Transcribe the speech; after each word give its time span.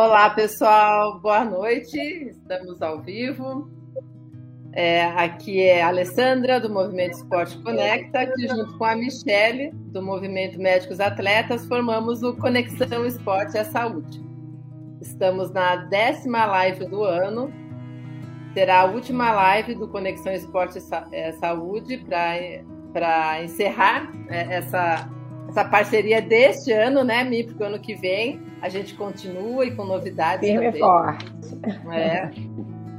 Olá, 0.00 0.30
pessoal, 0.30 1.18
boa 1.18 1.44
noite. 1.44 1.98
Estamos 1.98 2.80
ao 2.80 3.02
vivo. 3.02 3.68
É, 4.72 5.02
aqui 5.06 5.60
é 5.60 5.82
a 5.82 5.88
Alessandra, 5.88 6.60
do 6.60 6.70
Movimento 6.70 7.14
Esporte 7.14 7.60
Conecta, 7.64 8.24
que 8.28 8.46
junto 8.46 8.78
com 8.78 8.84
a 8.84 8.94
Michele, 8.94 9.72
do 9.72 10.00
Movimento 10.00 10.56
Médicos 10.56 11.00
Atletas, 11.00 11.66
formamos 11.66 12.22
o 12.22 12.32
Conexão 12.36 13.04
Esporte 13.04 13.58
e 13.58 13.64
Saúde. 13.64 14.24
Estamos 15.00 15.50
na 15.50 15.74
décima 15.74 16.46
live 16.46 16.86
do 16.86 17.02
ano. 17.02 17.52
Será 18.54 18.82
a 18.82 18.84
última 18.84 19.32
live 19.32 19.74
do 19.74 19.88
Conexão 19.88 20.32
Esporte 20.32 20.78
e 20.78 21.16
é, 21.16 21.32
Saúde 21.32 21.98
para 22.92 23.42
encerrar 23.42 24.12
é, 24.28 24.58
essa, 24.58 25.10
essa 25.48 25.64
parceria 25.64 26.22
deste 26.22 26.70
ano, 26.70 27.02
né, 27.02 27.24
Mi? 27.24 27.42
Porque 27.42 27.64
ano 27.64 27.80
que 27.80 27.96
vem 27.96 28.46
a 28.60 28.68
gente 28.68 28.94
continua 28.94 29.64
e 29.64 29.70
com 29.74 29.84
novidades. 29.84 30.48
Firme 30.48 30.66
também. 30.66 30.80
forte. 30.80 31.26
É. 31.92 32.30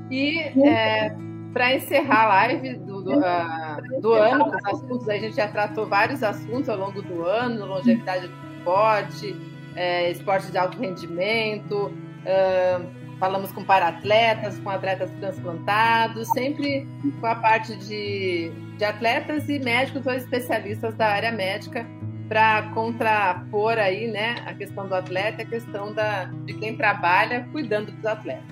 E 0.09 0.39
é, 0.67 1.15
para 1.53 1.75
encerrar 1.75 2.23
a 2.23 2.27
live 2.27 2.75
do, 2.77 3.03
do, 3.03 3.19
uh, 3.19 4.01
do 4.01 4.13
ano, 4.13 4.45
com 4.45 4.57
os 4.57 4.65
assuntos, 4.65 5.09
a 5.09 5.17
gente 5.17 5.35
já 5.35 5.47
tratou 5.47 5.85
vários 5.85 6.23
assuntos 6.23 6.69
ao 6.69 6.77
longo 6.77 7.01
do 7.01 7.23
ano, 7.23 7.65
longevidade 7.65 8.27
do 8.27 8.57
esporte, 8.57 9.35
é, 9.75 10.09
esporte 10.11 10.51
de 10.51 10.57
alto 10.57 10.79
rendimento, 10.79 11.87
uh, 11.87 13.17
falamos 13.19 13.51
com 13.51 13.63
paratletas, 13.63 14.57
com 14.59 14.69
atletas 14.69 15.11
transplantados, 15.19 16.27
sempre 16.29 16.87
com 17.19 17.27
a 17.27 17.35
parte 17.35 17.75
de, 17.77 18.51
de 18.77 18.85
atletas 18.85 19.47
e 19.49 19.59
médicos 19.59 20.07
ou 20.07 20.13
especialistas 20.13 20.95
da 20.95 21.07
área 21.07 21.31
médica 21.31 21.85
para 22.29 22.61
contrapor 22.75 23.79
aí, 23.79 24.07
né, 24.07 24.35
a 24.45 24.53
questão 24.53 24.87
do 24.87 24.93
atleta, 24.93 25.41
a 25.41 25.45
questão 25.45 25.91
da, 25.91 26.25
de 26.45 26.53
quem 26.53 26.77
trabalha 26.77 27.49
cuidando 27.51 27.91
dos 27.91 28.05
atletas. 28.05 28.45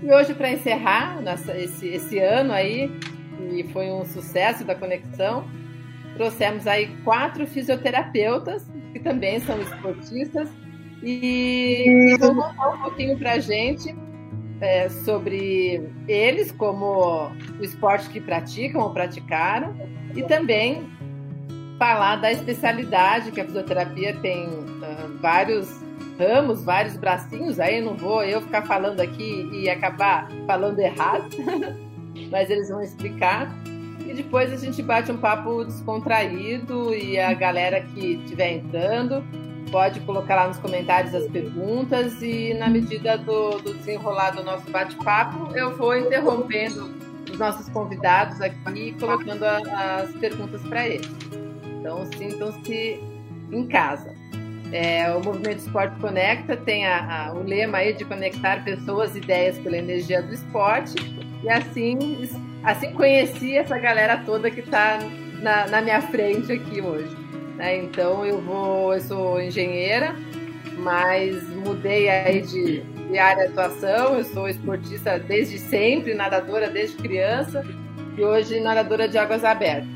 E 0.00 0.12
hoje, 0.12 0.32
para 0.32 0.52
encerrar 0.52 1.20
nossa, 1.20 1.58
esse, 1.58 1.88
esse 1.88 2.20
ano 2.20 2.52
aí, 2.52 2.88
e 3.52 3.64
foi 3.72 3.90
um 3.90 4.04
sucesso 4.04 4.64
da 4.64 4.76
conexão, 4.76 5.44
trouxemos 6.14 6.68
aí 6.68 6.86
quatro 7.02 7.46
fisioterapeutas, 7.48 8.64
que 8.92 9.00
também 9.00 9.40
são 9.40 9.60
esportistas, 9.60 10.48
e, 11.02 12.12
e 12.14 12.16
vão 12.18 12.34
contar 12.34 12.68
um 12.74 12.78
pouquinho 12.82 13.18
para 13.18 13.32
a 13.32 13.38
gente 13.40 13.94
é, 14.60 14.88
sobre 14.88 15.82
eles, 16.06 16.52
como 16.52 17.32
o 17.58 17.64
esporte 17.64 18.08
que 18.08 18.20
praticam 18.20 18.82
ou 18.82 18.90
praticaram, 18.90 19.74
e 20.14 20.22
também 20.22 20.95
falar 21.78 22.16
da 22.16 22.32
especialidade, 22.32 23.30
que 23.30 23.40
a 23.40 23.44
fisioterapia 23.44 24.16
tem 24.20 24.46
uh, 24.48 25.18
vários 25.20 25.68
ramos, 26.18 26.64
vários 26.64 26.96
bracinhos, 26.96 27.60
aí 27.60 27.80
não 27.80 27.94
vou 27.94 28.24
eu 28.24 28.40
ficar 28.40 28.62
falando 28.62 29.00
aqui 29.00 29.48
e 29.52 29.68
acabar 29.68 30.28
falando 30.46 30.78
errado, 30.78 31.28
mas 32.30 32.50
eles 32.50 32.68
vão 32.70 32.82
explicar. 32.82 33.54
E 34.06 34.14
depois 34.14 34.52
a 34.52 34.56
gente 34.56 34.82
bate 34.82 35.10
um 35.10 35.18
papo 35.18 35.64
descontraído 35.64 36.94
e 36.94 37.18
a 37.18 37.34
galera 37.34 37.80
que 37.80 38.14
estiver 38.14 38.52
entrando 38.52 39.22
pode 39.70 39.98
colocar 40.00 40.36
lá 40.36 40.48
nos 40.48 40.58
comentários 40.58 41.12
as 41.12 41.26
perguntas 41.26 42.22
e 42.22 42.54
na 42.54 42.68
medida 42.68 43.18
do, 43.18 43.58
do 43.58 43.74
desenrolar 43.74 44.30
do 44.30 44.44
nosso 44.44 44.70
bate-papo 44.70 45.56
eu 45.56 45.76
vou 45.76 45.96
interrompendo 45.96 46.94
os 47.30 47.36
nossos 47.36 47.68
convidados 47.68 48.40
aqui 48.40 48.88
e 48.88 48.92
colocando 48.92 49.42
a, 49.42 49.96
as 50.02 50.12
perguntas 50.12 50.62
para 50.62 50.86
eles. 50.88 51.45
Então, 51.86 52.04
sintam-se 52.18 53.00
em 53.52 53.68
casa. 53.68 54.12
É, 54.72 55.08
o 55.12 55.22
Movimento 55.22 55.58
Esporte 55.58 55.96
Conecta 56.00 56.56
tem 56.56 56.84
a, 56.84 57.28
a, 57.28 57.32
o 57.32 57.44
lema 57.44 57.78
aí 57.78 57.92
de 57.92 58.04
conectar 58.04 58.64
pessoas 58.64 59.14
e 59.14 59.18
ideias 59.18 59.56
pela 59.58 59.76
energia 59.76 60.20
do 60.20 60.34
esporte. 60.34 60.96
E 61.44 61.48
assim, 61.48 62.28
assim 62.64 62.92
conheci 62.92 63.56
essa 63.56 63.78
galera 63.78 64.16
toda 64.26 64.50
que 64.50 64.58
está 64.58 64.98
na, 65.40 65.68
na, 65.68 65.80
minha 65.80 66.02
frente 66.02 66.50
aqui 66.50 66.80
hoje. 66.80 67.16
Né? 67.56 67.76
Então 67.76 68.26
eu 68.26 68.40
vou, 68.40 68.92
eu 68.92 69.00
sou 69.00 69.40
engenheira, 69.40 70.16
mas 70.78 71.40
mudei 71.50 72.08
aí 72.08 72.42
de, 72.42 72.80
de 72.80 73.16
área 73.16 73.44
de 73.44 73.52
atuação. 73.52 74.18
Eu 74.18 74.24
sou 74.24 74.48
esportista 74.48 75.20
desde 75.20 75.56
sempre, 75.56 76.14
nadadora 76.14 76.68
desde 76.68 76.96
criança 76.96 77.64
e 78.18 78.24
hoje 78.24 78.58
nadadora 78.58 79.08
de 79.08 79.16
águas 79.16 79.44
abertas. 79.44 79.95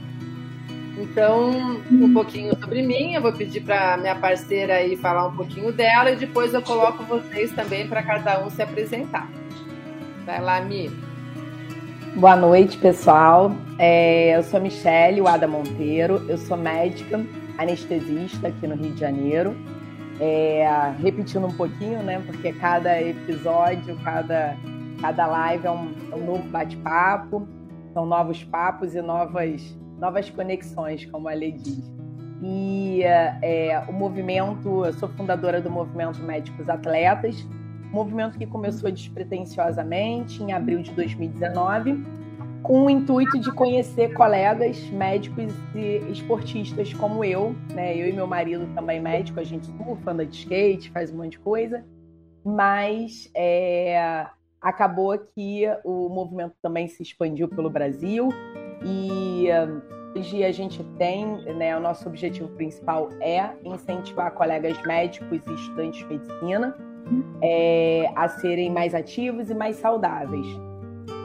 Então, 1.00 1.80
um 1.90 2.12
pouquinho 2.12 2.54
sobre 2.60 2.82
mim, 2.82 3.14
eu 3.14 3.22
vou 3.22 3.32
pedir 3.32 3.62
para 3.62 3.96
minha 3.96 4.14
parceira 4.14 4.74
aí 4.74 4.98
falar 4.98 5.28
um 5.28 5.34
pouquinho 5.34 5.72
dela 5.72 6.10
e 6.10 6.16
depois 6.16 6.52
eu 6.52 6.60
coloco 6.60 7.02
vocês 7.04 7.50
também 7.52 7.88
para 7.88 8.02
cada 8.02 8.44
um 8.44 8.50
se 8.50 8.60
apresentar. 8.60 9.26
Vai 10.26 10.42
lá, 10.42 10.60
Mi. 10.60 10.90
Boa 12.16 12.36
noite, 12.36 12.76
pessoal. 12.76 13.50
É, 13.78 14.36
eu 14.36 14.42
sou 14.42 14.60
Michele 14.60 15.22
Wada 15.22 15.48
Monteiro, 15.48 16.22
eu 16.28 16.36
sou 16.36 16.56
médica, 16.56 17.24
anestesista 17.56 18.48
aqui 18.48 18.66
no 18.66 18.74
Rio 18.74 18.92
de 18.92 19.00
Janeiro. 19.00 19.56
É, 20.20 20.92
repetindo 21.00 21.46
um 21.46 21.56
pouquinho, 21.56 22.02
né? 22.02 22.22
Porque 22.26 22.52
cada 22.52 23.00
episódio, 23.00 23.96
cada, 24.04 24.54
cada 25.00 25.26
live 25.26 25.66
é 25.66 25.70
um, 25.70 25.94
é 26.12 26.14
um 26.14 26.26
novo 26.26 26.46
bate-papo, 26.48 27.48
são 27.94 28.04
novos 28.04 28.44
papos 28.44 28.94
e 28.94 29.00
novas 29.00 29.79
novas 30.00 30.30
conexões, 30.30 31.04
como 31.06 31.28
a 31.28 31.32
Lê 31.34 31.52
diz. 31.52 31.92
E 32.42 33.02
é, 33.04 33.84
o 33.86 33.92
movimento, 33.92 34.84
eu 34.84 34.92
sou 34.94 35.08
fundadora 35.10 35.60
do 35.60 35.70
Movimento 35.70 36.20
Médicos 36.22 36.68
Atletas, 36.68 37.46
movimento 37.92 38.38
que 38.38 38.46
começou 38.46 38.90
despretensiosamente 38.90 40.42
em 40.42 40.52
abril 40.52 40.80
de 40.80 40.90
2019, 40.92 42.02
com 42.62 42.86
o 42.86 42.90
intuito 42.90 43.38
de 43.38 43.52
conhecer 43.52 44.14
colegas 44.14 44.88
médicos 44.90 45.52
e 45.74 46.10
esportistas 46.10 46.94
como 46.94 47.24
eu, 47.24 47.54
né? 47.74 47.96
Eu 47.96 48.08
e 48.08 48.12
meu 48.12 48.26
marido 48.26 48.66
também 48.74 49.00
médico, 49.00 49.40
a 49.40 49.44
gente 49.44 49.66
surfa, 49.66 50.12
anda 50.12 50.24
de 50.24 50.36
skate, 50.36 50.90
faz 50.90 51.12
um 51.12 51.18
monte 51.18 51.32
de 51.32 51.40
coisa, 51.40 51.84
mas 52.44 53.30
é, 53.34 54.26
acabou 54.60 55.18
que 55.18 55.64
o 55.84 56.08
movimento 56.08 56.54
também 56.62 56.86
se 56.88 57.02
expandiu 57.02 57.48
pelo 57.48 57.68
Brasil 57.68 58.28
e 58.84 59.48
hoje 60.16 60.44
a 60.44 60.52
gente 60.52 60.82
tem, 60.98 61.26
né, 61.54 61.76
o 61.76 61.80
nosso 61.80 62.08
objetivo 62.08 62.48
principal 62.50 63.08
é 63.20 63.50
incentivar 63.64 64.32
colegas 64.32 64.80
médicos 64.82 65.46
e 65.46 65.54
estudantes 65.54 66.00
de 66.00 66.06
medicina 66.06 66.76
é, 67.42 68.10
a 68.14 68.28
serem 68.28 68.70
mais 68.70 68.94
ativos 68.94 69.50
e 69.50 69.54
mais 69.54 69.76
saudáveis. 69.76 70.46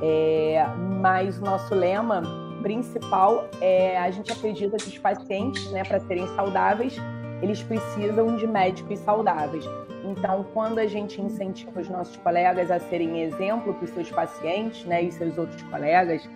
É, 0.02 0.66
mas 1.02 1.38
o 1.40 1.44
nosso 1.44 1.74
lema 1.74 2.22
principal 2.62 3.48
é 3.62 3.98
a 3.98 4.10
gente 4.10 4.32
acredita 4.32 4.78
que 4.78 4.88
os 4.88 4.98
pacientes, 4.98 5.72
né, 5.72 5.84
para 5.84 6.00
serem 6.02 6.28
saudáveis, 6.36 6.98
eles 7.42 7.62
precisam 7.62 8.36
de 8.36 8.48
médicos 8.48 9.00
saudáveis. 9.00 9.66
Então, 10.04 10.46
quando 10.54 10.80
a 10.80 10.88
gente 10.88 11.20
incentiva 11.22 11.80
os 11.80 11.90
nossos 11.90 12.16
colegas 12.18 12.70
a 12.70 12.80
serem 12.80 13.22
exemplo 13.22 13.74
para 13.74 13.86
os 13.86 13.90
seus 13.92 14.10
pacientes, 14.12 14.86
né, 14.86 15.04
e 15.04 15.12
seus 15.12 15.38
outros 15.38 15.62
colegas, 15.64 16.28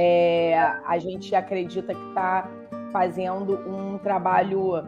é, 0.00 0.54
a 0.86 0.96
gente 0.98 1.34
acredita 1.34 1.92
que 1.92 2.08
está 2.08 2.48
fazendo 2.92 3.58
um 3.68 3.98
trabalho 3.98 4.84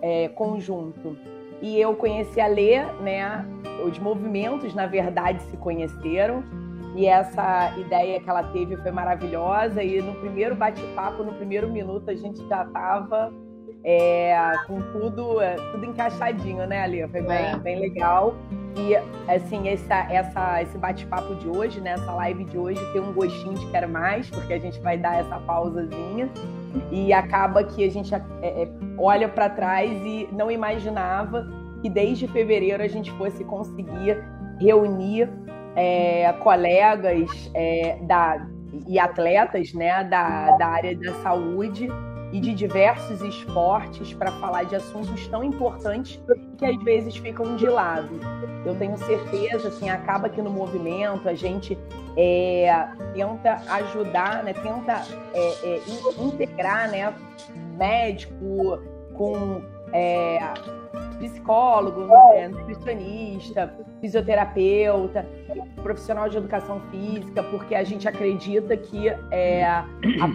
é, 0.00 0.28
conjunto. 0.28 1.18
E 1.60 1.78
eu 1.78 1.94
conheci 1.94 2.40
a 2.40 2.46
Lê, 2.46 2.82
né? 3.02 3.44
Os 3.86 3.98
movimentos, 3.98 4.74
na 4.74 4.86
verdade, 4.86 5.42
se 5.42 5.56
conheceram. 5.58 6.42
E 6.96 7.04
essa 7.04 7.76
ideia 7.78 8.18
que 8.20 8.30
ela 8.30 8.42
teve 8.44 8.74
foi 8.78 8.90
maravilhosa. 8.90 9.82
E 9.82 10.00
no 10.00 10.14
primeiro 10.14 10.56
bate-papo, 10.56 11.22
no 11.22 11.34
primeiro 11.34 11.68
minuto, 11.68 12.10
a 12.10 12.14
gente 12.14 12.38
já 12.48 12.64
estava 12.64 13.30
é, 13.84 14.34
com 14.66 14.80
tudo, 14.92 15.42
é, 15.42 15.56
tudo 15.72 15.84
encaixadinho, 15.84 16.66
né, 16.66 16.84
Alê? 16.84 17.06
Foi 17.08 17.20
bem, 17.20 17.52
é. 17.52 17.56
bem 17.56 17.80
legal. 17.80 18.34
E, 18.76 18.94
assim, 19.30 19.68
essa, 19.68 20.06
essa, 20.10 20.62
esse 20.62 20.78
bate-papo 20.78 21.34
de 21.36 21.48
hoje, 21.48 21.80
né, 21.80 21.92
essa 21.92 22.12
live 22.12 22.44
de 22.44 22.56
hoje, 22.56 22.80
tem 22.92 23.00
um 23.00 23.12
gostinho 23.12 23.54
de 23.54 23.66
quero 23.70 23.88
mais, 23.88 24.30
porque 24.30 24.52
a 24.52 24.58
gente 24.58 24.78
vai 24.80 24.96
dar 24.96 25.20
essa 25.20 25.38
pausazinha. 25.40 26.28
E 26.92 27.12
acaba 27.12 27.64
que 27.64 27.84
a 27.84 27.90
gente 27.90 28.14
é, 28.14 28.18
é 28.42 28.68
olha 28.96 29.28
para 29.28 29.48
trás 29.48 29.90
e 29.90 30.28
não 30.32 30.50
imaginava 30.50 31.46
que 31.82 31.88
desde 31.88 32.28
fevereiro 32.28 32.82
a 32.82 32.88
gente 32.88 33.10
fosse 33.12 33.42
conseguir 33.44 34.22
reunir 34.60 35.28
é, 35.74 36.32
colegas 36.40 37.50
é, 37.54 37.98
da, 38.02 38.46
e 38.86 38.98
atletas 38.98 39.72
né, 39.72 40.04
da, 40.04 40.56
da 40.56 40.66
área 40.66 40.96
da 40.96 41.14
saúde 41.22 41.88
e 42.32 42.40
de 42.40 42.54
diversos 42.54 43.22
esportes 43.22 44.12
para 44.12 44.30
falar 44.32 44.64
de 44.64 44.76
assuntos 44.76 45.26
tão 45.28 45.42
importantes 45.42 46.20
que 46.58 46.64
às 46.64 46.76
vezes 46.82 47.16
ficam 47.16 47.56
de 47.56 47.66
lado. 47.66 48.20
Eu 48.64 48.74
tenho 48.76 48.96
certeza, 48.98 49.68
assim, 49.68 49.88
acaba 49.88 50.28
que 50.28 50.42
no 50.42 50.50
movimento 50.50 51.28
a 51.28 51.34
gente 51.34 51.78
é, 52.16 52.88
tenta 53.14 53.62
ajudar, 53.72 54.42
né, 54.42 54.52
tenta 54.52 55.02
é, 55.32 55.48
é, 55.62 55.82
integrar 56.20 56.90
né, 56.90 57.14
médico 57.76 58.78
com 59.14 59.62
é, 59.92 60.38
psicólogo, 61.18 62.06
né, 62.06 62.48
nutricionista, 62.48 63.72
fisioterapeuta, 64.00 65.26
profissional 65.82 66.28
de 66.28 66.36
educação 66.36 66.80
física, 66.90 67.42
porque 67.42 67.74
a 67.74 67.84
gente 67.84 68.08
acredita 68.08 68.76
que 68.76 69.08
é, 69.30 69.64
a, 69.64 69.84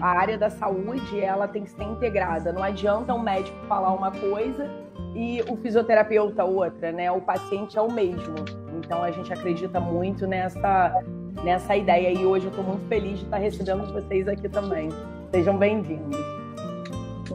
a, 0.02 0.08
área 0.08 0.38
da 0.38 0.50
saúde 0.50 1.20
ela 1.20 1.48
tem 1.48 1.64
que 1.64 1.70
ser 1.70 1.84
integrada. 1.84 2.52
Não 2.52 2.64
adianta 2.64 3.14
um 3.14 3.22
médico 3.22 3.58
falar 3.68 3.94
uma 3.94 4.12
coisa 4.12 4.70
e 5.16 5.42
o 5.48 5.56
fisioterapeuta 5.58 6.44
outra, 6.44 6.92
né? 6.92 7.12
O 7.12 7.22
paciente 7.22 7.78
é 7.78 7.82
o 7.82 7.92
mesmo. 7.92 8.36
Então 8.78 9.02
a 9.02 9.12
gente 9.12 9.32
acredita 9.32 9.80
muito 9.80 10.28
nessa 10.28 11.04
nessa 11.44 11.76
ideia 11.76 12.12
e 12.12 12.26
hoje 12.26 12.46
eu 12.46 12.50
estou 12.50 12.64
muito 12.64 12.88
feliz 12.88 13.20
de 13.20 13.26
estar 13.26 13.38
recebendo 13.38 13.92
vocês 13.92 14.28
aqui 14.28 14.48
também. 14.48 14.90
Sejam 15.32 15.58
bem-vindos. 15.58 16.43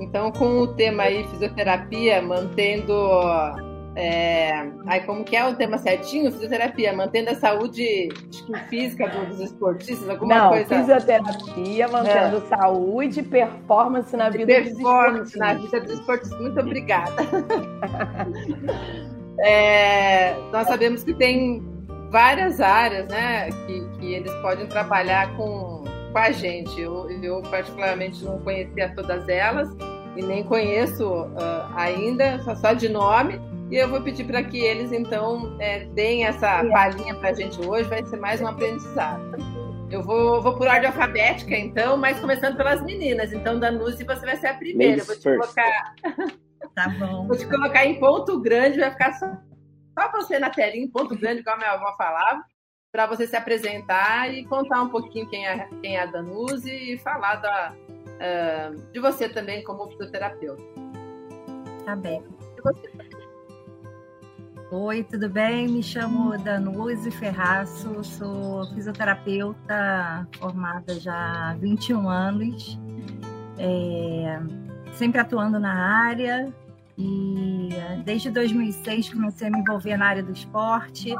Então, 0.01 0.31
com 0.33 0.61
o 0.61 0.69
tema 0.69 1.05
aí, 1.05 1.27
fisioterapia, 1.29 2.23
mantendo. 2.23 2.95
É, 3.97 4.71
aí, 4.87 5.01
como 5.01 5.25
que 5.25 5.35
é 5.35 5.45
o 5.45 5.57
tema 5.57 5.77
certinho? 5.77 6.31
Fisioterapia, 6.31 6.93
mantendo 6.93 7.31
a 7.31 7.35
saúde 7.35 8.09
física 8.69 9.09
dos 9.09 9.41
esportistas, 9.41 10.09
alguma 10.09 10.37
Não, 10.37 10.49
coisa? 10.51 10.67
Fisioterapia, 10.67 11.89
mantendo 11.89 12.37
é. 12.37 12.57
saúde 12.57 13.21
e 13.21 13.23
performance 13.25 14.17
na 14.17 14.31
vida 14.31 14.47
performance 14.47 15.35
dos 15.35 15.35
esportistas. 15.35 15.41
na 15.41 15.55
vida 15.55 15.81
dos 15.81 15.93
esportistas. 15.99 16.41
Muito 16.41 16.61
obrigada. 16.61 17.13
é, 19.43 20.35
nós 20.53 20.69
sabemos 20.69 21.03
que 21.03 21.13
tem 21.15 21.67
várias 22.11 22.61
áreas, 22.61 23.09
né, 23.09 23.51
que, 23.67 23.89
que 23.99 24.15
eles 24.15 24.33
podem 24.35 24.67
trabalhar 24.67 25.37
com 25.37 25.85
com 26.19 26.23
a 26.23 26.31
gente. 26.33 26.81
Eu, 26.81 27.09
eu 27.23 27.43
particularmente 27.43 28.25
não 28.25 28.41
conhecia 28.41 28.93
todas 28.95 29.29
elas 29.29 29.69
e 30.17 30.23
nem 30.23 30.43
conheço 30.43 31.07
uh, 31.07 31.77
ainda, 31.77 32.43
só, 32.43 32.57
só 32.57 32.73
de 32.73 32.89
nome. 32.89 33.41
E 33.71 33.77
eu 33.77 33.89
vou 33.89 34.01
pedir 34.01 34.25
para 34.25 34.43
que 34.43 34.59
eles, 34.59 34.91
então, 34.93 35.57
é, 35.61 35.85
deem 35.87 36.25
essa 36.25 36.65
palhinha 36.65 37.15
para 37.15 37.31
a 37.31 37.33
gente 37.35 37.61
hoje, 37.61 37.89
vai 37.89 38.05
ser 38.05 38.17
mais 38.17 38.41
um 38.41 38.47
aprendizado. 38.47 39.37
Eu 39.91 40.03
vou, 40.03 40.43
vou 40.43 40.57
por 40.57 40.67
ordem 40.67 40.87
alfabética, 40.87 41.55
então, 41.55 41.97
mas 41.97 42.19
começando 42.19 42.57
pelas 42.57 42.83
meninas. 42.83 43.33
Então, 43.33 43.61
Danusi, 43.61 44.05
você 44.05 44.27
vai 44.27 44.37
ser 44.37 44.49
a 44.49 44.55
primeira. 44.55 45.05
vou 45.05 45.17
te 45.17 45.23
colocar. 45.23 45.95
Tá 46.75 46.89
bom. 46.89 47.27
Vou 47.27 47.37
te 47.37 47.47
colocar 47.47 47.87
em 47.87 47.99
ponto 47.99 48.41
grande, 48.41 48.79
vai 48.79 48.91
ficar 48.91 49.13
só, 49.15 49.27
só 49.99 50.13
você 50.13 50.39
na 50.39 50.51
telinha, 50.51 50.85
em 50.85 50.89
ponto 50.89 51.17
grande, 51.17 51.41
igual 51.41 51.57
a 51.57 51.59
minha 51.59 51.71
avó 51.71 51.97
falava 51.97 52.45
para 52.93 53.07
você 53.07 53.27
se 53.27 53.37
apresentar 53.37 54.33
e 54.33 54.45
contar 54.45 54.83
um 54.83 54.89
pouquinho 54.89 55.29
quem 55.29 55.47
é, 55.47 55.69
quem 55.81 55.97
é 55.97 56.03
a 56.03 56.07
Danuzi 56.07 56.95
e 56.95 56.99
falar 56.99 57.37
da, 57.37 57.73
uh, 57.73 58.93
de 58.93 59.01
você 59.01 59.29
também 59.29 59.63
como 59.63 59.89
fisioterapeuta. 59.91 60.63
Tá 61.85 61.95
bem. 61.95 62.23
Oi, 64.71 65.03
tudo 65.05 65.29
bem? 65.29 65.69
Me 65.69 65.83
chamo 65.83 66.37
Danuzi 66.39 67.11
Ferraço, 67.11 68.03
sou 68.05 68.67
fisioterapeuta 68.75 70.27
formada 70.39 70.99
já 70.99 71.51
há 71.51 71.55
21 71.55 72.09
anos, 72.09 72.79
é, 73.59 74.41
sempre 74.93 75.21
atuando 75.21 75.59
na 75.59 76.07
área 76.07 76.53
e 76.99 77.69
desde 78.05 78.29
2006 78.31 79.13
comecei 79.15 79.47
a 79.47 79.51
me 79.51 79.61
envolver 79.61 79.97
na 79.97 80.07
área 80.07 80.23
do 80.23 80.33
esporte, 80.33 81.15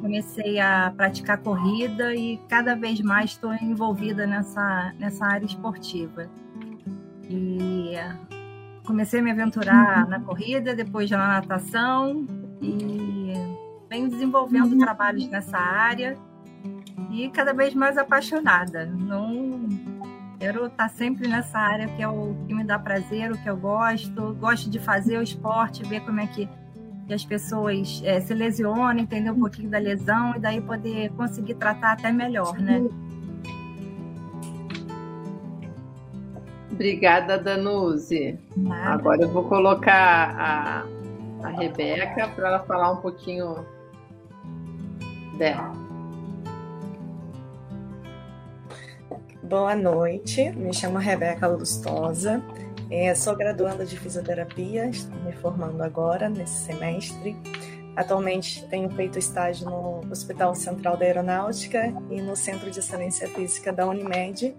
comecei 0.00 0.60
a 0.60 0.92
praticar 0.96 1.38
corrida 1.38 2.14
e 2.14 2.36
cada 2.48 2.76
vez 2.76 3.00
mais 3.00 3.30
estou 3.30 3.52
envolvida 3.54 4.24
nessa, 4.24 4.94
nessa 5.00 5.26
área 5.26 5.44
esportiva. 5.44 6.30
E 7.28 7.94
comecei 8.86 9.18
a 9.18 9.22
me 9.22 9.32
aventurar 9.32 10.04
uhum. 10.04 10.10
na 10.10 10.20
corrida, 10.20 10.76
depois 10.76 11.10
na 11.10 11.26
natação 11.26 12.24
e 12.62 13.32
venho 13.90 14.08
desenvolvendo 14.08 14.72
uhum. 14.72 14.78
trabalhos 14.78 15.26
nessa 15.26 15.58
área 15.58 16.16
e 17.10 17.28
cada 17.30 17.52
vez 17.52 17.74
mais 17.74 17.98
apaixonada. 17.98 18.86
Não 18.86 19.68
Quero 20.46 20.66
estar 20.66 20.88
sempre 20.90 21.26
nessa 21.26 21.58
área 21.58 21.88
que 21.88 22.00
é 22.00 22.06
o 22.06 22.32
que 22.46 22.54
me 22.54 22.62
dá 22.62 22.78
prazer, 22.78 23.32
o 23.32 23.36
que 23.36 23.50
eu 23.50 23.56
gosto. 23.56 24.32
Gosto 24.34 24.70
de 24.70 24.78
fazer 24.78 25.18
o 25.18 25.22
esporte, 25.22 25.82
ver 25.82 26.04
como 26.04 26.20
é 26.20 26.26
que, 26.28 26.48
que 27.08 27.12
as 27.12 27.24
pessoas 27.24 28.00
é, 28.04 28.20
se 28.20 28.32
lesionam, 28.32 28.96
entender 28.96 29.28
um 29.32 29.40
pouquinho 29.40 29.68
da 29.68 29.78
lesão 29.78 30.36
e 30.36 30.38
daí 30.38 30.60
poder 30.60 31.10
conseguir 31.14 31.54
tratar 31.54 31.94
até 31.94 32.12
melhor, 32.12 32.56
né? 32.60 32.80
Obrigada, 36.70 37.38
Danuzi. 37.38 38.38
Nada. 38.56 38.92
Agora 38.92 39.22
eu 39.22 39.28
vou 39.28 39.48
colocar 39.48 40.30
a, 40.38 40.86
a 41.44 41.48
Rebeca 41.58 42.28
para 42.28 42.48
ela 42.50 42.60
falar 42.60 42.92
um 42.92 42.98
pouquinho 42.98 43.66
dela. 45.36 45.85
Boa 49.48 49.76
noite, 49.76 50.50
me 50.50 50.74
chamo 50.74 50.98
Rebeca 50.98 51.46
Lustosa, 51.46 52.42
é, 52.90 53.14
sou 53.14 53.36
graduanda 53.36 53.86
de 53.86 53.96
fisioterapia, 53.96 54.86
estou 54.86 55.16
me 55.20 55.30
formando 55.30 55.80
agora 55.84 56.28
nesse 56.28 56.64
semestre. 56.64 57.36
Atualmente 57.94 58.66
tenho 58.66 58.90
feito 58.90 59.20
estágio 59.20 59.70
no 59.70 60.00
Hospital 60.10 60.52
Central 60.56 60.96
da 60.96 61.04
Aeronáutica 61.04 61.94
e 62.10 62.20
no 62.20 62.34
Centro 62.34 62.72
de 62.72 62.80
Excelência 62.80 63.28
Física 63.28 63.72
da 63.72 63.86
Unimed, 63.86 64.52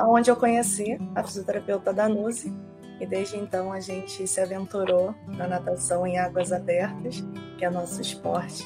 onde 0.00 0.30
eu 0.30 0.36
conheci 0.36 0.98
a 1.14 1.22
fisioterapeuta 1.22 1.92
Danuzi 1.92 2.54
e 2.98 3.06
desde 3.06 3.36
então 3.36 3.70
a 3.70 3.80
gente 3.80 4.26
se 4.26 4.40
aventurou 4.40 5.14
na 5.26 5.46
natação 5.46 6.06
em 6.06 6.18
águas 6.18 6.52
abertas, 6.52 7.22
que 7.58 7.66
é 7.66 7.68
nosso 7.68 8.00
esporte 8.00 8.64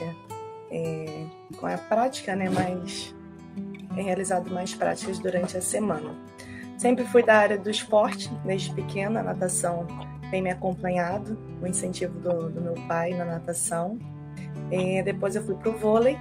é, 0.71 1.27
com 1.59 1.67
a 1.67 1.77
prática 1.77 2.37
né, 2.37 2.49
mais 2.49 3.16
é 3.97 4.03
realizado 4.03 4.53
mais 4.53 4.75
práticas 4.75 5.19
durante 5.19 5.57
a 5.57 5.61
semana. 5.61 6.15
Sempre 6.79 7.05
fui 7.05 7.23
da 7.23 7.37
área 7.37 7.59
do 7.59 7.71
esporte, 7.71 8.31
desde 8.45 8.73
pequena, 8.75 9.21
a 9.21 9.23
natação 9.23 9.87
tem 10.31 10.43
me 10.43 10.51
acompanhado, 10.51 11.39
o 11.63 11.67
incentivo 11.67 12.19
do, 12.19 12.51
do 12.51 12.61
meu 12.61 12.75
pai 12.87 13.15
na 13.15 13.25
natação. 13.25 13.99
E 14.71 15.03
depois 15.03 15.37
eu 15.37 15.43
fui 15.43 15.55
para 15.55 15.71
o 15.71 15.73
vôlei, 15.73 16.19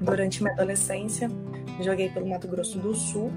durante 0.00 0.42
minha 0.42 0.54
adolescência, 0.54 1.30
joguei 1.80 2.08
pelo 2.08 2.26
Mato 2.26 2.48
Grosso 2.48 2.78
do 2.78 2.94
Sul. 2.94 3.32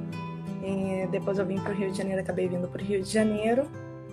E 0.64 1.08
depois 1.08 1.40
eu 1.40 1.46
vim 1.46 1.60
para 1.60 1.72
o 1.72 1.76
Rio 1.76 1.92
de 1.92 1.98
Janeiro, 1.98 2.22
acabei 2.22 2.48
vindo 2.48 2.68
para 2.68 2.82
o 2.82 2.86
Rio 2.86 3.02
de 3.02 3.12
Janeiro. 3.12 3.68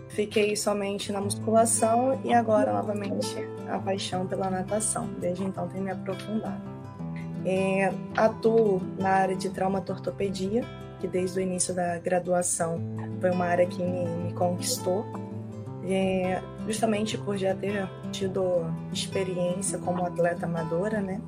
Fiquei 0.09 0.57
somente 0.57 1.12
na 1.12 1.21
musculação 1.21 2.19
e 2.25 2.33
agora 2.33 2.73
novamente 2.73 3.37
a 3.69 3.79
paixão 3.79 4.27
pela 4.27 4.49
natação. 4.49 5.09
Desde 5.19 5.45
então 5.45 5.69
tenho 5.69 5.85
me 5.85 5.91
aprofundado. 5.91 6.77
É, 7.45 7.92
atuo 8.16 8.83
na 8.99 9.11
área 9.11 9.37
de 9.37 9.49
traumatortopedia, 9.49 10.64
que 11.00 11.07
desde 11.07 11.38
o 11.38 11.42
início 11.42 11.75
da 11.75 11.99
graduação 11.99 12.80
foi 13.21 13.30
uma 13.30 13.47
área 13.47 13.66
que 13.66 13.83
me, 13.83 14.04
me 14.04 14.33
conquistou, 14.33 15.07
é, 15.85 16.42
justamente 16.66 17.16
por 17.16 17.37
já 17.37 17.54
ter 17.54 17.88
tido 18.11 18.66
experiência 18.92 19.78
como 19.78 20.04
atleta 20.04 20.47
amadora, 20.47 21.00
né? 21.00 21.21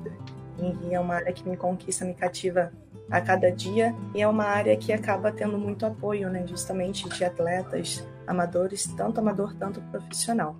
E 0.83 0.93
é 0.93 0.99
uma 0.99 1.15
área 1.15 1.33
que 1.33 1.47
me 1.47 1.57
conquista, 1.57 2.05
me 2.05 2.13
cativa 2.13 2.71
a 3.09 3.19
cada 3.19 3.51
dia 3.51 3.95
e 4.13 4.21
é 4.21 4.27
uma 4.27 4.45
área 4.45 4.77
que 4.77 4.93
acaba 4.93 5.31
tendo 5.31 5.57
muito 5.57 5.85
apoio, 5.85 6.29
né? 6.29 6.45
Justamente 6.45 7.09
de 7.09 7.25
atletas 7.25 8.05
amadores, 8.27 8.85
tanto 8.95 9.19
amador, 9.19 9.55
tanto 9.55 9.81
profissional. 9.83 10.55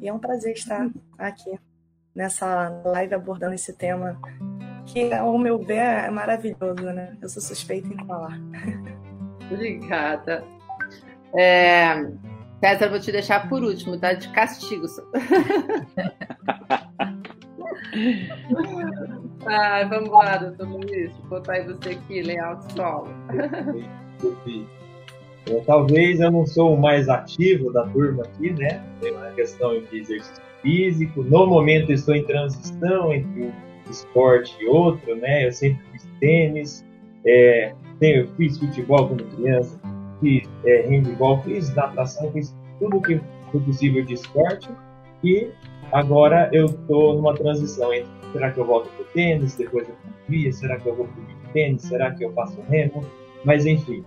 E 0.00 0.08
é 0.08 0.12
um 0.12 0.18
prazer 0.18 0.54
estar 0.54 0.90
aqui 1.16 1.58
nessa 2.14 2.68
live 2.84 3.14
abordando 3.14 3.54
esse 3.54 3.72
tema 3.72 4.20
que, 4.88 5.12
ao 5.12 5.38
meu 5.38 5.58
ver, 5.58 5.76
é 5.76 6.10
maravilhoso, 6.10 6.82
né? 6.82 7.16
Eu 7.20 7.28
sou 7.28 7.42
suspeita 7.42 7.88
em 7.88 8.06
falar. 8.06 8.38
Obrigada. 9.50 10.44
É... 11.36 12.06
César, 12.60 12.88
vou 12.88 12.98
te 12.98 13.12
deixar 13.12 13.48
por 13.48 13.62
último, 13.62 13.98
tá? 13.98 14.12
De 14.14 14.28
castigo. 14.30 14.86
Ai, 19.46 19.88
vamos 19.88 20.10
lá, 20.10 20.36
doutor 20.38 20.68
Luiz. 20.68 21.12
Vou 21.18 21.28
botar 21.30 21.52
aí 21.54 21.64
você 21.64 21.90
aqui, 21.90 22.22
layout 22.22 22.72
solo. 22.72 23.08
É, 25.48 25.60
talvez 25.66 26.20
eu 26.20 26.30
não 26.30 26.46
sou 26.46 26.74
o 26.74 26.80
mais 26.80 27.08
ativo 27.08 27.72
da 27.72 27.86
turma 27.86 28.24
aqui, 28.24 28.50
né? 28.50 28.82
Tem 29.00 29.12
uma 29.12 29.30
questão 29.30 29.80
de 29.80 29.98
exercício 29.98 30.42
físico. 30.60 31.22
No 31.22 31.46
momento 31.46 31.92
estou 31.92 32.14
em 32.14 32.24
transição 32.24 33.12
entre 33.12 33.52
esporte 33.90 34.56
e 34.60 34.66
outro, 34.66 35.16
né? 35.16 35.46
Eu 35.46 35.52
sempre 35.52 35.80
fiz 35.92 36.08
tênis, 36.20 36.84
é, 37.26 37.74
tenho, 37.98 38.28
fiz 38.36 38.58
futebol 38.58 39.08
quando 39.08 39.24
criança, 39.36 39.80
fiz 40.20 40.48
é, 40.64 40.86
handball, 40.88 41.42
fiz 41.42 41.74
natação, 41.74 42.30
fiz 42.32 42.54
tudo 42.78 43.00
que 43.00 43.20
foi 43.50 43.60
possível 43.60 44.04
de 44.04 44.14
esporte 44.14 44.68
e 45.24 45.48
agora 45.92 46.48
eu 46.52 46.66
estou 46.66 47.14
numa 47.14 47.34
transição 47.34 47.92
entre 47.92 48.18
será 48.32 48.50
que 48.50 48.60
eu 48.60 48.64
volto 48.64 48.88
para 48.90 49.02
o 49.02 49.06
tênis, 49.06 49.56
depois 49.56 49.88
eu 49.88 49.94
confio, 50.04 50.52
será 50.52 50.78
que 50.78 50.88
eu 50.88 50.94
vou 50.94 51.06
para 51.06 51.22
o 51.22 51.52
tênis, 51.52 51.82
será 51.82 52.10
que 52.12 52.24
eu 52.24 52.32
faço 52.32 52.60
remo, 52.68 53.04
mas 53.44 53.66
enfim, 53.66 54.04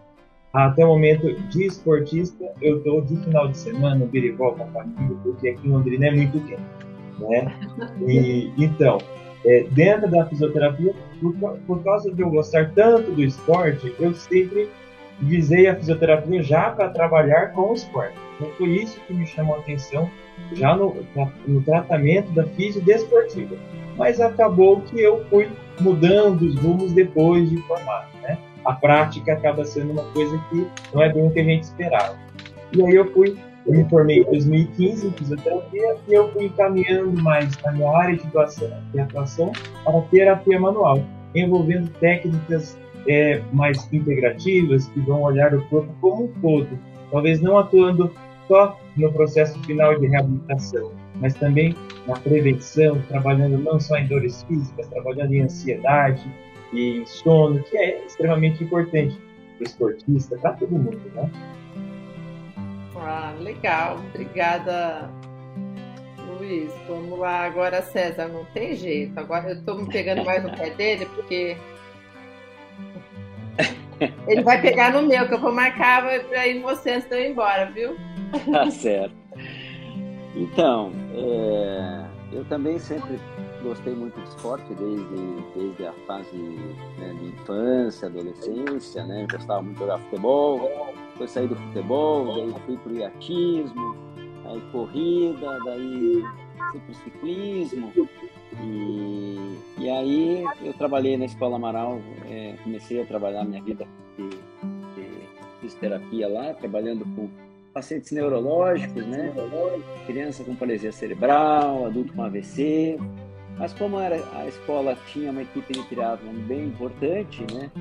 até 0.53 0.85
o 0.85 0.89
momento 0.89 1.33
de 1.33 1.65
esportista 1.65 2.51
eu 2.61 2.77
estou 2.77 3.01
de 3.01 3.15
final 3.17 3.47
de 3.47 3.57
semana 3.57 3.95
no 3.95 4.05
biribol 4.05 4.53
com 4.53 4.63
a 4.63 4.67
família, 4.67 5.17
porque 5.23 5.49
aqui 5.49 5.67
em 5.67 5.71
Londrina 5.71 6.07
é 6.07 6.11
muito 6.11 6.39
quente, 6.41 6.61
né? 7.19 7.53
E, 8.07 8.51
então, 8.57 8.97
é, 9.45 9.63
dentro 9.71 10.09
da 10.09 10.25
fisioterapia, 10.25 10.93
por, 11.19 11.33
por 11.67 11.83
causa 11.83 12.11
de 12.11 12.21
eu 12.21 12.29
gostar 12.29 12.71
tanto 12.73 13.11
do 13.11 13.23
esporte, 13.23 13.93
eu 13.99 14.13
sempre 14.13 14.69
visei 15.19 15.67
a 15.67 15.75
fisioterapia 15.75 16.41
já 16.43 16.69
para 16.69 16.89
trabalhar 16.89 17.53
com 17.53 17.71
o 17.71 17.73
esporte. 17.73 18.15
Então 18.35 18.49
foi 18.57 18.69
isso 18.69 18.99
que 19.07 19.13
me 19.13 19.25
chamou 19.25 19.55
a 19.55 19.59
atenção 19.59 20.09
já 20.53 20.75
no, 20.75 20.95
no 21.47 21.61
tratamento 21.61 22.31
da 22.31 22.43
fisiodesportiva. 22.43 23.55
Mas 23.97 24.19
acabou 24.19 24.81
que 24.81 24.99
eu 24.99 25.23
fui 25.25 25.49
mudando 25.79 26.41
os 26.41 26.55
rumos 26.55 26.91
depois 26.93 27.49
de 27.49 27.57
formado, 27.63 28.07
né? 28.21 28.37
A 28.65 28.73
prática 28.73 29.33
acaba 29.33 29.65
sendo 29.65 29.91
uma 29.91 30.03
coisa 30.11 30.39
que 30.49 30.67
não 30.93 31.01
é 31.01 31.11
bem 31.11 31.27
o 31.27 31.31
que 31.31 31.39
a 31.39 31.43
gente 31.43 31.63
esperava. 31.63 32.17
E 32.73 32.83
aí 32.83 32.95
eu 32.95 33.11
fui, 33.11 33.37
eu 33.65 33.73
me 33.73 33.87
formei 33.89 34.21
em 34.21 34.23
2015 34.23 35.07
em 35.07 35.11
fisioterapia 35.11 35.95
e 36.07 36.13
eu 36.13 36.31
fui 36.31 36.49
caminhando 36.49 37.21
mais 37.21 37.55
na 37.63 37.71
minha 37.71 37.89
área 37.89 38.17
de 38.17 38.25
atuação, 38.99 39.51
de 39.51 39.63
para 39.83 40.01
terapia 40.09 40.59
manual, 40.59 40.99
envolvendo 41.35 41.89
técnicas 41.99 42.77
é, 43.07 43.41
mais 43.53 43.91
integrativas, 43.91 44.87
que 44.87 44.99
vão 45.01 45.21
olhar 45.21 45.53
o 45.53 45.61
corpo 45.67 45.93
como 46.01 46.25
um 46.25 46.27
todo, 46.41 46.79
talvez 47.11 47.41
não 47.41 47.57
atuando 47.57 48.11
só 48.47 48.79
no 48.97 49.11
processo 49.13 49.59
final 49.63 49.97
de 49.99 50.07
reabilitação, 50.07 50.91
mas 51.19 51.33
também 51.35 51.75
na 52.07 52.15
prevenção, 52.15 52.99
trabalhando 53.07 53.57
não 53.59 53.79
só 53.79 53.97
em 53.97 54.07
dores 54.07 54.43
físicas, 54.43 54.87
trabalhando 54.87 55.33
em 55.33 55.41
ansiedade 55.41 56.23
e 56.73 57.03
sono, 57.05 57.61
que 57.63 57.77
é 57.77 58.05
extremamente 58.05 58.63
importante 58.63 59.15
para 59.57 59.63
o 59.63 59.63
esportista, 59.63 60.37
para 60.37 60.53
todo 60.53 60.71
mundo, 60.71 60.99
né? 61.13 61.29
Ah, 63.01 63.33
legal, 63.39 63.97
obrigada, 64.09 65.09
Luiz. 66.39 66.71
Vamos 66.87 67.17
lá, 67.17 67.45
agora 67.45 67.81
César, 67.81 68.27
não 68.27 68.45
tem 68.45 68.75
jeito. 68.75 69.19
Agora 69.19 69.49
eu 69.49 69.55
estou 69.55 69.75
me 69.75 69.87
pegando 69.87 70.23
mais 70.23 70.43
no 70.43 70.55
pé 70.55 70.69
dele, 70.69 71.07
porque 71.15 71.57
ele 74.27 74.43
vai 74.43 74.61
pegar 74.61 74.93
no 74.93 75.07
meu, 75.07 75.27
que 75.27 75.33
eu 75.33 75.39
vou 75.39 75.51
marcar 75.51 76.03
para 76.29 76.47
ir 76.47 76.61
você 76.61 76.91
antes 76.91 77.09
de 77.09 77.15
eu 77.15 77.21
ir 77.21 77.31
embora, 77.31 77.65
viu? 77.71 77.95
Tá 78.51 78.69
certo. 78.71 79.15
Então, 80.35 80.91
é, 81.13 82.05
eu 82.31 82.45
também 82.45 82.79
sempre 82.79 83.19
gostei 83.61 83.93
muito 83.93 84.19
de 84.19 84.27
esporte 84.29 84.73
desde, 84.73 85.43
desde 85.53 85.85
a 85.85 85.93
fase 86.07 86.37
né, 86.97 87.13
de 87.19 87.25
infância, 87.25 88.07
adolescência, 88.07 89.05
né? 89.05 89.27
Gostava 89.29 89.61
muito 89.61 89.75
de 89.75 89.81
jogar 89.81 89.99
futebol, 89.99 90.93
depois 91.21 91.31
saí 91.31 91.47
do 91.47 91.55
futebol, 91.55 92.35
daí 92.35 92.53
fui 92.65 92.77
pro 92.77 92.95
iatismo, 92.95 93.95
aí 94.45 94.61
corrida, 94.71 95.59
daí 95.63 96.23
fui 96.71 96.79
pro 96.79 96.95
ciclismo, 96.95 97.93
e, 98.63 99.57
e 99.77 99.89
aí 99.89 100.43
eu 100.63 100.73
trabalhei 100.73 101.17
na 101.17 101.25
Escola 101.25 101.57
Amaral, 101.57 102.01
é, 102.27 102.55
comecei 102.63 103.01
a 103.01 103.05
trabalhar 103.05 103.43
minha 103.43 103.61
vida 103.61 103.87
de, 104.17 104.29
de 104.29 105.07
fisioterapia 105.59 106.27
lá, 106.27 106.53
trabalhando 106.55 107.05
com 107.15 107.29
pacientes 107.71 108.11
neurológicos, 108.11 109.05
né? 109.05 109.31
Criança 110.07 110.43
com 110.43 110.55
paralisia 110.55 110.91
cerebral, 110.91 111.85
adulto 111.85 112.13
com 112.13 112.23
AVC. 112.23 112.97
Mas 113.57 113.73
como 113.73 113.99
era, 113.99 114.15
a 114.37 114.47
escola 114.47 114.97
tinha 115.07 115.31
uma 115.31 115.43
equipe 115.43 115.71
de 115.71 115.83
triatlon 115.83 116.33
bem 116.47 116.65
importante, 116.65 117.45
né? 117.53 117.71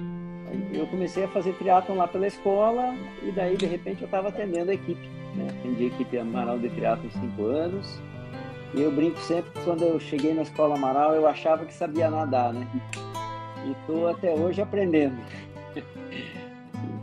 Eu 0.73 0.87
comecei 0.87 1.25
a 1.25 1.29
fazer 1.29 1.53
triatlon 1.55 1.97
lá 1.97 2.09
pela 2.09 2.27
escola 2.27 2.95
e 3.23 3.31
daí 3.33 3.57
de 3.57 3.67
repente 3.67 4.03
eu 4.03 4.07
estava 4.07 4.29
atendendo 4.29 4.71
a 4.71 4.75
equipe. 4.75 5.09
Né? 5.35 5.47
Atendi 5.51 5.85
a 5.85 5.87
equipe 5.87 6.19
Amaral 6.19 6.59
de 6.59 6.69
triatlon 6.71 7.11
cinco 7.11 7.45
anos 7.45 8.01
e 8.73 8.83
eu 8.83 8.93
brinco 8.93 9.19
sempre 9.21 9.51
que 9.51 9.65
quando 9.65 9.83
eu 9.83 9.99
cheguei 9.99 10.33
na 10.33 10.43
escola 10.43 10.77
Amaral, 10.77 11.15
eu 11.15 11.27
achava 11.27 11.65
que 11.65 11.75
sabia 11.75 12.09
nadar, 12.09 12.53
né? 12.53 12.67
E 13.67 13.73
estou 13.73 14.09
até 14.09 14.33
hoje 14.33 14.63
aprendendo. 14.63 15.17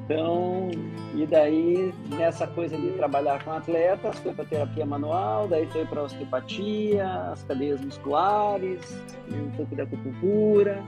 Então, 0.06 0.72
e 1.14 1.26
daí 1.26 1.94
nessa 2.18 2.48
coisa 2.48 2.78
de 2.78 2.92
trabalhar 2.92 3.44
com 3.44 3.52
atletas, 3.52 4.18
foi 4.20 4.34
para 4.34 4.46
terapia 4.46 4.86
manual, 4.86 5.50
daí 5.50 5.68
foi 5.68 5.86
para 5.86 6.04
osteopatia, 6.04 7.06
as 7.34 7.44
cadeias 7.44 7.82
musculares, 7.82 8.98
um 9.30 9.52
pouco 9.52 9.76
da 9.76 9.84
acupuntura. 9.84 10.82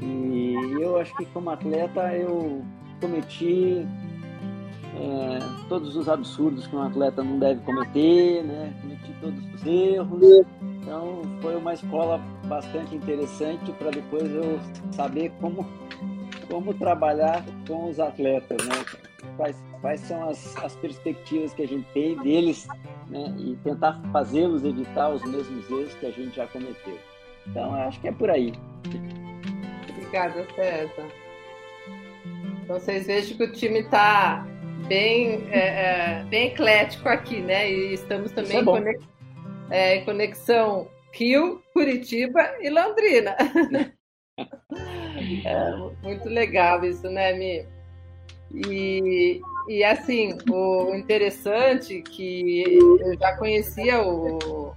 E 0.00 0.54
eu 0.80 0.98
acho 0.98 1.16
que 1.16 1.24
como 1.26 1.50
atleta 1.50 2.14
eu 2.14 2.64
cometi 3.00 3.86
é, 4.96 5.38
todos 5.68 5.96
os 5.96 6.08
absurdos 6.08 6.66
que 6.66 6.74
um 6.74 6.82
atleta 6.82 7.22
não 7.22 7.38
deve 7.38 7.60
cometer, 7.62 8.42
né? 8.44 8.72
Cometi 8.80 9.12
todos 9.20 9.54
os 9.54 9.66
erros. 9.66 10.46
Então 10.62 11.22
foi 11.42 11.56
uma 11.56 11.74
escola 11.74 12.18
bastante 12.46 12.94
interessante 12.94 13.72
para 13.72 13.90
depois 13.90 14.30
eu 14.32 14.58
saber 14.92 15.30
como 15.40 15.66
como 16.50 16.72
trabalhar 16.72 17.44
com 17.66 17.90
os 17.90 18.00
atletas, 18.00 18.56
né? 18.66 18.74
Quais, 19.36 19.62
quais 19.80 20.00
são 20.00 20.28
as, 20.28 20.56
as 20.56 20.74
perspectivas 20.76 21.52
que 21.52 21.62
a 21.62 21.68
gente 21.68 21.86
tem 21.92 22.16
deles, 22.16 22.66
né? 23.08 23.34
E 23.38 23.56
tentar 23.56 24.00
fazê-los 24.12 24.64
evitar 24.64 25.10
os 25.10 25.22
mesmos 25.24 25.70
erros 25.70 25.94
que 25.94 26.06
a 26.06 26.10
gente 26.10 26.34
já 26.34 26.46
cometeu. 26.46 26.98
Então 27.46 27.74
acho 27.74 28.00
que 28.00 28.08
é 28.08 28.12
por 28.12 28.30
aí. 28.30 28.52
Obrigada, 30.08 30.46
César. 30.54 31.06
Então 32.62 32.80
vocês 32.80 33.06
vejam 33.06 33.36
que 33.36 33.44
o 33.44 33.52
time 33.52 33.80
está 33.80 34.46
bem, 34.86 35.46
é, 35.50 35.58
é, 35.58 36.24
bem 36.24 36.46
eclético 36.48 37.10
aqui, 37.10 37.40
né? 37.40 37.70
E 37.70 37.92
estamos 37.92 38.32
também 38.32 38.56
é 38.56 38.60
em, 38.60 38.64
conex, 38.64 39.04
é, 39.70 39.96
em 39.96 40.04
conexão 40.06 40.88
Rio, 41.12 41.62
Curitiba 41.74 42.40
e 42.60 42.70
Londrina. 42.70 43.36
é, 45.44 45.70
muito 46.02 46.26
legal 46.26 46.82
isso, 46.82 47.10
né, 47.10 47.34
Mi? 47.34 47.66
E, 48.66 49.42
e 49.68 49.84
assim, 49.84 50.38
o 50.50 50.94
interessante 50.94 52.00
que 52.00 52.78
eu 52.78 53.14
já 53.18 53.36
conhecia 53.36 54.02
o, 54.02 54.72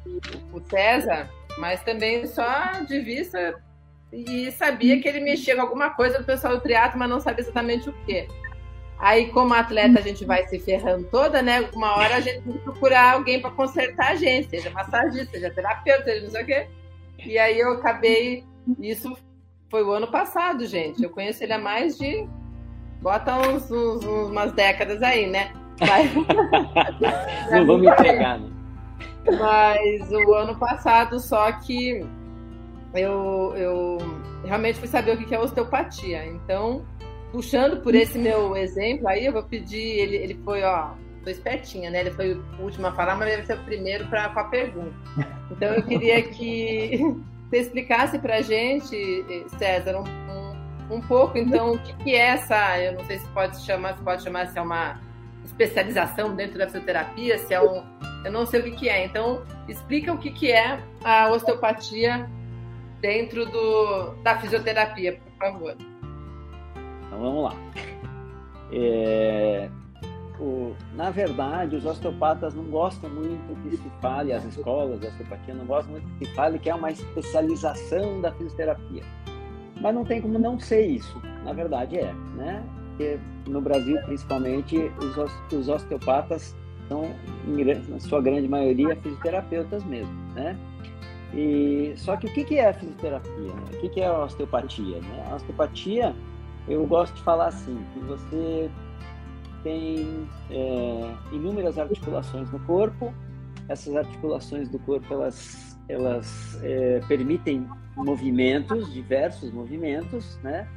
o 0.51 0.59
César, 0.69 1.31
mas 1.57 1.81
também 1.83 2.27
só 2.27 2.81
de 2.85 3.00
vista 3.00 3.57
e 4.12 4.51
sabia 4.51 5.00
que 5.01 5.08
ele 5.08 5.22
mexia 5.22 5.56
com 5.56 5.62
alguma 5.62 5.91
coisa 5.91 6.20
do 6.20 6.25
pessoal 6.25 6.56
do 6.56 6.62
triatlo, 6.62 7.00
mas 7.00 7.10
não 7.10 7.20
sabia 7.20 7.41
exatamente 7.41 7.89
o 7.89 7.94
quê. 8.06 8.27
Aí, 9.00 9.32
como 9.32 9.53
atleta, 9.53 10.00
a 10.00 10.01
gente 10.01 10.24
vai 10.25 10.46
se 10.48 10.60
ferrando 10.60 11.08
toda, 11.10 11.41
né? 11.41 11.68
Uma 11.74 11.98
hora 11.98 12.18
a 12.18 12.20
gente 12.20 12.41
tem 12.41 12.53
que 12.53 12.60
procurar 12.60 13.13
alguém 13.13 13.41
para 13.41 13.50
consertar 13.50 14.12
a 14.12 14.15
gente, 14.15 14.50
seja 14.50 14.70
massagista, 14.70 15.32
seja 15.32 15.50
terapeuta, 15.50 16.03
seja 16.03 16.24
não 16.24 16.30
sei 16.30 16.44
o 16.44 16.46
quê. 16.46 16.68
E 17.25 17.38
aí 17.39 17.60
eu 17.60 17.74
acabei. 17.74 18.46
Isso 18.80 19.18
foi 19.70 19.84
o 19.84 19.91
ano 19.91 20.08
passado, 20.12 20.68
gente. 20.68 21.01
Eu 21.01 21.10
conheço 21.10 21.44
ele 21.44 21.53
há 21.53 21.58
mais 21.58 21.98
de. 21.98 22.27
Bota 23.01 23.36
uns, 23.39 23.72
uns 23.72 24.06
umas 24.06 24.51
décadas 24.51 25.01
aí, 25.01 25.25
né? 25.25 25.51
Mas... 25.80 26.12
não 27.51 27.65
vou 27.65 27.80
me 27.80 27.88
entregar, 27.88 28.39
né? 28.39 28.51
Mas 29.25 30.12
o 30.12 30.34
ano 30.36 30.56
passado, 30.60 31.20
só 31.20 31.51
que 31.53 32.06
eu, 32.93 33.53
eu 33.55 33.98
realmente 34.43 34.79
fui 34.79 34.88
saber 34.88 35.13
o 35.13 35.17
que 35.17 35.33
é 35.33 35.39
osteopatia. 35.39 36.25
Então, 36.25 36.86
puxando 37.31 37.81
por 37.81 37.95
esse 37.95 38.17
meu 38.17 38.55
exemplo, 38.55 39.07
aí 39.07 39.25
eu 39.25 39.33
vou 39.33 39.43
pedir, 39.43 40.00
ele, 40.00 40.15
ele 40.17 40.39
foi, 40.43 40.63
ó, 40.63 40.91
tô 41.24 41.29
espertinha, 41.29 41.89
né? 41.89 42.01
Ele 42.01 42.12
foi 42.12 42.33
o 42.33 42.43
último 42.60 42.88
a 42.88 42.91
falar, 42.91 43.15
mas 43.15 43.29
deve 43.29 43.45
ser 43.45 43.57
o 43.57 43.63
primeiro 43.63 44.07
com 44.07 44.15
a 44.15 44.43
pergunta. 44.45 44.93
Então 45.50 45.74
eu 45.74 45.83
queria 45.83 46.21
que 46.24 47.00
você 47.50 47.57
explicasse 47.57 48.19
pra 48.19 48.41
gente, 48.41 49.25
César, 49.57 49.98
um, 49.98 50.93
um, 50.93 50.95
um 50.98 51.01
pouco, 51.01 51.38
então, 51.38 51.74
o 51.74 51.79
que, 51.79 51.93
que, 52.03 52.15
é 52.15 52.29
essa, 52.29 52.79
eu 52.79 52.93
não 52.93 53.05
sei 53.05 53.19
se 53.19 53.27
pode 53.29 53.62
chamar, 53.62 53.98
se 53.98 54.03
pode 54.03 54.24
chamar 54.24 54.48
se 54.48 54.57
é 54.57 54.62
uma 54.62 55.00
especialização 55.45 56.36
dentro 56.36 56.57
da 56.57 56.65
fisioterapia, 56.65 57.38
se 57.38 57.53
é 57.53 57.62
um. 57.62 57.83
Eu 58.24 58.31
não 58.31 58.45
sei 58.45 58.60
o 58.60 58.63
que, 58.63 58.71
que 58.71 58.89
é. 58.89 59.05
Então, 59.05 59.41
explica 59.67 60.13
o 60.13 60.17
que, 60.17 60.31
que 60.31 60.51
é 60.51 60.79
a 61.03 61.29
osteopatia 61.29 62.29
dentro 63.01 63.46
do, 63.46 64.12
da 64.24 64.39
fisioterapia, 64.39 65.20
por 65.20 65.34
favor. 65.38 65.75
Então 67.08 67.20
vamos 67.20 67.43
lá. 67.43 67.55
É... 68.72 69.70
o, 70.39 70.74
na 70.96 71.10
verdade, 71.10 71.75
os 71.75 71.86
osteopatas 71.86 72.53
não 72.53 72.63
gostam 72.65 73.10
muito 73.10 73.62
que 73.63 73.75
se 73.75 73.91
fale, 74.01 74.31
as 74.31 74.46
escolas 74.46 75.00
de 75.00 75.08
osteopatia 75.08 75.53
não 75.53 75.65
gostam 75.65 75.91
muito 75.91 76.08
que 76.17 76.25
se 76.25 76.34
fale 76.34 76.58
que 76.58 76.70
é 76.70 76.75
uma 76.75 76.91
especialização 76.91 78.22
da 78.22 78.31
fisioterapia. 78.31 79.03
Mas 79.81 79.96
não 79.96 80.05
tem 80.05 80.22
como 80.22 80.38
não 80.38 80.60
ser 80.60 80.86
isso, 80.86 81.20
na 81.43 81.53
verdade 81.53 81.98
é, 81.98 82.13
né? 82.36 82.63
Porque 82.89 83.20
no 83.48 83.60
Brasil, 83.60 84.00
principalmente, 84.05 84.77
os, 85.00 85.17
os 85.51 85.67
osteopatas 85.67 86.55
são, 86.88 87.15
na 87.89 88.00
sua 88.00 88.22
grande 88.22 88.48
maioria, 88.48 88.96
fisioterapeutas 88.98 89.84
mesmo, 89.86 90.13
né? 90.36 90.55
E, 91.33 91.93
só 91.95 92.17
que 92.17 92.27
o 92.27 92.33
que 92.33 92.57
é 92.57 92.69
a 92.69 92.73
fisioterapia? 92.73 93.31
Né? 93.31 93.63
O 93.73 93.89
que 93.89 94.01
é 94.01 94.07
a 94.07 94.23
osteopatia? 94.25 95.00
Né? 95.00 95.27
A 95.29 95.35
osteopatia, 95.35 96.15
eu 96.67 96.85
gosto 96.85 97.15
de 97.15 97.21
falar 97.23 97.47
assim, 97.47 97.77
que 97.93 98.00
você 98.00 98.69
tem 99.63 100.27
é, 100.50 101.13
inúmeras 101.31 101.77
articulações 101.77 102.51
no 102.51 102.59
corpo. 102.61 103.13
Essas 103.69 103.95
articulações 103.95 104.69
do 104.69 104.79
corpo 104.79 105.13
elas, 105.13 105.77
elas 105.88 106.59
é, 106.63 107.00
permitem 107.07 107.67
movimentos, 107.95 108.91
diversos 108.91 109.51
movimentos, 109.53 110.38
né? 110.43 110.67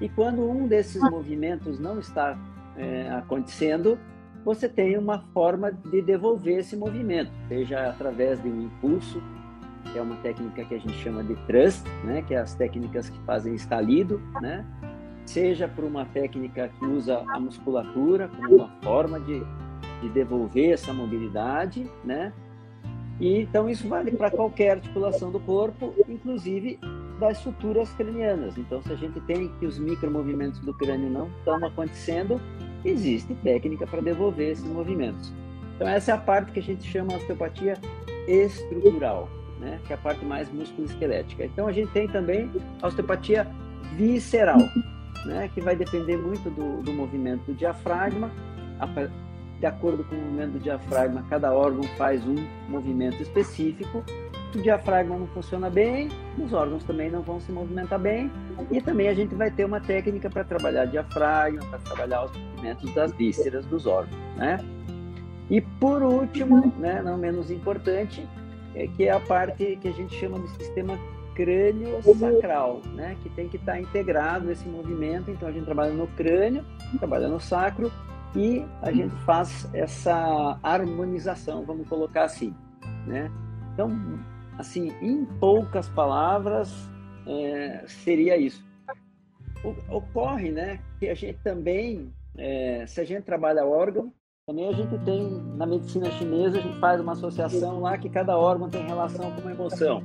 E 0.00 0.08
quando 0.08 0.48
um 0.48 0.66
desses 0.66 1.00
movimentos 1.10 1.78
não 1.78 1.98
está 1.98 2.38
é, 2.76 3.10
acontecendo, 3.10 3.98
você 4.44 4.68
tem 4.68 4.98
uma 4.98 5.20
forma 5.32 5.72
de 5.72 6.02
devolver 6.02 6.58
esse 6.58 6.76
movimento, 6.76 7.30
seja 7.48 7.88
através 7.88 8.42
de 8.42 8.48
um 8.48 8.62
impulso, 8.62 9.20
que 9.20 9.33
é 9.94 10.00
uma 10.00 10.16
técnica 10.16 10.64
que 10.64 10.74
a 10.74 10.78
gente 10.78 10.94
chama 10.94 11.22
de 11.22 11.34
thrust, 11.46 11.84
né? 12.04 12.22
Que 12.22 12.34
é 12.34 12.38
as 12.38 12.54
técnicas 12.54 13.08
que 13.08 13.18
fazem 13.20 13.54
estalido, 13.54 14.20
né? 14.40 14.64
seja 15.26 15.66
por 15.68 15.84
uma 15.84 16.04
técnica 16.06 16.70
que 16.78 16.84
usa 16.84 17.24
a 17.28 17.40
musculatura 17.40 18.28
como 18.28 18.56
uma 18.56 18.68
forma 18.82 19.18
de, 19.20 19.42
de 20.00 20.08
devolver 20.10 20.72
essa 20.72 20.92
mobilidade, 20.92 21.88
né? 22.04 22.32
E 23.20 23.40
então 23.40 23.68
isso 23.68 23.88
vale 23.88 24.10
para 24.10 24.30
qualquer 24.30 24.72
articulação 24.72 25.30
do 25.30 25.38
corpo, 25.40 25.94
inclusive 26.08 26.78
das 27.20 27.38
estruturas 27.38 27.90
cranianas. 27.92 28.58
Então, 28.58 28.82
se 28.82 28.92
a 28.92 28.96
gente 28.96 29.20
tem 29.20 29.48
que 29.60 29.66
os 29.66 29.78
micromovimentos 29.78 30.58
do 30.60 30.74
crânio 30.74 31.08
não 31.08 31.28
estão 31.38 31.64
acontecendo, 31.64 32.40
existe 32.84 33.32
técnica 33.36 33.86
para 33.86 34.00
devolver 34.00 34.50
esses 34.50 34.64
movimentos. 34.64 35.32
Então, 35.76 35.88
essa 35.88 36.10
é 36.10 36.14
a 36.14 36.18
parte 36.18 36.50
que 36.50 36.58
a 36.58 36.62
gente 36.62 36.84
chama 36.84 37.10
de 37.10 37.16
osteopatia 37.16 37.78
estrutural, 38.26 39.28
né? 39.60 39.80
que 39.86 39.92
é 39.92 39.96
a 39.96 39.98
parte 39.98 40.24
mais 40.24 40.50
musculoesquelética. 40.52 41.44
Então, 41.44 41.66
a 41.66 41.72
gente 41.72 41.90
tem 41.92 42.08
também 42.08 42.50
a 42.82 42.86
osteopatia 42.86 43.46
visceral, 43.96 44.58
né, 45.24 45.48
que 45.54 45.60
vai 45.60 45.76
depender 45.76 46.16
muito 46.16 46.50
do, 46.50 46.82
do 46.82 46.92
movimento 46.92 47.44
do 47.44 47.54
diafragma. 47.54 48.30
De 49.60 49.66
acordo 49.66 50.04
com 50.04 50.14
o 50.14 50.18
movimento 50.18 50.52
do 50.52 50.58
diafragma, 50.58 51.24
cada 51.30 51.52
órgão 51.52 51.84
faz 51.96 52.26
um 52.26 52.34
movimento 52.68 53.22
específico. 53.22 54.04
O 54.54 54.62
diafragma 54.62 55.16
não 55.16 55.26
funciona 55.28 55.68
bem, 55.70 56.10
os 56.38 56.52
órgãos 56.52 56.84
também 56.84 57.10
não 57.10 57.22
vão 57.22 57.40
se 57.40 57.50
movimentar 57.50 57.98
bem. 57.98 58.30
E 58.70 58.80
também 58.80 59.08
a 59.08 59.14
gente 59.14 59.34
vai 59.34 59.50
ter 59.50 59.64
uma 59.64 59.80
técnica 59.80 60.28
para 60.28 60.44
trabalhar 60.44 60.84
diafragma, 60.84 61.64
para 61.70 61.78
trabalhar 61.78 62.24
os 62.24 62.36
movimentos 62.36 62.94
das 62.94 63.12
vísceras 63.12 63.64
dos 63.66 63.86
órgãos. 63.86 64.20
Né? 64.36 64.58
E 65.50 65.60
por 65.60 66.02
último, 66.02 66.72
né, 66.78 67.02
não 67.02 67.16
menos 67.16 67.50
importante, 67.50 68.26
é 68.74 68.86
que 68.88 69.04
é 69.04 69.10
a 69.10 69.20
parte 69.20 69.76
que 69.76 69.88
a 69.88 69.92
gente 69.92 70.14
chama 70.14 70.38
de 70.38 70.48
sistema 70.50 70.98
crânio 71.34 72.00
sacral, 72.02 72.80
né? 72.94 73.16
Que 73.22 73.28
tem 73.30 73.48
que 73.48 73.56
estar 73.56 73.80
integrado 73.80 74.50
esse 74.50 74.66
movimento. 74.68 75.30
Então 75.30 75.48
a 75.48 75.52
gente 75.52 75.64
trabalha 75.64 75.92
no 75.92 76.06
crânio, 76.08 76.64
trabalha 76.98 77.28
no 77.28 77.40
sacro 77.40 77.90
e 78.36 78.64
a 78.82 78.90
gente 78.90 79.14
faz 79.24 79.68
essa 79.72 80.58
harmonização, 80.62 81.64
vamos 81.64 81.88
colocar 81.88 82.24
assim, 82.24 82.54
né? 83.06 83.30
Então, 83.72 83.90
assim, 84.58 84.92
em 85.00 85.24
poucas 85.24 85.88
palavras, 85.88 86.72
é, 87.26 87.84
seria 87.86 88.36
isso. 88.36 88.64
O, 89.64 89.96
ocorre, 89.96 90.50
né, 90.50 90.80
que 90.98 91.08
a 91.08 91.14
gente 91.14 91.38
também, 91.42 92.12
é, 92.36 92.84
se 92.86 93.00
a 93.00 93.04
gente 93.04 93.22
trabalha 93.22 93.64
órgão, 93.64 94.12
também 94.46 94.68
a 94.68 94.72
gente 94.72 94.98
tem, 94.98 95.42
na 95.56 95.64
medicina 95.64 96.10
chinesa, 96.10 96.58
a 96.58 96.60
gente 96.60 96.78
faz 96.78 97.00
uma 97.00 97.12
associação 97.12 97.80
lá 97.80 97.96
que 97.96 98.10
cada 98.10 98.36
órgão 98.36 98.68
tem 98.68 98.84
relação 98.86 99.30
com 99.30 99.40
uma 99.40 99.52
emoção. 99.52 100.02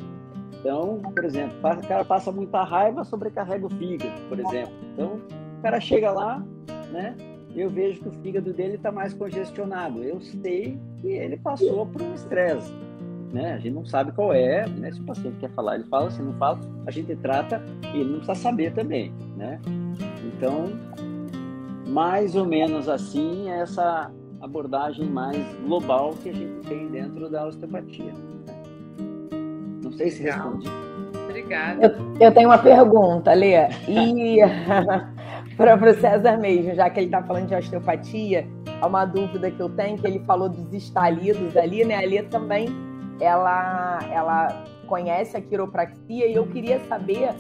Então, 0.60 1.02
por 1.02 1.26
exemplo, 1.26 1.58
o 1.58 1.88
cara 1.88 2.06
passa 2.06 2.32
muita 2.32 2.64
raiva, 2.64 3.04
sobrecarrega 3.04 3.66
o 3.66 3.70
fígado, 3.70 4.14
por 4.30 4.40
exemplo. 4.40 4.74
Então, 4.94 5.20
o 5.58 5.62
cara 5.62 5.82
chega 5.82 6.12
lá, 6.12 6.42
né? 6.90 7.18
Eu 7.54 7.70
vejo 7.70 8.02
que 8.02 8.08
o 8.08 8.12
fígado 8.12 8.54
dele 8.54 8.76
está 8.76 8.94
mais 8.94 9.14
congestionado. 9.14 10.02
Eu 10.04 10.22
sei 10.22 10.80
que 11.02 11.08
ele 11.08 11.36
passou 11.36 11.86
por 11.86 12.02
um 12.02 12.14
estresse. 12.14 12.74
Né? 13.34 13.54
A 13.54 13.58
gente 13.58 13.74
não 13.74 13.86
sabe 13.86 14.14
qual 14.14 14.34
é, 14.34 14.68
né? 14.70 14.92
Se 14.92 15.02
o 15.02 15.04
paciente 15.04 15.38
quer 15.38 15.50
falar, 15.52 15.76
ele 15.76 15.84
fala, 15.86 16.10
se 16.12 16.22
não 16.22 16.34
fala, 16.36 16.60
a 16.86 16.92
gente 16.92 17.14
trata 17.18 17.62
e 17.94 17.98
ele 17.98 18.12
não 18.12 18.20
precisa 18.20 18.36
saber 18.36 18.74
também, 18.74 19.14
né? 19.36 19.60
Então, 20.26 20.70
mais 21.88 22.36
ou 22.36 22.46
menos 22.46 22.88
assim, 22.88 23.50
é 23.50 23.62
essa 23.62 24.12
abordagem 24.42 25.06
mais 25.06 25.38
global 25.66 26.14
que 26.22 26.30
a 26.30 26.34
gente 26.34 26.68
tem 26.68 26.88
dentro 26.88 27.30
da 27.30 27.48
osteopatia 27.48 28.14
sei 30.00 30.10
se 30.10 30.24
respondi. 30.24 30.68
Obrigada. 31.26 31.86
Eu, 31.86 32.28
eu, 32.28 32.34
tenho 32.34 32.50
uma 32.50 32.58
pergunta, 32.58 33.34
Lê. 33.34 33.68
E 33.88 34.38
para 35.58 35.76
o 35.76 35.94
César 35.94 36.38
mesmo, 36.38 36.74
já 36.74 36.90
que 36.90 37.00
ele 37.00 37.08
está 37.08 37.22
falando 37.22 37.48
de 37.48 37.56
osteopatia, 37.56 38.48
há 38.82 38.88
uma 38.88 39.06
dúvida 39.06 39.52
que 39.52 39.60
eu 39.60 39.70
tenho, 39.70 39.98
que 39.98 40.08
ele 40.08 40.20
falou 40.20 40.48
dos 40.48 40.74
estalidos 40.74 41.56
ali, 41.58 41.84
né? 41.84 41.98
A 41.98 42.08
Lê 42.08 42.24
também, 42.24 42.70
ela, 43.20 44.00
ela 44.10 44.64
conhece 44.88 45.36
a 45.36 45.42
quiropraxia 45.42 46.26
e 46.26 46.34
eu 46.34 46.48
queria 46.48 46.80
saber 46.88 47.36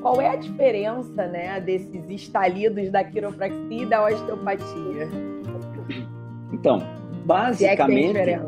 qual 0.00 0.20
é 0.20 0.28
a 0.28 0.36
diferença, 0.36 1.26
né, 1.26 1.60
desses 1.60 2.08
estalidos 2.08 2.90
da 2.90 3.04
quiropraxia 3.04 3.82
e 3.82 3.86
da 3.86 4.04
osteopatia. 4.06 5.08
Então, 6.64 6.82
basicamente... 7.26 8.14
Se 8.14 8.30
é 8.30 8.40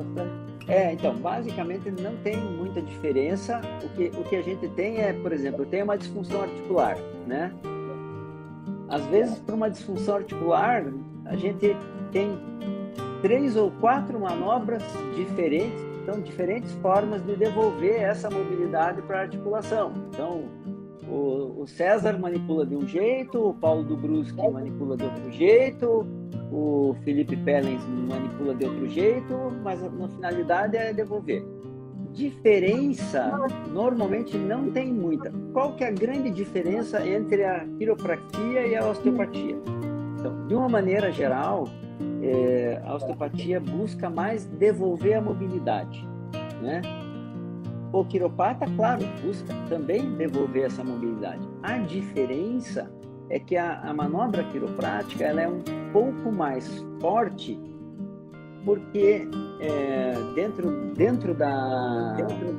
é, 0.69 0.93
então, 0.95 1.15
basicamente 1.17 1.91
não 1.91 2.17
tem 2.25 2.35
muita 2.37 2.81
diferença. 2.81 3.61
O 3.85 3.89
que, 3.91 4.11
o 4.19 4.25
que 4.25 4.37
a 4.37 4.43
gente 4.43 4.67
tem 4.71 4.99
é, 4.99 5.13
por 5.13 5.33
exemplo, 5.33 5.67
tem 5.67 5.83
uma 5.83 5.99
disfunção 5.99 6.43
articular, 6.43 6.97
né? 7.27 7.53
Às 8.89 9.05
vezes, 9.07 9.39
para 9.39 9.55
uma 9.55 9.71
disfunção 9.71 10.17
articular, 10.17 10.85
a 11.27 11.37
gente 11.37 11.77
tem 12.11 12.37
três 13.23 13.55
ou 13.55 13.71
quatro 13.81 14.19
manobras 14.19 14.83
diferentes, 15.15 15.81
então 16.03 16.21
diferentes 16.21 16.73
formas 16.83 17.25
de 17.25 17.37
devolver 17.37 18.01
essa 18.01 18.31
mobilidade 18.31 19.03
para 19.03 19.19
a 19.19 19.21
articulação. 19.23 19.93
Então, 20.09 20.45
o, 21.09 21.63
o, 21.63 21.67
César 21.67 22.19
manipula 22.19 22.67
de 22.67 22.77
um 22.77 22.87
jeito, 22.87 23.51
o 23.51 23.55
Paulo 23.55 23.85
do 23.85 23.97
Brusque 23.97 24.37
manipula 24.51 24.97
de 24.97 25.05
outro 25.05 25.31
jeito, 25.31 26.07
o 26.53 26.97
Felipe 27.05 27.37
Pellens 27.37 27.83
manipula 27.87 28.55
de 28.55 28.65
outro 28.65 28.89
jeito, 28.89 29.35
mas 29.63 29.81
na 29.81 30.09
finalidade 30.09 30.77
é 30.77 30.93
devolver. 30.93 31.45
Diferença 32.13 33.31
normalmente 33.73 34.39
não 34.39 34.71
tem 34.71 34.93
muita. 34.93 35.31
Qual 35.53 35.75
que 35.75 35.85
é 35.85 35.89
a 35.89 35.91
grande 35.91 36.31
diferença 36.31 37.07
entre 37.07 37.45
a 37.45 37.67
quiropraxia 37.79 38.67
e 38.67 38.75
a 38.75 38.89
osteopatia? 38.89 39.57
Então, 40.19 40.47
de 40.47 40.55
uma 40.55 40.69
maneira 40.69 41.13
geral, 41.13 41.69
é, 42.23 42.81
a 42.85 42.95
osteopatia 42.95 43.61
busca 43.61 44.09
mais 44.09 44.47
devolver 44.47 45.15
a 45.15 45.21
mobilidade, 45.21 46.09
né? 46.63 46.81
O 47.93 48.05
quiropata, 48.05 48.67
claro, 48.77 49.03
busca 49.25 49.55
também 49.69 50.17
devolver 50.17 50.65
essa 50.65 50.83
mobilidade. 50.83 51.49
A 51.63 51.79
diferença 51.79 52.91
é 53.31 53.39
que 53.39 53.57
a, 53.57 53.81
a 53.81 53.95
manobra 53.95 54.45
quiroprática 54.45 55.25
ela 55.25 55.43
é 55.43 55.49
um 55.49 55.63
pouco 55.93 56.31
mais 56.33 56.85
forte 57.01 57.59
porque 58.65 59.29
é, 59.61 60.15
dentro, 60.35 60.93
dentro, 60.95 61.33
da, 61.33 62.15
dentro 62.15 62.59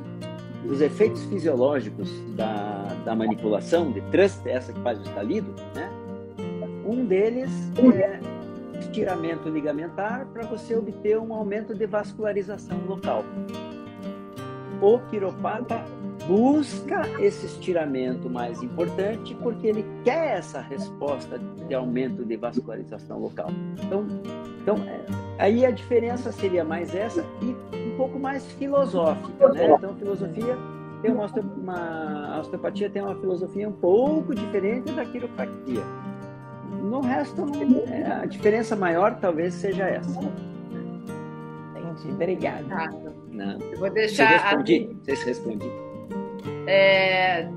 dos 0.64 0.80
efeitos 0.80 1.22
fisiológicos 1.26 2.10
da, 2.34 2.86
da 3.04 3.14
manipulação 3.14 3.92
de 3.92 4.00
thrust, 4.10 4.46
essa 4.46 4.72
que 4.72 4.80
faz 4.80 4.98
o 4.98 5.02
estalido, 5.02 5.54
né? 5.74 5.90
um 6.86 7.04
deles 7.04 7.50
é 7.94 8.18
estiramento 8.78 9.50
ligamentar 9.50 10.26
para 10.32 10.46
você 10.46 10.74
obter 10.74 11.18
um 11.18 11.34
aumento 11.34 11.74
de 11.74 11.86
vascularização 11.86 12.78
local. 12.86 13.22
O 14.80 14.98
quiropata 15.10 15.82
busca 16.26 17.02
esse 17.20 17.46
estiramento 17.46 18.28
mais 18.28 18.62
importante 18.62 19.34
porque 19.36 19.66
ele 19.66 19.84
quer 20.04 20.38
essa 20.38 20.60
resposta 20.60 21.38
de 21.38 21.74
aumento 21.74 22.24
de 22.24 22.36
vascularização 22.36 23.18
local. 23.18 23.50
Então, 23.82 24.06
então 24.62 24.76
é, 24.76 25.04
aí 25.38 25.64
a 25.64 25.70
diferença 25.70 26.30
seria 26.30 26.64
mais 26.64 26.94
essa 26.94 27.24
e 27.42 27.56
um 27.92 27.96
pouco 27.96 28.18
mais 28.18 28.44
filosófica, 28.52 29.48
né? 29.52 29.74
Então, 29.74 29.94
filosofia 29.96 30.56
tem 31.02 31.12
uma, 31.12 31.26
uma 31.56 32.36
a 32.36 32.40
osteopatia 32.40 32.90
tem 32.90 33.02
uma 33.02 33.14
filosofia 33.16 33.68
um 33.68 33.72
pouco 33.72 34.34
diferente 34.34 34.92
da 34.92 35.04
quiropraxia. 35.04 35.82
no 36.82 37.00
resto, 37.00 37.46
é, 37.88 38.12
a 38.12 38.26
diferença 38.26 38.76
maior 38.76 39.16
talvez 39.20 39.54
seja 39.54 39.84
essa. 39.84 40.20
Entendi, 41.74 42.12
obrigada. 42.12 43.07
Não. 43.38 43.56
eu 43.60 43.78
vou 43.78 43.88
deixar. 43.90 44.26
Você 44.26 44.44
respondi? 44.44 44.96
Vocês 45.04 45.22
respondi. 45.22 45.70
É, 46.66 47.48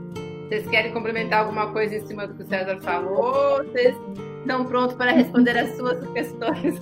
vocês 0.47 0.67
querem 0.69 0.91
complementar 0.93 1.39
alguma 1.39 1.71
coisa 1.71 1.95
em 1.95 2.05
cima 2.05 2.27
do 2.27 2.35
que 2.35 2.43
o 2.43 2.45
César 2.45 2.79
falou? 2.81 3.33
Ou 3.33 3.63
Vocês 3.63 3.95
estão 4.39 4.63
prontos 4.65 4.95
para 4.95 5.11
responder 5.11 5.57
as 5.57 5.75
suas 5.75 6.05
questões? 6.13 6.79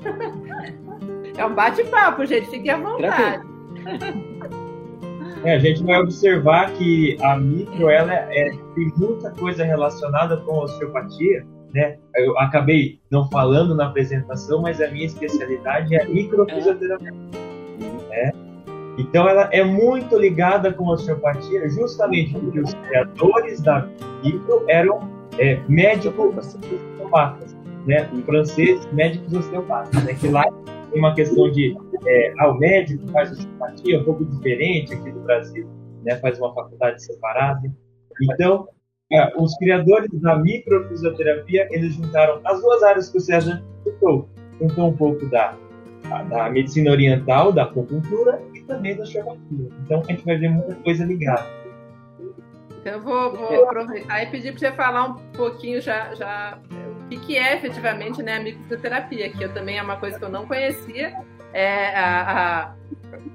É 1.38 1.46
um 1.46 1.56
bate-papo, 1.56 2.26
gente. 2.26 2.50
Fiquem 2.50 2.72
à 2.72 2.78
vontade. 2.78 3.48
É, 5.46 5.56
a 5.56 5.60
gente 5.60 5.82
vai 5.84 5.98
observar 5.98 6.74
que 6.74 7.16
a 7.22 7.38
micro 7.38 7.90
ela 7.90 8.14
é, 8.14 8.50
tem 8.76 8.92
muita 8.98 9.32
coisa 9.32 9.64
relacionada 9.64 10.36
com 10.42 10.60
a 10.60 10.64
osteopatia, 10.66 11.48
né? 11.74 11.98
Eu 12.16 12.38
acabei 12.38 13.00
não 13.10 13.30
falando 13.30 13.74
na 13.74 13.86
apresentação, 13.86 14.62
mas 14.62 14.82
a 14.82 14.90
minha 14.90 15.06
especialidade 15.06 15.96
é 15.96 16.04
a 16.04 16.10
microfisioterapia. 16.10 17.14
Né? 18.10 18.49
Então 19.00 19.30
ela 19.30 19.50
é 19.54 19.64
muito 19.64 20.18
ligada 20.18 20.74
com 20.74 20.90
a 20.90 20.94
osteopatia, 20.96 21.70
justamente 21.70 22.34
porque 22.34 22.60
os 22.60 22.74
criadores 22.74 23.62
da 23.62 23.88
micro 24.22 24.66
eram 24.68 25.10
é, 25.38 25.58
médicos 25.70 26.36
osteopatas, 26.38 27.56
né? 27.88 28.10
Em 28.14 28.22
francês, 28.24 28.86
médicos 28.92 29.34
osteopatas, 29.34 30.04
né? 30.04 30.14
Que 30.16 30.28
lá 30.28 30.44
tem 30.92 31.00
uma 31.00 31.16
questão 31.16 31.50
de 31.50 31.78
é, 32.06 32.34
ah, 32.40 32.50
o 32.50 32.58
médico 32.58 33.08
faz 33.08 33.32
osteopatia 33.32 34.02
um 34.02 34.04
pouco 34.04 34.26
diferente 34.26 34.94
aqui 34.94 35.12
do 35.12 35.22
Brasil, 35.22 35.66
né? 36.04 36.18
Faz 36.18 36.38
uma 36.38 36.54
faculdade 36.54 37.02
separada. 37.02 37.72
Então 38.22 38.68
é, 39.14 39.32
os 39.38 39.56
criadores 39.60 40.10
da 40.20 40.36
microfisioterapia 40.36 41.70
eles 41.72 41.94
juntaram 41.94 42.42
as 42.44 42.62
duas 42.62 42.84
áreas 42.84 43.10
que 43.10 43.18
o 43.18 43.22
César 43.22 43.64
citou, 43.82 44.28
juntou 44.60 44.90
um 44.90 44.98
pouco 44.98 45.26
da 45.28 45.56
da 46.30 46.50
medicina 46.50 46.92
oriental, 46.92 47.52
da 47.52 47.64
acupuntura 47.64 48.42
também 48.70 48.96
da 48.96 49.04
osteopatia. 49.04 49.70
Então 49.84 50.02
a 50.02 50.04
gente 50.04 50.24
vai 50.24 50.38
ver 50.38 50.50
muita 50.50 50.76
coisa 50.76 51.04
ligada. 51.04 51.46
Então 52.80 52.94
eu 52.94 53.02
vou, 53.02 53.36
vou 53.36 53.66
aproveitar 53.66 54.24
e 54.24 54.28
pedir 54.28 54.52
para 54.52 54.60
você 54.60 54.72
falar 54.72 55.06
um 55.08 55.14
pouquinho 55.34 55.82
já, 55.82 56.14
já 56.16 56.58
o 57.04 57.10
que, 57.10 57.20
que 57.20 57.38
é 57.38 57.56
efetivamente 57.56 58.24
né, 58.24 58.38
a 58.38 58.40
microfisioterapia, 58.40 59.30
que 59.30 59.44
eu 59.44 59.54
também 59.54 59.78
é 59.78 59.84
uma 59.84 59.98
coisa 59.98 60.18
que 60.18 60.24
eu 60.24 60.30
não 60.30 60.46
conhecia. 60.46 61.14
É, 61.52 61.94
a, 61.98 62.74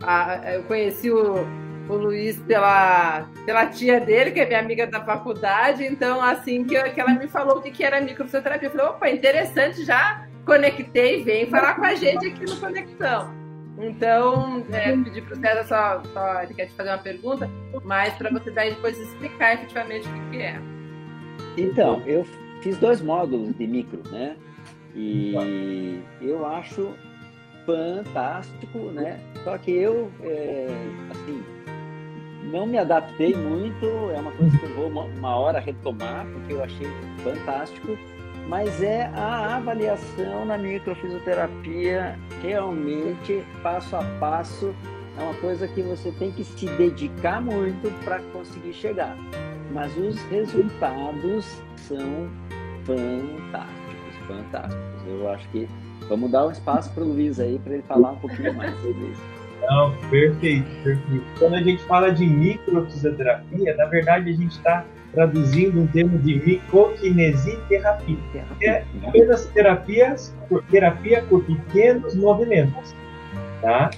a, 0.00 0.32
a, 0.32 0.54
eu 0.54 0.62
conheci 0.62 1.10
o, 1.10 1.44
o 1.88 1.94
Luiz 1.94 2.38
pela, 2.38 3.28
pela 3.44 3.66
tia 3.66 4.00
dele, 4.00 4.30
que 4.30 4.40
é 4.40 4.46
minha 4.46 4.60
amiga 4.60 4.86
da 4.86 5.04
faculdade, 5.04 5.84
então 5.84 6.22
assim 6.22 6.64
que, 6.64 6.80
que 6.90 7.00
ela 7.00 7.12
me 7.12 7.26
falou 7.26 7.58
o 7.58 7.60
que, 7.60 7.72
que 7.72 7.84
era 7.84 8.00
microfisioterapia, 8.00 8.68
eu 8.68 8.72
falei, 8.72 8.86
opa, 8.86 9.10
interessante, 9.10 9.84
já 9.84 10.26
conectei, 10.46 11.24
vem 11.24 11.50
falar 11.50 11.74
com 11.74 11.84
a 11.84 11.94
gente 11.94 12.26
aqui 12.26 12.44
no 12.46 12.56
Conexão. 12.56 13.43
Então, 13.78 14.64
é, 14.70 14.96
pedi 14.96 15.20
para 15.20 15.34
o 15.34 15.40
César 15.40 15.64
só, 15.64 16.02
só, 16.12 16.42
ele 16.42 16.54
quer 16.54 16.66
te 16.66 16.74
fazer 16.74 16.90
uma 16.90 16.98
pergunta, 16.98 17.50
mas 17.84 18.14
para 18.14 18.30
você 18.30 18.50
daí 18.50 18.70
depois 18.70 18.98
explicar 18.98 19.54
efetivamente 19.54 20.08
o 20.08 20.30
que, 20.30 20.38
é. 20.38 20.60
Então, 21.56 22.02
eu 22.06 22.24
fiz 22.62 22.78
dois 22.78 23.00
módulos 23.00 23.54
de 23.56 23.66
micro, 23.66 24.00
né? 24.10 24.36
E 24.94 26.00
eu 26.20 26.46
acho 26.46 26.94
fantástico, 27.66 28.78
né? 28.92 29.18
Só 29.42 29.58
que 29.58 29.72
eu, 29.72 30.10
é, 30.22 30.68
assim, 31.10 31.42
não 32.44 32.66
me 32.66 32.78
adaptei 32.78 33.34
muito, 33.34 33.86
é 34.14 34.20
uma 34.20 34.30
coisa 34.32 34.56
que 34.56 34.64
eu 34.64 34.74
vou 34.74 34.88
uma 34.88 35.36
hora 35.36 35.58
retomar, 35.58 36.24
porque 36.26 36.52
eu 36.52 36.62
achei 36.62 36.86
fantástico 37.24 37.98
mas 38.48 38.82
é 38.82 39.10
a 39.14 39.56
avaliação 39.56 40.44
na 40.44 40.58
microfisioterapia 40.58 42.18
realmente 42.42 43.44
passo 43.62 43.96
a 43.96 44.04
passo 44.20 44.74
é 45.18 45.22
uma 45.22 45.34
coisa 45.34 45.68
que 45.68 45.80
você 45.80 46.10
tem 46.12 46.32
que 46.32 46.44
se 46.44 46.66
dedicar 46.66 47.40
muito 47.40 47.88
para 48.04 48.18
conseguir 48.32 48.72
chegar. 48.72 49.16
Mas 49.72 49.96
os 49.96 50.20
resultados 50.24 51.62
são 51.76 52.28
fantásticos 52.84 53.84
fantásticos. 54.26 55.06
Eu 55.06 55.28
acho 55.30 55.48
que 55.50 55.68
vamos 56.08 56.30
dar 56.30 56.46
um 56.46 56.50
espaço 56.50 56.92
para 56.92 57.02
o 57.02 57.08
Luiz 57.08 57.38
aí 57.40 57.58
para 57.58 57.74
ele 57.74 57.82
falar 57.82 58.12
um 58.12 58.16
pouquinho 58.16 58.54
mais 58.54 58.74
sobre 58.80 59.06
isso. 59.06 59.22
Não, 59.62 59.96
perfeito, 60.10 60.68
perfeito. 60.82 61.24
Quando 61.38 61.54
a 61.54 61.62
gente 61.62 61.82
fala 61.84 62.12
de 62.12 62.26
microfisioterapia, 62.26 63.76
na 63.76 63.86
verdade 63.86 64.30
a 64.30 64.34
gente 64.34 64.56
está 64.56 64.84
traduzindo 65.14 65.80
um 65.80 65.86
termo 65.86 66.18
de 66.18 66.34
micoquinesioterapia, 66.44 68.18
que 68.58 68.66
é 68.66 68.84
apenas 69.06 69.46
terapias, 69.46 70.34
terapia 70.70 71.24
por 71.28 71.44
pequenos 71.44 72.14
movimentos. 72.14 72.94
Tá? 73.62 73.90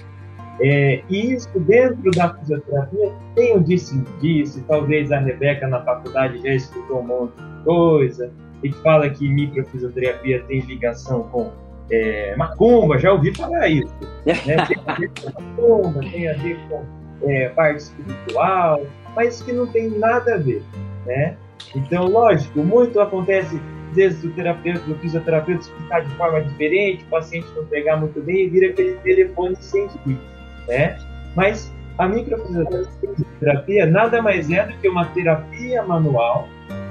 É, 0.59 1.01
e 1.09 1.33
isso 1.33 1.49
dentro 1.59 2.09
da 2.11 2.33
fisioterapia 2.35 3.11
tem 3.35 3.55
o 3.55 3.59
disse-disse, 3.59 4.61
talvez 4.61 5.11
a 5.11 5.19
Rebeca 5.19 5.67
na 5.67 5.83
faculdade 5.83 6.41
já 6.41 6.53
escutou 6.53 7.01
um 7.01 7.07
monte 7.07 7.35
de 7.35 7.63
coisa, 7.63 8.31
e 8.63 8.69
que 8.69 8.81
fala 8.81 9.09
que 9.09 9.27
microfisioterapia 9.27 10.41
tem 10.47 10.61
ligação 10.61 11.23
com 11.23 11.51
é, 11.91 12.35
macumba, 12.35 12.97
já 12.97 13.13
ouvi 13.13 13.35
falar 13.35 13.67
isso. 13.67 13.93
Né? 14.25 14.33
Tem 14.67 14.77
a 14.87 14.93
ver 14.93 15.09
com 15.09 15.41
macumba, 15.41 15.99
tem 16.01 16.27
a 16.27 16.33
ver 16.33 16.57
com 16.67 16.83
é, 17.23 17.49
parte 17.49 17.77
espiritual, 17.77 18.85
mas 19.15 19.41
que 19.41 19.53
não 19.53 19.67
tem 19.67 19.89
nada 19.89 20.35
a 20.35 20.37
ver 20.37 20.61
né? 21.07 21.35
Então, 21.75 22.05
lógico, 22.05 22.59
muito 22.59 22.99
acontece 22.99 23.59
vezes 23.93 24.23
o 24.23 24.29
terapeuta, 24.31 24.91
o 24.91 24.95
fisioterapeuta 24.95 25.61
explicar 25.61 26.05
de 26.05 26.13
forma 26.15 26.41
diferente, 26.41 27.03
o 27.05 27.07
paciente 27.07 27.47
não 27.55 27.65
pegar 27.65 27.97
muito 27.97 28.21
bem 28.21 28.45
e 28.45 28.49
vira 28.49 28.69
aquele 28.69 28.93
telefone 28.97 29.55
científico, 29.55 30.21
né? 30.67 30.99
Mas 31.35 31.73
a 31.97 32.07
microfisioterapia 32.07 33.85
nada 33.87 34.21
mais 34.21 34.51
é 34.51 34.67
do 34.67 34.73
que 34.77 34.87
uma 34.87 35.05
terapia 35.05 35.81
manual, 35.83 36.47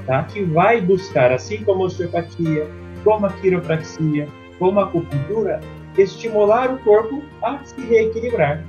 tá? 0.07 0.25
Que 0.25 0.43
vai 0.43 0.81
buscar, 0.81 1.31
assim 1.31 1.63
como 1.63 1.85
a 1.85 1.87
osteopatia, 1.87 2.67
como 3.05 3.27
a 3.27 3.33
quiropraxia, 3.35 4.27
como 4.59 4.81
a 4.81 4.85
acupuntura, 4.85 5.61
estimular 5.97 6.73
o 6.73 6.79
corpo 6.79 7.23
a 7.43 7.59
se 7.65 7.81
reequilibrar. 7.83 8.65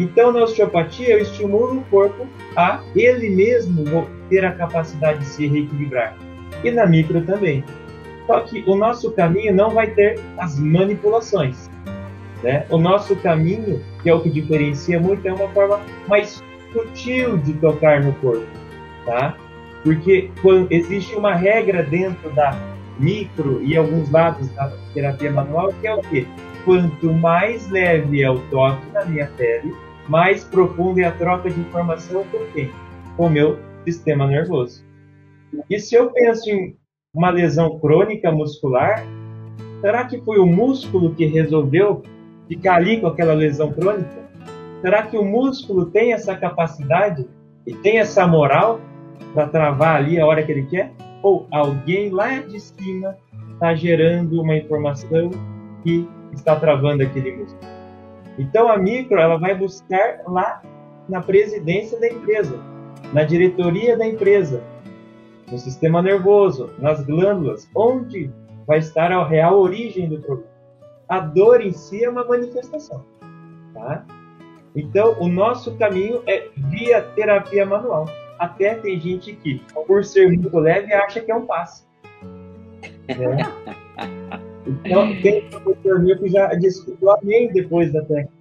Então, 0.00 0.32
na 0.32 0.44
osteopatia, 0.44 1.10
eu 1.10 1.18
estimulo 1.18 1.80
o 1.80 1.84
corpo 1.90 2.26
a 2.56 2.82
ele 2.96 3.28
mesmo 3.28 4.08
ter 4.30 4.42
a 4.46 4.52
capacidade 4.52 5.18
de 5.18 5.26
se 5.26 5.46
reequilibrar. 5.46 6.16
E 6.64 6.70
na 6.70 6.86
micro 6.86 7.20
também. 7.20 7.62
Só 8.26 8.40
que 8.40 8.64
o 8.66 8.76
nosso 8.76 9.12
caminho 9.12 9.54
não 9.54 9.68
vai 9.68 9.90
ter 9.90 10.18
as 10.38 10.58
manipulações. 10.58 11.68
Né? 12.42 12.64
O 12.70 12.78
nosso 12.78 13.14
caminho, 13.16 13.84
que 14.02 14.08
é 14.08 14.14
o 14.14 14.22
que 14.22 14.30
diferencia 14.30 14.98
muito, 14.98 15.28
é 15.28 15.34
uma 15.34 15.48
forma 15.48 15.78
mais 16.08 16.42
sutil 16.72 17.36
de 17.36 17.52
tocar 17.52 18.02
no 18.02 18.14
corpo. 18.14 18.46
Tá? 19.04 19.36
Porque 19.84 20.30
existe 20.70 21.14
uma 21.14 21.34
regra 21.34 21.82
dentro 21.82 22.30
da 22.30 22.56
micro 22.98 23.62
e 23.62 23.76
alguns 23.76 24.10
lados 24.10 24.48
da 24.52 24.72
terapia 24.94 25.30
manual, 25.30 25.74
que 25.78 25.86
é 25.86 25.94
o 25.94 26.00
quê? 26.00 26.26
Quanto 26.64 27.12
mais 27.12 27.68
leve 27.68 28.22
é 28.22 28.30
o 28.30 28.38
toque 28.50 28.90
na 28.94 29.04
minha 29.04 29.26
pele, 29.36 29.74
mais 30.10 30.42
profunda 30.42 31.02
é 31.02 31.04
a 31.04 31.12
troca 31.12 31.48
de 31.48 31.60
informação 31.60 32.24
que 32.24 32.34
eu 32.34 32.46
tenho 32.52 32.72
com 33.16 33.26
o 33.26 33.30
meu 33.30 33.60
sistema 33.84 34.26
nervoso. 34.26 34.84
E 35.70 35.78
se 35.78 35.94
eu 35.94 36.10
penso 36.10 36.50
em 36.50 36.76
uma 37.14 37.30
lesão 37.30 37.78
crônica 37.78 38.30
muscular, 38.32 39.04
será 39.80 40.04
que 40.04 40.20
foi 40.22 40.40
o 40.40 40.46
músculo 40.46 41.14
que 41.14 41.26
resolveu 41.26 42.02
ficar 42.48 42.74
ali 42.74 43.00
com 43.00 43.06
aquela 43.06 43.34
lesão 43.34 43.72
crônica? 43.72 44.28
Será 44.80 45.04
que 45.04 45.16
o 45.16 45.24
músculo 45.24 45.86
tem 45.86 46.12
essa 46.12 46.34
capacidade 46.34 47.24
e 47.64 47.72
tem 47.72 48.00
essa 48.00 48.26
moral 48.26 48.80
para 49.32 49.46
travar 49.46 49.96
ali 49.96 50.18
a 50.18 50.26
hora 50.26 50.42
que 50.42 50.50
ele 50.50 50.66
quer? 50.66 50.92
Ou 51.22 51.46
alguém 51.52 52.10
lá 52.10 52.40
de 52.40 52.58
cima 52.58 53.16
está 53.52 53.76
gerando 53.76 54.42
uma 54.42 54.56
informação 54.56 55.30
que 55.84 56.08
está 56.32 56.56
travando 56.56 57.04
aquele 57.04 57.30
músculo? 57.36 57.79
Então 58.40 58.70
a 58.70 58.78
micro 58.78 59.18
ela 59.18 59.36
vai 59.36 59.54
buscar 59.54 60.22
lá 60.26 60.62
na 61.06 61.20
presidência 61.20 62.00
da 62.00 62.08
empresa, 62.08 62.58
na 63.12 63.22
diretoria 63.22 63.98
da 63.98 64.06
empresa, 64.06 64.64
no 65.52 65.58
sistema 65.58 66.00
nervoso, 66.00 66.70
nas 66.78 67.04
glândulas, 67.04 67.70
onde 67.76 68.32
vai 68.66 68.78
estar 68.78 69.12
a 69.12 69.22
real 69.26 69.60
origem 69.60 70.08
do 70.08 70.20
problema. 70.20 70.50
A 71.06 71.20
dor 71.20 71.60
em 71.60 71.72
si 71.72 72.02
é 72.02 72.08
uma 72.08 72.24
manifestação, 72.24 73.04
tá? 73.74 74.06
Então 74.74 75.20
o 75.20 75.28
nosso 75.28 75.76
caminho 75.76 76.22
é 76.26 76.48
via 76.56 77.02
terapia 77.02 77.66
manual. 77.66 78.06
Até 78.38 78.74
tem 78.76 78.98
gente 78.98 79.34
que, 79.34 79.62
por 79.86 80.02
ser 80.02 80.28
muito 80.28 80.58
leve, 80.58 80.94
acha 80.94 81.20
que 81.20 81.30
é 81.30 81.34
um 81.34 81.44
passe. 81.44 81.84
Né? 83.06 84.39
Então, 84.84 85.20
tem 85.22 85.48
professor 85.48 86.00
meu 86.00 86.18
que 86.18 86.28
já 86.28 86.54
discutiu 86.54 87.10
amém 87.10 87.52
depois 87.52 87.92
da 87.92 88.02
técnica. 88.02 88.40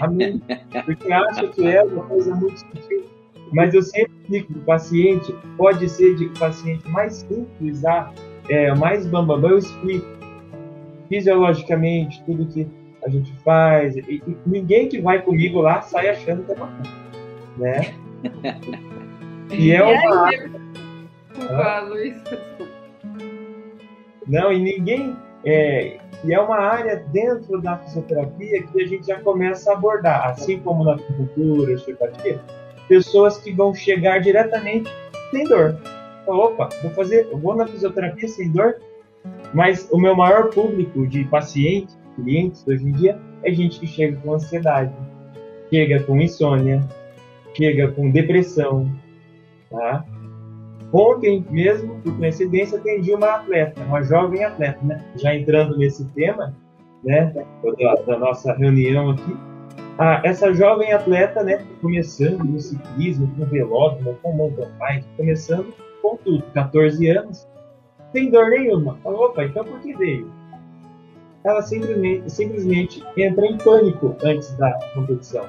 Amém. 0.00 0.42
Porque 0.84 1.12
acha 1.12 1.46
que 1.48 1.66
é 1.66 1.82
uma 1.82 2.04
coisa 2.04 2.34
muito 2.34 2.58
sutil. 2.58 3.04
Mas 3.52 3.72
eu 3.74 3.82
sempre 3.82 4.14
digo 4.28 4.46
que 4.46 4.58
o 4.58 4.62
paciente 4.62 5.34
pode 5.56 5.88
ser 5.88 6.16
de 6.16 6.28
paciente 6.38 6.88
mais 6.88 7.14
simples 7.14 7.84
a 7.84 8.12
é, 8.48 8.74
mais 8.74 9.06
bambambam, 9.06 9.40
bam, 9.40 9.48
bam, 9.48 9.50
eu 9.52 9.58
explico 9.58 10.06
fisiologicamente 11.08 12.22
tudo 12.24 12.46
que 12.46 12.66
a 13.04 13.08
gente 13.08 13.32
faz. 13.44 13.96
E, 13.96 14.00
e, 14.26 14.36
ninguém 14.46 14.88
que 14.88 15.00
vai 15.00 15.22
comigo 15.22 15.60
lá 15.60 15.82
sai 15.82 16.08
achando 16.08 16.44
que 16.44 16.52
é 16.52 16.56
bacana, 16.56 16.82
né? 17.58 17.94
E 19.52 19.70
é 19.70 19.84
uma. 19.84 20.30
Ah. 21.50 21.86
Não, 24.26 24.52
e 24.52 24.58
ninguém. 24.58 25.16
É, 25.44 25.98
e 26.24 26.32
é 26.32 26.40
uma 26.40 26.56
área 26.56 27.04
dentro 27.12 27.60
da 27.60 27.76
fisioterapia 27.76 28.62
que 28.62 28.82
a 28.82 28.86
gente 28.86 29.06
já 29.06 29.20
começa 29.20 29.70
a 29.70 29.74
abordar, 29.74 30.30
assim 30.30 30.58
como 30.58 30.82
na 30.84 30.94
acupuntura, 30.94 31.74
osteopatia, 31.74 32.40
pessoas 32.88 33.36
que 33.36 33.52
vão 33.52 33.74
chegar 33.74 34.20
diretamente 34.20 34.90
sem 35.30 35.44
dor. 35.44 35.76
Opa, 36.26 36.70
vou 36.82 36.90
fazer, 36.92 37.28
vou 37.30 37.54
na 37.54 37.66
fisioterapia 37.66 38.26
sem 38.26 38.50
dor, 38.50 38.76
mas 39.52 39.86
o 39.92 39.98
meu 39.98 40.16
maior 40.16 40.48
público 40.48 41.06
de 41.06 41.24
pacientes, 41.24 41.98
clientes 42.16 42.66
hoje 42.66 42.88
em 42.88 42.92
dia, 42.92 43.20
é 43.42 43.52
gente 43.52 43.78
que 43.78 43.86
chega 43.86 44.16
com 44.22 44.32
ansiedade, 44.32 44.94
chega 45.68 46.02
com 46.04 46.18
insônia, 46.18 46.82
chega 47.54 47.88
com 47.92 48.10
depressão, 48.10 48.90
tá? 49.70 50.06
Ontem 50.94 51.44
mesmo, 51.50 52.00
por 52.02 52.16
coincidência, 52.16 52.78
atendi 52.78 53.12
uma 53.12 53.34
atleta, 53.34 53.82
uma 53.82 54.00
jovem 54.00 54.44
atleta, 54.44 54.78
né? 54.84 55.04
Já 55.16 55.34
entrando 55.34 55.76
nesse 55.76 56.04
tema, 56.12 56.54
né, 57.02 57.34
da, 57.34 57.94
da 58.06 58.16
nossa 58.16 58.52
reunião 58.52 59.10
aqui, 59.10 59.36
ah, 59.98 60.20
essa 60.22 60.54
jovem 60.54 60.92
atleta, 60.92 61.42
né, 61.42 61.66
começando 61.82 62.44
no 62.44 62.60
ciclismo, 62.60 63.28
com 63.36 63.44
velódromo, 63.44 64.16
com 64.22 64.36
mountain 64.36 64.68
bike, 64.78 65.04
começando 65.16 65.74
com 66.00 66.16
tudo, 66.16 66.44
14 66.54 67.08
anos, 67.08 67.48
sem 68.12 68.30
dor 68.30 68.50
nenhuma. 68.50 68.96
Falou, 69.02 69.26
opa, 69.26 69.44
então 69.44 69.64
por 69.64 69.80
que 69.80 69.94
veio? 69.94 70.30
Ela 71.42 71.60
simplesmente, 71.62 72.30
simplesmente 72.30 73.04
entra 73.16 73.44
em 73.44 73.58
pânico 73.58 74.14
antes 74.22 74.56
da 74.56 74.72
competição. 74.94 75.44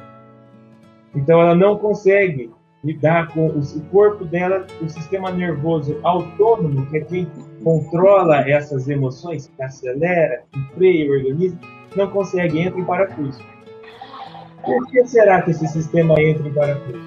Então 1.16 1.40
ela 1.40 1.54
não 1.54 1.78
consegue 1.78 2.52
lidar 2.86 3.30
com 3.34 3.48
o 3.48 3.82
corpo 3.92 4.24
dela, 4.24 4.68
o 4.80 4.88
sistema 4.88 5.32
nervoso 5.32 5.98
autônomo, 6.04 6.86
que 6.86 6.98
é 6.98 7.02
quem 7.02 7.28
controla 7.64 8.48
essas 8.48 8.88
emoções, 8.88 9.52
que 9.56 9.64
acelera, 9.64 10.44
que 10.52 10.62
freia 10.76 11.10
o 11.10 11.14
organismo, 11.14 11.60
não 11.96 12.08
consegue, 12.12 12.60
entra 12.60 12.80
em 12.80 12.86
parafuso. 12.86 13.44
Por 14.64 14.88
que 14.88 15.04
será 15.06 15.42
que 15.42 15.52
esse 15.52 15.68
sistema 15.68 16.14
entra 16.22 16.48
em 16.48 16.54
parafuso? 16.54 17.00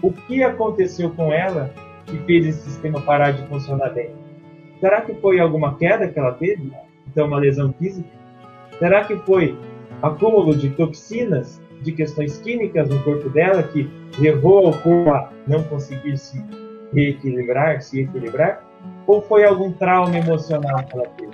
O 0.00 0.12
que 0.12 0.44
aconteceu 0.44 1.10
com 1.10 1.32
ela 1.32 1.72
que 2.06 2.16
fez 2.18 2.46
esse 2.46 2.62
sistema 2.70 3.00
parar 3.00 3.32
de 3.32 3.44
funcionar 3.48 3.90
bem? 3.90 4.10
Será 4.78 5.00
que 5.00 5.14
foi 5.14 5.40
alguma 5.40 5.76
queda 5.76 6.06
que 6.06 6.18
ela 6.18 6.32
teve? 6.34 6.70
Então, 7.08 7.26
uma 7.26 7.38
lesão 7.38 7.72
física? 7.72 8.08
Será 8.78 9.04
que 9.04 9.16
foi 9.16 9.58
acúmulo 10.02 10.54
de 10.54 10.70
toxinas, 10.70 11.60
de 11.82 11.92
questões 11.92 12.38
químicas 12.38 12.88
no 12.88 13.02
corpo 13.02 13.28
dela 13.28 13.62
que 13.62 13.88
levou 14.18 14.66
ao 14.66 14.72
corpo 14.72 15.10
a 15.10 15.30
não 15.46 15.62
conseguir 15.64 16.16
se 16.16 16.42
reequilibrar, 16.92 17.80
se 17.82 18.00
equilibrar? 18.00 18.64
Ou 19.06 19.22
foi 19.22 19.44
algum 19.44 19.72
trauma 19.72 20.16
emocional 20.16 20.84
que 20.84 20.96
ela 20.96 21.08
teve? 21.16 21.32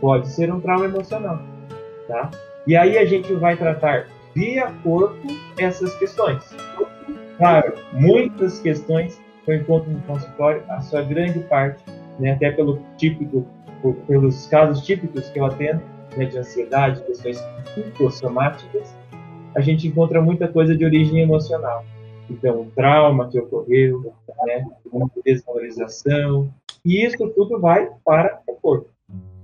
Pode 0.00 0.28
ser 0.28 0.52
um 0.52 0.60
trauma 0.60 0.84
emocional, 0.84 1.40
tá? 2.06 2.30
E 2.66 2.76
aí 2.76 2.98
a 2.98 3.04
gente 3.04 3.32
vai 3.34 3.56
tratar 3.56 4.06
via 4.34 4.72
corpo 4.82 5.26
essas 5.58 5.94
questões. 5.96 6.42
Claro, 7.38 7.74
muitas 7.92 8.60
questões 8.60 9.20
eu 9.46 9.56
encontro 9.56 9.90
no 9.90 10.00
consultório, 10.02 10.62
a 10.68 10.80
sua 10.80 11.02
grande 11.02 11.38
parte, 11.40 11.82
né, 12.18 12.32
até 12.32 12.50
pelo 12.50 12.80
típico, 12.96 13.46
pelos 14.06 14.46
casos 14.48 14.84
típicos 14.84 15.28
que 15.28 15.38
eu 15.38 15.46
atendo, 15.46 15.80
né, 16.16 16.24
de 16.24 16.38
ansiedade, 16.38 17.02
questões 17.04 17.40
psicossomáticas, 17.74 18.96
a 19.56 19.60
gente 19.62 19.88
encontra 19.88 20.20
muita 20.20 20.46
coisa 20.46 20.76
de 20.76 20.84
origem 20.84 21.20
emocional. 21.20 21.82
Então, 22.28 22.60
um 22.60 22.70
trauma 22.70 23.26
que 23.28 23.38
ocorreu, 23.38 24.12
né, 24.44 24.66
uma 24.92 25.10
desvalorização, 25.24 26.50
e 26.84 27.02
isso 27.02 27.26
tudo 27.30 27.58
vai 27.58 27.88
para 28.04 28.38
o 28.46 28.52
corpo. 28.52 28.90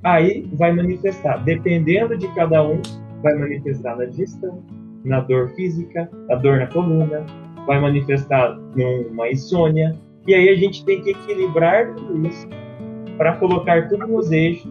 Aí 0.03 0.47
vai 0.53 0.73
manifestar, 0.73 1.39
dependendo 1.39 2.17
de 2.17 2.29
cada 2.35 2.63
um, 2.63 2.83
vai 3.23 3.35
manifestar 3.35 3.97
na 3.97 4.05
digestão, 4.05 4.63
na 5.03 5.21
dor 5.21 5.49
física, 5.51 6.11
na 6.29 6.35
dor 6.35 6.59
na 6.59 6.67
coluna, 6.67 7.25
vai 7.67 7.81
manifestar 7.81 8.55
numa 8.77 9.31
insônia, 9.31 9.97
e 10.27 10.35
aí 10.35 10.51
a 10.51 10.57
gente 10.57 10.85
tem 10.85 11.01
que 11.01 11.11
equilibrar 11.11 11.95
tudo 11.95 12.27
isso 12.27 12.47
para 13.17 13.37
colocar 13.37 13.89
tudo 13.89 14.07
nos 14.07 14.31
eixos 14.31 14.71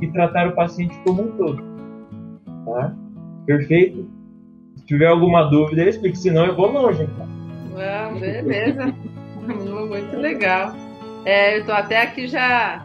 e 0.00 0.06
tratar 0.08 0.46
o 0.46 0.52
paciente 0.52 0.96
como 1.04 1.22
um 1.22 1.36
todo. 1.36 1.62
Tá? 2.64 2.94
Perfeito? 3.46 4.17
Tiver 4.88 5.06
alguma 5.06 5.44
dúvida, 5.44 5.84
explico, 5.84 6.16
senão 6.16 6.46
eu 6.46 6.56
vou 6.56 6.72
longe. 6.72 7.02
Então. 7.02 7.28
Ah, 7.78 8.10
beleza. 8.18 8.86
Muito 9.46 10.16
legal. 10.16 10.74
É, 11.26 11.56
eu 11.56 11.60
estou 11.60 11.74
até 11.74 12.00
aqui 12.00 12.26
já 12.26 12.84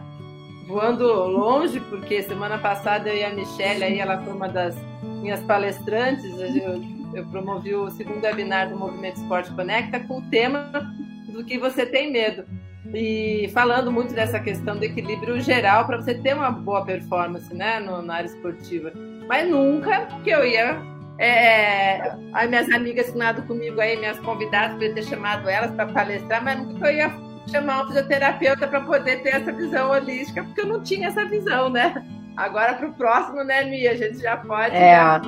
voando 0.66 1.06
longe, 1.06 1.80
porque 1.80 2.22
semana 2.22 2.58
passada 2.58 3.08
eu 3.08 3.16
e 3.16 3.24
a 3.24 3.34
Michelle, 3.34 3.82
aí 3.82 3.98
ela 3.98 4.18
foi 4.18 4.34
uma 4.34 4.48
das 4.48 4.76
minhas 5.22 5.40
palestrantes, 5.44 6.24
eu, 6.38 6.82
eu 7.14 7.24
promovi 7.26 7.74
o 7.74 7.90
segundo 7.90 8.22
webinar 8.22 8.68
do 8.68 8.78
Movimento 8.78 9.16
Esporte 9.16 9.50
Conecta 9.52 10.00
com 10.00 10.18
o 10.18 10.22
tema 10.30 10.70
do 11.28 11.42
que 11.42 11.58
você 11.58 11.86
tem 11.86 12.12
medo. 12.12 12.44
E 12.92 13.48
falando 13.54 13.90
muito 13.90 14.12
dessa 14.12 14.38
questão 14.38 14.76
do 14.76 14.84
equilíbrio 14.84 15.40
geral 15.40 15.86
para 15.86 15.96
você 15.96 16.14
ter 16.14 16.34
uma 16.34 16.50
boa 16.50 16.84
performance 16.84 17.52
né, 17.54 17.80
no, 17.80 18.02
na 18.02 18.16
área 18.16 18.28
esportiva. 18.28 18.92
Mas 19.26 19.48
nunca 19.48 20.06
que 20.22 20.30
eu 20.30 20.44
ia. 20.44 20.93
É, 21.18 22.12
as 22.32 22.48
minhas 22.48 22.68
amigas 22.70 23.08
assinado 23.08 23.42
comigo 23.42 23.80
aí, 23.80 23.96
minhas 23.96 24.18
convidadas, 24.20 24.76
para 24.76 24.92
ter 24.92 25.02
chamado 25.04 25.48
elas 25.48 25.70
para 25.70 25.86
palestrar, 25.86 26.42
mas 26.42 26.58
nunca 26.58 26.90
eu 26.90 26.96
ia 26.96 27.12
chamar 27.50 27.84
um 27.84 27.86
fisioterapeuta 27.86 28.66
para 28.66 28.80
poder 28.80 29.22
ter 29.22 29.36
essa 29.36 29.52
visão 29.52 29.90
holística, 29.90 30.42
porque 30.42 30.60
eu 30.62 30.66
não 30.66 30.82
tinha 30.82 31.08
essa 31.08 31.24
visão, 31.24 31.70
né? 31.70 32.04
Agora 32.36 32.74
para 32.74 32.88
o 32.88 32.92
próximo, 32.94 33.44
né, 33.44 33.64
Mia? 33.64 33.92
A 33.92 33.96
gente 33.96 34.18
já 34.18 34.36
pode. 34.36 34.74
É. 34.74 34.96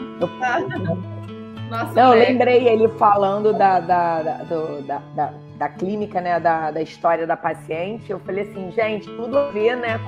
Não, 1.97 2.15
eu 2.15 2.21
lembrei 2.21 2.69
ele 2.69 2.87
falando 2.91 3.53
da, 3.53 3.81
da, 3.81 4.23
da, 4.23 4.35
do, 4.45 4.83
da, 4.83 4.99
da 5.17 5.35
da 5.59 5.69
clínica, 5.69 6.21
né, 6.21 6.39
da, 6.39 6.71
da 6.71 6.83
história 6.83 7.27
da 7.27 7.37
paciente, 7.37 8.11
eu 8.11 8.21
falei 8.21 8.45
assim, 8.45 8.71
gente, 8.73 9.07
tudo 9.17 9.39
a 9.39 9.49
ver, 9.49 9.77
né, 9.77 9.99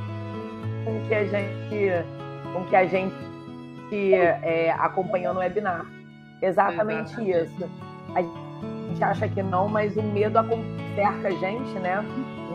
com 0.85 1.09
que 1.09 1.15
a 1.15 1.25
gente, 1.25 2.05
com 2.53 2.65
que 2.65 2.77
a 2.77 2.87
gente 2.87 3.15
é, 4.15 4.71
acompanhou 4.73 5.35
no 5.35 5.41
webinar. 5.41 5.87
Exatamente 6.41 7.15
isso. 7.31 7.71
A 8.15 8.23
gente 8.23 9.03
acha 9.03 9.29
que 9.29 9.43
não, 9.43 9.69
mas 9.69 9.97
o 9.97 10.03
medo 10.03 10.39
cerca 10.95 11.29
a 11.29 11.31
gente, 11.31 11.79
né, 11.81 12.05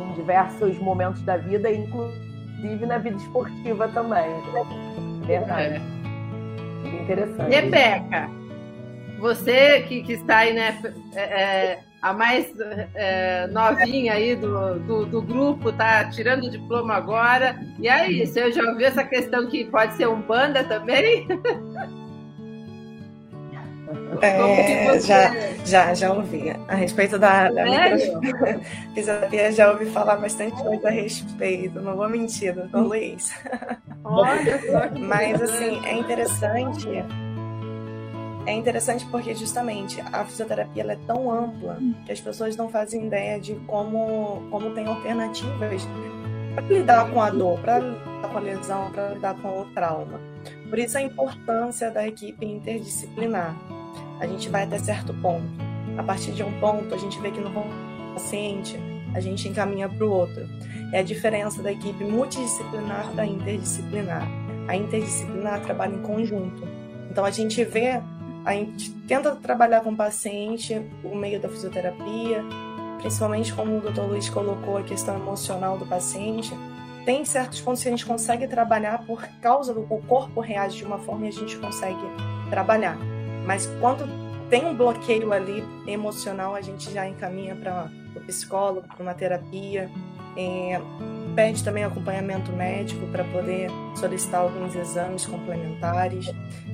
em 0.09 0.13
diversos 0.13 0.77
momentos 0.79 1.21
da 1.23 1.37
vida, 1.37 1.71
inclusive 1.71 2.85
na 2.85 2.97
vida 2.97 3.17
esportiva 3.17 3.87
também. 3.89 4.29
Verdade. 5.25 5.81
É. 5.81 7.01
Interessante. 7.01 7.49
Rebeca, 7.49 8.29
você 9.19 9.81
que, 9.81 10.03
que 10.03 10.13
está 10.13 10.39
aí, 10.39 10.53
né, 10.53 10.81
é, 11.15 11.21
é 11.21 11.79
a 12.03 12.11
mais 12.11 12.53
é, 12.95 13.47
novinha 13.47 14.13
aí 14.13 14.35
do, 14.35 14.77
do, 14.79 15.05
do, 15.05 15.21
grupo, 15.21 15.71
tá 15.71 16.03
tirando 16.09 16.43
o 16.43 16.49
diploma 16.49 16.95
agora. 16.95 17.57
E 17.79 17.87
aí, 17.87 18.27
você 18.27 18.51
já 18.51 18.61
ouviu 18.69 18.85
essa 18.85 19.05
questão 19.05 19.47
que 19.47 19.63
pode 19.63 19.93
ser 19.93 20.09
um 20.09 20.21
banda 20.21 20.65
também? 20.65 21.25
É, 24.21 24.99
já, 24.99 25.31
já, 25.65 25.93
já 25.93 26.11
ouvi. 26.11 26.53
A 26.67 26.75
respeito 26.75 27.17
da, 27.17 27.49
da 27.49 27.63
fisioterapia, 28.93 29.51
já 29.53 29.71
ouvi 29.71 29.85
falar 29.85 30.17
bastante 30.17 30.61
coisa 30.61 30.89
a 30.89 30.91
respeito. 30.91 31.79
Não 31.81 31.95
vou 31.95 32.09
mentir, 32.09 32.53
doutor 32.53 32.81
Luiz. 32.81 33.33
Olha 34.03 34.59
Mas, 34.99 35.41
assim, 35.41 35.79
é 35.85 35.93
interessante 35.93 36.89
é 38.45 38.53
interessante 38.53 39.05
porque 39.05 39.33
justamente 39.33 40.01
a 40.11 40.25
fisioterapia 40.25 40.83
é 40.83 40.97
tão 41.07 41.31
ampla 41.31 41.77
que 42.05 42.11
as 42.11 42.19
pessoas 42.19 42.55
não 42.55 42.69
fazem 42.69 43.07
ideia 43.07 43.39
de 43.39 43.55
como, 43.67 44.43
como 44.51 44.71
tem 44.71 44.85
alternativas 44.85 45.87
para 46.53 46.67
lidar 46.67 47.09
com 47.11 47.21
a 47.21 47.29
dor, 47.29 47.59
para 47.59 47.79
lidar 47.79 48.29
com 48.29 48.37
a 48.37 48.41
lesão, 48.41 48.91
para 48.91 49.09
lidar 49.09 49.35
com 49.35 49.61
o 49.61 49.65
trauma. 49.73 50.19
Por 50.69 50.77
isso 50.77 50.97
a 50.97 51.01
importância 51.01 51.89
da 51.89 52.07
equipe 52.07 52.45
interdisciplinar. 52.45 53.55
A 54.19 54.27
gente 54.27 54.49
vai 54.49 54.63
até 54.63 54.77
certo 54.77 55.13
ponto. 55.15 55.47
A 55.97 56.03
partir 56.03 56.31
de 56.31 56.43
um 56.43 56.59
ponto, 56.59 56.93
a 56.93 56.97
gente 56.97 57.19
vê 57.19 57.31
que 57.31 57.39
no 57.39 57.51
paciente, 58.13 58.77
a 59.13 59.19
gente 59.19 59.47
encaminha 59.47 59.87
para 59.87 60.05
o 60.05 60.11
outro. 60.11 60.47
É 60.91 60.99
a 60.99 61.03
diferença 61.03 61.61
da 61.61 61.71
equipe 61.71 62.03
multidisciplinar 62.03 63.11
da 63.13 63.25
interdisciplinar. 63.25 64.27
A 64.67 64.75
interdisciplinar 64.75 65.61
trabalha 65.61 65.95
em 65.95 66.01
conjunto. 66.01 66.63
Então 67.09 67.25
a 67.25 67.31
gente 67.31 67.63
vê 67.63 68.01
a 68.45 68.53
gente 68.53 68.91
tenta 69.07 69.35
trabalhar 69.35 69.81
com 69.81 69.91
o 69.91 69.95
paciente 69.95 70.81
por 71.01 71.15
meio 71.15 71.39
da 71.39 71.47
fisioterapia, 71.47 72.43
principalmente 72.99 73.53
como 73.53 73.77
o 73.77 73.81
Dr. 73.81 74.01
Luiz 74.01 74.29
colocou 74.29 74.77
a 74.77 74.83
questão 74.83 75.15
emocional 75.15 75.77
do 75.77 75.85
paciente, 75.85 76.53
tem 77.05 77.25
certos 77.25 77.59
pontos 77.59 77.81
que 77.81 77.89
a 77.89 77.91
gente 77.91 78.05
consegue 78.05 78.47
trabalhar 78.47 79.05
por 79.05 79.21
causa 79.41 79.73
do 79.73 79.81
o 79.81 80.01
corpo 80.03 80.39
reage 80.39 80.77
de 80.77 80.85
uma 80.85 80.97
forma 80.99 81.25
e 81.25 81.29
a 81.29 81.31
gente 81.31 81.57
consegue 81.57 81.99
trabalhar. 82.49 82.97
Mas 83.45 83.65
quando 83.79 84.07
tem 84.49 84.65
um 84.65 84.75
bloqueio 84.75 85.33
ali 85.33 85.63
emocional, 85.85 86.55
a 86.55 86.61
gente 86.61 86.91
já 86.91 87.07
encaminha 87.07 87.55
para 87.55 87.89
o 88.15 88.21
psicólogo, 88.21 88.87
para 88.87 89.03
uma 89.03 89.13
terapia. 89.13 89.89
É, 90.37 90.79
pede 91.35 91.63
também 91.63 91.83
acompanhamento 91.83 92.51
médico 92.51 93.05
para 93.07 93.23
poder 93.25 93.69
solicitar 93.95 94.41
alguns 94.41 94.75
exames 94.75 95.25
complementares. 95.25 96.27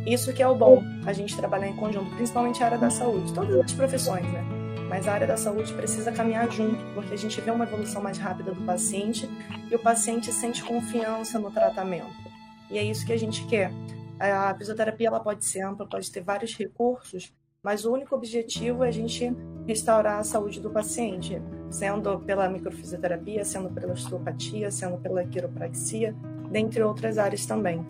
Isso 0.06 0.34
que 0.34 0.42
é 0.42 0.48
o 0.48 0.56
bom, 0.56 0.84
a 1.06 1.14
gente 1.14 1.36
trabalhar 1.36 1.68
em 1.68 1.76
conjunto, 1.76 2.16
principalmente 2.16 2.62
a 2.64 2.68
área 2.68 2.78
da 2.78 2.90
saúde, 2.90 3.34
todas 3.34 3.56
as 3.56 3.74
profissões, 3.74 4.26
né? 4.32 4.44
Mas 4.90 5.08
a 5.08 5.14
área 5.14 5.28
da 5.28 5.38
saúde 5.38 5.72
precisa 5.74 6.12
caminhar 6.12 6.50
junto, 6.52 6.84
porque 6.96 7.14
a 7.14 7.18
gente 7.18 7.40
vê 7.40 7.52
uma 7.52 7.66
evolução 7.66 8.02
mais 8.02 8.18
rápida 8.18 8.52
do 8.52 8.62
paciente 8.64 9.30
e 9.70 9.76
o 9.76 9.80
paciente 9.80 10.32
sente 10.32 10.64
confiança 10.64 11.38
no 11.38 11.52
tratamento. 11.52 12.30
E 12.72 12.78
é 12.78 12.84
isso 12.84 13.06
que 13.06 13.14
a 13.14 13.20
gente 13.20 13.46
quer. 13.46 13.72
A 14.20 14.54
fisioterapia 14.56 15.08
ela 15.08 15.20
pode 15.20 15.46
ser 15.46 15.62
ampla, 15.62 15.88
pode 15.88 16.12
ter 16.12 16.22
vários 16.22 16.56
recursos, 16.58 17.32
mas 17.62 17.84
o 17.86 17.94
único 17.94 18.16
objetivo 18.16 18.84
é 18.84 18.88
a 18.88 18.92
gente 18.92 19.36
restaurar 19.68 20.20
a 20.20 20.24
saúde 20.24 20.60
do 20.60 20.70
paciente, 20.70 21.42
sendo 21.70 22.20
pela 22.20 22.50
microfisioterapia, 22.50 23.44
sendo 23.44 23.70
pela 23.70 23.94
osteopatia, 23.94 24.72
sendo 24.72 24.98
pela 24.98 25.24
quiropraxia, 25.24 26.16
dentre 26.50 26.82
outras 26.82 27.18
áreas 27.18 27.46
também. 27.46 27.86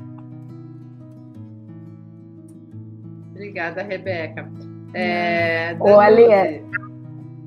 Obrigada, 3.32 3.84
Rebeca. 3.84 4.50
É, 4.94 5.78
Ô, 5.80 6.00
Ale, 6.00 6.64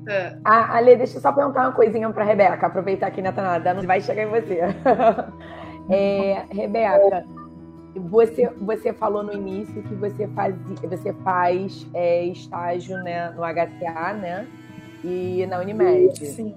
ah. 0.07 0.39
ah, 0.43 0.77
Ale, 0.77 0.95
deixa 0.95 1.17
eu 1.17 1.21
só 1.21 1.31
perguntar 1.31 1.67
uma 1.67 1.73
coisinha 1.73 2.09
para 2.09 2.23
Rebeca, 2.23 2.65
aproveitar 2.65 3.11
que 3.11 3.21
tá 3.21 3.31
nada, 3.31 3.73
vai 3.81 4.01
chegar 4.01 4.23
em 4.23 4.29
você. 4.29 4.59
é, 5.91 6.45
Rebeca, 6.49 7.25
você, 7.99 8.49
você 8.59 8.93
falou 8.93 9.23
no 9.23 9.33
início 9.33 9.81
que 9.83 9.93
você 9.95 10.27
faz, 10.29 10.55
você 10.81 11.13
faz 11.23 11.87
é, 11.93 12.25
estágio 12.25 12.97
né, 13.03 13.29
no 13.31 13.41
HCA, 13.41 14.13
né? 14.13 14.47
E 15.03 15.45
na 15.47 15.59
Unimed. 15.59 16.17
Sim. 16.25 16.55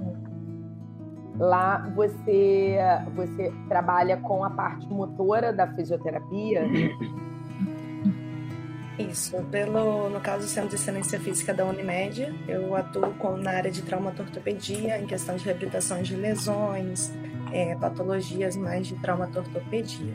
Lá 1.38 1.90
você, 1.94 2.78
você 3.14 3.52
trabalha 3.68 4.16
com 4.16 4.42
a 4.44 4.50
parte 4.50 4.86
motora 4.88 5.52
da 5.52 5.66
fisioterapia. 5.74 6.64
Isso, 8.98 9.36
pelo, 9.50 10.08
no 10.08 10.20
caso 10.20 10.44
do 10.44 10.48
Centro 10.48 10.70
de 10.70 10.76
Excelência 10.76 11.20
Física 11.20 11.52
da 11.52 11.66
Unimed, 11.66 12.34
eu 12.48 12.74
atuo 12.74 13.12
com, 13.18 13.36
na 13.36 13.50
área 13.50 13.70
de 13.70 13.82
traumatortopedia, 13.82 14.98
em 14.98 15.06
questão 15.06 15.36
de 15.36 15.44
reabilitação 15.44 16.00
de 16.00 16.16
lesões, 16.16 17.12
é, 17.52 17.74
patologias 17.76 18.56
mais 18.56 18.86
de 18.86 18.94
traumatortopedia. 18.96 20.14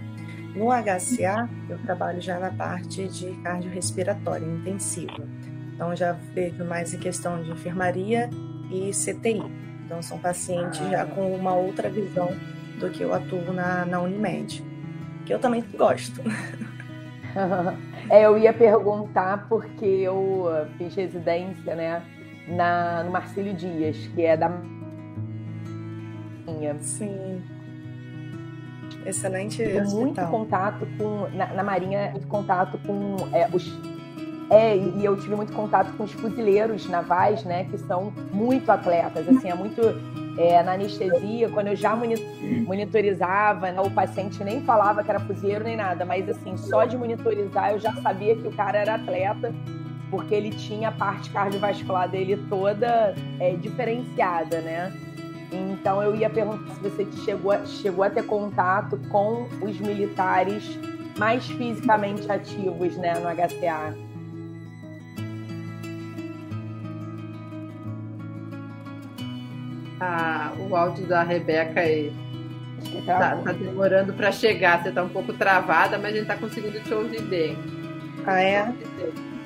No 0.55 0.67
HCA, 0.69 1.49
eu 1.69 1.77
trabalho 1.79 2.21
já 2.21 2.39
na 2.39 2.51
parte 2.51 3.07
de 3.07 3.31
cardiorrespiratória 3.41 4.45
intensiva. 4.45 5.27
Então, 5.73 5.95
já 5.95 6.13
vejo 6.33 6.63
mais 6.65 6.93
em 6.93 6.99
questão 6.99 7.41
de 7.41 7.51
enfermaria 7.51 8.29
e 8.69 8.91
CTI. 8.91 9.43
Então, 9.85 10.01
são 10.01 10.19
pacientes 10.19 10.79
já 10.89 11.05
com 11.05 11.33
uma 11.33 11.55
outra 11.55 11.89
visão 11.89 12.29
do 12.79 12.89
que 12.89 13.03
eu 13.03 13.13
atuo 13.13 13.53
na, 13.53 13.85
na 13.85 14.01
Unimed, 14.01 14.63
que 15.25 15.33
eu 15.33 15.39
também 15.39 15.63
gosto. 15.75 16.21
é, 18.09 18.25
eu 18.25 18.37
ia 18.37 18.53
perguntar 18.53 19.47
porque 19.47 19.85
eu 19.85 20.47
fiz 20.77 20.95
residência, 20.95 21.75
né, 21.75 22.01
na, 22.47 23.03
no 23.03 23.11
Marcílio 23.11 23.53
Dias, 23.53 23.97
que 24.13 24.23
é 24.23 24.35
da 24.35 24.49
Sim. 26.79 27.41
Excelente 29.05 29.57
tive 29.57 29.81
muito 29.81 30.21
contato 30.27 30.87
com 30.97 31.27
na, 31.33 31.47
na 31.47 31.63
Marinha 31.63 32.11
muito 32.11 32.27
contato 32.27 32.77
com 32.85 33.15
é, 33.33 33.47
os 33.51 33.71
é, 34.51 34.75
e 34.75 35.05
eu 35.05 35.15
tive 35.15 35.33
muito 35.33 35.53
contato 35.53 35.95
com 35.95 36.03
os 36.03 36.11
fuzileiros 36.11 36.85
navais, 36.89 37.45
né, 37.45 37.63
que 37.71 37.77
são 37.77 38.11
muito 38.33 38.69
atletas, 38.69 39.25
assim, 39.29 39.49
é 39.49 39.55
muito 39.55 39.81
é, 40.37 40.61
na 40.61 40.73
anestesia, 40.73 41.47
quando 41.47 41.67
eu 41.67 41.75
já 41.75 41.97
monitorizava, 42.65 43.71
né, 43.71 43.79
o 43.79 43.89
paciente 43.89 44.43
nem 44.43 44.61
falava 44.61 45.05
que 45.05 45.09
era 45.09 45.21
fuzileiro 45.21 45.63
nem 45.63 45.77
nada, 45.77 46.03
mas 46.03 46.27
assim, 46.27 46.57
só 46.57 46.83
de 46.83 46.97
monitorizar 46.97 47.71
eu 47.71 47.79
já 47.79 47.93
sabia 48.01 48.35
que 48.35 48.45
o 48.45 48.51
cara 48.51 48.77
era 48.77 48.95
atleta, 48.95 49.53
porque 50.09 50.35
ele 50.35 50.49
tinha 50.49 50.89
a 50.89 50.91
parte 50.91 51.29
cardiovascular 51.29 52.09
dele 52.09 52.35
toda 52.49 53.15
é, 53.39 53.55
diferenciada, 53.55 54.59
né? 54.59 54.91
Então 55.51 56.01
eu 56.01 56.15
ia 56.15 56.29
perguntar 56.29 56.73
se 56.75 56.79
você 56.79 57.07
chegou 57.25 57.51
a, 57.51 57.65
chegou 57.65 58.03
a 58.03 58.09
ter 58.09 58.23
contato 58.23 58.97
com 59.09 59.47
os 59.61 59.79
militares 59.79 60.63
mais 61.17 61.45
fisicamente 61.45 62.31
ativos 62.31 62.95
né, 62.97 63.13
no 63.15 63.27
HCA. 63.27 63.93
Ah, 69.99 70.51
o 70.57 70.75
áudio 70.75 71.05
da 71.05 71.21
Rebeca 71.21 71.81
aí 71.81 72.11
tá, 73.05 73.35
tá 73.35 73.51
demorando 73.51 74.13
para 74.13 74.31
chegar. 74.31 74.81
Você 74.81 74.89
está 74.89 75.03
um 75.03 75.09
pouco 75.09 75.33
travada, 75.33 75.97
mas 75.97 76.13
a 76.13 76.17
gente 76.17 76.21
está 76.21 76.37
conseguindo 76.37 76.79
te 76.79 76.93
ouvir 76.93 77.21
bem. 77.23 77.57
Ah, 78.25 78.41
é? 78.41 78.73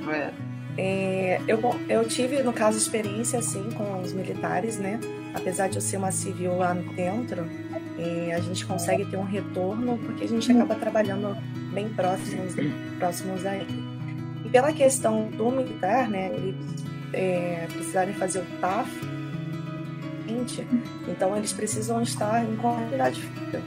É. 0.09 0.44
é 0.77 1.41
eu, 1.47 1.59
eu 1.87 2.07
tive, 2.07 2.41
no 2.43 2.53
caso, 2.53 2.77
experiência 2.77 3.39
assim 3.39 3.69
com 3.71 4.01
os 4.01 4.13
militares, 4.13 4.77
né? 4.77 4.99
apesar 5.35 5.67
de 5.67 5.75
eu 5.75 5.81
ser 5.81 5.97
uma 5.97 6.11
civil 6.11 6.57
lá 6.57 6.73
dentro, 6.73 7.45
é, 7.99 8.33
a 8.33 8.39
gente 8.39 8.65
consegue 8.65 9.05
ter 9.05 9.17
um 9.17 9.23
retorno 9.23 9.97
porque 9.97 10.23
a 10.23 10.27
gente 10.27 10.49
acaba 10.51 10.75
trabalhando 10.75 11.37
bem 11.73 11.89
próximos, 11.89 12.55
próximos 12.97 13.45
a 13.45 13.55
ele. 13.55 13.83
E 14.45 14.49
pela 14.49 14.71
questão 14.71 15.27
do 15.29 15.51
militar, 15.51 16.09
né, 16.09 16.31
eles 16.33 16.55
é, 17.11 17.67
precisarem 17.69 18.13
fazer 18.13 18.39
o 18.39 18.45
TAF, 18.61 18.89
então 21.07 21.35
eles 21.35 21.53
precisam 21.53 22.01
estar 22.01 22.43
em 22.43 22.55
qualidade 22.55 23.21
física. 23.21 23.61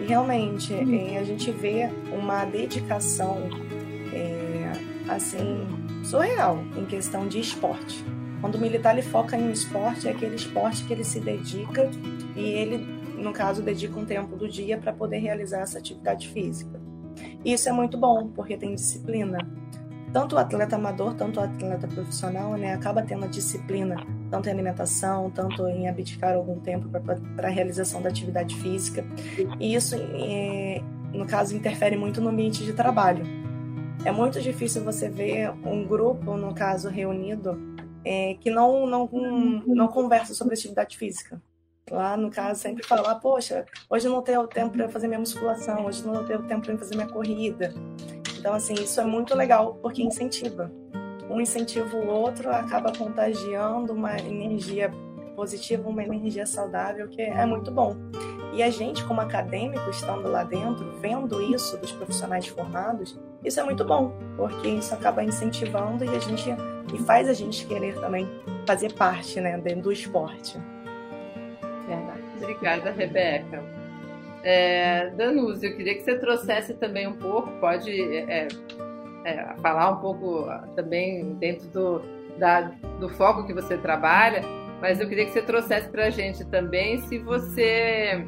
E 0.00 0.04
realmente 0.04 0.74
é, 0.74 1.18
a 1.18 1.24
gente 1.24 1.50
vê 1.52 1.88
uma 2.12 2.44
dedicação 2.44 3.48
é, 4.12 4.72
assim 5.08 5.66
surreal 6.06 6.58
em 6.76 6.84
questão 6.84 7.26
de 7.26 7.40
esporte. 7.40 8.04
Quando 8.40 8.54
o 8.54 8.60
militar 8.60 8.92
ele 8.92 9.02
foca 9.02 9.36
em 9.36 9.48
um 9.48 9.50
esporte, 9.50 10.06
é 10.06 10.12
aquele 10.12 10.36
esporte 10.36 10.84
que 10.84 10.92
ele 10.92 11.04
se 11.04 11.18
dedica 11.18 11.90
e 12.36 12.40
ele, 12.40 12.78
no 13.18 13.32
caso, 13.32 13.62
dedica 13.62 13.98
um 13.98 14.04
tempo 14.04 14.36
do 14.36 14.48
dia 14.48 14.78
para 14.78 14.92
poder 14.92 15.18
realizar 15.18 15.60
essa 15.60 15.78
atividade 15.78 16.28
física. 16.28 16.80
E 17.44 17.52
isso 17.52 17.68
é 17.68 17.72
muito 17.72 17.98
bom, 17.98 18.28
porque 18.28 18.56
tem 18.56 18.74
disciplina. 18.74 19.38
Tanto 20.12 20.36
o 20.36 20.38
atleta 20.38 20.76
amador, 20.76 21.14
tanto 21.14 21.40
o 21.40 21.42
atleta 21.42 21.88
profissional, 21.88 22.52
né, 22.54 22.72
acaba 22.72 23.02
tendo 23.02 23.26
disciplina, 23.28 23.96
tanto 24.30 24.48
em 24.48 24.52
alimentação, 24.52 25.30
tanto 25.30 25.66
em 25.66 25.88
abdicar 25.88 26.34
algum 26.34 26.60
tempo 26.60 26.88
para 26.88 27.48
a 27.48 27.50
realização 27.50 28.00
da 28.00 28.08
atividade 28.08 28.54
física. 28.56 29.04
E 29.58 29.74
isso, 29.74 29.96
é, 29.96 30.80
no 31.12 31.26
caso, 31.26 31.56
interfere 31.56 31.96
muito 31.96 32.20
no 32.20 32.28
ambiente 32.28 32.64
de 32.64 32.72
trabalho. 32.72 33.45
É 34.04 34.12
muito 34.12 34.40
difícil 34.40 34.84
você 34.84 35.08
ver 35.08 35.50
um 35.50 35.84
grupo, 35.84 36.36
no 36.36 36.54
caso, 36.54 36.88
reunido 36.88 37.58
é, 38.04 38.34
que 38.34 38.50
não, 38.50 38.86
não, 38.86 39.08
não 39.66 39.88
conversa 39.88 40.32
sobre 40.32 40.54
atividade 40.54 40.96
física. 40.96 41.42
Lá, 41.90 42.16
no 42.16 42.30
caso, 42.30 42.60
sempre 42.60 42.84
falar, 42.84 43.16
poxa, 43.16 43.64
hoje 43.88 44.08
não 44.08 44.22
tenho 44.22 44.46
tempo 44.46 44.76
para 44.76 44.88
fazer 44.88 45.06
minha 45.06 45.20
musculação, 45.20 45.86
hoje 45.86 46.04
não 46.04 46.24
tenho 46.24 46.42
tempo 46.44 46.66
para 46.66 46.78
fazer 46.78 46.96
minha 46.96 47.08
corrida. 47.08 47.72
Então, 48.38 48.54
assim, 48.54 48.74
isso 48.74 49.00
é 49.00 49.04
muito 49.04 49.34
legal, 49.34 49.74
porque 49.82 50.02
incentiva. 50.02 50.70
Um 51.28 51.40
incentiva 51.40 51.96
o 51.96 52.06
outro, 52.08 52.50
acaba 52.50 52.92
contagiando 52.96 53.92
uma 53.92 54.16
energia 54.18 54.92
positiva, 55.36 55.88
uma 55.88 56.02
energia 56.02 56.46
saudável, 56.46 57.06
que 57.08 57.22
é 57.22 57.46
muito 57.46 57.70
bom. 57.70 57.94
E 58.52 58.62
a 58.62 58.70
gente, 58.70 59.04
como 59.04 59.20
acadêmico, 59.20 59.88
estando 59.90 60.28
lá 60.28 60.42
dentro, 60.42 60.98
vendo 60.98 61.42
isso 61.42 61.76
dos 61.76 61.92
profissionais 61.92 62.46
formados, 62.48 63.20
isso 63.44 63.60
é 63.60 63.62
muito 63.62 63.84
bom, 63.84 64.12
porque 64.36 64.66
isso 64.66 64.94
acaba 64.94 65.22
incentivando 65.22 66.04
e 66.04 66.08
a 66.08 66.18
gente 66.18 66.50
e 66.92 66.98
faz 66.98 67.28
a 67.28 67.32
gente 67.32 67.66
querer 67.66 67.94
também 68.00 68.26
fazer 68.66 68.92
parte, 68.94 69.40
né, 69.40 69.58
do 69.58 69.92
esporte. 69.92 70.58
Verdade. 71.86 72.22
Obrigada, 72.38 72.90
Rebeca. 72.90 73.62
É, 74.42 75.12
eu 75.18 75.76
queria 75.76 75.94
que 75.94 76.02
você 76.02 76.18
trouxesse 76.18 76.74
também 76.74 77.06
um 77.06 77.16
pouco, 77.16 77.50
pode 77.60 77.90
é, 77.90 78.46
é, 79.24 79.54
falar 79.60 79.90
um 79.90 79.96
pouco 79.96 80.46
também 80.76 81.34
dentro 81.34 81.66
do, 81.68 82.02
da, 82.38 82.72
do 83.00 83.08
foco 83.08 83.44
que 83.44 83.52
você 83.52 83.76
trabalha, 83.76 84.42
mas 84.80 85.00
eu 85.00 85.08
queria 85.08 85.24
que 85.24 85.32
você 85.32 85.42
trouxesse 85.42 85.88
para 85.88 86.06
a 86.06 86.10
gente 86.10 86.44
também 86.46 86.98
se 87.02 87.18
você 87.18 88.24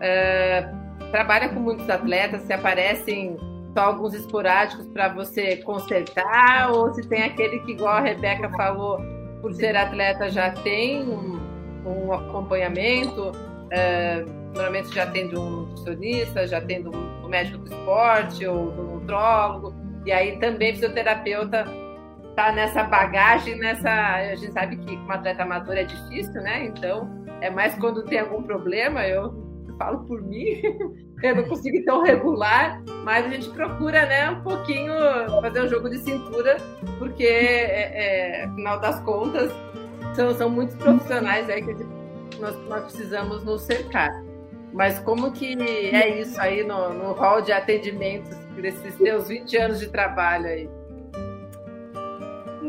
é, 0.00 0.68
trabalha 1.10 1.48
com 1.48 1.60
muitos 1.60 1.88
atletas, 1.88 2.42
se 2.42 2.52
aparecem 2.52 3.36
só 3.76 3.84
alguns 3.84 4.14
esporádicos 4.14 4.86
para 4.88 5.08
você 5.08 5.56
consertar, 5.58 6.72
ou 6.72 6.92
se 6.94 7.06
tem 7.08 7.22
aquele 7.22 7.60
que, 7.60 7.72
igual 7.72 7.96
a 7.96 8.00
Rebeca 8.00 8.50
falou, 8.50 8.98
por 9.40 9.52
ser 9.54 9.76
atleta 9.76 10.30
já 10.30 10.50
tem 10.50 11.02
um, 11.02 11.38
um 11.86 12.12
acompanhamento. 12.12 13.32
É, 13.70 14.24
normalmente 14.54 14.94
já 14.94 15.06
tendo 15.06 15.40
um 15.40 15.50
nutricionista, 15.50 16.46
já 16.46 16.60
tendo 16.60 16.90
um 16.90 17.28
médico 17.28 17.58
do 17.58 17.70
esporte 17.70 18.46
ou 18.46 18.70
um 18.72 18.94
nutrólogo, 18.94 19.74
e 20.04 20.12
aí 20.12 20.38
também 20.38 20.72
fisioterapeuta 20.72 21.64
tá 22.38 22.52
nessa 22.52 22.84
bagagem, 22.84 23.58
nessa. 23.58 23.90
A 23.90 24.34
gente 24.36 24.52
sabe 24.52 24.76
que 24.76 24.96
com 24.96 25.10
atleta 25.10 25.42
amador 25.42 25.76
é 25.76 25.82
difícil, 25.82 26.40
né? 26.40 26.66
Então, 26.66 27.10
é 27.40 27.50
mais 27.50 27.74
quando 27.74 28.04
tem 28.04 28.20
algum 28.20 28.44
problema, 28.44 29.04
eu 29.04 29.34
falo 29.76 30.04
por 30.04 30.22
mim, 30.22 30.60
eu 31.20 31.34
não 31.34 31.44
consigo 31.44 31.84
tão 31.84 32.04
regular, 32.04 32.80
mas 33.04 33.26
a 33.26 33.28
gente 33.28 33.50
procura, 33.50 34.06
né, 34.06 34.30
um 34.30 34.42
pouquinho 34.42 34.92
fazer 35.40 35.62
um 35.62 35.68
jogo 35.68 35.88
de 35.88 35.98
cintura, 35.98 36.56
porque, 36.98 37.24
é, 37.24 38.40
é, 38.40 38.44
afinal 38.44 38.80
das 38.80 39.00
contas, 39.00 39.52
são, 40.14 40.32
são 40.34 40.48
muitos 40.48 40.76
profissionais 40.76 41.48
aí 41.50 41.62
que 41.62 41.74
nós, 42.40 42.56
nós 42.68 42.82
precisamos 42.84 43.44
nos 43.44 43.62
cercar. 43.62 44.10
Mas 44.72 44.98
como 45.00 45.32
que 45.32 45.56
é 45.60 46.20
isso 46.20 46.40
aí 46.40 46.62
no, 46.62 46.92
no 46.92 47.12
hall 47.14 47.40
de 47.40 47.52
atendimentos 47.52 48.36
desses 48.60 48.94
seus 48.94 49.28
20 49.28 49.56
anos 49.56 49.80
de 49.80 49.88
trabalho 49.88 50.46
aí? 50.46 50.77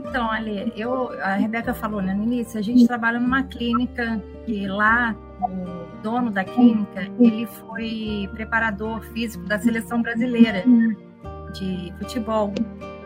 Então, 0.10 0.32
ali, 0.32 0.74
eu, 0.76 1.12
a 1.22 1.36
Rebeca 1.36 1.72
falou 1.72 2.02
né, 2.02 2.16
no 2.16 2.24
início, 2.24 2.60
a 2.60 2.64
gente 2.64 2.88
trabalha 2.88 3.20
numa 3.20 3.44
clínica 3.44 4.20
que 4.44 4.68
lá 4.68 5.16
o 5.40 6.02
dono 6.02 6.32
da 6.32 6.44
clínica, 6.44 7.08
ele 7.20 7.46
foi 7.46 8.28
preparador 8.34 9.02
físico 9.14 9.46
da 9.46 9.60
seleção 9.60 10.02
brasileira 10.02 10.64
de 11.54 11.94
futebol. 12.00 12.52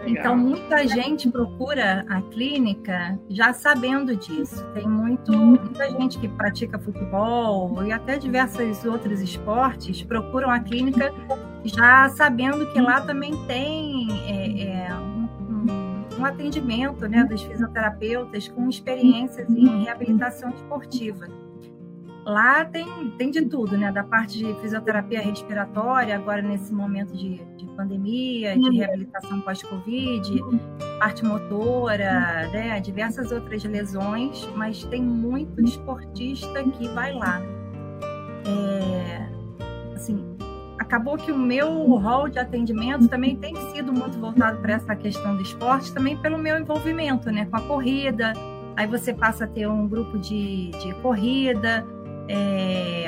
Então, 0.06 0.36
muita 0.36 0.88
gente 0.88 1.30
procura 1.30 2.06
a 2.10 2.22
clínica 2.22 3.20
já 3.30 3.54
sabendo 3.54 4.16
disso. 4.16 4.66
Tem 4.74 4.88
muito, 4.88 5.32
muita 5.32 5.90
gente 5.92 6.18
que 6.20 6.28
pratica 6.28 6.80
futebol 6.80 7.84
e 7.86 7.92
até 7.92 8.18
diversos 8.18 8.84
outros 8.86 9.22
esportes 9.22 10.04
procuram 10.04 10.50
a 10.50 10.60
clínica 10.60 11.14
já 11.64 12.10
sabendo 12.10 12.66
que 12.74 12.82
lá 12.82 13.02
também 13.02 13.34
tem 13.46 13.93
um, 16.24 16.26
atendimento 16.26 17.08
né, 17.08 17.24
dos 17.24 17.42
fisioterapeutas 17.44 18.48
com 18.48 18.70
experiências 18.70 19.50
em 19.50 19.84
reabilitação 19.84 20.50
esportiva. 20.52 21.28
Lá 22.26 22.64
tem, 22.64 22.88
tem 23.18 23.30
de 23.30 23.42
tudo, 23.42 23.78
né? 23.78 23.92
Da 23.92 24.04
parte 24.04 24.38
de 24.38 24.54
fisioterapia 24.62 25.20
respiratória, 25.20 26.16
agora 26.16 26.42
nesse 26.42 26.74
momento 26.74 27.14
de, 27.14 27.44
de 27.58 27.66
pandemia, 27.76 28.58
de 28.58 28.78
reabilitação 28.78 29.42
pós-Covid, 29.42 30.42
parte 31.00 31.26
motora, 31.26 32.50
né? 32.54 32.80
Diversas 32.80 33.30
outras 33.32 33.62
lesões, 33.66 34.48
mas 34.56 34.86
tem 34.86 35.04
muito 35.04 35.62
esportista 35.62 36.64
que 36.64 36.88
vai 36.90 37.12
lá. 37.14 37.42
É, 38.46 39.94
assim, 39.94 40.33
acabou 40.80 41.18
que 41.18 41.32
o 41.32 41.38
meu 41.38 41.70
rol 41.98 42.30
de 42.30 42.40
atendimento 42.40 43.08
também 43.08 43.36
tem 43.36 43.56
sido 43.72 43.94
muito 43.94 44.20
voltado 44.20 44.60
para 44.60 44.74
essa 44.74 44.96
questão 44.96 45.36
do 45.36 45.42
esporte, 45.42 45.94
também 45.94 46.18
pelo 46.18 46.38
meu 46.38 46.58
envolvimento, 46.58 47.32
né? 47.32 47.46
Com 47.46 47.58
a 47.58 47.62
corrida, 47.62 48.34
aí 48.76 48.88
você 48.88 49.14
passa 49.14 49.46
a 49.46 49.48
ter 49.48 49.68
um 49.68 49.88
grupo 49.88 50.18
de, 50.18 50.72
de 50.72 50.94
corrida, 51.02 51.86
é, 52.28 53.06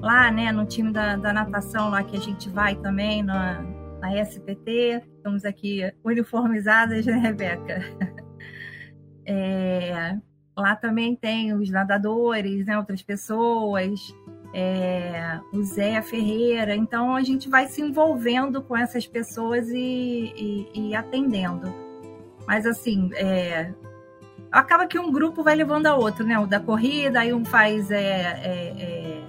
lá, 0.00 0.30
né, 0.30 0.52
no 0.52 0.64
time 0.64 0.92
da, 0.92 1.16
da, 1.16 1.32
natação 1.32 1.90
lá 1.90 2.02
que 2.02 2.16
a 2.16 2.20
gente 2.20 2.48
vai 2.48 2.74
também, 2.76 3.22
na, 3.22 3.62
na 4.00 4.20
SPT, 4.22 5.02
estamos 5.16 5.44
aqui 5.44 5.92
uniformizadas, 6.04 7.06
né, 7.06 7.16
Rebeca? 7.16 7.80
É, 9.30 10.16
lá 10.56 10.74
também 10.74 11.14
tem 11.14 11.52
os 11.52 11.68
nadadores, 11.68 12.64
né, 12.64 12.78
outras 12.78 13.02
pessoas, 13.02 14.14
é, 14.52 15.40
o 15.52 15.62
Zé 15.62 16.00
Ferreira, 16.02 16.74
então 16.74 17.14
a 17.14 17.22
gente 17.22 17.48
vai 17.48 17.66
se 17.66 17.82
envolvendo 17.82 18.62
com 18.62 18.76
essas 18.76 19.06
pessoas 19.06 19.68
e, 19.68 20.32
e, 20.36 20.88
e 20.90 20.94
atendendo. 20.94 21.72
Mas 22.46 22.64
assim, 22.64 23.10
é, 23.14 23.72
acaba 24.50 24.86
que 24.86 24.98
um 24.98 25.12
grupo 25.12 25.42
vai 25.42 25.54
levando 25.54 25.86
a 25.86 25.94
outro, 25.94 26.24
né? 26.24 26.38
O 26.38 26.46
da 26.46 26.58
corrida, 26.58 27.20
aí 27.20 27.32
um 27.32 27.44
faz 27.44 27.90
é, 27.90 28.00
é, 28.00 28.74
é 28.78 29.24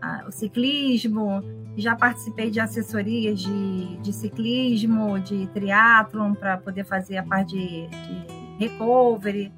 a, 0.00 0.24
o 0.28 0.32
ciclismo. 0.32 1.42
Já 1.76 1.96
participei 1.96 2.50
de 2.50 2.60
assessorias 2.60 3.40
de, 3.40 3.96
de 3.98 4.12
ciclismo, 4.12 5.18
de 5.18 5.46
triatlon, 5.48 6.34
para 6.34 6.56
poder 6.58 6.84
fazer 6.84 7.16
a 7.16 7.22
parte 7.22 7.56
de, 7.56 7.88
de 7.88 8.26
recovery. 8.58 9.52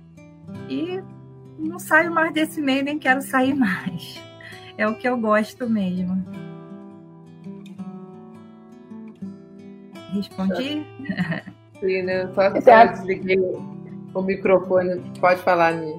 E 0.68 1.02
não 1.58 1.78
saio 1.78 2.12
mais 2.12 2.32
desse 2.32 2.60
meio, 2.60 2.84
nem 2.84 2.98
quero 2.98 3.22
sair 3.22 3.54
mais. 3.54 4.20
É 4.78 4.86
o 4.88 4.94
que 4.94 5.08
eu 5.08 5.16
gosto 5.16 5.68
mesmo. 5.68 6.24
Respondi? 10.12 10.86
Sim, 11.80 12.02
né? 12.02 12.28
Só, 12.34 12.60
só 12.60 12.86
desliguei 12.86 13.38
o 14.14 14.22
microfone. 14.22 15.02
Pode 15.20 15.40
falar, 15.42 15.72
Mi. 15.72 15.94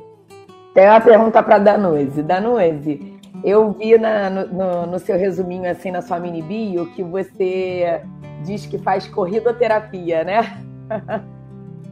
Tem 0.74 0.88
uma 0.88 1.02
pergunta 1.02 1.44
para 1.44 1.60
Danose. 1.60 2.24
Danose, 2.24 3.20
eu 3.44 3.72
vi 3.74 3.98
na, 3.98 4.30
no, 4.30 4.88
no, 4.88 5.00
seu 5.00 5.18
resuminho, 5.18 5.70
assim, 5.70 5.92
na 5.92 6.02
sua 6.02 6.20
mini 6.20 6.42
bio, 6.42 6.86
que 6.94 7.04
você 7.04 8.02
diz 8.44 8.66
que 8.66 8.78
faz 8.78 9.08
corridoterapia, 9.08 10.24
né? 10.24 10.58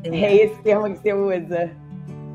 É, 0.04 0.10
é 0.10 0.36
esse 0.36 0.60
termo 0.64 0.90
que 0.90 0.98
você 0.98 1.14
usa. 1.14 1.70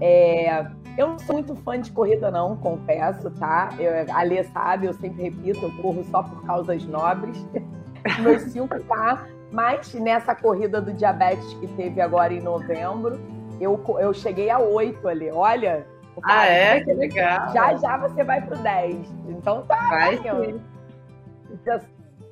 É, 0.00 0.66
eu 0.96 1.08
não 1.08 1.18
sou 1.18 1.34
muito 1.34 1.54
fã 1.56 1.78
de 1.78 1.90
corrida, 1.92 2.30
não, 2.30 2.56
confesso, 2.56 3.30
tá? 3.32 3.70
Eu, 3.78 3.92
a 4.14 4.22
Lê 4.22 4.42
sabe, 4.44 4.86
eu 4.86 4.94
sempre 4.94 5.24
repito, 5.24 5.64
eu 5.64 5.82
corro 5.82 6.02
só 6.04 6.22
por 6.22 6.44
causas 6.46 6.84
nobres. 6.86 7.36
Meus 8.20 8.44
5K, 8.44 9.26
mas 9.52 9.92
nessa 9.94 10.34
corrida 10.34 10.80
do 10.80 10.92
diabetes 10.92 11.52
que 11.54 11.66
teve 11.68 12.00
agora 12.00 12.32
em 12.32 12.40
novembro, 12.40 13.20
eu, 13.60 13.82
eu 13.98 14.14
cheguei 14.14 14.48
a 14.48 14.58
8 14.58 15.06
ali. 15.08 15.30
Olha. 15.30 15.86
Ah, 16.22 16.46
é? 16.46 16.80
Que 16.80 16.94
legal. 16.94 17.52
Já 17.52 17.76
já 17.76 17.98
você 17.98 18.24
vai 18.24 18.40
pro 18.40 18.56
10. 18.56 18.96
Então 19.28 19.62
tá. 19.62 19.76
Vai 19.88 20.14
assim, 20.14 20.60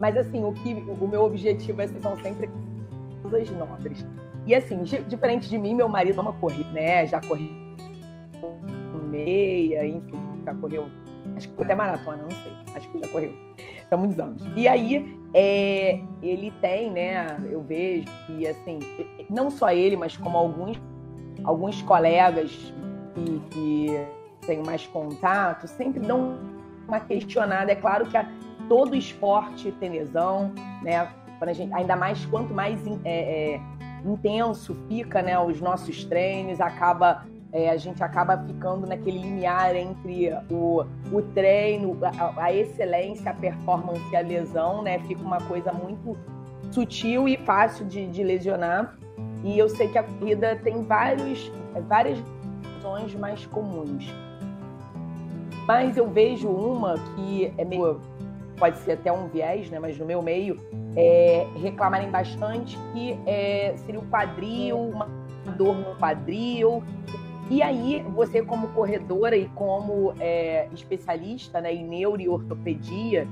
Mas 0.00 0.16
assim, 0.16 0.42
o, 0.42 0.52
que, 0.52 0.74
o 0.74 1.06
meu 1.06 1.24
objetivo 1.24 1.82
é, 1.82 1.88
são 1.88 2.16
sempre 2.16 2.48
coisas 3.22 3.50
nobres. 3.50 4.06
E 4.46 4.54
assim, 4.54 4.82
diferente 4.82 5.48
de 5.48 5.58
mim, 5.58 5.74
meu 5.74 5.88
marido 5.88 6.20
ama 6.20 6.32
correr, 6.34 6.64
né? 6.72 7.06
Já 7.06 7.20
correu 7.20 7.63
meia, 9.10 9.86
enfim, 9.86 10.18
já 10.44 10.54
correu. 10.54 10.86
Acho 11.36 11.48
que 11.48 11.62
até 11.62 11.74
maratona, 11.74 12.22
não 12.22 12.30
sei. 12.30 12.52
Acho 12.74 12.90
que 12.90 12.98
já 12.98 13.08
correu. 13.08 13.32
Há 13.90 13.96
muitos 13.96 14.18
anos. 14.18 14.42
E 14.56 14.66
aí, 14.66 15.18
é, 15.32 16.00
ele 16.22 16.52
tem, 16.60 16.90
né? 16.90 17.38
Eu 17.50 17.62
vejo 17.62 18.06
que, 18.26 18.46
assim, 18.46 18.78
não 19.30 19.50
só 19.50 19.70
ele, 19.70 19.96
mas 19.96 20.16
como 20.16 20.36
alguns 20.36 20.80
alguns 21.42 21.82
colegas 21.82 22.50
que, 23.14 23.40
que 23.50 24.06
têm 24.46 24.62
mais 24.62 24.86
contato 24.86 25.66
sempre 25.66 26.00
dão 26.00 26.38
uma 26.86 27.00
questionada. 27.00 27.72
É 27.72 27.74
claro 27.74 28.06
que 28.06 28.16
a, 28.16 28.26
todo 28.68 28.94
esporte 28.94 29.72
tem 29.72 29.90
lesão, 29.90 30.52
né? 30.82 31.08
Gente, 31.52 31.74
ainda 31.74 31.94
mais 31.94 32.24
quanto 32.26 32.54
mais 32.54 32.80
é, 33.04 33.54
é, 33.54 33.60
intenso 34.04 34.74
fica, 34.88 35.20
né, 35.20 35.38
os 35.38 35.60
nossos 35.60 36.04
treinos, 36.04 36.58
acaba 36.58 37.26
é, 37.54 37.70
a 37.70 37.76
gente 37.76 38.02
acaba 38.02 38.36
ficando 38.36 38.84
naquele 38.84 39.18
limiar 39.18 39.76
entre 39.76 40.36
o, 40.50 40.84
o 41.12 41.22
treino, 41.32 41.96
a, 42.02 42.42
a, 42.46 42.52
excelência, 42.52 43.30
a 43.30 43.34
performance 43.34 44.02
e 44.12 44.16
a 44.16 44.20
lesão, 44.20 44.82
né? 44.82 44.98
Fica 44.98 45.22
uma 45.22 45.40
coisa 45.42 45.72
muito 45.72 46.18
sutil 46.72 47.28
e 47.28 47.36
fácil 47.36 47.86
de, 47.86 48.08
de 48.08 48.24
lesionar. 48.24 48.98
E 49.44 49.56
eu 49.56 49.68
sei 49.68 49.86
que 49.86 49.96
a 49.96 50.02
corrida 50.02 50.56
tem 50.56 50.82
vários, 50.82 51.52
várias 51.86 52.18
razões 52.74 53.14
mais 53.14 53.46
comuns. 53.46 54.12
Mas 55.64 55.96
eu 55.96 56.08
vejo 56.08 56.48
uma 56.48 56.96
que 57.14 57.54
é 57.56 57.64
meio. 57.64 58.00
pode 58.58 58.78
ser 58.78 58.92
até 58.92 59.12
um 59.12 59.28
viés, 59.28 59.70
né? 59.70 59.78
Mas 59.78 59.96
no 59.96 60.04
meu 60.04 60.20
meio, 60.20 60.58
é, 60.96 61.46
reclamarem 61.62 62.10
bastante 62.10 62.76
que 62.92 63.16
é, 63.26 63.74
seria 63.86 64.00
o 64.00 64.06
quadril, 64.06 64.76
uma 64.76 65.08
dor 65.56 65.76
no 65.76 65.94
quadril. 65.96 66.82
E 67.50 67.62
aí, 67.62 68.02
você, 68.14 68.42
como 68.42 68.68
corredora 68.68 69.36
e 69.36 69.48
como 69.50 70.14
é, 70.18 70.68
especialista 70.72 71.60
né, 71.60 71.74
em 71.74 71.86
neuro 71.86 72.20
e 72.20 72.28
ortopedia, 72.28 73.28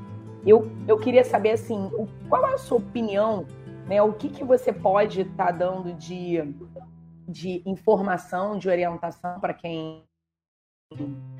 eu, 0.46 0.70
eu 0.86 0.98
queria 0.98 1.24
saber 1.24 1.52
assim, 1.52 1.90
qual 2.28 2.46
é 2.46 2.54
a 2.54 2.58
sua 2.58 2.78
opinião 2.78 3.46
né? 3.86 4.00
O 4.02 4.12
que, 4.12 4.28
que 4.28 4.44
você 4.44 4.72
pode 4.72 5.22
estar 5.22 5.46
tá 5.46 5.52
dando 5.52 5.92
de, 5.94 6.38
de 7.28 7.62
informação, 7.66 8.58
de 8.58 8.68
orientação 8.68 9.40
para 9.40 9.54
quem 9.54 10.04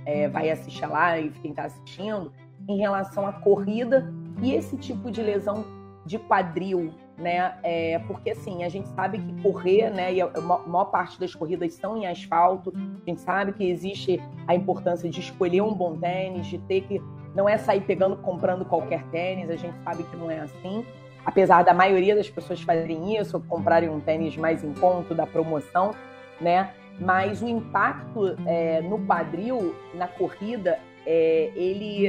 é, 0.04 0.28
vai 0.28 0.50
assistir 0.50 0.86
lá 0.86 1.18
e 1.18 1.30
quem 1.30 1.50
está 1.50 1.64
assistindo 1.64 2.32
em 2.68 2.78
relação 2.78 3.26
à 3.26 3.32
corrida 3.32 4.12
e 4.42 4.52
esse 4.52 4.76
tipo 4.76 5.10
de 5.10 5.22
lesão 5.22 5.64
de 6.04 6.18
quadril, 6.18 6.92
né? 7.16 7.54
É, 7.62 7.98
porque 8.06 8.30
assim, 8.30 8.64
a 8.64 8.68
gente 8.68 8.88
sabe 8.90 9.18
que 9.18 9.42
correr, 9.42 9.90
né? 9.90 10.12
E 10.14 10.20
a 10.20 10.28
maior 10.40 10.86
parte 10.86 11.18
das 11.18 11.34
corridas 11.34 11.74
são 11.74 11.96
em 11.96 12.06
asfalto. 12.06 12.72
A 12.74 13.10
gente 13.10 13.20
sabe 13.20 13.52
que 13.52 13.64
existe 13.68 14.20
a 14.46 14.54
importância 14.54 15.08
de 15.08 15.20
escolher 15.20 15.62
um 15.62 15.74
bom 15.74 15.96
tênis, 15.96 16.46
de 16.46 16.58
ter 16.58 16.82
que 16.82 17.00
não 17.34 17.48
é 17.48 17.56
sair 17.56 17.80
pegando, 17.80 18.16
comprando 18.16 18.64
qualquer 18.64 19.02
tênis, 19.06 19.48
a 19.48 19.56
gente 19.56 19.76
sabe 19.82 20.02
que 20.04 20.16
não 20.16 20.30
é 20.30 20.40
assim. 20.40 20.84
Apesar 21.24 21.62
da 21.62 21.72
maioria 21.72 22.16
das 22.16 22.28
pessoas 22.28 22.60
fazerem 22.60 23.16
isso, 23.16 23.40
comprarem 23.48 23.88
um 23.88 24.00
tênis 24.00 24.36
mais 24.36 24.64
em 24.64 24.74
conta 24.74 25.14
da 25.14 25.26
promoção, 25.26 25.92
né? 26.40 26.72
Mas 26.98 27.40
o 27.40 27.48
impacto 27.48 28.36
é, 28.46 28.82
no 28.82 28.98
quadril, 29.06 29.74
na 29.94 30.08
corrida, 30.08 30.78
é, 31.06 31.50
ele, 31.54 32.08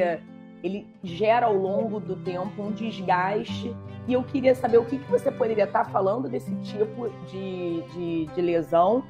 ele 0.64 0.88
gera 1.03 1.47
ao 1.47 1.55
longo 1.55 1.99
do 1.99 2.16
tempo 2.16 2.64
um 2.64 2.72
desgaste. 2.72 3.76
E 4.07 4.14
eu 4.14 4.24
queria 4.24 4.55
saber 4.55 4.78
o 4.78 4.86
que, 4.86 4.97
que 4.97 5.11
você 5.11 5.30
poderia 5.30 5.66
estar 5.66 5.86
falando 5.86 6.30
desse 6.30 6.53
tipo 6.57 7.09
de, 7.30 7.82
de, 7.93 8.26
de 8.34 8.41
lesão 8.41 9.03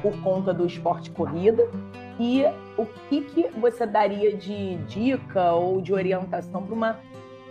por 0.00 0.16
conta 0.22 0.54
do 0.54 0.64
esporte 0.64 1.10
corrida 1.10 1.68
e 2.18 2.44
o 2.76 2.86
que, 3.08 3.22
que 3.22 3.48
você 3.58 3.86
daria 3.86 4.36
de 4.36 4.76
dica 4.84 5.52
ou 5.52 5.80
de 5.80 5.92
orientação 5.92 6.62
para 6.62 6.74
uma, 6.74 6.98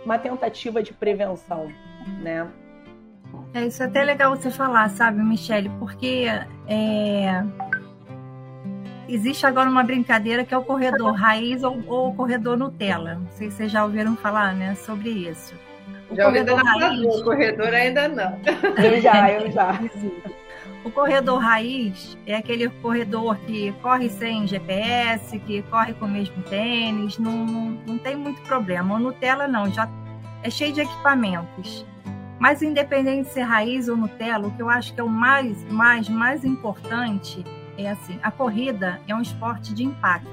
uma 0.04 0.18
tentativa 0.18 0.82
de 0.82 0.92
prevenção, 0.92 1.68
né? 2.22 2.50
É 3.52 3.66
isso 3.66 3.82
é 3.82 3.86
até 3.86 4.04
legal 4.04 4.34
você 4.34 4.50
falar, 4.50 4.88
sabe, 4.90 5.22
Michele, 5.22 5.70
porque 5.78 6.26
é, 6.68 7.44
existe 9.14 9.44
agora 9.44 9.68
uma 9.68 9.82
brincadeira 9.82 10.44
que 10.44 10.54
é 10.54 10.58
o 10.58 10.62
corredor 10.62 11.12
raiz 11.12 11.62
ou, 11.62 11.82
ou 11.86 12.08
o 12.08 12.14
corredor 12.14 12.56
Nutella. 12.56 13.14
Não 13.14 13.30
sei 13.32 13.50
se 13.50 13.56
vocês 13.56 13.72
já 13.72 13.84
ouviram 13.84 14.16
falar, 14.16 14.54
né, 14.54 14.74
sobre 14.74 15.10
isso. 15.10 15.54
O 16.08 16.14
já 16.14 16.26
ouvi 16.26 16.38
corredor 16.44 16.64
raiz, 16.64 17.04
o 17.04 17.24
corredor 17.24 17.74
ainda 17.74 18.08
não. 18.08 18.40
Eu 18.82 19.00
já, 19.00 19.30
eu 19.30 19.50
já. 19.50 19.80
O 20.84 20.90
corredor 20.90 21.38
raiz 21.38 22.16
é 22.26 22.34
aquele 22.34 22.68
corredor 22.68 23.36
que 23.40 23.72
corre 23.82 24.08
sem 24.08 24.46
GPS, 24.46 25.38
que 25.40 25.62
corre 25.62 25.92
com 25.92 26.06
o 26.06 26.08
mesmo 26.08 26.42
tênis, 26.44 27.18
não, 27.18 27.44
não, 27.44 27.78
não 27.86 27.98
tem 27.98 28.16
muito 28.16 28.40
problema. 28.42 28.94
O 28.94 28.98
Nutella 28.98 29.46
não, 29.46 29.70
já 29.70 29.88
é 30.42 30.48
cheio 30.48 30.72
de 30.72 30.80
equipamentos. 30.80 31.84
Mas 32.38 32.62
independente 32.62 33.28
de 33.28 33.34
ser 33.34 33.42
raiz 33.42 33.88
ou 33.88 33.96
Nutella, 33.96 34.48
o 34.48 34.50
que 34.52 34.62
eu 34.62 34.70
acho 34.70 34.94
que 34.94 35.00
é 35.00 35.04
o 35.04 35.08
mais, 35.08 35.62
mais, 35.70 36.08
mais 36.08 36.44
importante 36.44 37.44
é 37.86 37.90
assim, 37.90 38.18
a 38.22 38.30
corrida 38.30 39.00
é 39.06 39.14
um 39.14 39.20
esporte 39.20 39.74
de 39.74 39.84
impacto. 39.84 40.28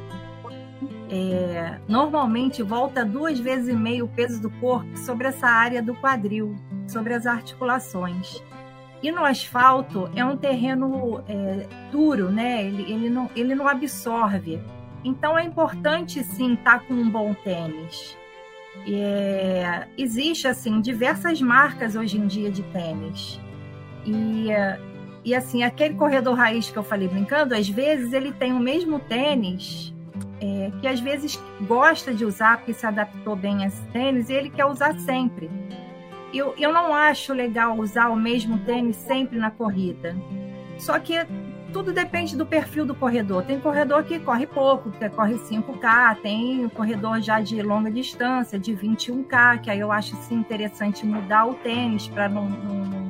É, 1.10 1.80
normalmente 1.88 2.62
volta 2.62 3.06
duas 3.06 3.40
vezes 3.40 3.70
e 3.70 3.74
meio 3.74 4.06
o 4.06 4.10
peso 4.10 4.42
do 4.42 4.50
corpo 4.50 4.98
sobre 4.98 5.28
essa 5.28 5.48
área 5.48 5.82
do 5.82 5.96
quadril, 5.96 6.56
sobre 6.88 7.14
as 7.14 7.26
articulações. 7.26 8.44
E 9.02 9.12
no 9.12 9.24
asfalto 9.24 10.10
é 10.16 10.26
um 10.26 10.36
terreno 10.36 11.24
é, 11.28 11.68
duro, 11.92 12.30
né? 12.30 12.66
Ele, 12.66 12.92
ele, 12.92 13.10
não, 13.10 13.30
ele 13.36 13.56
não 13.56 13.68
absorve. 13.68 14.60
Então 15.04 15.38
é 15.38 15.44
importante 15.44 16.24
sim 16.24 16.54
estar 16.56 16.80
com 16.82 16.94
um 16.94 17.10
bom 17.10 17.34
tênis. 17.34 18.18
É, 18.86 19.88
existe 19.98 20.48
assim 20.48 20.82
diversas 20.82 21.42
marcas 21.42 21.96
hoje 21.96 22.18
em 22.18 22.28
dia 22.28 22.52
de 22.52 22.64
tênis. 22.64 23.40
E, 24.06 24.50
e 25.28 25.36
assim, 25.36 25.64
aquele 25.64 25.94
corredor 25.96 26.36
raiz 26.36 26.70
que 26.70 26.78
eu 26.78 26.84
falei 26.84 27.08
brincando, 27.08 27.54
às 27.54 27.68
vezes 27.68 28.14
ele 28.14 28.32
tem 28.32 28.54
o 28.54 28.60
mesmo 28.60 29.00
tênis 29.00 29.94
é, 30.42 30.72
que 30.80 30.88
às 30.88 31.00
vezes 31.00 31.40
gosta 31.62 32.14
de 32.14 32.26
usar 32.26 32.58
porque 32.58 32.74
se 32.74 32.86
adaptou 32.86 33.36
bem 33.36 33.64
a 33.64 33.68
esse 33.68 33.82
tênis 33.88 34.30
e 34.30 34.34
ele 34.34 34.50
quer 34.50 34.66
usar 34.66 34.94
sempre 35.00 35.50
eu, 36.34 36.54
eu 36.58 36.74
não 36.74 36.94
acho 36.94 37.34
legal 37.34 37.78
usar 37.78 38.10
o 38.10 38.16
mesmo 38.16 38.60
tênis 38.60 38.96
sempre 38.96 39.38
na 39.38 39.50
corrida. 39.50 40.16
Só 40.78 41.00
que 41.00 41.16
tudo 41.72 41.92
depende 41.92 42.36
do 42.36 42.46
perfil 42.46 42.86
do 42.86 42.96
corredor. 42.96 43.44
Tem 43.44 43.60
corredor 43.60 44.04
que 44.04 44.20
corre 44.20 44.46
pouco, 44.46 44.92
que 44.92 45.10
corre 45.10 45.36
5K, 45.36 46.18
tem 46.22 46.70
corredor 46.70 47.22
já 47.22 47.40
de 47.40 47.62
longa 47.62 47.92
distância, 47.92 48.60
de 48.60 48.74
21K, 48.74 49.62
que 49.62 49.70
aí 49.70 49.80
eu 49.80 49.92
acho 49.92 50.16
assim, 50.16 50.36
interessante 50.36 51.06
mudar 51.06 51.46
o 51.46 51.56
tênis 51.56 52.08
para 52.08 52.30
não, 52.30 52.46
o 52.46 53.07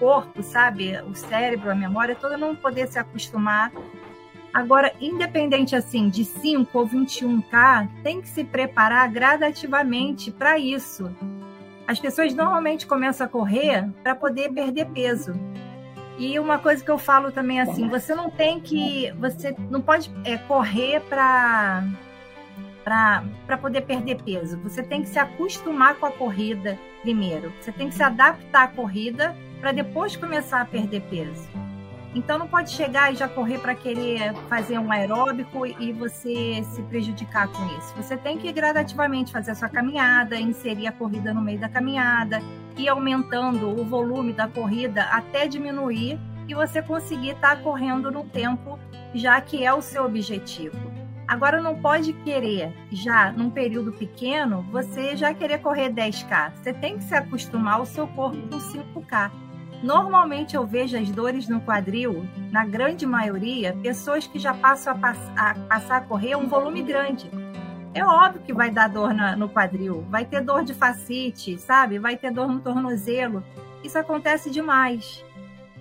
corpo, 0.00 0.42
sabe? 0.42 1.00
O 1.02 1.14
cérebro, 1.14 1.70
a 1.70 1.74
memória 1.74 2.16
toda 2.16 2.36
não 2.36 2.56
poder 2.56 2.88
se 2.88 2.98
acostumar. 2.98 3.70
Agora, 4.52 4.92
independente 5.00 5.76
assim 5.76 6.08
de 6.08 6.24
5 6.24 6.76
ou 6.76 6.88
21K, 6.88 7.88
tem 8.02 8.20
que 8.20 8.28
se 8.28 8.42
preparar 8.42 9.08
gradativamente 9.08 10.32
para 10.32 10.58
isso. 10.58 11.14
As 11.86 12.00
pessoas 12.00 12.34
normalmente 12.34 12.86
começam 12.86 13.26
a 13.26 13.30
correr 13.30 13.88
para 14.02 14.14
poder 14.14 14.50
perder 14.52 14.86
peso. 14.86 15.34
E 16.18 16.38
uma 16.38 16.58
coisa 16.58 16.84
que 16.84 16.90
eu 16.90 16.98
falo 16.98 17.30
também 17.30 17.60
assim, 17.60 17.88
você 17.88 18.14
não 18.14 18.28
tem 18.28 18.60
que, 18.60 19.12
você 19.12 19.54
não 19.70 19.80
pode 19.80 20.10
é, 20.24 20.36
correr 20.36 21.00
para 21.00 21.84
para 23.46 23.56
poder 23.60 23.82
perder 23.82 24.20
peso. 24.22 24.58
Você 24.62 24.82
tem 24.82 25.02
que 25.02 25.08
se 25.08 25.18
acostumar 25.18 25.94
com 25.96 26.06
a 26.06 26.10
corrida 26.10 26.76
primeiro. 27.02 27.52
Você 27.60 27.70
tem 27.70 27.88
que 27.88 27.94
se 27.94 28.02
adaptar 28.02 28.64
à 28.64 28.68
corrida 28.68 29.36
para 29.60 29.72
depois 29.72 30.16
começar 30.16 30.60
a 30.60 30.64
perder 30.64 31.02
peso. 31.02 31.48
Então 32.14 32.38
não 32.38 32.48
pode 32.48 32.70
chegar 32.70 33.12
e 33.12 33.16
já 33.16 33.28
correr 33.28 33.58
para 33.58 33.74
querer 33.74 34.34
fazer 34.48 34.78
um 34.78 34.90
aeróbico 34.90 35.64
e 35.64 35.92
você 35.92 36.60
se 36.64 36.82
prejudicar 36.82 37.46
com 37.46 37.64
isso. 37.78 37.94
Você 37.96 38.16
tem 38.16 38.36
que 38.36 38.50
gradativamente 38.52 39.30
fazer 39.30 39.52
a 39.52 39.54
sua 39.54 39.68
caminhada, 39.68 40.36
inserir 40.36 40.88
a 40.88 40.92
corrida 40.92 41.32
no 41.32 41.40
meio 41.40 41.60
da 41.60 41.68
caminhada, 41.68 42.42
ir 42.76 42.88
aumentando 42.88 43.68
o 43.68 43.84
volume 43.84 44.32
da 44.32 44.48
corrida 44.48 45.04
até 45.04 45.46
diminuir 45.46 46.18
e 46.48 46.54
você 46.54 46.82
conseguir 46.82 47.30
estar 47.30 47.56
tá 47.56 47.62
correndo 47.62 48.10
no 48.10 48.24
tempo 48.24 48.76
já 49.14 49.40
que 49.40 49.64
é 49.64 49.72
o 49.72 49.80
seu 49.80 50.04
objetivo. 50.04 50.76
Agora 51.28 51.62
não 51.62 51.80
pode 51.80 52.12
querer 52.12 52.74
já 52.90 53.30
num 53.30 53.50
período 53.50 53.92
pequeno 53.92 54.62
você 54.72 55.16
já 55.16 55.32
querer 55.32 55.58
correr 55.58 55.88
10k. 55.90 56.54
Você 56.56 56.72
tem 56.72 56.98
que 56.98 57.04
se 57.04 57.14
acostumar 57.14 57.80
o 57.80 57.86
seu 57.86 58.08
corpo 58.08 58.36
com 58.48 58.58
5k. 58.58 59.30
Normalmente 59.82 60.54
eu 60.54 60.66
vejo 60.66 60.96
as 60.96 61.10
dores 61.10 61.48
no 61.48 61.60
quadril, 61.60 62.26
na 62.50 62.64
grande 62.66 63.06
maioria, 63.06 63.76
pessoas 63.82 64.26
que 64.26 64.38
já 64.38 64.52
passam 64.52 64.92
a, 64.92 64.96
pass 64.96 65.18
a 65.36 65.54
passar 65.54 65.96
a 65.96 66.00
correr 66.02 66.36
um 66.36 66.48
volume 66.48 66.82
grande. 66.82 67.30
É 67.94 68.04
óbvio 68.04 68.42
que 68.42 68.52
vai 68.52 68.70
dar 68.70 68.88
dor 68.88 69.14
na, 69.14 69.34
no 69.34 69.48
quadril, 69.48 70.04
vai 70.08 70.24
ter 70.24 70.42
dor 70.42 70.64
de 70.64 70.74
facite, 70.74 71.58
sabe? 71.58 71.98
Vai 71.98 72.16
ter 72.16 72.30
dor 72.30 72.48
no 72.48 72.60
tornozelo. 72.60 73.42
Isso 73.82 73.98
acontece 73.98 74.50
demais. 74.50 75.24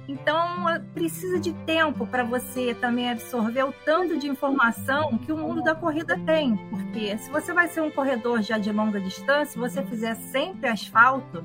Então, 0.07 0.65
precisa 0.95 1.39
de 1.39 1.53
tempo 1.53 2.07
para 2.07 2.23
você 2.23 2.73
também 2.73 3.11
absorver 3.11 3.63
o 3.63 3.71
tanto 3.85 4.17
de 4.17 4.27
informação 4.27 5.19
que 5.19 5.31
o 5.31 5.37
mundo 5.37 5.61
da 5.61 5.75
corrida 5.75 6.17
tem. 6.25 6.57
Porque 6.71 7.15
se 7.19 7.29
você 7.29 7.53
vai 7.53 7.67
ser 7.67 7.81
um 7.81 7.91
corredor 7.91 8.41
já 8.41 8.57
de 8.57 8.71
longa 8.71 8.99
distância, 8.99 9.59
você 9.59 9.83
fizer 9.83 10.15
sempre 10.15 10.67
asfalto, 10.67 11.43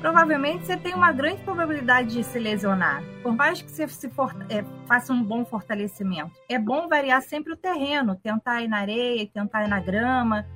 provavelmente 0.00 0.64
você 0.64 0.76
tem 0.76 0.94
uma 0.94 1.12
grande 1.12 1.42
probabilidade 1.42 2.14
de 2.14 2.24
se 2.24 2.38
lesionar. 2.38 3.02
Por 3.22 3.34
mais 3.34 3.60
que 3.60 3.70
você 3.70 3.86
se 3.88 4.08
for, 4.10 4.34
é, 4.48 4.64
faça 4.86 5.12
um 5.12 5.22
bom 5.22 5.44
fortalecimento. 5.44 6.32
É 6.48 6.58
bom 6.58 6.88
variar 6.88 7.22
sempre 7.22 7.52
o 7.52 7.56
terreno, 7.56 8.16
tentar 8.16 8.62
ir 8.62 8.68
na 8.68 8.78
areia, 8.78 9.28
tentar 9.32 9.64
ir 9.64 9.68
na 9.68 9.80
grama, 9.80 10.46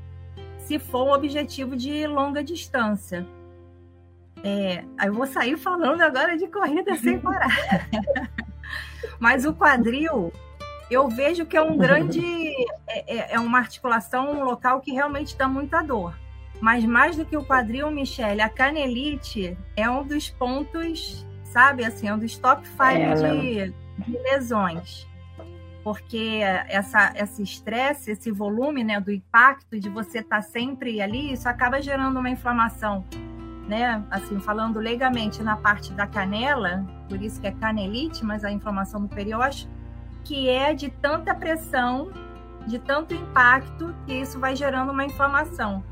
se 0.59 0.78
for 0.78 1.09
um 1.09 1.12
objetivo 1.12 1.76
de 1.76 2.07
longa 2.07 2.43
distância. 2.43 3.26
É, 4.45 4.84
eu 5.05 5.14
vou 5.14 5.26
sair 5.26 5.57
falando 5.57 6.01
agora 6.01 6.36
de 6.36 6.47
corrida 6.49 6.97
sem 6.97 7.18
parar. 7.18 7.49
Mas 9.18 9.45
o 9.45 9.55
quadril, 9.55 10.32
eu 10.90 11.09
vejo 11.09 11.47
que 11.47 11.57
é 11.57 11.62
um 11.62 11.76
grande. 11.76 12.22
É, 12.88 13.16
é, 13.16 13.34
é 13.34 13.40
uma 13.40 13.59
articulação, 13.59 14.32
um 14.32 14.45
local 14.45 14.80
que 14.80 14.93
realmente 14.93 15.36
dá 15.36 15.49
muita 15.49 15.82
dor. 15.82 16.14
Mas 16.62 16.84
mais 16.84 17.16
do 17.16 17.24
que 17.24 17.36
o 17.36 17.44
quadril, 17.44 17.90
Michele, 17.90 18.40
a 18.40 18.48
canelite 18.48 19.58
é 19.76 19.90
um 19.90 20.06
dos 20.06 20.30
pontos, 20.30 21.26
sabe, 21.42 21.84
assim, 21.84 22.06
é 22.06 22.14
um 22.14 22.18
dos 22.20 22.38
top 22.38 22.64
5 22.68 22.84
é, 22.84 23.14
de, 23.14 23.74
de, 23.98 24.18
lesões. 24.18 25.04
Porque 25.82 26.38
essa, 26.68 27.12
esse 27.16 27.42
estresse, 27.42 28.12
esse 28.12 28.30
volume 28.30 28.84
né, 28.84 29.00
do 29.00 29.10
impacto 29.10 29.80
de 29.80 29.88
você 29.88 30.20
estar 30.20 30.36
tá 30.36 30.42
sempre 30.42 31.02
ali, 31.02 31.32
isso 31.32 31.48
acaba 31.48 31.82
gerando 31.82 32.20
uma 32.20 32.30
inflamação. 32.30 33.04
Né? 33.66 34.00
Assim, 34.08 34.38
falando 34.38 34.78
legalmente 34.78 35.42
na 35.42 35.56
parte 35.56 35.92
da 35.92 36.06
canela, 36.06 36.86
por 37.08 37.20
isso 37.20 37.40
que 37.40 37.48
é 37.48 37.50
canelite, 37.50 38.24
mas 38.24 38.44
a 38.44 38.52
inflamação 38.52 39.00
do 39.02 39.08
periósteo, 39.08 39.68
que 40.22 40.48
é 40.48 40.72
de 40.72 40.90
tanta 40.90 41.34
pressão, 41.34 42.12
de 42.68 42.78
tanto 42.78 43.14
impacto, 43.14 43.92
que 44.06 44.12
isso 44.12 44.38
vai 44.38 44.54
gerando 44.54 44.92
uma 44.92 45.04
inflamação. 45.04 45.82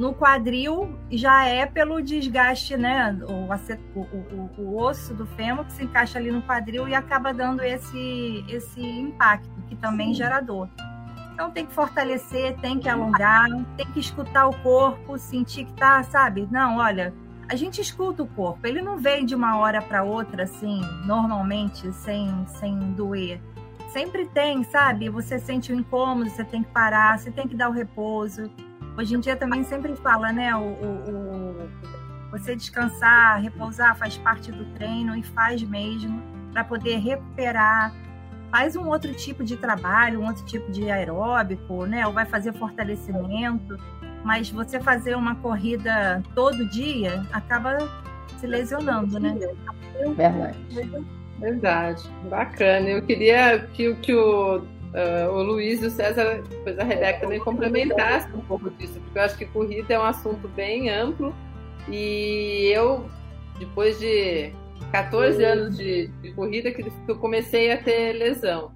No 0.00 0.14
quadril 0.14 0.98
já 1.10 1.44
é 1.44 1.66
pelo 1.66 2.00
desgaste, 2.00 2.74
né? 2.74 3.14
O, 3.28 4.00
o, 4.00 4.00
o, 4.00 4.50
o, 4.56 4.82
osso 4.82 5.12
do 5.12 5.26
fêmur 5.26 5.66
que 5.66 5.74
se 5.74 5.84
encaixa 5.84 6.18
ali 6.18 6.30
no 6.30 6.40
quadril 6.40 6.88
e 6.88 6.94
acaba 6.94 7.34
dando 7.34 7.62
esse, 7.62 8.42
esse 8.48 8.80
impacto, 8.80 9.50
que 9.68 9.76
também 9.76 10.08
Sim. 10.08 10.14
gera 10.14 10.40
dor. 10.40 10.70
Então 11.34 11.50
tem 11.50 11.66
que 11.66 11.74
fortalecer, 11.74 12.56
tem 12.62 12.78
que 12.78 12.88
alongar, 12.88 13.46
tem 13.76 13.84
que 13.92 14.00
escutar 14.00 14.48
o 14.48 14.56
corpo, 14.62 15.18
sentir 15.18 15.66
que 15.66 15.72
tá, 15.74 16.02
sabe? 16.02 16.48
Não, 16.50 16.78
olha, 16.78 17.12
a 17.46 17.54
gente 17.54 17.78
escuta 17.82 18.22
o 18.22 18.26
corpo, 18.26 18.66
ele 18.66 18.80
não 18.80 18.96
vem 18.96 19.26
de 19.26 19.34
uma 19.34 19.58
hora 19.58 19.82
para 19.82 20.02
outra 20.02 20.44
assim, 20.44 20.80
normalmente, 21.04 21.92
sem, 21.92 22.46
sem 22.46 22.74
doer. 22.92 23.38
Sempre 23.90 24.24
tem, 24.24 24.64
sabe? 24.64 25.10
Você 25.10 25.38
sente 25.38 25.70
o 25.70 25.76
incômodo, 25.76 26.30
você 26.30 26.42
tem 26.42 26.62
que 26.62 26.70
parar, 26.70 27.18
você 27.18 27.30
tem 27.30 27.46
que 27.46 27.54
dar 27.54 27.68
o 27.68 27.72
repouso 27.72 28.50
Hoje 29.00 29.14
em 29.14 29.20
dia 29.20 29.34
também 29.34 29.64
sempre 29.64 29.96
fala, 29.96 30.30
né? 30.30 30.54
O, 30.54 30.58
o, 30.58 31.64
o, 31.64 31.68
você 32.30 32.54
descansar, 32.54 33.40
repousar 33.40 33.96
faz 33.96 34.18
parte 34.18 34.52
do 34.52 34.66
treino 34.74 35.16
e 35.16 35.22
faz 35.22 35.62
mesmo 35.62 36.22
para 36.52 36.64
poder 36.64 36.98
recuperar. 36.98 37.94
Faz 38.50 38.76
um 38.76 38.86
outro 38.88 39.14
tipo 39.14 39.42
de 39.42 39.56
trabalho, 39.56 40.20
um 40.20 40.26
outro 40.26 40.44
tipo 40.44 40.70
de 40.70 40.90
aeróbico, 40.90 41.86
né? 41.86 42.06
Ou 42.06 42.12
vai 42.12 42.26
fazer 42.26 42.52
fortalecimento, 42.52 43.78
mas 44.22 44.50
você 44.50 44.78
fazer 44.78 45.16
uma 45.16 45.34
corrida 45.36 46.22
todo 46.34 46.68
dia 46.68 47.24
acaba 47.32 47.78
se 48.36 48.46
lesionando, 48.46 49.18
né? 49.18 49.34
Verdade. 50.14 50.58
Verdade. 51.38 52.10
Bacana. 52.28 52.86
Eu 52.86 53.02
queria 53.02 53.60
que, 53.72 53.94
que 53.94 54.14
o, 54.14 54.62
uh, 54.94 55.30
o 55.30 55.42
Luiz 55.42 55.82
e 55.82 55.86
o 55.86 55.90
César, 55.90 56.42
depois 56.48 56.78
a 56.78 56.84
Rebeca 56.84 57.20
também 57.20 57.40
complementassem 57.40 58.32
um 58.34 58.40
pouco 58.40 58.70
disso, 58.70 59.00
porque 59.00 59.18
eu 59.18 59.22
acho 59.22 59.38
que 59.38 59.46
corrida 59.46 59.94
é 59.94 59.98
um 59.98 60.04
assunto 60.04 60.48
bem 60.48 60.90
amplo 60.90 61.34
e 61.88 62.70
eu, 62.74 63.06
depois 63.58 63.98
de 63.98 64.52
14 64.92 65.42
anos 65.44 65.76
de, 65.76 66.08
de 66.22 66.32
corrida, 66.32 66.70
que 66.70 66.84
eu 67.08 67.16
comecei 67.16 67.72
a 67.72 67.76
ter 67.76 68.12
lesão. 68.12 68.72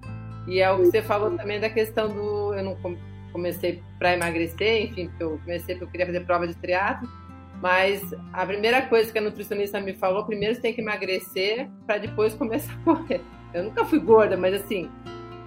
E 0.47 0.59
é 0.59 0.71
o 0.71 0.77
que 0.77 0.85
você 0.85 1.01
falou 1.01 1.35
também 1.35 1.59
da 1.59 1.69
questão 1.69 2.07
do. 2.07 2.53
Eu 2.53 2.63
não 2.63 2.77
comecei 3.31 3.81
para 3.97 4.13
emagrecer, 4.13 4.83
enfim, 4.83 5.07
porque 5.07 5.23
eu 5.23 5.39
comecei 5.43 5.75
porque 5.75 5.85
eu 5.85 5.89
queria 5.89 6.05
fazer 6.05 6.19
prova 6.21 6.47
de 6.47 6.55
triatlo 6.55 7.09
mas 7.61 8.13
a 8.33 8.45
primeira 8.45 8.81
coisa 8.83 9.11
que 9.11 9.17
a 9.17 9.21
nutricionista 9.21 9.79
me 9.79 9.93
falou, 9.93 10.25
primeiro 10.25 10.55
você 10.55 10.61
tem 10.61 10.73
que 10.73 10.81
emagrecer 10.81 11.69
para 11.85 11.97
depois 11.97 12.33
começar 12.35 12.73
a 12.73 12.83
correr. 12.83 13.21
Eu 13.53 13.63
nunca 13.63 13.85
fui 13.85 13.99
gorda, 13.99 14.35
mas 14.35 14.53
assim, 14.53 14.89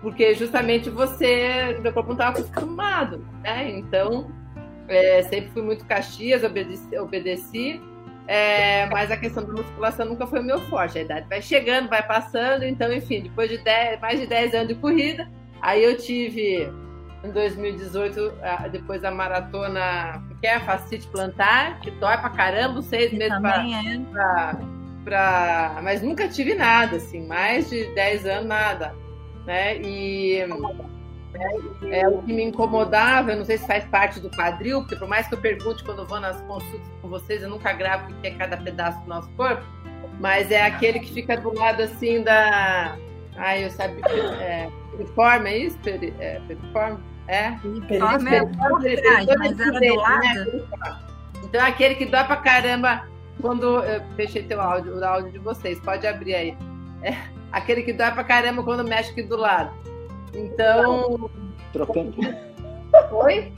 porque 0.01 0.35
justamente 0.35 0.91
você, 0.91 1.79
meu 1.81 1.93
corpo 1.93 2.09
não 2.09 2.17
estava 2.17 2.39
acostumado, 2.39 3.25
né? 3.43 3.71
Então, 3.71 4.31
é, 4.89 5.23
sempre 5.23 5.51
fui 5.51 5.63
muito 5.63 5.85
caxias, 5.85 6.45
obedeci, 6.45 6.99
obedeci 6.99 7.81
é, 8.29 8.85
mas 8.91 9.11
a 9.11 9.17
questão 9.17 9.43
da 9.43 9.55
musculação 9.55 10.05
nunca 10.05 10.27
foi 10.27 10.41
o 10.41 10.45
meu 10.45 10.61
forte. 10.67 10.99
A 10.99 11.01
idade 11.01 11.27
vai 11.31 11.41
chegando, 11.41 11.89
vai 11.89 12.07
passando, 12.07 12.63
então, 12.63 12.93
enfim, 12.93 13.23
depois 13.23 13.49
de 13.49 13.57
10, 13.57 14.01
mais 14.01 14.21
de 14.21 14.27
10 14.27 14.55
anos 14.55 14.69
de 14.69 14.75
corrida, 14.75 15.27
aí 15.63 15.83
eu 15.83 15.97
tive 15.97 16.71
em 17.25 17.31
2018, 17.33 18.35
depois 18.71 19.01
da 19.01 19.11
maratona, 19.11 20.23
que 20.43 20.47
é 20.47 20.57
a 20.57 20.61
fascite 20.61 21.07
plantar, 21.09 21.81
que 21.81 21.91
dói 21.93 22.19
pra 22.19 22.29
caramba, 22.29 22.83
seis 22.83 23.13
meses 23.15 23.37
pra, 23.41 23.67
é. 23.67 23.99
pra, 24.13 24.59
pra, 25.05 25.81
Mas 25.83 26.03
nunca 26.03 26.29
tive 26.29 26.55
nada, 26.55 26.99
assim, 26.99 27.27
mais 27.27 27.71
de 27.71 27.87
10 27.95 28.27
anos, 28.27 28.47
nada. 28.47 28.95
Né? 29.49 29.79
E 29.79 30.37
é, 30.37 32.01
é, 32.01 32.07
o 32.07 32.21
que 32.21 32.35
me 32.35 32.45
incomodava, 32.45 33.33
eu 33.33 33.39
não 33.39 33.47
sei 33.47 33.57
se 33.57 33.67
faz 33.67 33.83
parte 33.87 34.21
do 34.21 34.29
quadril, 34.29 34.81
porque 34.81 34.97
por 34.97 35.09
mais 35.09 35.27
que 35.27 35.33
eu 35.33 35.41
pergunte 35.41 35.83
quando 35.83 36.03
eu 36.03 36.07
vou 36.07 36.21
nas 36.21 36.39
consultas 36.43 36.87
com 37.01 37.09
vocês, 37.09 37.43
eu 37.43 37.49
nunca 37.49 37.73
gravo 37.73 38.13
o 38.13 38.15
que 38.21 38.27
é 38.27 38.31
cada 38.33 38.59
pedaço 38.59 39.01
do 39.01 39.09
nosso 39.09 39.31
corpo, 39.31 39.65
mas 40.21 40.51
é 40.51 40.61
aquele 40.61 41.01
que 41.01 41.11
fica 41.15 41.35
do 41.35 41.55
lado 41.55 41.83
assim 41.83 42.23
da. 42.23 42.95
Ai, 43.39 43.65
eu 43.65 43.71
sabia. 43.71 44.05
É, 44.05 44.69
Periforme, 44.91 45.49
é 45.49 45.57
isso? 45.57 45.79
Peri, 45.79 46.13
é, 46.19 46.41
periforme? 46.47 46.99
É? 47.27 47.53
Periforme 47.53 48.35
é 48.35 48.45
por 48.45 48.83
trás, 48.83 49.27
mas 49.39 49.59
era 49.59 49.81
do 49.81 49.95
lado. 49.95 50.69
Então 51.43 51.61
é 51.65 51.69
aquele 51.69 51.95
que 51.95 52.05
dói 52.05 52.25
pra 52.25 52.37
caramba 52.37 53.09
quando... 53.41 53.83
Eu 53.85 54.03
fechei 54.15 54.43
teu 54.43 54.61
áudio, 54.61 54.99
o 54.99 55.05
áudio 55.05 55.33
de 55.33 55.39
vocês, 55.39 55.81
pode 55.81 56.07
abrir 56.07 56.35
aí. 56.35 56.57
É 57.03 57.38
aquele 57.53 57.83
que 57.83 57.93
dói 57.93 58.11
pra 58.11 58.25
caramba 58.25 58.63
quando 58.63 58.87
mexe 58.87 59.11
aqui 59.11 59.23
do 59.23 59.37
lado. 59.37 59.73
Então... 60.35 61.31
Trocando. 61.73 62.15
Oi? 63.13 63.53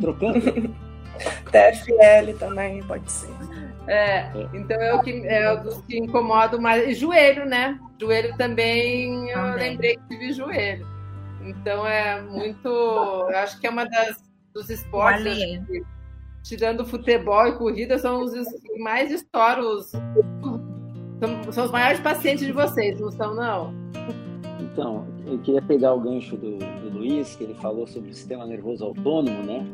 Trocando. 0.00 0.40
TFL 1.50 2.38
também 2.38 2.82
pode 2.82 3.10
ser. 3.10 3.30
É, 3.86 4.30
então 4.52 4.80
é 4.80 4.94
o 4.94 5.00
que 5.00 5.26
é 5.26 5.52
o 5.52 5.62
dos 5.62 5.80
que 5.82 5.98
incomoda 5.98 6.58
mais. 6.58 6.88
E 6.88 6.94
joelho, 6.94 7.46
né? 7.46 7.78
Joelho 8.00 8.36
também, 8.36 9.30
eu 9.30 9.34
também. 9.36 9.70
lembrei 9.70 9.96
que 9.96 10.08
tive 10.08 10.32
joelho. 10.32 10.86
Então 11.42 11.86
é 11.86 12.20
muito. 12.20 12.68
Eu 12.68 13.38
acho 13.38 13.58
que 13.60 13.66
é 13.66 13.70
uma 13.70 13.88
das 13.88 14.16
dos 14.52 14.70
esportes. 14.70 15.38
Que, 15.66 15.82
tirando 16.42 16.86
futebol 16.86 17.46
e 17.46 17.56
corrida, 17.56 17.98
são 17.98 18.22
os 18.22 18.32
que 18.32 18.78
mais 18.78 19.10
estouram 19.10 19.76
os. 19.76 19.92
São, 21.18 21.52
são 21.52 21.64
os 21.64 21.70
maiores 21.70 22.00
pacientes 22.00 22.46
de 22.46 22.52
vocês, 22.52 23.00
não 23.00 23.10
são, 23.10 23.34
não? 23.34 23.72
Então, 24.60 25.06
eu 25.26 25.38
queria 25.38 25.62
pegar 25.62 25.94
o 25.94 26.00
gancho 26.00 26.36
do, 26.36 26.58
do 26.58 26.98
Luiz, 26.98 27.34
que 27.34 27.44
ele 27.44 27.54
falou 27.54 27.86
sobre 27.86 28.10
o 28.10 28.14
sistema 28.14 28.46
nervoso 28.46 28.84
autônomo, 28.84 29.42
né? 29.42 29.66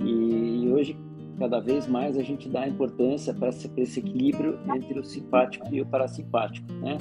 E, 0.00 0.64
e 0.64 0.72
hoje 0.72 0.96
cada 1.38 1.58
vez 1.58 1.86
mais 1.86 2.18
a 2.18 2.22
gente 2.22 2.48
dá 2.48 2.68
importância 2.68 3.32
para 3.32 3.48
esse 3.48 4.00
equilíbrio 4.00 4.58
entre 4.74 4.98
o 4.98 5.04
simpático 5.04 5.66
e 5.72 5.80
o 5.80 5.86
parasimpático, 5.86 6.70
né? 6.74 6.98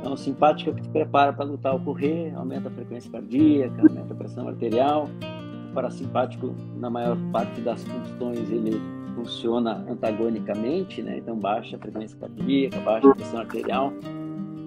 Então, 0.00 0.12
o 0.14 0.16
simpático 0.16 0.70
é 0.70 0.72
que 0.72 0.82
te 0.82 0.88
prepara 0.88 1.32
para 1.32 1.44
lutar 1.44 1.74
ou 1.74 1.80
correr, 1.80 2.32
aumenta 2.34 2.68
a 2.68 2.72
frequência 2.72 3.10
cardíaca, 3.10 3.82
aumenta 3.82 4.14
a 4.14 4.16
pressão 4.16 4.48
arterial. 4.48 5.08
O 5.70 5.74
parasimpático, 5.74 6.54
na 6.76 6.88
maior 6.88 7.16
parte 7.32 7.60
das 7.60 7.84
funções, 7.84 8.50
ele 8.50 8.80
funciona 9.18 9.84
antagonicamente, 9.88 11.02
né? 11.02 11.18
Então, 11.18 11.36
baixa 11.36 11.76
a 11.76 11.78
frequência 11.78 12.16
cardíaca, 12.18 12.78
baixa 12.80 13.10
a 13.10 13.14
pressão 13.14 13.40
arterial. 13.40 13.92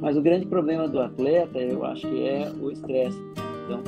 Mas 0.01 0.17
o 0.17 0.21
grande 0.21 0.45
problema 0.45 0.87
do 0.87 0.99
atleta, 0.99 1.59
eu 1.59 1.85
acho 1.85 2.07
que 2.07 2.27
é 2.27 2.51
o 2.59 2.71
estresse. 2.71 3.19
Então, 3.65 3.81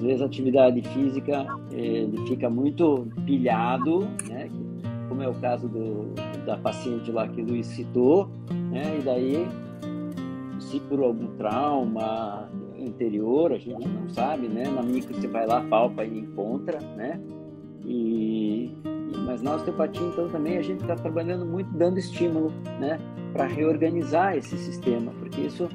às 0.00 0.02
vezes 0.02 0.22
a 0.22 0.24
atividade 0.24 0.80
física 0.80 1.46
ele 1.70 2.26
fica 2.26 2.48
muito 2.48 3.06
pilhado, 3.26 4.08
né? 4.28 4.48
como 5.08 5.22
é 5.22 5.28
o 5.28 5.34
caso 5.34 5.68
do, 5.68 6.14
da 6.46 6.56
paciente 6.56 7.12
lá 7.12 7.28
que 7.28 7.42
o 7.42 7.44
Luiz 7.44 7.66
citou, 7.66 8.30
né? 8.70 8.98
e 8.98 9.02
daí, 9.02 9.46
se 10.58 10.80
por 10.80 11.02
algum 11.02 11.26
trauma 11.36 12.48
interior, 12.78 13.52
a 13.52 13.58
gente 13.58 13.86
não 13.86 14.08
sabe, 14.08 14.48
né? 14.48 14.64
na 14.70 14.82
micro 14.82 15.14
você 15.14 15.26
vai 15.26 15.46
lá, 15.46 15.60
palpa 15.62 16.02
e 16.02 16.20
encontra, 16.20 16.78
né? 16.96 17.20
E, 17.84 18.70
mas 19.18 19.42
na 19.42 19.54
osteopatia, 19.54 20.06
então, 20.06 20.28
também 20.28 20.58
a 20.58 20.62
gente 20.62 20.80
está 20.82 20.96
trabalhando 20.96 21.44
muito 21.44 21.70
dando 21.70 21.98
estímulo, 21.98 22.52
né? 22.78 22.98
Para 23.32 23.46
reorganizar 23.46 24.36
esse 24.36 24.56
sistema, 24.56 25.12
porque 25.18 25.42
isso 25.42 25.68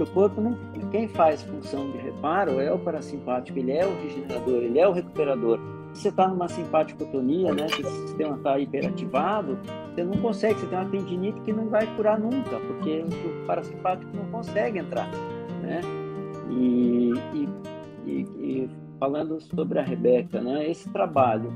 o 0.00 0.06
corpo 0.06 0.40
não, 0.40 0.56
quem 0.90 1.08
faz 1.08 1.42
função 1.42 1.90
de 1.90 1.98
reparo 1.98 2.60
é 2.60 2.72
o 2.72 2.78
parasimpático, 2.78 3.58
ele 3.58 3.72
é 3.72 3.84
o 3.84 3.94
regenerador, 4.02 4.62
ele 4.62 4.78
é 4.78 4.88
o 4.88 4.92
recuperador. 4.92 5.58
Se 5.92 6.02
você 6.02 6.08
está 6.10 6.28
numa 6.28 6.48
simpaticotonia, 6.48 7.52
né, 7.52 7.66
que 7.66 7.82
esse 7.82 8.02
sistema 8.02 8.36
está 8.36 8.58
hiperativado, 8.58 9.58
você 9.94 10.04
não 10.04 10.16
consegue, 10.18 10.60
você 10.60 10.66
tem 10.66 10.78
uma 10.78 10.88
tendinite 10.88 11.40
que 11.40 11.52
não 11.52 11.68
vai 11.68 11.86
curar 11.96 12.18
nunca, 12.18 12.58
porque 12.60 13.02
o 13.02 13.46
parasimpático 13.46 14.16
não 14.16 14.24
consegue 14.26 14.78
entrar, 14.78 15.08
né? 15.62 15.80
E, 16.50 17.12
e, 17.34 17.48
e, 18.06 18.20
e 18.38 18.70
falando 19.00 19.40
sobre 19.40 19.78
a 19.78 19.82
Rebeca, 19.82 20.40
né, 20.40 20.70
esse 20.70 20.88
trabalho 20.90 21.52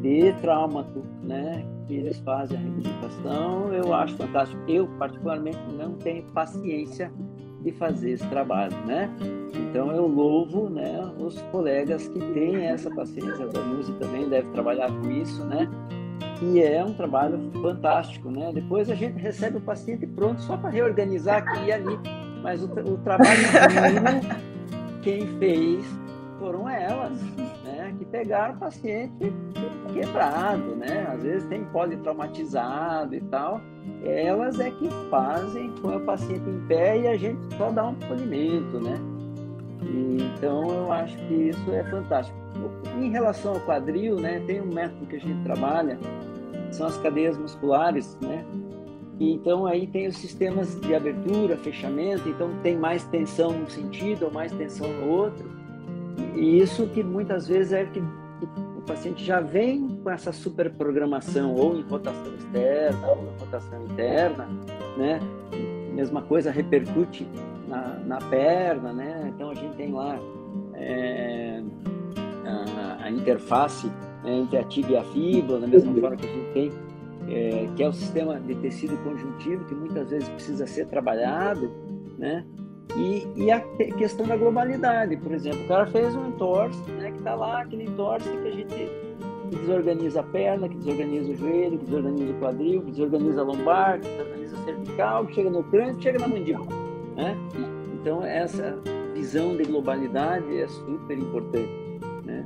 de 0.00 0.32
traumato, 0.40 1.02
né, 1.22 1.64
que 1.86 1.94
eles 1.94 2.18
fazem 2.20 2.56
a 2.56 2.60
reabilitação, 2.60 3.72
eu 3.72 3.92
acho 3.92 4.16
fantástico. 4.16 4.60
Eu, 4.68 4.86
particularmente, 4.98 5.58
não 5.76 5.94
tenho 5.94 6.22
paciência 6.32 7.10
de 7.62 7.72
fazer 7.72 8.12
esse 8.12 8.26
trabalho, 8.28 8.76
né? 8.86 9.10
Então 9.54 9.90
eu 9.90 10.06
louvo, 10.06 10.70
né, 10.70 11.10
os 11.18 11.40
colegas 11.50 12.06
que 12.08 12.18
têm 12.32 12.66
essa 12.66 12.90
paciência, 12.90 13.44
a 13.44 13.48
Danuse 13.48 13.92
também 13.94 14.28
deve 14.28 14.48
trabalhar 14.50 14.88
com 14.88 15.10
isso, 15.10 15.44
né? 15.44 15.68
E 16.40 16.60
é 16.60 16.84
um 16.84 16.94
trabalho 16.94 17.50
fantástico, 17.60 18.30
né? 18.30 18.52
Depois 18.52 18.88
a 18.88 18.94
gente 18.94 19.18
recebe 19.18 19.58
o 19.58 19.60
paciente 19.60 20.06
pronto 20.06 20.40
só 20.42 20.56
para 20.56 20.70
reorganizar 20.70 21.38
aqui 21.38 21.66
e 21.66 21.72
ali, 21.72 21.98
mas 22.42 22.62
o, 22.62 22.66
o 22.66 22.98
trabalho 22.98 23.34
quem 25.02 25.26
fez 25.38 25.84
foram 26.38 26.68
elas, 26.68 27.20
né? 27.64 27.92
Que 27.98 28.04
pegaram 28.04 28.54
o 28.54 28.58
paciente 28.58 29.32
quebrado, 30.00 30.76
né? 30.76 31.08
Às 31.12 31.22
vezes 31.22 31.48
tem 31.48 31.64
politraumatizado 31.64 33.14
e 33.14 33.20
tal 33.22 33.60
elas 34.04 34.60
é 34.60 34.70
que 34.70 34.88
fazem 35.10 35.72
com 35.80 35.96
o 35.96 36.00
paciente 36.00 36.48
em 36.48 36.60
pé 36.66 36.98
e 36.98 37.08
a 37.08 37.16
gente 37.16 37.40
só 37.56 37.70
dá 37.70 37.86
um 37.86 37.94
polimento, 37.94 38.80
né? 38.80 38.98
Então 39.82 40.68
eu 40.70 40.92
acho 40.92 41.16
que 41.26 41.34
isso 41.34 41.70
é 41.70 41.82
fantástico. 41.84 42.36
Em 42.96 43.10
relação 43.10 43.54
ao 43.54 43.60
quadril, 43.60 44.16
né, 44.16 44.42
tem 44.46 44.60
um 44.60 44.72
método 44.72 45.06
que 45.06 45.16
a 45.16 45.20
gente 45.20 45.42
trabalha, 45.42 45.98
são 46.70 46.86
as 46.86 46.96
cadeias 46.98 47.36
musculares, 47.38 48.16
né? 48.20 48.44
Então 49.20 49.66
aí 49.66 49.86
tem 49.86 50.06
os 50.06 50.16
sistemas 50.16 50.78
de 50.80 50.94
abertura, 50.94 51.56
fechamento, 51.56 52.28
então 52.28 52.50
tem 52.62 52.76
mais 52.76 53.04
tensão 53.04 53.52
num 53.52 53.68
sentido 53.68 54.26
ou 54.26 54.32
mais 54.32 54.52
tensão 54.52 54.86
no 54.88 55.08
outro. 55.08 55.50
E 56.36 56.60
isso 56.60 56.86
que 56.88 57.02
muitas 57.02 57.48
vezes 57.48 57.72
é 57.72 57.84
que 57.84 58.00
paciente 58.82 59.24
já 59.24 59.40
vem 59.40 59.88
com 60.02 60.10
essa 60.10 60.32
superprogramação, 60.32 61.54
ou 61.54 61.76
em 61.76 61.82
rotação 61.82 62.34
externa, 62.34 63.08
ou 63.08 63.24
em 63.24 63.40
rotação 63.40 63.84
interna, 63.84 64.48
né? 64.96 65.20
Mesma 65.92 66.22
coisa 66.22 66.50
repercute 66.50 67.26
na, 67.66 67.98
na 68.06 68.18
perna, 68.18 68.92
né? 68.92 69.32
Então 69.34 69.50
a 69.50 69.54
gente 69.54 69.76
tem 69.76 69.92
lá 69.92 70.18
é, 70.74 71.62
a, 72.46 73.04
a 73.04 73.10
interface 73.10 73.88
né, 74.22 74.38
entre 74.38 74.58
a 74.58 74.64
tibia 74.64 74.96
e 74.96 75.00
a 75.00 75.04
fíbula, 75.04 75.60
da 75.60 75.66
mesma 75.66 75.92
forma 75.92 76.16
que 76.16 76.26
a 76.26 76.30
gente 76.30 76.52
tem, 76.52 76.72
é, 77.28 77.68
que 77.76 77.82
é 77.82 77.88
o 77.88 77.92
sistema 77.92 78.40
de 78.40 78.54
tecido 78.56 78.96
conjuntivo, 79.04 79.64
que 79.64 79.74
muitas 79.74 80.10
vezes 80.10 80.28
precisa 80.28 80.66
ser 80.66 80.86
trabalhado, 80.86 81.70
né? 82.18 82.44
E, 82.96 83.26
e 83.36 83.50
a 83.50 83.60
questão 83.98 84.26
da 84.26 84.36
globalidade, 84.36 85.16
por 85.16 85.32
exemplo, 85.32 85.62
o 85.64 85.68
cara 85.68 85.86
fez 85.86 86.14
um 86.14 86.28
entorse, 86.28 86.90
né, 86.92 87.10
que 87.10 87.18
está 87.18 87.34
lá, 87.34 87.62
aquele 87.62 87.84
entorse 87.84 88.28
que 88.28 88.48
a 88.48 88.50
gente 88.50 89.08
que 89.50 89.56
desorganiza 89.56 90.20
a 90.20 90.22
perna, 90.22 90.68
que 90.68 90.76
desorganiza 90.76 91.30
o 91.30 91.36
joelho, 91.36 91.78
que 91.78 91.84
desorganiza 91.86 92.32
o 92.32 92.38
quadril, 92.38 92.82
que 92.82 92.90
desorganiza 92.90 93.40
a 93.40 93.44
lombar, 93.44 94.00
que 94.00 94.08
desorganiza 94.08 94.56
a 94.56 94.64
cervical, 94.64 95.26
que 95.26 95.34
chega 95.34 95.50
no 95.50 95.64
crânio, 95.64 95.96
que 95.96 96.02
chega 96.02 96.18
na 96.18 96.28
mandíbula, 96.28 96.66
né? 97.16 97.36
Então 97.94 98.22
essa 98.22 98.78
visão 99.14 99.56
de 99.56 99.64
globalidade 99.64 100.60
é 100.60 100.68
super 100.68 101.18
importante, 101.18 101.72
né? 102.24 102.44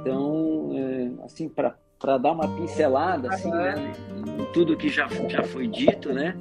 Então, 0.00 0.70
é, 0.72 1.24
assim, 1.24 1.48
para 1.48 2.18
dar 2.18 2.32
uma 2.32 2.48
pincelada, 2.56 3.28
assim, 3.28 3.50
né, 3.50 3.92
em 4.38 4.44
tudo 4.52 4.76
que 4.76 4.88
já, 4.88 5.08
já 5.28 5.42
foi 5.42 5.66
dito, 5.66 6.12
né? 6.12 6.36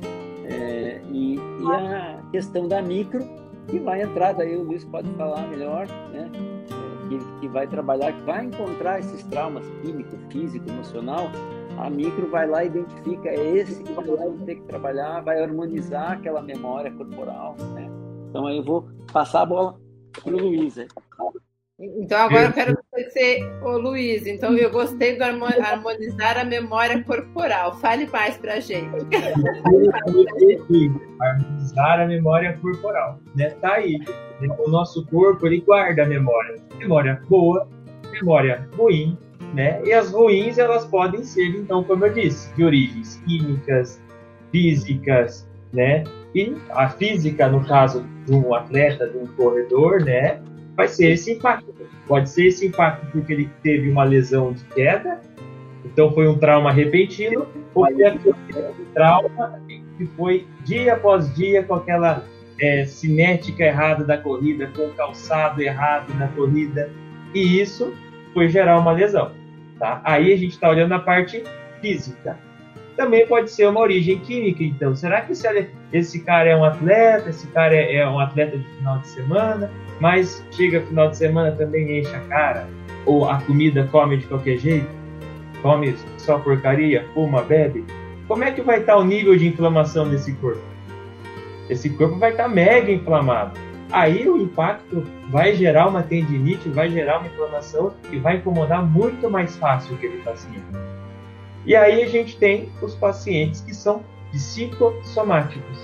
É, 0.49 1.01
e, 1.11 1.35
e, 1.35 1.71
a 1.71 2.21
questão 2.31 2.67
da 2.67 2.81
micro, 2.81 3.23
que 3.67 3.79
vai 3.79 4.01
entrar, 4.01 4.33
daí 4.33 4.55
o 4.55 4.63
Luiz 4.63 4.83
pode 4.85 5.09
falar 5.11 5.47
melhor, 5.47 5.87
né? 6.11 6.29
É, 6.33 7.07
que, 7.07 7.39
que 7.39 7.47
vai 7.47 7.67
trabalhar, 7.67 8.13
que 8.13 8.21
vai 8.23 8.45
encontrar 8.45 8.99
esses 8.99 9.23
traumas 9.25 9.65
químico, 9.81 10.17
físico, 10.29 10.67
emocional, 10.69 11.29
a 11.77 11.89
micro 11.89 12.29
vai 12.29 12.47
lá 12.47 12.63
e 12.63 12.67
identifica 12.67 13.29
é 13.29 13.57
esse 13.57 13.83
que 13.83 13.93
vai 13.93 14.05
lá 14.05 14.25
ter 14.45 14.55
que 14.55 14.63
trabalhar, 14.63 15.21
vai 15.21 15.41
harmonizar 15.41 16.13
aquela 16.13 16.41
memória 16.41 16.91
corporal, 16.91 17.55
né? 17.73 17.89
Então 18.29 18.45
aí 18.45 18.57
eu 18.57 18.63
vou 18.63 18.87
passar 19.13 19.41
a 19.41 19.45
bola 19.45 19.79
para 20.23 20.33
o 20.33 20.37
Luiz. 20.37 20.77
Então 21.79 22.19
agora 22.19 22.45
eu 22.45 22.53
quero 22.53 22.77
conhecer 22.99 23.49
o 23.61 23.77
Luiz. 23.77 24.27
Então 24.27 24.57
eu 24.57 24.69
gostei 24.69 25.15
do 25.17 25.23
harmonizar 25.23 26.37
a 26.37 26.43
memória 26.43 27.01
corporal. 27.03 27.75
Fale 27.75 28.07
mais 28.07 28.37
para 28.37 28.55
a 28.55 28.59
gente. 28.59 28.89
harmonizar 31.21 32.01
a 32.01 32.07
memória 32.07 32.57
corporal, 32.61 33.19
né? 33.35 33.51
Tá 33.61 33.75
aí. 33.75 33.99
O 34.59 34.69
nosso 34.69 35.05
corpo 35.07 35.47
ele 35.47 35.61
guarda 35.61 36.03
a 36.03 36.05
memória, 36.05 36.55
memória 36.77 37.21
boa, 37.29 37.67
memória 38.11 38.67
ruim, 38.77 39.17
né? 39.53 39.81
E 39.83 39.93
as 39.93 40.11
ruins 40.11 40.57
elas 40.57 40.85
podem 40.85 41.23
ser 41.23 41.47
então, 41.47 41.83
como 41.83 42.05
eu 42.05 42.13
disse, 42.13 42.53
de 42.55 42.63
origens 42.63 43.21
químicas, 43.25 44.01
físicas, 44.51 45.49
né? 45.73 46.03
E 46.33 46.55
a 46.69 46.87
física, 46.89 47.49
no 47.49 47.65
caso 47.65 48.05
de 48.25 48.33
um 48.33 48.53
atleta, 48.53 49.09
de 49.09 49.17
um 49.17 49.27
corredor, 49.27 50.03
né? 50.03 50.41
Vai 50.79 50.87
ser 50.87 51.11
esse 51.11 51.33
impacto. 51.33 51.75
Pode 52.07 52.29
ser 52.29 52.47
esse 52.47 52.67
impacto 52.67 53.05
porque 53.11 53.33
ele 53.33 53.49
teve 53.61 53.89
uma 53.89 54.05
lesão 54.05 54.53
de 54.53 54.63
queda, 54.63 55.19
então 55.83 56.09
foi 56.13 56.25
um 56.25 56.37
trauma 56.37 56.71
repentino, 56.71 57.45
ou 57.73 57.85
foi 57.85 58.05
aquele 58.05 58.33
trauma 58.93 59.59
que 59.97 60.05
foi 60.15 60.47
dia 60.63 60.93
após 60.93 61.35
dia 61.35 61.63
com 61.63 61.75
aquela 61.75 62.23
é, 62.61 62.85
cinética 62.85 63.65
errada 63.65 64.05
da 64.05 64.17
corrida, 64.17 64.71
com 64.73 64.83
o 64.83 64.93
calçado 64.93 65.61
errado 65.61 66.13
na 66.13 66.29
corrida, 66.29 66.89
e 67.33 67.59
isso 67.59 67.93
foi 68.33 68.47
gerar 68.47 68.79
uma 68.79 68.93
lesão. 68.93 69.33
Tá? 69.77 69.99
Aí 70.05 70.31
a 70.31 70.37
gente 70.37 70.51
está 70.51 70.69
olhando 70.69 70.93
a 70.93 70.99
parte 70.99 71.43
física. 71.81 72.39
Também 72.99 73.25
pode 73.25 73.49
ser 73.49 73.67
uma 73.67 73.79
origem 73.79 74.19
química, 74.19 74.63
então. 74.63 74.95
Será 74.95 75.21
que 75.21 75.33
esse 75.93 76.19
cara 76.19 76.49
é 76.49 76.55
um 76.55 76.63
atleta, 76.63 77.29
esse 77.29 77.47
cara 77.47 77.75
é, 77.75 77.95
é 77.95 78.09
um 78.09 78.19
atleta 78.19 78.57
de 78.57 78.63
final 78.75 78.99
de 78.99 79.07
semana? 79.07 79.71
mas 79.99 80.43
chega 80.51 80.81
final 80.81 81.09
de 81.09 81.17
semana 81.17 81.51
também 81.51 81.99
enche 81.99 82.15
a 82.15 82.19
cara, 82.21 82.67
ou 83.05 83.29
a 83.29 83.39
comida 83.41 83.87
come 83.91 84.17
de 84.17 84.25
qualquer 84.27 84.57
jeito, 84.57 84.89
come 85.61 85.95
só 86.17 86.39
porcaria, 86.39 87.05
fuma, 87.13 87.41
bebe, 87.41 87.83
como 88.27 88.43
é 88.43 88.51
que 88.51 88.61
vai 88.61 88.79
estar 88.79 88.95
o 88.95 89.03
nível 89.03 89.35
de 89.35 89.47
inflamação 89.47 90.07
desse 90.07 90.31
corpo? 90.33 90.61
Esse 91.69 91.89
corpo 91.89 92.17
vai 92.17 92.31
estar 92.31 92.47
mega 92.47 92.91
inflamado. 92.91 93.59
Aí 93.91 94.29
o 94.29 94.37
impacto 94.37 95.03
vai 95.29 95.55
gerar 95.55 95.87
uma 95.87 96.03
tendinite, 96.03 96.69
vai 96.69 96.89
gerar 96.89 97.19
uma 97.19 97.27
inflamação 97.27 97.93
e 98.11 98.17
vai 98.17 98.37
incomodar 98.37 98.85
muito 98.85 99.29
mais 99.29 99.55
fácil 99.57 99.95
aquele 99.95 100.17
paciente. 100.19 100.63
E 101.65 101.75
aí 101.75 102.03
a 102.03 102.07
gente 102.07 102.37
tem 102.37 102.69
os 102.81 102.95
pacientes 102.95 103.61
que 103.61 103.73
são 103.73 104.03
psicossomáticos, 104.31 105.77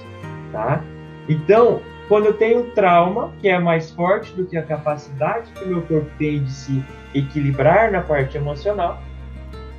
tá? 0.51 0.83
Então, 1.27 1.81
quando 2.07 2.27
eu 2.27 2.33
tenho 2.33 2.71
trauma, 2.71 3.33
que 3.39 3.49
é 3.49 3.59
mais 3.59 3.91
forte 3.91 4.31
do 4.33 4.45
que 4.45 4.55
a 4.57 4.63
capacidade 4.63 5.51
que 5.51 5.63
o 5.63 5.67
meu 5.67 5.81
corpo 5.81 6.09
tem 6.17 6.43
de 6.43 6.51
se 6.51 6.83
equilibrar 7.13 7.91
na 7.91 8.01
parte 8.01 8.37
emocional, 8.37 9.01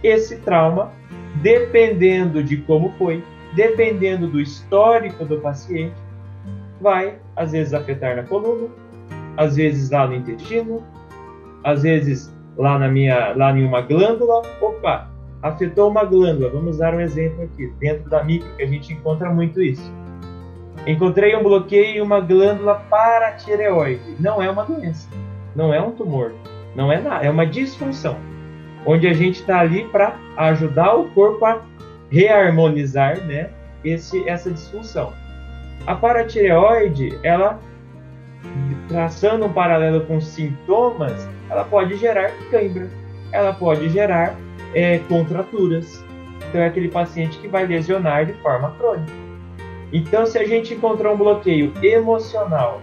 esse 0.02 0.38
trauma, 0.38 0.92
dependendo 1.36 2.42
de 2.42 2.58
como 2.58 2.92
foi, 2.98 3.24
dependendo 3.54 4.28
do 4.28 4.40
histórico 4.40 5.24
do 5.24 5.38
paciente, 5.38 5.94
vai 6.80 7.18
às 7.34 7.52
vezes 7.52 7.72
afetar 7.72 8.16
na 8.16 8.22
coluna, 8.24 8.68
às 9.36 9.56
vezes 9.56 9.90
lá 9.90 10.06
no 10.06 10.14
intestino, 10.14 10.82
às 11.62 11.82
vezes 11.82 12.34
lá 12.56 12.78
na 12.78 12.88
minha, 12.88 13.34
lá 13.36 13.56
em 13.56 13.64
uma 13.64 13.80
glândula. 13.80 14.42
Opa, 14.60 15.10
afetou 15.42 15.90
uma 15.90 16.04
glândula. 16.04 16.50
Vamos 16.50 16.78
dar 16.78 16.94
um 16.94 17.00
exemplo 17.00 17.44
aqui. 17.44 17.72
Dentro 17.78 18.08
da 18.10 18.22
micro 18.22 18.48
que 18.56 18.62
a 18.62 18.66
gente 18.66 18.92
encontra 18.92 19.30
muito 19.30 19.62
isso 19.62 19.92
Encontrei 20.86 21.34
um 21.34 21.42
bloqueio 21.42 21.96
em 21.96 22.00
uma 22.00 22.20
glândula 22.20 22.76
paratireoide. 22.88 24.16
Não 24.20 24.40
é 24.40 24.48
uma 24.48 24.64
doença, 24.64 25.08
não 25.54 25.74
é 25.74 25.80
um 25.80 25.90
tumor, 25.90 26.32
não 26.76 26.92
é 26.92 27.00
nada, 27.00 27.24
é 27.24 27.30
uma 27.30 27.44
disfunção. 27.44 28.16
Onde 28.84 29.08
a 29.08 29.12
gente 29.12 29.40
está 29.40 29.58
ali 29.58 29.84
para 29.88 30.16
ajudar 30.36 30.94
o 30.94 31.08
corpo 31.10 31.44
a 31.44 31.60
reharmonizar 32.08 33.20
né, 33.24 33.50
esse, 33.84 34.28
essa 34.28 34.48
disfunção. 34.48 35.12
A 35.88 35.94
paratireoide, 35.96 37.18
ela, 37.24 37.58
traçando 38.86 39.44
um 39.44 39.52
paralelo 39.52 40.02
com 40.02 40.20
sintomas, 40.20 41.28
ela 41.50 41.64
pode 41.64 41.96
gerar 41.96 42.30
cãibra, 42.48 42.88
ela 43.32 43.52
pode 43.52 43.88
gerar 43.88 44.36
é, 44.76 44.98
contraturas. 45.08 46.04
Então 46.48 46.60
é 46.60 46.66
aquele 46.66 46.88
paciente 46.88 47.38
que 47.38 47.48
vai 47.48 47.66
lesionar 47.66 48.26
de 48.26 48.34
forma 48.34 48.70
crônica. 48.72 49.10
Então, 49.90 50.26
se 50.26 50.38
a 50.38 50.46
gente 50.46 50.74
encontrar 50.74 51.12
um 51.12 51.16
bloqueio 51.16 51.72
emocional 51.82 52.82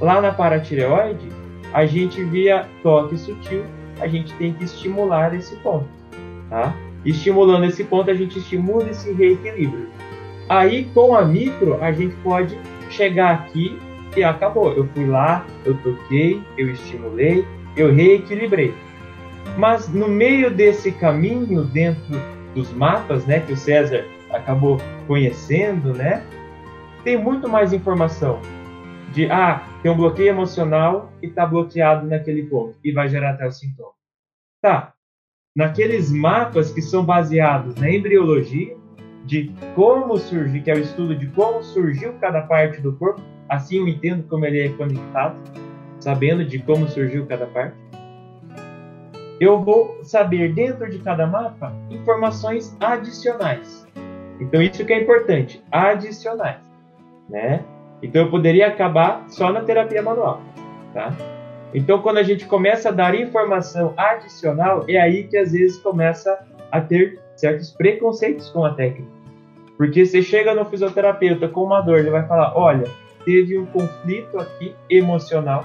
lá 0.00 0.20
na 0.20 0.32
paratireoide, 0.32 1.28
a 1.72 1.86
gente 1.86 2.22
via 2.24 2.66
toque 2.82 3.16
sutil, 3.16 3.62
a 4.00 4.08
gente 4.08 4.34
tem 4.34 4.52
que 4.52 4.64
estimular 4.64 5.34
esse 5.34 5.54
ponto, 5.56 5.88
tá? 6.50 6.74
Estimulando 7.04 7.64
esse 7.64 7.84
ponto, 7.84 8.10
a 8.10 8.14
gente 8.14 8.38
estimula 8.38 8.90
esse 8.90 9.12
reequilíbrio. 9.12 9.88
Aí, 10.48 10.84
com 10.94 11.14
a 11.14 11.24
micro, 11.24 11.82
a 11.82 11.92
gente 11.92 12.14
pode 12.16 12.58
chegar 12.90 13.34
aqui 13.34 13.78
e 14.16 14.24
acabou. 14.24 14.72
Eu 14.72 14.88
fui 14.94 15.06
lá, 15.06 15.46
eu 15.64 15.74
toquei, 15.74 16.42
eu 16.56 16.70
estimulei, 16.70 17.46
eu 17.76 17.92
reequilibrei. 17.92 18.74
Mas 19.56 19.88
no 19.88 20.08
meio 20.08 20.50
desse 20.50 20.90
caminho, 20.92 21.64
dentro 21.64 22.14
dos 22.54 22.72
mapas, 22.72 23.24
né, 23.26 23.40
que 23.40 23.52
o 23.52 23.56
César 23.56 24.04
acabou 24.30 24.78
conhecendo, 25.06 25.92
né? 25.92 26.24
Tem 27.04 27.16
muito 27.16 27.48
mais 27.48 27.72
informação 27.72 28.40
de 29.12 29.30
ah, 29.30 29.64
tem 29.82 29.92
um 29.92 29.96
bloqueio 29.96 30.28
emocional 30.28 31.12
e 31.22 31.26
está 31.26 31.46
bloqueado 31.46 32.06
naquele 32.06 32.44
ponto 32.44 32.76
e 32.82 32.90
vai 32.90 33.08
gerar 33.08 33.30
até 33.30 33.46
o 33.46 33.52
sintoma. 33.52 33.92
Tá. 34.60 34.92
Naqueles 35.54 36.10
mapas 36.10 36.72
que 36.72 36.82
são 36.82 37.04
baseados 37.04 37.76
na 37.76 37.88
embriologia, 37.88 38.76
de 39.24 39.50
como 39.74 40.18
surgiu, 40.18 40.62
que 40.62 40.70
é 40.70 40.74
o 40.74 40.80
estudo 40.80 41.16
de 41.16 41.26
como 41.28 41.62
surgiu 41.62 42.12
cada 42.14 42.42
parte 42.42 42.80
do 42.80 42.92
corpo, 42.96 43.22
assim 43.48 43.78
eu 43.78 43.88
entendo 43.88 44.24
como 44.24 44.44
ele 44.44 44.60
é 44.60 44.68
conectado, 44.70 45.36
sabendo 45.98 46.44
de 46.44 46.58
como 46.58 46.88
surgiu 46.88 47.24
cada 47.26 47.46
parte. 47.46 47.76
Eu 49.40 49.62
vou 49.62 49.98
saber 50.02 50.52
dentro 50.52 50.88
de 50.90 50.98
cada 50.98 51.26
mapa 51.26 51.72
informações 51.90 52.76
adicionais 52.80 53.84
então 54.40 54.60
isso 54.60 54.84
que 54.84 54.92
é 54.92 55.00
importante, 55.00 55.62
adicionais, 55.70 56.60
né? 57.28 57.64
Então 58.02 58.22
eu 58.22 58.30
poderia 58.30 58.66
acabar 58.66 59.24
só 59.28 59.52
na 59.52 59.60
terapia 59.60 60.02
manual, 60.02 60.42
tá? 60.92 61.12
Então 61.72 62.00
quando 62.00 62.18
a 62.18 62.22
gente 62.22 62.46
começa 62.46 62.88
a 62.88 62.92
dar 62.92 63.14
informação 63.14 63.94
adicional, 63.96 64.84
é 64.88 65.00
aí 65.00 65.24
que 65.24 65.36
às 65.36 65.52
vezes 65.52 65.78
começa 65.78 66.46
a 66.70 66.80
ter 66.80 67.20
certos 67.36 67.70
preconceitos 67.70 68.50
com 68.50 68.64
a 68.64 68.74
técnica. 68.74 69.12
Porque 69.76 70.04
você 70.04 70.22
chega 70.22 70.54
no 70.54 70.64
fisioterapeuta 70.64 71.48
com 71.48 71.64
uma 71.64 71.80
dor, 71.80 71.98
ele 71.98 72.10
vai 72.10 72.26
falar: 72.26 72.56
olha, 72.56 72.88
teve 73.24 73.58
um 73.58 73.66
conflito 73.66 74.38
aqui 74.38 74.74
emocional, 74.88 75.64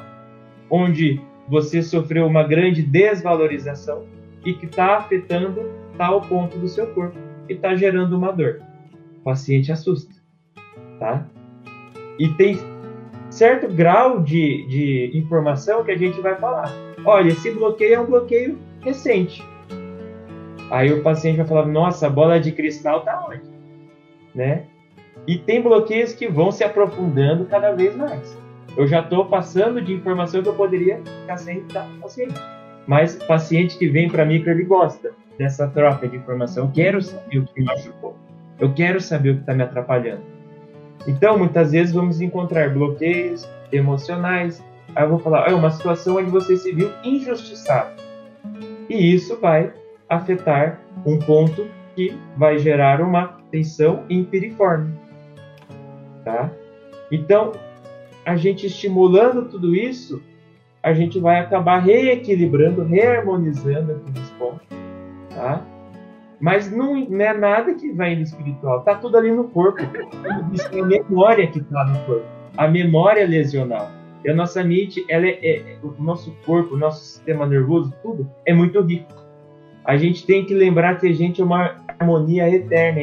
onde 0.70 1.22
você 1.50 1.82
sofreu 1.82 2.28
uma 2.28 2.44
grande 2.44 2.82
desvalorização 2.82 4.06
e 4.46 4.54
que 4.54 4.66
está 4.66 4.98
afetando 4.98 5.70
tal 5.98 6.22
ponto 6.22 6.58
do 6.58 6.68
seu 6.68 6.88
corpo 6.88 7.18
e 7.50 7.54
está 7.54 7.76
gerando 7.76 8.16
uma 8.16 8.32
dor. 8.32 8.62
O 9.18 9.24
paciente 9.24 9.72
assusta, 9.72 10.14
tá? 11.00 11.26
E 12.18 12.30
tem 12.30 12.58
certo 13.30 13.68
grau 13.68 14.22
de, 14.22 14.66
de 14.68 15.18
informação 15.18 15.84
que 15.84 15.92
a 15.92 15.98
gente 15.98 16.22
vai 16.22 16.36
falar. 16.36 16.72
Olha, 17.06 17.30
esse 17.30 17.52
bloqueio 17.52 17.96
é 17.96 18.00
um 18.00 18.06
bloqueio 18.06 18.58
recente. 18.82 19.44
Aí 20.70 20.94
o 20.94 21.02
paciente 21.02 21.38
vai 21.38 21.48
falar: 21.48 21.66
Nossa, 21.66 22.08
a 22.08 22.10
bola 22.10 22.40
de 22.40 22.52
cristal 22.52 23.02
tá 23.02 23.26
onde? 23.28 23.42
Né? 24.36 24.66
E 25.28 25.38
tem 25.38 25.62
bloqueios 25.62 26.14
que 26.14 26.28
vão 26.28 26.52
se 26.52 26.64
aprofundando 26.64 27.46
cada 27.46 27.72
vez 27.72 27.96
mais. 27.96 28.38
Eu 28.78 28.88
já 28.88 29.00
estou 29.00 29.26
passando 29.26 29.82
de 29.82 29.94
informação 29.94 30.42
que 30.42 30.50
eu 30.50 30.54
poderia 30.54 30.98
ficar 30.98 31.38
sem 31.38 31.66
dar 31.68 31.88
paciente. 32.02 32.40
Mas 32.88 33.16
paciente 33.16 33.78
que 33.78 33.88
vem 33.88 34.10
para 34.10 34.26
mim, 34.26 34.44
ele 34.46 34.64
gosta 34.64 35.12
dessa 35.38 35.68
troca 35.68 36.08
de 36.08 36.18
informação. 36.18 36.66
Eu 36.66 36.72
quero 36.72 37.02
saber 37.02 37.40
o 37.40 37.46
que 37.46 37.60
me 37.60 37.66
machucou. 37.66 38.16
Eu 38.60 38.74
quero 38.74 39.00
saber 39.00 39.32
o 39.32 39.36
que 39.36 39.42
está 39.42 39.54
me 39.54 39.64
atrapalhando. 39.64 40.22
Então, 41.08 41.38
muitas 41.38 41.72
vezes 41.72 41.94
vamos 41.94 42.20
encontrar 42.20 42.70
bloqueios 42.74 43.48
emocionais. 43.72 44.64
Aí 44.96 45.04
eu 45.04 45.10
vou 45.10 45.20
falar, 45.20 45.50
é 45.50 45.54
uma 45.54 45.70
situação 45.70 46.18
onde 46.18 46.30
você 46.30 46.58
se 46.58 46.72
viu 46.72 46.92
injustiçado. 47.04 47.92
E 48.90 49.14
isso 49.14 49.38
vai 49.40 49.72
afetar 50.10 50.80
um 51.06 51.20
ponto 51.20 51.68
que 51.96 52.18
vai 52.36 52.58
gerar 52.58 53.02
uma 53.02 53.38
tensão 53.52 54.04
impiriforme. 54.10 54.94
Tá? 56.26 56.52
Então, 57.12 57.54
a 58.30 58.36
gente 58.36 58.68
estimulando 58.68 59.50
tudo 59.50 59.76
isso, 59.76 60.22
a 60.84 60.94
gente 60.94 61.20
vai 61.20 61.40
acabar 61.40 61.80
reequilibrando, 61.80 62.84
reharmonizando 62.84 63.94
aqueles 63.94 64.30
pontos. 64.32 64.68
Tá? 65.34 65.66
Mas 66.40 66.72
não, 66.72 66.94
não 66.94 67.26
é 67.26 67.34
nada 67.34 67.74
que 67.74 67.92
vai 67.92 68.16
no 68.16 68.22
espiritual, 68.22 68.84
tá 68.84 68.94
tudo 68.94 69.18
ali 69.18 69.32
no 69.32 69.46
corpo. 69.46 69.82
Isso 70.54 70.70
é 70.72 70.80
a 70.80 70.86
memória 70.86 71.48
que 71.48 71.58
está 71.58 71.84
no 71.86 72.00
corpo, 72.06 72.26
a 72.56 72.68
memória 72.68 73.26
lesional. 73.26 73.90
E 74.24 74.30
a 74.30 74.36
nossa 74.36 74.64
mente, 74.64 75.04
ela 75.10 75.26
é, 75.26 75.40
é, 75.44 75.78
o 75.82 75.96
nosso 76.00 76.32
corpo, 76.46 76.76
o 76.76 76.78
nosso 76.78 77.04
sistema 77.04 77.48
nervoso, 77.48 77.92
tudo 78.04 78.30
é 78.46 78.54
muito 78.54 78.80
rico. 78.82 79.12
A 79.84 79.98
gente 79.98 80.24
tem 80.24 80.46
que 80.46 80.54
lembrar 80.54 81.00
que 81.00 81.08
a 81.08 81.14
gente 81.14 81.42
é 81.42 81.44
uma 81.44 81.78
harmonia 82.00 82.48
eterna 82.48 83.02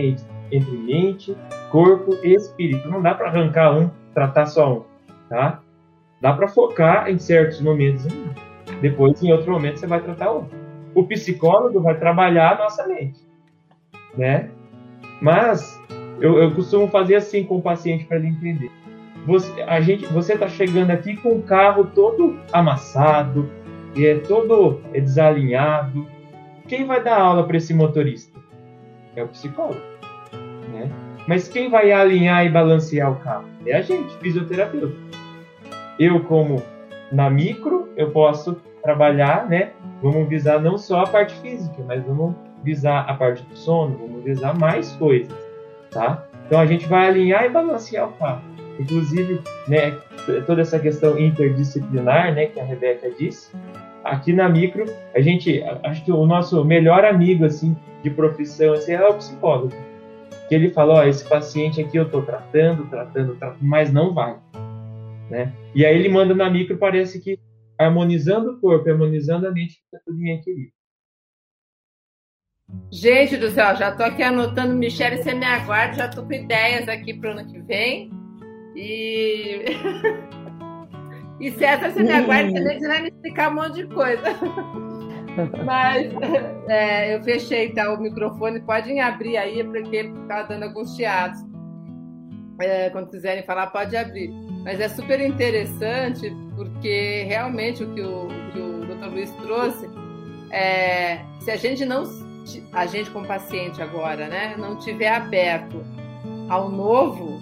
entre 0.52 0.76
mente, 0.76 1.36
corpo 1.72 2.16
e 2.22 2.32
espírito. 2.32 2.88
Não 2.88 3.02
dá 3.02 3.12
para 3.12 3.26
arrancar 3.26 3.76
um, 3.76 3.90
tratar 4.14 4.46
só 4.46 4.72
um, 4.72 4.95
tá? 5.28 5.62
Dá 6.20 6.32
para 6.32 6.48
focar 6.48 7.10
em 7.10 7.18
certos 7.18 7.60
momentos, 7.60 8.06
depois 8.80 9.22
em 9.22 9.32
outro 9.32 9.52
momento 9.52 9.78
você 9.78 9.86
vai 9.86 10.00
tratar 10.00 10.30
outro. 10.30 10.56
O 10.94 11.04
psicólogo 11.04 11.80
vai 11.80 11.98
trabalhar 11.98 12.54
a 12.54 12.58
nossa 12.58 12.86
mente 12.86 13.26
né? 14.16 14.48
Mas 15.20 15.80
eu, 16.20 16.38
eu 16.38 16.54
costumo 16.54 16.88
fazer 16.88 17.16
assim 17.16 17.44
com 17.44 17.56
o 17.56 17.62
paciente 17.62 18.04
para 18.04 18.16
ele 18.16 18.28
entender. 18.28 18.70
Você, 19.26 19.62
a 19.62 19.80
gente, 19.80 20.06
você 20.06 20.34
está 20.34 20.48
chegando 20.48 20.90
aqui 20.90 21.16
com 21.16 21.30
o 21.30 21.42
carro 21.42 21.84
todo 21.94 22.38
amassado, 22.52 23.50
e 23.94 24.06
é 24.06 24.18
todo 24.18 24.80
desalinhado. 24.92 26.06
Quem 26.68 26.84
vai 26.84 27.02
dar 27.02 27.20
aula 27.20 27.46
para 27.46 27.56
esse 27.56 27.72
motorista? 27.72 28.38
É 29.14 29.22
o 29.22 29.28
psicólogo, 29.28 29.80
né? 30.72 30.90
Mas 31.26 31.48
quem 31.48 31.68
vai 31.68 31.90
alinhar 31.90 32.44
e 32.46 32.48
balancear 32.48 33.10
o 33.10 33.16
carro? 33.16 33.46
É 33.66 33.76
a 33.76 33.82
gente, 33.82 34.16
fisioterapeuta. 34.18 34.94
Eu, 35.98 36.20
como 36.20 36.62
na 37.10 37.28
micro, 37.30 37.88
eu 37.96 38.10
posso 38.10 38.56
trabalhar, 38.82 39.48
né? 39.48 39.70
Vamos 40.02 40.28
visar 40.28 40.60
não 40.60 40.78
só 40.78 41.00
a 41.00 41.06
parte 41.06 41.34
física, 41.40 41.82
mas 41.86 42.04
vamos 42.04 42.34
visar 42.62 43.00
a 43.08 43.14
parte 43.14 43.42
do 43.42 43.56
sono, 43.56 43.96
vamos 43.96 44.24
visar 44.24 44.56
mais 44.56 44.92
coisas, 44.92 45.32
tá? 45.90 46.24
Então 46.46 46.60
a 46.60 46.66
gente 46.66 46.86
vai 46.86 47.08
alinhar 47.08 47.44
e 47.44 47.48
balancear 47.48 48.08
o 48.08 48.12
carro. 48.12 48.42
Inclusive, 48.78 49.40
né, 49.66 49.96
toda 50.46 50.60
essa 50.60 50.78
questão 50.78 51.18
interdisciplinar, 51.18 52.34
né, 52.34 52.46
que 52.46 52.60
a 52.60 52.64
Rebeca 52.64 53.10
disse, 53.18 53.50
aqui 54.04 54.32
na 54.32 54.48
micro, 54.48 54.84
a 55.14 55.20
gente, 55.20 55.62
acho 55.82 56.04
que 56.04 56.12
o 56.12 56.26
nosso 56.26 56.64
melhor 56.64 57.04
amigo, 57.04 57.44
assim, 57.44 57.76
de 58.02 58.10
profissão, 58.10 58.74
assim, 58.74 58.92
é 58.92 59.08
o 59.08 59.14
psicólogo. 59.14 59.72
Que 60.48 60.54
ele 60.54 60.70
fala, 60.70 60.94
ó, 60.94 61.04
esse 61.04 61.28
paciente 61.28 61.80
aqui 61.80 61.96
eu 61.96 62.04
estou 62.04 62.22
tratando, 62.22 62.88
tratando, 62.88 63.36
tratando, 63.36 63.58
mas 63.62 63.92
não 63.92 64.14
vai, 64.14 64.38
né? 65.30 65.52
E 65.74 65.84
aí 65.84 65.96
ele 65.96 66.08
manda 66.08 66.34
na 66.34 66.48
micro, 66.48 66.78
parece 66.78 67.20
que 67.20 67.38
harmonizando 67.78 68.52
o 68.52 68.60
corpo, 68.60 68.88
harmonizando 68.88 69.46
a 69.46 69.50
mente, 69.50 69.74
fica 69.74 70.02
tudo 70.04 70.22
em 70.22 70.34
equilíbrio. 70.34 70.72
Gente 72.90 73.36
do 73.36 73.50
céu, 73.50 73.76
já 73.76 73.94
tô 73.94 74.02
aqui 74.02 74.22
anotando, 74.22 74.74
Michelle, 74.74 75.22
você 75.22 75.34
me 75.34 75.44
aguarda, 75.44 75.94
já 75.94 76.08
tô 76.08 76.24
com 76.24 76.32
ideias 76.32 76.88
aqui 76.88 77.14
pro 77.14 77.30
ano 77.30 77.46
que 77.46 77.60
vem. 77.60 78.10
E. 78.74 79.64
e 81.40 81.50
César, 81.52 81.90
você 81.90 82.02
me 82.02 82.12
aguarda, 82.12 82.50
você 82.50 82.88
vai 82.88 83.02
me 83.02 83.08
explicar 83.08 83.50
um 83.50 83.54
monte 83.54 83.74
de 83.74 83.86
coisa. 83.86 84.22
Mas 85.64 86.12
é, 86.68 87.14
eu 87.14 87.22
fechei 87.22 87.70
tá, 87.72 87.92
o 87.92 88.00
microfone, 88.00 88.60
podem 88.60 89.00
abrir 89.00 89.36
aí, 89.36 89.62
porque 89.64 90.10
tá 90.28 90.42
dando 90.42 90.64
alguns 90.64 90.94
chiados. 90.96 91.40
É, 92.60 92.88
quando 92.90 93.10
quiserem 93.10 93.42
falar, 93.44 93.66
pode 93.68 93.96
abrir. 93.96 94.30
Mas 94.64 94.80
é 94.80 94.88
super 94.88 95.20
interessante, 95.20 96.34
porque 96.56 97.24
realmente 97.28 97.84
o 97.84 97.94
que 97.94 98.00
o, 98.00 98.26
o 98.26 98.86
Dr. 98.86 99.10
Luiz 99.10 99.30
trouxe, 99.32 99.88
é, 100.50 101.20
se 101.40 101.50
a 101.50 101.56
gente 101.56 101.84
não 101.84 102.04
a 102.72 102.86
gente 102.86 103.10
como 103.10 103.26
paciente 103.26 103.82
agora, 103.82 104.28
né, 104.28 104.54
não 104.56 104.78
tiver 104.78 105.08
aberto 105.08 105.84
ao 106.48 106.70
novo, 106.70 107.40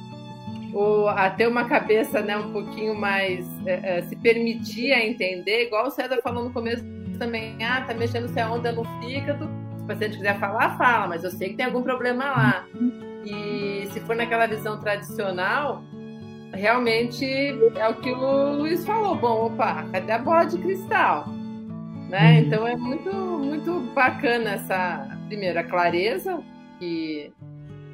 ou 0.72 1.08
a 1.08 1.30
ter 1.30 1.46
uma 1.46 1.66
cabeça 1.66 2.20
né, 2.20 2.36
um 2.36 2.52
pouquinho 2.52 2.94
mais 2.94 3.46
é, 3.66 3.98
é, 3.98 4.02
se 4.02 4.16
permitir 4.16 4.92
a 4.92 5.06
entender, 5.06 5.66
igual 5.66 5.86
o 5.86 5.90
César 5.90 6.20
falou 6.22 6.44
no 6.44 6.52
começo 6.52 6.82
também, 7.18 7.56
ah, 7.64 7.82
tá 7.82 7.94
mexendo 7.94 8.28
se 8.28 8.38
a 8.40 8.50
onda 8.50 8.72
no 8.72 8.84
fígado, 9.00 9.48
se 9.76 9.82
o 9.82 9.86
paciente 9.86 10.16
quiser 10.16 10.38
falar, 10.38 10.76
fala, 10.76 11.08
mas 11.08 11.24
eu 11.24 11.30
sei 11.30 11.50
que 11.50 11.56
tem 11.56 11.66
algum 11.66 11.82
problema 11.82 12.24
lá. 12.24 12.66
E 13.24 13.88
se 13.92 14.00
for 14.00 14.14
naquela 14.14 14.46
visão 14.46 14.78
tradicional, 14.78 15.82
realmente 16.52 17.24
é 17.76 17.88
o 17.88 17.94
que 17.94 18.10
o 18.10 18.56
Luiz 18.56 18.84
falou, 18.84 19.16
bom, 19.16 19.46
opa, 19.46 19.84
cadê 19.92 20.12
a 20.12 20.18
bola 20.18 20.44
de 20.44 20.58
cristal? 20.58 21.26
Né? 22.08 22.32
Uhum. 22.32 22.38
Então 22.38 22.66
é 22.66 22.76
muito, 22.76 23.12
muito 23.12 23.80
bacana 23.94 24.52
essa 24.52 25.08
primeira 25.26 25.64
clareza 25.64 26.40
que 26.78 27.32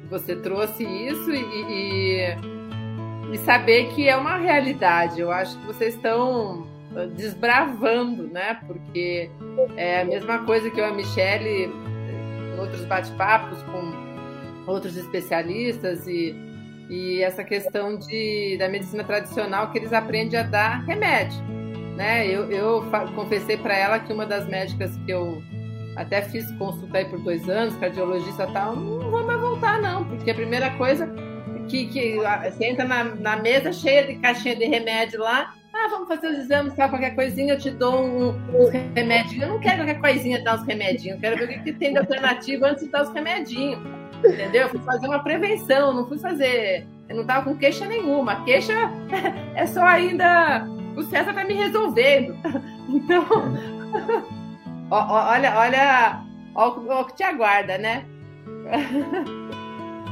você 0.09 0.35
trouxe 0.35 0.83
isso 0.83 1.31
e, 1.31 1.39
e, 1.39 3.33
e, 3.33 3.37
saber 3.39 3.87
que 3.93 4.09
é 4.09 4.17
uma 4.17 4.37
realidade. 4.37 5.21
Eu 5.21 5.31
acho 5.31 5.57
que 5.57 5.65
vocês 5.65 5.95
estão 5.95 6.67
desbravando, 7.15 8.27
né? 8.27 8.59
Porque 8.67 9.29
é 9.75 10.01
a 10.01 10.05
mesma 10.05 10.39
coisa 10.45 10.69
que 10.69 10.79
eu 10.79 10.85
e 10.85 10.89
a 10.89 10.93
Michelle, 10.93 11.71
em 12.55 12.59
outros 12.59 12.83
bate-papos 12.85 13.61
com 13.63 14.71
outros 14.71 14.95
especialistas 14.95 16.07
e, 16.07 16.35
e 16.89 17.21
essa 17.21 17.43
questão 17.43 17.97
de, 17.97 18.57
da 18.57 18.69
medicina 18.69 19.03
tradicional 19.03 19.71
que 19.71 19.79
eles 19.79 19.91
aprendem 19.91 20.39
a 20.39 20.43
dar 20.43 20.83
remédio 20.85 21.51
né? 22.01 22.27
Eu, 22.27 22.49
eu 22.51 22.83
confessei 23.15 23.57
para 23.57 23.77
ela 23.77 23.99
que 23.99 24.11
uma 24.11 24.25
das 24.25 24.47
médicas 24.47 24.97
que 25.05 25.11
eu 25.11 25.41
até 25.95 26.21
fiz 26.21 26.49
consulta 26.53 26.97
aí 26.97 27.05
por 27.05 27.19
dois 27.19 27.47
anos, 27.47 27.75
cardiologista 27.75 28.47
tal, 28.47 28.75
não 28.75 29.11
vou 29.11 29.23
mais 29.23 29.39
voltar 29.39 29.79
não, 29.79 30.05
porque 30.05 30.31
a 30.31 30.35
primeira 30.35 30.71
coisa 30.71 31.07
que, 31.67 31.85
que 31.87 32.15
você 32.15 32.65
entra 32.65 32.85
na, 32.85 33.03
na 33.03 33.35
mesa 33.35 33.71
cheia 33.71 34.07
de 34.07 34.15
caixinha 34.15 34.55
de 34.55 34.65
remédio 34.65 35.19
lá, 35.19 35.53
ah, 35.73 35.87
vamos 35.89 36.07
fazer 36.07 36.27
os 36.27 36.39
exames, 36.39 36.73
sabe, 36.73 36.91
qualquer 36.91 37.15
coisinha 37.15 37.53
eu 37.53 37.57
te 37.57 37.69
dou 37.71 38.03
um, 38.03 38.29
uns 38.53 38.69
remedinhos. 38.69 39.43
Eu 39.43 39.49
não 39.49 39.59
quero 39.59 39.77
qualquer 39.77 39.99
coisinha 39.99 40.43
dar 40.43 40.59
os 40.59 40.65
remedinhos, 40.65 41.15
eu 41.15 41.21
quero 41.21 41.37
ver 41.37 41.45
o 41.45 41.47
que, 41.47 41.59
que 41.59 41.73
tem 41.73 41.93
de 41.93 41.99
alternativo 41.99 42.65
antes 42.65 42.83
de 42.83 42.91
dar 42.91 43.03
os 43.03 43.13
remedinhos. 43.13 43.79
Entendeu? 44.19 44.63
Eu 44.63 44.69
fui 44.69 44.79
fazer 44.81 45.07
uma 45.07 45.23
prevenção, 45.23 45.93
não 45.93 46.07
fui 46.07 46.19
fazer. 46.19 46.85
Eu 47.09 47.15
não 47.15 47.25
tava 47.25 47.45
com 47.45 47.57
queixa 47.57 47.85
nenhuma. 47.85 48.33
A 48.33 48.43
queixa 48.43 48.73
é 49.55 49.65
só 49.65 49.83
ainda 49.83 50.67
o 50.95 51.03
César 51.03 51.33
vai 51.33 51.45
me 51.45 51.53
resolvendo. 51.53 52.35
Então, 52.93 53.23
olha, 54.91 55.57
olha, 55.57 56.21
olha 56.53 56.99
o 56.99 57.05
que 57.05 57.15
te 57.15 57.23
aguarda, 57.23 57.77
né? 57.77 58.03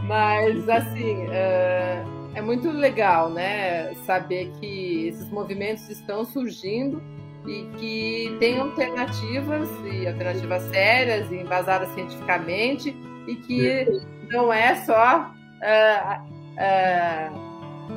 Mas, 0.08 0.70
assim, 0.70 1.28
é, 1.30 2.02
é 2.40 2.42
muito 2.42 2.72
legal, 2.72 3.30
né? 3.30 3.94
Saber 4.06 4.52
que 4.60 5.08
esses 5.08 5.30
movimentos 5.30 5.88
estão 5.90 6.26
surgindo 6.26 7.02
e 7.46 7.70
que 7.78 8.36
tem 8.40 8.60
alternativas, 8.60 9.70
e 9.92 10.08
alternativas 10.08 10.64
sérias, 10.64 11.32
e 11.32 11.36
embasadas 11.36 11.90
cientificamente, 11.90 12.96
e 13.28 13.36
que 13.36 13.86
não 14.32 14.52
é 14.52 14.76
só. 14.76 15.32
Uh, 15.60 16.40
uh, 16.56 17.50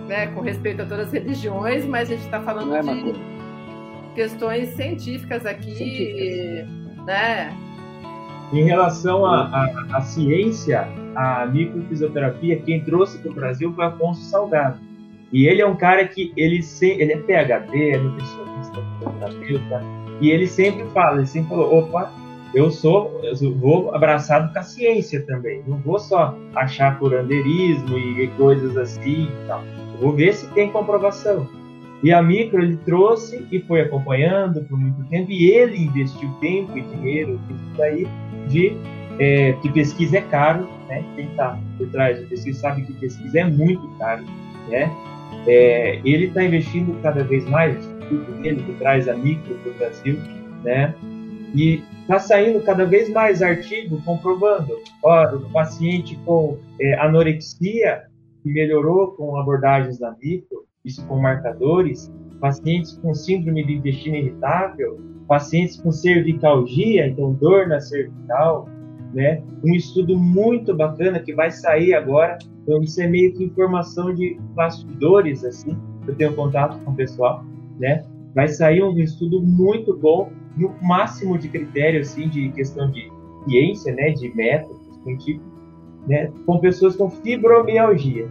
né, 0.09 0.27
com 0.29 0.41
respeito 0.41 0.83
a 0.83 0.87
todas 0.87 1.09
as 1.09 1.13
religiões, 1.13 1.85
mas 1.85 2.11
a 2.11 2.15
gente 2.15 2.25
está 2.25 2.41
falando 2.41 2.75
é, 2.75 2.81
de 2.81 3.15
questões 4.15 4.71
científicas 4.71 5.45
aqui, 5.45 5.75
científicas. 5.75 7.05
né? 7.05 7.55
Em 8.53 8.65
relação 8.65 9.25
à 9.25 10.01
ciência, 10.03 10.87
a 11.15 11.47
microfisioterapia, 11.47 12.61
quem 12.61 12.83
trouxe 12.83 13.19
para 13.19 13.31
o 13.31 13.35
Brasil 13.35 13.73
foi 13.73 13.85
Afonso 13.87 14.23
Salgado. 14.25 14.79
E 15.33 15.47
ele 15.47 15.63
é 15.63 15.67
um 15.67 15.75
cara 15.75 16.07
que 16.07 16.33
ele, 16.37 16.63
se, 16.63 16.91
ele 16.91 17.15
é 17.15 17.17
PhD, 17.17 17.91
é 17.91 17.99
nutricionista, 17.99 18.83
e 20.21 20.31
ele 20.31 20.47
sempre 20.47 20.85
fala, 20.91 21.17
ele 21.17 21.27
sempre 21.27 21.49
falou, 21.49 21.79
opa, 21.79 22.13
eu 22.55 22.71
sou, 22.71 23.19
eu 23.23 23.55
vou 23.55 23.95
abraçado 23.95 24.53
com 24.53 24.59
a 24.59 24.63
ciência 24.63 25.25
também. 25.25 25.63
Não 25.67 25.79
vou 25.79 25.99
só 25.99 26.37
achar 26.55 26.99
curandeirismo 26.99 27.99
e 27.99 28.29
coisas 28.37 28.77
assim 28.77 29.29
tal. 29.47 29.65
Eu 29.95 30.01
vou 30.01 30.13
ver 30.13 30.35
se 30.35 30.47
tem 30.49 30.71
comprovação. 30.71 31.49
E 32.03 32.13
a 32.13 32.21
micro 32.21 32.63
ele 32.63 32.77
trouxe 32.79 33.47
e 33.51 33.61
foi 33.61 33.81
acompanhando 33.81 34.63
por 34.65 34.79
muito 34.79 35.03
tempo 35.09 35.31
e 35.31 35.51
ele 35.51 35.85
investiu 35.85 36.29
tempo 36.41 36.77
e 36.77 36.83
dinheiro 36.83 37.41
isso 37.49 37.77
daí 37.77 38.09
de 38.49 38.77
é, 39.19 39.53
que 39.55 39.71
pesquisa 39.71 40.19
é 40.19 40.21
caro, 40.23 40.69
né? 40.89 41.05
Quem 41.15 41.27
está 41.27 41.59
por 41.79 41.89
trás 41.89 42.19
de 42.19 42.27
pesquisa 42.27 42.61
sabe 42.61 42.83
que 42.83 42.93
pesquisa 42.95 43.41
é 43.41 43.45
muito 43.45 43.87
caro, 43.99 44.25
né? 44.69 44.91
É, 45.47 46.01
ele 46.05 46.27
está 46.27 46.45
investindo 46.45 47.01
cada 47.03 47.25
vez 47.25 47.45
mais, 47.49 47.75
o 47.75 47.79
instituto 47.79 48.33
dele 48.43 48.63
que 48.63 48.73
traz 48.75 49.09
a 49.09 49.15
micro 49.15 49.55
para 49.57 49.71
o 49.71 49.75
Brasil, 49.75 50.19
né? 50.63 50.95
E 51.55 51.83
está 52.03 52.19
saindo 52.19 52.61
cada 52.63 52.85
vez 52.85 53.11
mais 53.11 53.43
artigo 53.43 54.01
comprovando, 54.05 54.79
ó, 55.03 55.35
o 55.35 55.51
paciente 55.51 56.19
com 56.25 56.59
é, 56.81 56.95
anorexia 56.99 58.05
que 58.43 58.51
melhorou 58.51 59.13
com 59.13 59.37
abordagens 59.37 59.99
da 59.99 60.15
micro, 60.23 60.65
isso 60.85 61.05
com 61.07 61.21
marcadores, 61.21 62.11
pacientes 62.43 62.99
com 63.01 63.15
síndrome 63.15 63.65
de 63.65 63.75
intestino 63.75 64.17
irritável, 64.17 65.01
pacientes 65.29 65.81
com 65.81 65.93
cervicalgia, 65.93 67.07
então 67.07 67.33
dor 67.35 67.69
na 67.69 67.81
cervical, 67.81 68.69
né? 69.15 69.41
Um 69.65 69.73
estudo 69.75 70.19
muito 70.19 70.75
bacana 70.75 71.21
que 71.21 71.33
vai 71.33 71.53
sair 71.53 71.95
agora, 71.95 72.37
então 72.65 72.83
isso 72.83 73.01
é 73.01 73.07
meio 73.07 73.33
que 73.33 73.45
informação 73.45 74.13
de 74.13 74.37
bastidores, 74.57 75.45
assim, 75.45 75.79
eu 76.05 76.17
tenho 76.17 76.35
contato 76.35 76.85
com 76.85 76.91
o 76.91 76.97
pessoal, 76.97 77.45
né? 77.79 78.05
Vai 78.35 78.49
sair 78.49 78.83
um 78.83 78.99
estudo 78.99 79.41
muito 79.41 79.97
bom 79.97 80.33
no 80.57 80.75
máximo 80.83 81.39
de 81.39 81.49
critério, 81.49 82.01
assim, 82.01 82.29
de 82.29 82.49
questão 82.51 82.91
de 82.91 83.09
ciência, 83.45 83.95
né, 83.95 84.11
de 84.11 84.35
métodos 84.35 84.83
científicos, 85.05 85.47
né, 86.09 86.33
com 86.45 86.59
pessoas 86.59 86.97
com 86.97 87.09
fibromialgia, 87.09 88.29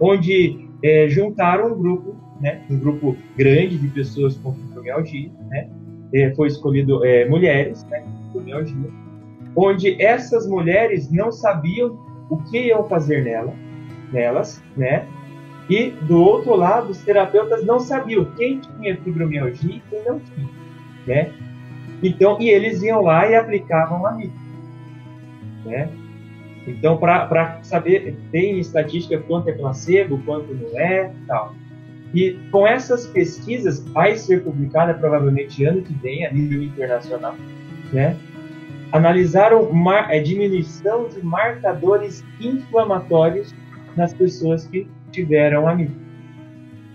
onde 0.00 0.68
é, 0.82 1.08
juntaram 1.08 1.72
um 1.72 1.78
grupo, 1.78 2.15
né, 2.40 2.62
um 2.70 2.78
grupo 2.78 3.16
grande 3.36 3.78
de 3.78 3.88
pessoas 3.88 4.36
com 4.36 4.52
fibromialgia, 4.52 5.30
né, 5.48 5.68
é, 6.12 6.34
foi 6.34 6.48
escolhido 6.48 7.04
é, 7.04 7.28
mulheres, 7.28 7.84
né, 7.84 8.04
fibromialgia, 8.26 8.90
onde 9.54 10.00
essas 10.02 10.46
mulheres 10.46 11.10
não 11.10 11.32
sabiam 11.32 11.98
o 12.28 12.36
que 12.44 12.68
iam 12.68 12.84
fazer 12.88 13.24
nela, 13.24 13.52
nelas, 14.12 14.62
né, 14.76 15.06
e 15.68 15.90
do 15.90 16.20
outro 16.20 16.54
lado 16.54 16.90
os 16.90 17.02
terapeutas 17.02 17.64
não 17.64 17.80
sabiam 17.80 18.24
quem 18.36 18.60
tinha 18.60 18.96
fibromialgia 18.98 19.76
e 19.76 19.82
quem 19.90 20.04
não 20.04 20.20
tinha, 20.20 20.48
né, 21.06 21.32
então, 22.02 22.40
e 22.40 22.50
eles 22.50 22.82
iam 22.82 23.00
lá 23.02 23.28
e 23.28 23.34
aplicavam 23.34 24.06
a 24.06 24.12
micro. 24.12 24.38
Né? 25.64 25.88
Então, 26.66 26.96
para 26.96 27.62
saber, 27.62 28.16
tem 28.30 28.58
estatística 28.58 29.18
quanto 29.18 29.48
é 29.48 29.52
placebo, 29.52 30.20
quanto 30.24 30.52
não 30.52 30.78
é, 30.78 31.12
tal. 31.26 31.54
E 32.14 32.38
com 32.50 32.66
essas 32.66 33.06
pesquisas, 33.06 33.80
vai 33.88 34.16
ser 34.16 34.42
publicada 34.42 34.94
provavelmente 34.94 35.64
ano 35.64 35.82
que 35.82 35.92
vem, 35.94 36.26
a 36.26 36.32
nível 36.32 36.62
internacional, 36.62 37.34
né? 37.92 38.16
Analisaram 38.92 39.68
a 39.88 40.14
é, 40.14 40.20
diminuição 40.20 41.08
de 41.08 41.24
marcadores 41.24 42.24
inflamatórios 42.40 43.54
nas 43.96 44.14
pessoas 44.14 44.66
que 44.66 44.88
tiveram 45.10 45.68
a 45.68 45.74
micro, 45.74 45.96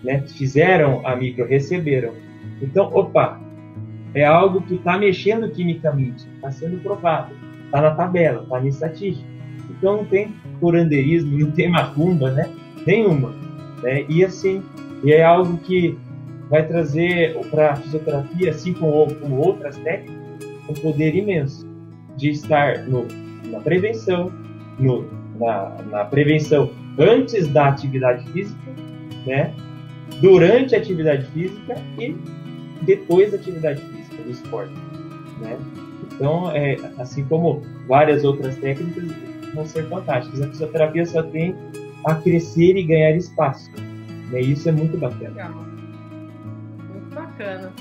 né? 0.04 0.22
Fizeram 0.28 1.06
a 1.06 1.16
micro, 1.16 1.46
receberam. 1.46 2.14
Então, 2.62 2.90
opa, 2.94 3.40
é 4.14 4.26
algo 4.26 4.62
que 4.62 4.76
está 4.76 4.98
mexendo 4.98 5.50
quimicamente, 5.52 6.28
está 6.36 6.52
sendo 6.52 6.82
provado, 6.82 7.34
está 7.66 7.82
na 7.82 7.92
tabela, 7.92 8.44
está 8.44 8.60
na 8.60 8.68
estatística. 8.68 9.30
Então 9.70 9.98
não 9.98 10.06
tem 10.06 10.34
curandeirismo, 10.60 11.40
não 11.40 11.52
tem 11.52 11.70
macumba, 11.70 12.32
né? 12.32 12.50
Nenhuma. 12.86 13.34
Né? 13.82 14.06
E 14.08 14.24
assim, 14.24 14.64
e 15.04 15.12
é 15.12 15.24
algo 15.24 15.58
que 15.58 15.98
vai 16.50 16.68
trazer 16.68 17.38
para 17.50 17.72
a 17.72 17.76
fisioterapia, 17.78 18.52
assim 18.52 18.74
como, 18.74 19.14
como 19.16 19.38
outras 19.38 19.78
técnicas, 19.78 20.22
um 20.70 20.74
poder 20.74 21.16
imenso 21.16 21.68
de 22.18 22.30
estar 22.30 22.80
no, 22.88 23.08
na 23.50 23.60
prevenção, 23.60 24.32
no, 24.78 25.10
na, 25.40 25.78
na 25.90 26.06
prevenção 26.06 26.72
antes 27.00 27.48
da 27.48 27.70
atividade 27.70 28.28
física, 28.32 28.72
né? 29.26 29.54
durante 30.20 30.76
a 30.76 30.78
atividade 30.78 31.26
física 31.28 31.76
e 31.98 32.16
depois 32.82 33.32
da 33.32 33.38
atividade 33.38 33.82
física 33.82 34.24
do 34.24 34.30
esporte. 34.30 34.74
Né? 35.40 35.58
Então, 36.12 36.52
é, 36.52 36.78
assim 36.98 37.24
como 37.26 37.62
várias 37.88 38.24
outras 38.24 38.58
técnicas 38.58 39.06
vão 39.54 39.66
ser 39.66 39.88
fantásticas, 39.88 40.42
a 40.42 40.48
fisioterapia 40.48 41.06
só 41.06 41.24
tem 41.24 41.56
a 42.06 42.16
crescer 42.16 42.76
e 42.76 42.84
ganhar 42.84 43.16
espaço. 43.16 43.72
E 44.34 44.52
isso 44.52 44.70
é 44.70 44.72
muito 44.72 44.98
bacana. 44.98 45.30
Legal. 45.30 45.54
Muito 45.54 47.16
bacana. 47.16 47.74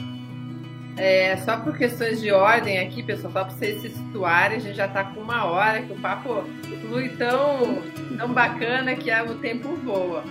É, 0.96 1.36
só 1.38 1.56
por 1.56 1.76
questões 1.78 2.20
de 2.20 2.30
ordem 2.30 2.78
aqui, 2.78 3.02
pessoal, 3.02 3.32
só 3.32 3.44
para 3.44 3.54
vocês 3.54 3.80
se 3.80 3.88
situarem, 3.90 4.58
a 4.58 4.60
gente 4.60 4.76
já 4.76 4.86
está 4.86 5.04
com 5.04 5.20
uma 5.20 5.44
hora, 5.44 5.80
que 5.82 5.92
o 5.92 5.96
papo 5.96 6.44
flui 6.82 7.08
tão, 7.10 7.82
tão 8.18 8.32
bacana 8.32 8.94
que 8.94 9.10
o 9.10 9.34
tempo 9.36 9.68
voa. 9.76 10.24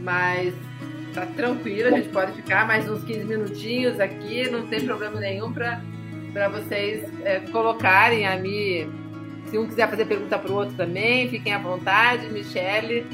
Mas 0.00 0.54
tá 1.14 1.26
tranquilo, 1.26 1.88
a 1.88 1.98
gente 1.98 2.08
pode 2.08 2.32
ficar 2.32 2.66
mais 2.66 2.88
uns 2.90 3.04
15 3.04 3.24
minutinhos 3.24 4.00
aqui, 4.00 4.48
não 4.50 4.66
tem 4.66 4.84
problema 4.84 5.20
nenhum 5.20 5.52
para 5.52 6.48
vocês 6.48 7.08
é, 7.24 7.40
colocarem 7.52 8.26
a 8.26 8.36
mim. 8.36 8.90
Se 9.46 9.58
um 9.58 9.66
quiser 9.66 9.88
fazer 9.88 10.04
pergunta 10.06 10.38
para 10.38 10.50
o 10.50 10.54
outro 10.54 10.74
também, 10.74 11.28
fiquem 11.28 11.52
à 11.52 11.58
vontade, 11.58 12.28
Michele. 12.28 13.06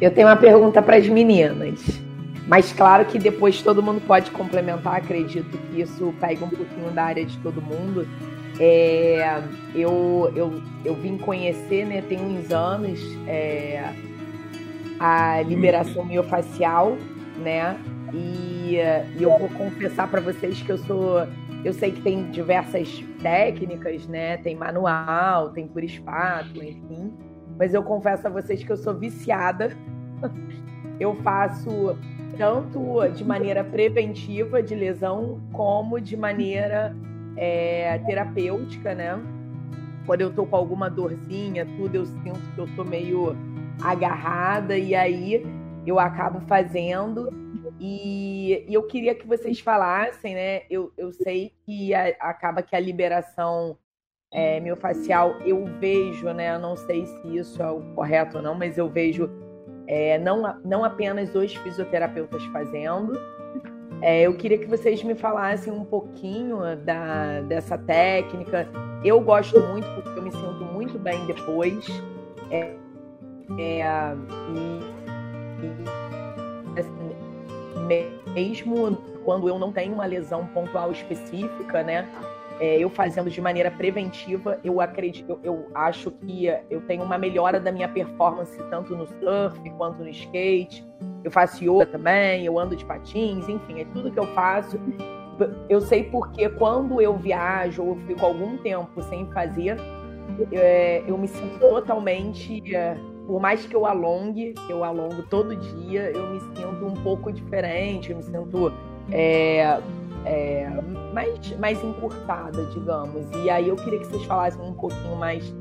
Eu 0.00 0.10
tenho 0.10 0.28
uma 0.28 0.36
pergunta 0.36 0.82
para 0.82 0.96
as 0.96 1.08
meninas. 1.08 2.00
Mas 2.46 2.72
claro 2.72 3.04
que 3.06 3.18
depois 3.18 3.60
todo 3.60 3.82
mundo 3.82 4.00
pode 4.06 4.30
complementar, 4.30 4.96
acredito 4.96 5.58
que 5.58 5.80
isso 5.80 6.14
pega 6.20 6.44
um 6.44 6.48
pouquinho 6.48 6.90
da 6.92 7.04
área 7.04 7.24
de 7.24 7.36
todo 7.38 7.60
mundo. 7.60 8.06
É, 8.60 9.42
eu, 9.74 10.32
eu, 10.34 10.62
eu 10.84 10.94
vim 10.94 11.18
conhecer, 11.18 11.84
né, 11.84 12.02
tem 12.02 12.18
uns 12.18 12.52
anos, 12.52 13.00
é, 13.26 13.84
a 15.00 15.42
liberação 15.42 16.04
miofacial, 16.04 16.96
né? 17.38 17.76
E, 18.14 18.76
e 19.18 19.22
eu 19.22 19.36
vou 19.38 19.48
confessar 19.50 20.08
para 20.08 20.20
vocês 20.20 20.62
que 20.62 20.70
eu 20.70 20.78
sou. 20.78 21.26
Eu 21.64 21.72
sei 21.72 21.90
que 21.90 22.00
tem 22.00 22.30
diversas 22.30 23.04
técnicas, 23.20 24.06
né? 24.06 24.36
Tem 24.36 24.54
manual, 24.54 25.50
tem 25.50 25.66
por 25.66 25.82
espátula, 25.82 26.64
enfim. 26.64 27.12
Mas 27.58 27.74
eu 27.74 27.82
confesso 27.82 28.26
a 28.26 28.30
vocês 28.30 28.62
que 28.62 28.70
eu 28.70 28.76
sou 28.76 28.94
viciada. 28.94 29.70
Eu 30.98 31.14
faço 31.16 31.94
tanto 32.38 33.06
de 33.14 33.22
maneira 33.22 33.62
preventiva 33.62 34.62
de 34.62 34.74
lesão, 34.74 35.42
como 35.52 36.00
de 36.00 36.16
maneira 36.16 36.96
é, 37.36 37.98
terapêutica, 38.06 38.94
né? 38.94 39.20
Quando 40.06 40.22
eu 40.22 40.32
tô 40.32 40.46
com 40.46 40.56
alguma 40.56 40.88
dorzinha, 40.88 41.66
tudo, 41.76 41.96
eu 41.96 42.06
sinto 42.06 42.40
que 42.54 42.58
eu 42.58 42.68
tô 42.76 42.84
meio 42.84 43.36
agarrada 43.82 44.78
e 44.78 44.94
aí 44.94 45.44
eu 45.86 45.98
acabo 45.98 46.40
fazendo. 46.46 47.28
E, 47.78 48.64
e 48.68 48.72
eu 48.72 48.84
queria 48.84 49.14
que 49.14 49.26
vocês 49.26 49.60
falassem, 49.60 50.34
né? 50.34 50.62
Eu, 50.70 50.92
eu 50.96 51.12
sei 51.12 51.52
que 51.64 51.92
a, 51.94 52.08
acaba 52.20 52.62
que 52.62 52.74
a 52.74 52.80
liberação 52.80 53.76
é, 54.32 54.60
miofascial 54.60 55.36
eu 55.44 55.64
vejo, 55.78 56.32
né? 56.32 56.58
Não 56.58 56.76
sei 56.76 57.06
se 57.06 57.36
isso 57.36 57.62
é 57.62 57.70
o 57.70 57.80
correto 57.94 58.38
ou 58.38 58.42
não, 58.42 58.54
mas 58.54 58.76
eu 58.76 58.88
vejo 58.88 59.30
é, 59.86 60.18
não, 60.18 60.58
não 60.64 60.84
apenas 60.84 61.34
os 61.34 61.54
fisioterapeutas 61.54 62.44
fazendo. 62.46 63.12
É, 64.02 64.22
eu 64.22 64.36
queria 64.36 64.58
que 64.58 64.66
vocês 64.66 65.02
me 65.02 65.14
falassem 65.14 65.72
um 65.72 65.84
pouquinho 65.84 66.58
da, 66.84 67.40
dessa 67.42 67.78
técnica. 67.78 68.68
Eu 69.04 69.20
gosto 69.20 69.58
muito 69.60 69.88
porque 69.94 70.18
eu 70.18 70.22
me 70.22 70.32
sinto 70.32 70.64
muito 70.64 70.98
bem 70.98 71.24
depois. 71.26 71.86
É, 72.50 72.74
é, 73.58 73.82
e, 74.54 74.80
e, 75.62 76.80
assim, 76.80 77.16
mesmo 78.34 78.96
quando 79.24 79.48
eu 79.48 79.58
não 79.58 79.72
tenho 79.72 79.94
uma 79.94 80.04
lesão 80.04 80.46
pontual 80.46 80.92
específica, 80.92 81.82
né? 81.82 82.06
É, 82.58 82.78
eu 82.78 82.88
fazendo 82.88 83.30
de 83.30 83.40
maneira 83.40 83.70
preventiva, 83.70 84.58
eu 84.64 84.80
acredito, 84.80 85.28
eu, 85.30 85.40
eu, 85.42 85.70
acho 85.74 86.10
que 86.10 86.46
eu 86.70 86.80
tenho 86.82 87.02
uma 87.02 87.18
melhora 87.18 87.60
da 87.60 87.70
minha 87.70 87.88
performance 87.88 88.56
tanto 88.70 88.96
no 88.96 89.06
surf 89.06 89.70
quanto 89.76 90.02
no 90.02 90.08
skate. 90.08 90.86
Eu 91.22 91.30
faço 91.30 91.62
yoga 91.62 91.86
também, 91.86 92.44
eu 92.44 92.58
ando 92.58 92.74
de 92.74 92.84
patins, 92.84 93.48
enfim, 93.48 93.80
é 93.80 93.84
tudo 93.86 94.10
que 94.10 94.18
eu 94.18 94.26
faço. 94.28 94.78
Eu 95.68 95.82
sei 95.82 96.04
porque 96.04 96.48
quando 96.48 97.00
eu 97.00 97.14
viajo 97.16 97.82
ou 97.82 97.96
fico 98.06 98.24
algum 98.24 98.56
tempo 98.58 99.02
sem 99.02 99.26
fazer, 99.32 99.76
é, 100.52 101.02
eu 101.06 101.18
me 101.18 101.28
sinto 101.28 101.58
totalmente 101.58 102.74
é, 102.74 102.96
por 103.26 103.40
mais 103.40 103.66
que 103.66 103.74
eu 103.74 103.84
alongue, 103.84 104.54
eu 104.68 104.84
alongo 104.84 105.22
todo 105.24 105.56
dia, 105.56 106.10
eu 106.12 106.30
me 106.30 106.40
sinto 106.40 106.86
um 106.86 106.94
pouco 107.02 107.32
diferente, 107.32 108.12
eu 108.12 108.16
me 108.16 108.22
sinto 108.22 108.72
é, 110.26 110.68
mais, 111.12 111.56
mais 111.58 111.82
encurtada, 111.82 112.64
digamos. 112.66 113.24
E 113.44 113.48
aí 113.48 113.68
eu 113.68 113.76
queria 113.76 114.00
que 114.00 114.06
vocês 114.06 114.24
falassem 114.24 114.60
um 114.60 114.74
pouquinho 114.74 115.16
mais 115.16 115.54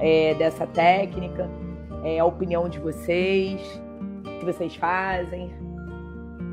é, 0.00 0.34
dessa 0.34 0.66
técnica, 0.66 1.48
é, 2.02 2.18
a 2.18 2.24
opinião 2.24 2.68
de 2.68 2.78
vocês, 2.78 3.60
o 4.24 4.38
que 4.38 4.44
vocês 4.46 4.74
fazem. 4.76 5.52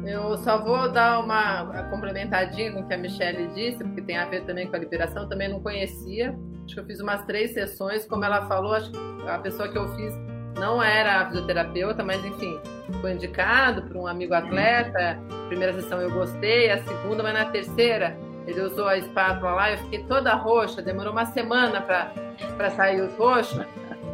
Eu 0.06 0.38
só 0.38 0.62
vou 0.64 0.92
dar 0.92 1.20
uma 1.20 1.84
complementadinha 1.90 2.72
no 2.72 2.86
que 2.88 2.94
a 2.94 2.98
Michelle 2.98 3.48
disse, 3.56 3.84
porque 3.84 4.02
tem 4.02 4.18
a 4.18 4.26
ver 4.26 4.46
também 4.46 4.68
com 4.68 4.76
a 4.76 4.80
liberação. 4.80 5.24
Eu 5.24 5.30
também 5.30 5.50
não 5.50 5.62
conhecia. 5.62 6.38
Acho 6.64 6.76
que 6.76 6.80
eu 6.80 6.86
fiz 6.86 7.00
umas 7.00 7.26
três 7.26 7.54
sessões. 7.54 8.06
Como 8.06 8.24
ela 8.24 8.46
falou, 8.48 8.74
acho 8.74 8.92
que 8.92 8.98
a 9.28 9.40
pessoa 9.40 9.68
que 9.68 9.78
eu 9.78 9.88
fiz 9.96 10.14
não 10.60 10.82
era 10.82 11.22
a 11.22 11.26
fisioterapeuta, 11.28 12.04
mas 12.04 12.24
enfim, 12.24 12.60
foi 13.02 13.14
indicado 13.14 13.84
por 13.84 13.98
um 13.98 14.08
amigo 14.08 14.34
atleta. 14.34 15.20
Primeira 15.48 15.74
sessão 15.74 16.02
eu 16.02 16.12
gostei, 16.12 16.72
a 16.72 16.84
segunda, 16.84 17.24
mas 17.24 17.34
na 17.34 17.46
terceira 17.46 18.18
ele 18.48 18.62
usou 18.62 18.88
a 18.88 18.98
espátula 18.98 19.52
lá, 19.52 19.72
eu 19.72 19.78
fiquei 19.80 20.04
toda 20.04 20.34
roxa, 20.36 20.82
demorou 20.82 21.12
uma 21.12 21.26
semana 21.26 21.82
para 21.82 22.70
sair 22.72 23.02
os 23.02 23.16
roxos. 23.16 23.66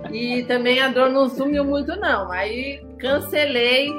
E 0.09 0.43
também 0.43 0.81
a 0.81 0.87
dor 0.87 1.09
não 1.09 1.29
sumiu 1.29 1.63
muito, 1.63 1.95
não. 1.97 2.31
Aí 2.31 2.83
cancelei 2.97 3.91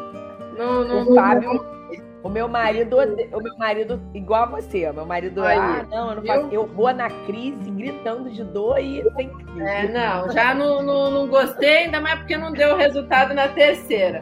o 2.22 2.28
meu 2.28 2.48
marido, 2.48 2.96
o 3.32 3.40
meu 3.40 3.56
marido, 3.58 4.00
igual 4.14 4.44
a 4.44 4.46
você, 4.46 4.90
meu 4.92 5.04
marido, 5.04 5.42
Aí, 5.42 5.58
ah, 5.58 5.86
não, 5.90 6.10
eu 6.10 6.16
não 6.16 6.24
faço. 6.24 6.48
Eu 6.52 6.66
vou 6.66 6.92
na 6.94 7.10
crise 7.26 7.70
gritando 7.70 8.30
de 8.30 8.44
dor 8.44 8.78
e 8.78 9.02
sem 9.16 9.28
crise. 9.28 9.60
É, 9.60 9.88
não, 9.88 10.30
já 10.30 10.54
não, 10.54 10.82
não, 10.82 11.10
não 11.10 11.26
gostei, 11.26 11.84
ainda 11.84 12.00
mais 12.00 12.20
porque 12.20 12.36
não 12.36 12.52
deu 12.52 12.76
resultado 12.76 13.34
na 13.34 13.48
terceira. 13.48 14.20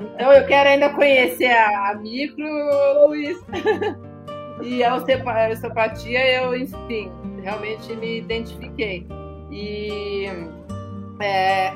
Então 0.00 0.32
eu 0.32 0.46
quero 0.46 0.68
ainda 0.68 0.90
conhecer 0.90 1.50
a, 1.50 1.94
micro, 1.94 2.46
Luiz. 3.06 3.38
e 4.62 4.82
a 4.82 4.96
osteopatia, 4.96 6.42
eu, 6.42 6.56
enfim, 6.56 7.10
realmente 7.42 7.94
me 7.96 8.18
identifiquei. 8.18 9.06
E 9.50 10.26
é, 11.20 11.72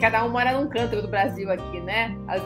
cada 0.00 0.24
um 0.24 0.28
mora 0.28 0.52
num 0.52 0.68
canto 0.68 1.00
do 1.00 1.08
Brasil 1.08 1.50
aqui, 1.50 1.80
né? 1.80 2.16
As... 2.28 2.42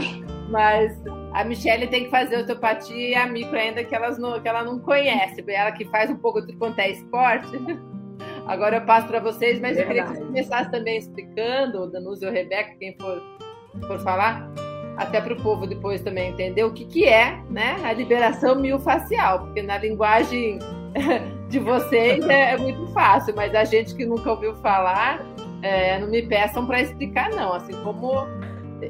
Mas 0.50 1.00
a 1.32 1.44
Michelle 1.44 1.86
tem 1.86 2.04
que 2.04 2.10
fazer 2.10 2.38
osteopatia 2.38 3.10
e 3.10 3.14
a 3.14 3.26
micro 3.26 3.56
ainda 3.56 3.84
que, 3.84 3.94
elas 3.94 4.18
não, 4.18 4.40
que 4.40 4.48
ela 4.48 4.64
não 4.64 4.80
conhece. 4.80 5.44
Ela 5.46 5.70
que 5.72 5.84
faz 5.86 6.10
um 6.10 6.16
pouco 6.16 6.44
de 6.44 6.52
quanto 6.54 6.78
é 6.80 6.90
esporte. 6.90 7.50
Agora 8.46 8.78
eu 8.78 8.80
passo 8.82 9.06
para 9.06 9.20
vocês, 9.20 9.60
mas 9.60 9.76
Verdade. 9.76 9.80
eu 9.80 9.86
queria 9.86 10.02
que 10.02 10.18
você 10.18 10.24
começasse 10.24 10.70
também 10.72 10.96
explicando, 10.96 11.90
Danúzio 11.90 12.28
ou 12.28 12.34
Rebeca, 12.34 12.74
quem 12.80 12.96
for, 12.98 13.22
for 13.86 14.00
falar, 14.00 14.50
até 15.00 15.18
para 15.18 15.32
o 15.32 15.36
povo 15.36 15.66
depois 15.66 16.02
também 16.02 16.28
entender 16.28 16.62
o 16.62 16.72
que, 16.72 16.84
que 16.84 17.08
é 17.08 17.42
né, 17.48 17.76
a 17.82 17.92
liberação 17.94 18.54
miofascial, 18.54 19.40
porque 19.40 19.62
na 19.62 19.78
linguagem 19.78 20.58
de 21.48 21.58
vocês 21.58 22.22
é, 22.28 22.52
é 22.52 22.56
muito 22.58 22.86
fácil, 22.88 23.34
mas 23.34 23.54
a 23.54 23.64
gente 23.64 23.94
que 23.94 24.04
nunca 24.04 24.30
ouviu 24.30 24.54
falar, 24.56 25.24
é, 25.62 25.98
não 25.98 26.08
me 26.08 26.20
peçam 26.20 26.66
para 26.66 26.82
explicar, 26.82 27.30
não. 27.30 27.54
Assim 27.54 27.72
como 27.82 28.26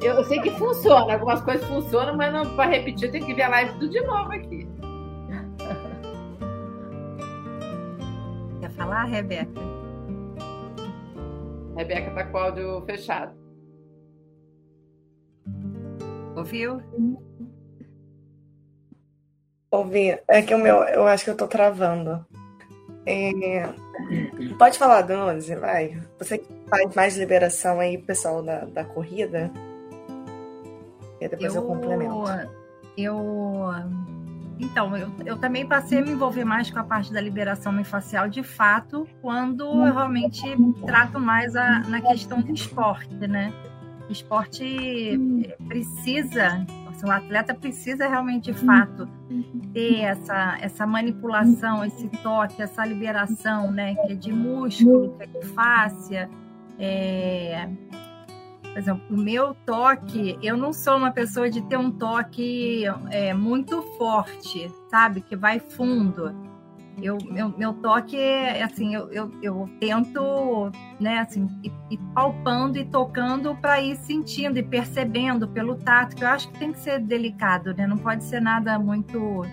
eu 0.03 0.25
sei 0.25 0.41
que 0.41 0.51
funciona, 0.51 1.13
algumas 1.13 1.41
coisas 1.43 1.65
funcionam, 1.69 2.17
mas 2.17 2.49
para 2.49 2.71
repetir 2.71 3.07
eu 3.07 3.13
tenho 3.13 3.25
que 3.25 3.35
ver 3.35 3.43
a 3.43 3.49
live 3.49 3.73
tudo 3.75 3.91
de 3.91 4.01
novo 4.01 4.33
aqui. 4.33 4.69
Quer 8.61 8.71
falar, 8.73 9.05
Rebeca? 9.05 9.49
Rebeca 11.77 12.11
tá 12.11 12.25
com 12.25 12.37
o 12.37 12.41
áudio 12.41 12.83
fechado. 12.85 13.40
Ouviu? 16.41 16.83
Ouvi. 19.71 20.19
É 20.27 20.43
que 20.43 20.55
o 20.55 20.59
meu, 20.59 20.83
eu 20.85 21.07
acho 21.07 21.25
que 21.25 21.31
eu 21.31 21.37
tô 21.37 21.47
travando. 21.47 22.25
É... 23.07 23.69
Pode 24.59 24.79
falar, 24.79 25.03
Donze, 25.03 25.55
vai. 25.55 26.01
Você 26.19 26.39
que 26.39 26.47
faz 26.69 26.95
mais 26.95 27.17
liberação 27.17 27.79
aí, 27.81 27.99
pessoal 27.99 28.43
da, 28.43 28.65
da 28.65 28.85
corrida. 28.85 29.51
E 31.21 31.29
depois 31.29 31.55
eu, 31.55 31.63
eu 31.63 31.69
complemento. 31.69 32.25
Eu. 32.97 33.17
Então, 34.59 34.95
eu, 34.97 35.11
eu 35.25 35.39
também 35.39 35.67
passei 35.67 35.99
a 35.99 36.03
me 36.03 36.11
envolver 36.11 36.45
mais 36.45 36.71
com 36.71 36.79
a 36.79 36.85
parte 36.85 37.13
da 37.13 37.21
liberação 37.21 37.83
facial 37.83 38.29
de 38.29 38.43
fato, 38.43 39.09
quando 39.23 39.65
eu 39.65 39.95
realmente 39.95 40.43
trato 40.85 41.19
mais 41.19 41.57
a, 41.57 41.81
na 41.81 42.01
questão 42.01 42.43
do 42.43 42.53
esporte, 42.53 43.15
né? 43.27 43.53
O 44.11 44.13
esporte 44.13 45.17
precisa, 45.69 46.67
assim, 46.91 47.07
o 47.07 47.11
atleta 47.13 47.55
precisa 47.55 48.09
realmente, 48.09 48.51
de 48.51 48.59
fato, 48.59 49.09
ter 49.73 50.01
essa, 50.01 50.59
essa 50.61 50.85
manipulação, 50.85 51.85
esse 51.85 52.09
toque, 52.09 52.61
essa 52.61 52.85
liberação, 52.85 53.71
né? 53.71 53.95
Que 53.95 54.13
é 54.13 54.15
de 54.17 54.33
músculo, 54.33 55.17
que 55.17 55.23
é 55.23 55.27
de 55.27 55.47
fáscia, 55.47 56.29
é, 56.77 57.69
por 58.63 58.79
exemplo, 58.79 59.03
o 59.11 59.17
meu 59.17 59.55
toque, 59.65 60.37
eu 60.43 60.57
não 60.57 60.73
sou 60.73 60.97
uma 60.97 61.13
pessoa 61.13 61.49
de 61.49 61.63
ter 61.63 61.77
um 61.77 61.91
toque 61.91 62.83
é, 63.11 63.33
muito 63.33 63.81
forte, 63.97 64.69
sabe? 64.91 65.21
Que 65.21 65.37
vai 65.37 65.61
fundo. 65.61 66.35
Eu, 67.03 67.19
meu, 67.25 67.49
meu 67.57 67.73
toque 67.75 68.17
é 68.17 68.63
assim, 68.63 68.95
eu, 68.95 69.11
eu, 69.11 69.33
eu 69.43 69.71
tento, 69.81 70.71
né, 70.99 71.19
assim, 71.19 71.49
ir, 71.63 71.73
ir 71.91 71.99
palpando 72.15 72.79
e 72.79 72.85
tocando 72.85 73.55
para 73.57 73.81
ir 73.81 73.97
sentindo 73.97 74.59
e 74.59 74.63
percebendo 74.63 75.49
pelo 75.49 75.77
tato, 75.77 76.15
que 76.15 76.25
eu 76.25 76.29
acho 76.29 76.49
que 76.51 76.59
tem 76.59 76.73
que 76.73 76.79
ser 76.79 77.01
delicado, 77.01 77.75
né? 77.75 77.87
Não 77.87 77.97
pode 77.97 78.25
ser 78.25 78.41
nada 78.41 78.79
muito 78.79 79.45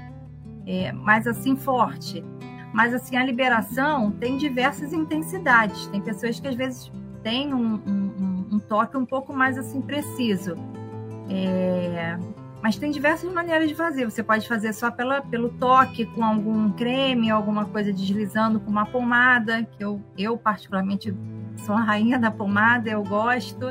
é, 0.66 0.92
mais 0.92 1.26
assim 1.26 1.56
forte. 1.56 2.24
Mas 2.74 2.94
assim, 2.94 3.16
a 3.16 3.24
liberação 3.24 4.12
tem 4.12 4.38
diversas 4.38 4.92
intensidades. 4.92 5.88
Tem 5.88 6.02
pessoas 6.02 6.40
que 6.40 6.48
às 6.48 6.56
vezes 6.56 6.92
têm 7.24 7.54
um, 7.54 7.76
um 7.88 8.28
um 8.52 8.60
toque 8.60 8.98
um 8.98 9.06
pouco 9.06 9.34
mais 9.34 9.58
assim 9.58 9.82
preciso. 9.82 10.56
É... 11.30 12.18
Mas 12.68 12.76
tem 12.76 12.92
diversas 12.92 13.32
maneiras 13.32 13.70
de 13.70 13.76
fazer. 13.76 14.04
Você 14.04 14.22
pode 14.22 14.46
fazer 14.46 14.74
só 14.74 14.92
pela, 14.92 15.22
pelo 15.22 15.48
toque, 15.48 16.06
com 16.06 16.22
algum 16.22 16.70
creme, 16.74 17.30
alguma 17.30 17.64
coisa 17.64 17.94
deslizando 17.94 18.60
com 18.60 18.70
uma 18.70 18.86
pomada, 18.86 19.64
que 19.64 19.82
eu, 19.82 20.02
eu 20.18 20.38
particularmente 20.38 21.16
sou 21.66 21.74
a 21.74 21.80
rainha 21.80 22.20
da 22.20 22.30
pomada, 22.30 22.90
eu 22.90 23.02
gosto. 23.06 23.68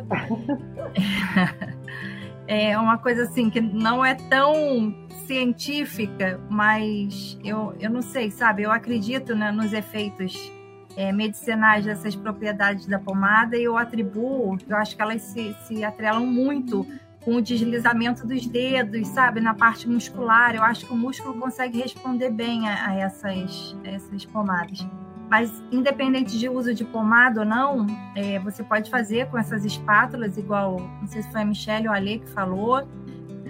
é 2.49 2.79
uma 2.79 2.97
coisa 2.97 3.25
assim 3.25 3.51
que 3.51 3.61
não 3.61 4.03
é 4.03 4.15
tão 4.15 4.95
científica, 5.27 6.41
mas 6.49 7.39
eu, 7.45 7.75
eu 7.79 7.91
não 7.91 8.01
sei, 8.01 8.31
sabe? 8.31 8.63
Eu 8.63 8.73
acredito 8.73 9.35
né, 9.35 9.53
nos 9.53 9.75
efeitos 9.75 10.51
é, 10.97 11.13
medicinais 11.13 11.85
dessas 11.85 12.17
propriedades 12.17 12.87
da 12.87 12.99
pomada 12.99 13.59
e 13.59 13.65
eu 13.65 13.77
atribuo, 13.77 14.57
eu 14.67 14.77
acho 14.79 14.97
que 14.97 15.03
elas 15.03 15.21
se, 15.21 15.55
se 15.67 15.85
atrelam 15.85 16.25
muito 16.25 16.87
com 17.27 17.35
o 17.35 17.43
deslizamento 17.43 18.25
dos 18.25 18.47
dedos, 18.47 19.09
sabe, 19.09 19.41
na 19.41 19.53
parte 19.53 19.89
muscular. 19.89 20.55
Eu 20.55 20.63
acho 20.63 20.87
que 20.87 20.93
o 20.93 20.97
músculo 20.97 21.35
consegue 21.35 21.83
responder 21.83 22.31
bem 22.31 22.69
a, 22.69 22.91
a 22.91 22.95
essas, 22.95 23.77
a 23.85 23.89
essas 23.89 24.25
pomadas. 24.25 24.87
Mas, 25.29 25.53
independente 25.73 26.39
de 26.39 26.49
uso 26.49 26.73
de 26.73 26.85
pomada 26.85 27.41
ou 27.41 27.47
não, 27.47 27.85
é, 28.15 28.39
você 28.39 28.63
pode 28.63 28.89
fazer 28.89 29.27
com 29.27 29.37
essas 29.37 29.65
espátulas, 29.65 30.39
igual, 30.39 30.79
não 31.01 31.09
sei 31.09 31.21
se 31.21 31.33
foi 31.33 31.43
a 31.43 31.45
Michelle 31.45 31.89
ou 31.89 31.95
a 31.95 31.99
Lê 31.99 32.21
que 32.21 32.29
falou, 32.29 32.87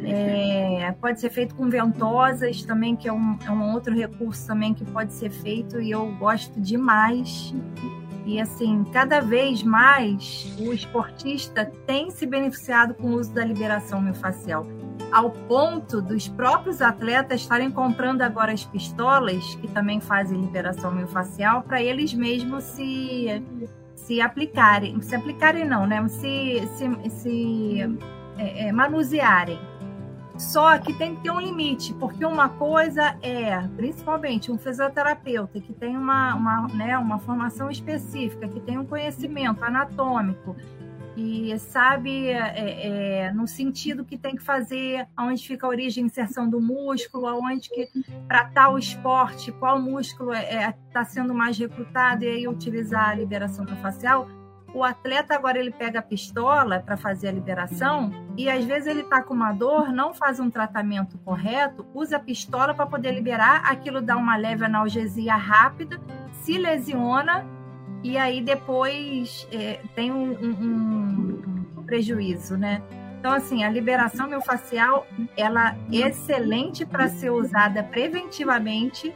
é, 0.03 0.90
pode 0.98 1.20
ser 1.20 1.28
feito 1.28 1.55
com 1.55 1.69
ventosas 1.69 2.62
também, 2.62 2.97
que 2.97 3.07
é 3.07 3.12
um, 3.12 3.39
é 3.44 3.51
um 3.51 3.74
outro 3.74 3.94
recurso 3.94 4.47
também 4.47 4.73
que 4.73 4.86
pode 4.86 5.12
ser 5.12 5.28
feito 5.28 5.78
e 5.82 5.90
eu 5.90 6.07
gosto 6.19 6.59
demais. 6.59 7.55
E 8.27 8.40
assim, 8.40 8.82
cada 8.93 9.20
vez 9.20 9.62
mais 9.62 10.53
o 10.59 10.73
esportista 10.73 11.65
tem 11.86 12.11
se 12.11 12.27
beneficiado 12.27 12.93
com 12.94 13.11
o 13.11 13.20
uso 13.20 13.32
da 13.32 13.44
liberação 13.44 14.01
miofascial, 14.01 14.66
ao 15.12 15.31
ponto 15.31 16.03
dos 16.03 16.27
próprios 16.27 16.82
atletas 16.82 17.43
estarem 17.43 17.70
comprando 17.70 18.23
agora 18.23 18.53
as 18.53 18.65
pistolas, 18.65 19.55
que 19.55 19.69
também 19.69 20.01
fazem 20.01 20.40
liberação 20.40 20.90
miofascial, 20.90 21.62
para 21.62 21.81
eles 21.81 22.12
mesmos 22.12 22.65
se, 22.65 23.40
se 23.94 24.20
aplicarem. 24.20 25.01
Se 25.01 25.15
aplicarem 25.15 25.65
não, 25.65 25.86
né? 25.86 26.05
Se, 26.09 26.69
se, 26.74 27.11
se 27.11 27.81
é, 28.39 28.66
é, 28.66 28.73
manusearem. 28.73 29.59
Só 30.39 30.79
que 30.79 30.93
tem 30.93 31.17
que 31.17 31.23
ter 31.23 31.31
um 31.31 31.41
limite, 31.41 31.95
porque 31.95 32.25
uma 32.25 32.49
coisa 32.49 33.17
é, 33.23 33.59
principalmente 33.77 34.53
um 34.53 34.59
fisioterapeuta 34.59 35.61
que 35.61 35.73
tem 35.73 35.97
uma, 35.97 36.35
uma, 36.35 36.69
né, 36.69 36.99
uma 36.99 37.19
formação 37.19 37.71
específica, 37.71 38.47
que 38.47 38.61
tem 38.61 38.79
um 38.79 38.85
conhecimento 38.85 39.65
anatômico, 39.65 40.55
e 41.17 41.59
sabe 41.59 42.29
é, 42.29 43.27
é, 43.27 43.33
no 43.33 43.47
sentido 43.47 44.05
que 44.05 44.19
tem 44.19 44.37
que 44.37 44.43
fazer, 44.43 45.09
aonde 45.17 45.47
fica 45.47 45.67
a 45.67 45.71
origem 45.71 46.05
e 46.05 46.07
inserção 46.07 46.49
do 46.49 46.61
músculo, 46.61 47.27
aonde 47.27 47.71
que 47.71 47.89
para 48.29 48.45
tal 48.51 48.79
esporte, 48.79 49.51
qual 49.53 49.81
músculo 49.81 50.35
está 50.35 50.47
é, 50.47 50.65
é 50.65 50.75
tá 50.93 51.05
sendo 51.05 51.33
mais 51.33 51.59
recrutado 51.59 52.25
e 52.25 52.29
aí 52.29 52.47
utilizar 52.47 53.09
a 53.09 53.15
liberação 53.15 53.67
facial, 53.77 54.29
o 54.74 54.84
atleta 54.84 55.34
agora 55.34 55.59
ele 55.59 55.70
pega 55.70 56.01
a 56.01 56.02
pistola 56.02 56.80
para 56.80 56.97
fazer 56.97 57.28
a 57.28 57.32
liberação 57.32 58.12
e 58.36 58.51
às 58.51 58.64
vezes 58.64 58.86
ele 58.88 59.01
está 59.01 59.22
com 59.22 59.32
uma 59.32 59.52
dor, 59.52 59.93
não 59.93 60.12
faz 60.12 60.38
um 60.38 60.51
tratamento 60.51 61.16
correto, 61.18 61.86
usa 61.94 62.16
a 62.16 62.20
pistola 62.20 62.74
para 62.74 62.86
poder 62.86 63.12
liberar, 63.12 63.62
aquilo 63.64 64.01
dá 64.01 64.16
uma 64.16 64.36
leve 64.36 64.64
analgesia 64.64 65.34
rápida, 65.34 66.01
se 66.43 66.59
lesiona 66.59 67.47
e 68.02 68.16
aí 68.16 68.43
depois 68.43 69.48
é, 69.51 69.80
tem 69.94 70.12
um, 70.12 70.32
um, 70.32 71.66
um, 71.78 71.82
prejuízo, 71.84 72.56
né? 72.56 72.82
Então, 73.18 73.32
assim, 73.32 73.64
a 73.64 73.70
liberação 73.70 74.28
miofascial, 74.28 75.06
ela 75.36 75.76
é 75.90 76.09
excelente 76.09 76.84
para 76.84 77.09
ser 77.09 77.30
usada 77.30 77.82
preventivamente 77.82 79.12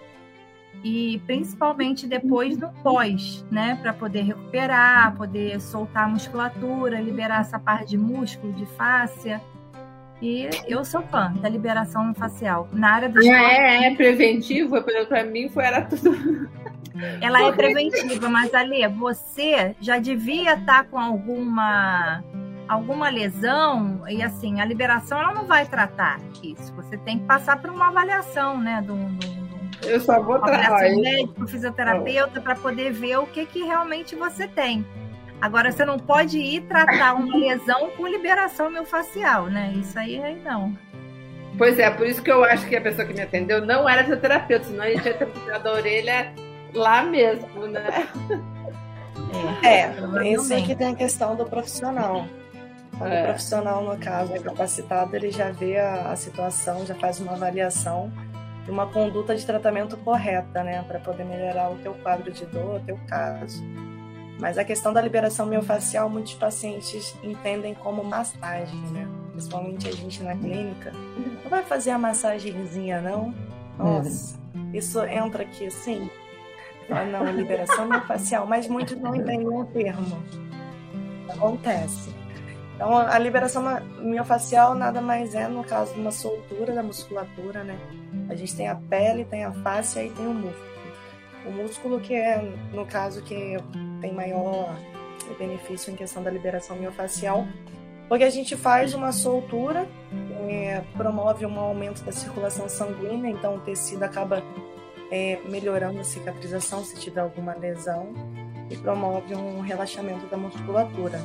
e 0.82 1.20
principalmente 1.26 2.06
depois 2.06 2.56
no 2.56 2.70
pós, 2.82 3.44
né, 3.50 3.78
para 3.82 3.92
poder 3.92 4.22
recuperar, 4.22 5.14
poder 5.16 5.60
soltar 5.60 6.04
a 6.04 6.08
musculatura, 6.08 7.00
liberar 7.00 7.40
essa 7.40 7.58
parte 7.58 7.90
de 7.90 7.98
músculo, 7.98 8.52
de 8.52 8.64
fáscia. 8.66 9.40
E 10.22 10.48
eu 10.66 10.84
sou 10.84 11.02
fã 11.02 11.32
da 11.40 11.48
liberação 11.48 12.14
facial. 12.14 12.68
Na 12.72 12.92
área 12.92 13.08
do 13.08 13.18
ah, 13.20 13.52
é, 13.52 13.86
é 13.86 13.94
preventivo, 13.94 14.82
para 15.08 15.24
mim 15.24 15.48
foi 15.48 15.64
era 15.64 15.82
tudo. 15.82 16.48
Ela 17.20 17.48
é 17.48 17.52
preventiva, 17.52 18.28
mas 18.28 18.52
Ali, 18.52 18.86
você 18.88 19.74
já 19.80 19.98
devia 19.98 20.54
estar 20.54 20.84
tá 20.84 20.84
com 20.84 20.98
alguma 20.98 22.22
alguma 22.68 23.08
lesão 23.08 24.02
e 24.08 24.22
assim 24.22 24.60
a 24.60 24.64
liberação 24.64 25.18
ela 25.18 25.32
não 25.32 25.44
vai 25.44 25.66
tratar 25.66 26.20
isso. 26.42 26.72
Você 26.74 26.96
tem 26.98 27.18
que 27.18 27.24
passar 27.24 27.60
por 27.60 27.70
uma 27.70 27.88
avaliação, 27.88 28.60
né, 28.60 28.82
do, 28.82 28.94
do 28.94 29.39
eu 29.82 30.00
só 30.00 30.20
vou 30.20 30.38
trabalhar. 30.38 30.96
médico, 30.96 31.46
fisioterapeuta, 31.46 32.40
para 32.40 32.54
poder 32.54 32.92
ver 32.92 33.18
o 33.18 33.26
que, 33.26 33.46
que 33.46 33.62
realmente 33.62 34.14
você 34.14 34.46
tem. 34.46 34.84
Agora, 35.40 35.72
você 35.72 35.84
não 35.84 35.98
pode 35.98 36.38
ir 36.38 36.62
tratar 36.62 37.14
uma 37.14 37.36
lesão 37.36 37.90
com 37.96 38.06
liberação 38.06 38.70
miofascial, 38.70 39.46
né? 39.46 39.72
Isso 39.74 39.98
aí, 39.98 40.22
aí 40.22 40.38
não. 40.44 40.76
Pois 41.56 41.78
é, 41.78 41.90
por 41.90 42.06
isso 42.06 42.22
que 42.22 42.30
eu 42.30 42.44
acho 42.44 42.66
que 42.68 42.76
a 42.76 42.80
pessoa 42.80 43.06
que 43.06 43.14
me 43.14 43.22
atendeu 43.22 43.64
não 43.64 43.88
era 43.88 44.02
fisioterapeuta, 44.02 44.66
senão 44.66 44.84
a 44.84 44.90
gente 44.90 45.06
ia 45.06 45.14
ter 45.14 45.26
puxado 45.26 45.68
a 45.68 45.72
orelha 45.72 46.32
lá 46.74 47.02
mesmo, 47.02 47.66
né? 47.66 48.08
É, 49.62 49.82
é 49.82 50.32
isso 50.32 50.52
aqui 50.52 50.74
tem 50.74 50.88
a 50.88 50.94
questão 50.94 51.36
do 51.36 51.44
profissional. 51.44 52.26
Quando 52.98 53.12
é. 53.12 53.22
o 53.22 53.24
profissional, 53.26 53.84
no 53.84 53.96
caso, 53.98 54.34
é 54.34 54.38
capacitado, 54.38 55.14
ele 55.14 55.30
já 55.30 55.50
vê 55.50 55.78
a, 55.78 56.10
a 56.10 56.16
situação, 56.16 56.84
já 56.84 56.94
faz 56.94 57.20
uma 57.20 57.32
avaliação 57.32 58.12
uma 58.70 58.86
conduta 58.86 59.34
de 59.34 59.44
tratamento 59.44 59.96
correta, 59.98 60.62
né, 60.62 60.82
para 60.86 60.98
poder 60.98 61.24
melhorar 61.24 61.70
o 61.70 61.76
teu 61.76 61.94
quadro 61.94 62.30
de 62.30 62.46
dor, 62.46 62.76
o 62.76 62.80
teu 62.80 62.98
caso. 63.08 63.62
Mas 64.38 64.56
a 64.56 64.64
questão 64.64 64.92
da 64.92 65.02
liberação 65.02 65.44
miofascial, 65.44 66.08
muitos 66.08 66.34
pacientes 66.34 67.14
entendem 67.22 67.74
como 67.74 68.02
massagem, 68.02 68.80
né? 68.90 69.06
Principalmente 69.32 69.86
a 69.86 69.92
gente 69.92 70.22
na 70.22 70.34
clínica. 70.34 70.92
Não 71.42 71.50
vai 71.50 71.62
fazer 71.62 71.90
a 71.90 71.98
massagenzinha, 71.98 73.02
não? 73.02 73.34
Nossa, 73.78 74.38
isso 74.72 75.02
entra 75.04 75.42
aqui 75.42 75.66
assim. 75.66 76.10
Ah, 76.88 77.04
não, 77.04 77.24
liberação 77.30 77.86
miofascial, 77.86 78.46
mas 78.46 78.66
muitos 78.66 78.98
não 78.98 79.14
entendem 79.14 79.46
o 79.46 79.64
termo. 79.66 80.22
Acontece. 81.28 82.19
Então, 82.80 82.96
a 82.96 83.18
liberação 83.18 83.62
miofascial 83.98 84.74
nada 84.74 85.02
mais 85.02 85.34
é, 85.34 85.46
no 85.46 85.62
caso 85.62 85.92
uma 85.96 86.10
soltura 86.10 86.72
da 86.72 86.82
musculatura, 86.82 87.62
né? 87.62 87.78
A 88.30 88.34
gente 88.34 88.56
tem 88.56 88.68
a 88.68 88.74
pele, 88.74 89.26
tem 89.26 89.44
a 89.44 89.52
face 89.52 90.00
e 90.00 90.08
tem 90.08 90.26
o 90.26 90.32
músculo. 90.32 90.70
O 91.44 91.50
músculo 91.50 92.00
que 92.00 92.14
é, 92.14 92.42
no 92.72 92.86
caso, 92.86 93.20
que 93.20 93.58
tem 94.00 94.14
maior 94.14 94.74
benefício 95.38 95.92
em 95.92 95.94
questão 95.94 96.22
da 96.22 96.30
liberação 96.30 96.74
miofascial, 96.74 97.46
porque 98.08 98.24
a 98.24 98.30
gente 98.30 98.56
faz 98.56 98.94
uma 98.94 99.12
soltura, 99.12 99.86
é, 100.48 100.82
promove 100.96 101.44
um 101.44 101.60
aumento 101.60 102.02
da 102.02 102.12
circulação 102.12 102.66
sanguínea, 102.66 103.30
então 103.30 103.56
o 103.56 103.60
tecido 103.60 104.04
acaba 104.04 104.42
é, 105.10 105.38
melhorando 105.44 106.00
a 106.00 106.04
cicatrização 106.04 106.82
se 106.82 106.98
tiver 106.98 107.20
alguma 107.20 107.54
lesão 107.54 108.14
e 108.70 108.76
promove 108.78 109.34
um 109.34 109.60
relaxamento 109.60 110.24
da 110.28 110.38
musculatura. 110.38 111.20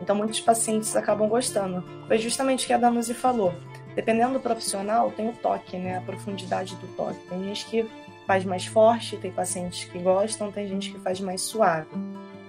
Então, 0.00 0.14
muitos 0.14 0.40
pacientes 0.40 0.94
acabam 0.96 1.28
gostando. 1.28 1.84
Foi 2.06 2.18
justamente 2.18 2.64
o 2.64 2.66
que 2.66 2.72
a 2.72 2.78
Danusi 2.78 3.14
falou. 3.14 3.54
Dependendo 3.94 4.34
do 4.34 4.40
profissional, 4.40 5.10
tem 5.12 5.28
o 5.28 5.32
toque, 5.32 5.76
né? 5.76 5.98
A 5.98 6.00
profundidade 6.00 6.74
do 6.76 6.86
toque. 6.96 7.18
Tem 7.28 7.44
gente 7.44 7.66
que 7.66 7.88
faz 8.26 8.44
mais 8.44 8.66
forte, 8.66 9.16
tem 9.16 9.30
pacientes 9.30 9.84
que 9.84 9.98
gostam, 9.98 10.50
tem 10.50 10.66
gente 10.66 10.90
que 10.90 10.98
faz 10.98 11.20
mais 11.20 11.42
suave. 11.42 11.88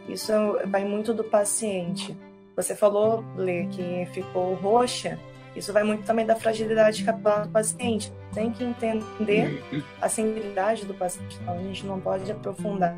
Isso 0.07 0.31
vai 0.67 0.83
muito 0.83 1.13
do 1.13 1.23
paciente. 1.23 2.15
Você 2.55 2.75
falou, 2.75 3.23
Lê, 3.35 3.67
que 3.67 4.07
ficou 4.13 4.53
roxa. 4.55 5.19
Isso 5.55 5.71
vai 5.71 5.83
muito 5.83 6.03
também 6.03 6.25
da 6.25 6.35
fragilidade 6.35 7.03
capilar 7.03 7.43
do 7.43 7.49
paciente. 7.49 8.11
Tem 8.33 8.51
que 8.51 8.63
entender 8.63 9.63
a 10.01 10.09
sensibilidade 10.09 10.85
do 10.85 10.93
paciente. 10.93 11.37
Então, 11.41 11.53
a 11.57 11.61
gente 11.61 11.85
não 11.85 11.99
pode 11.99 12.29
aprofundar 12.31 12.95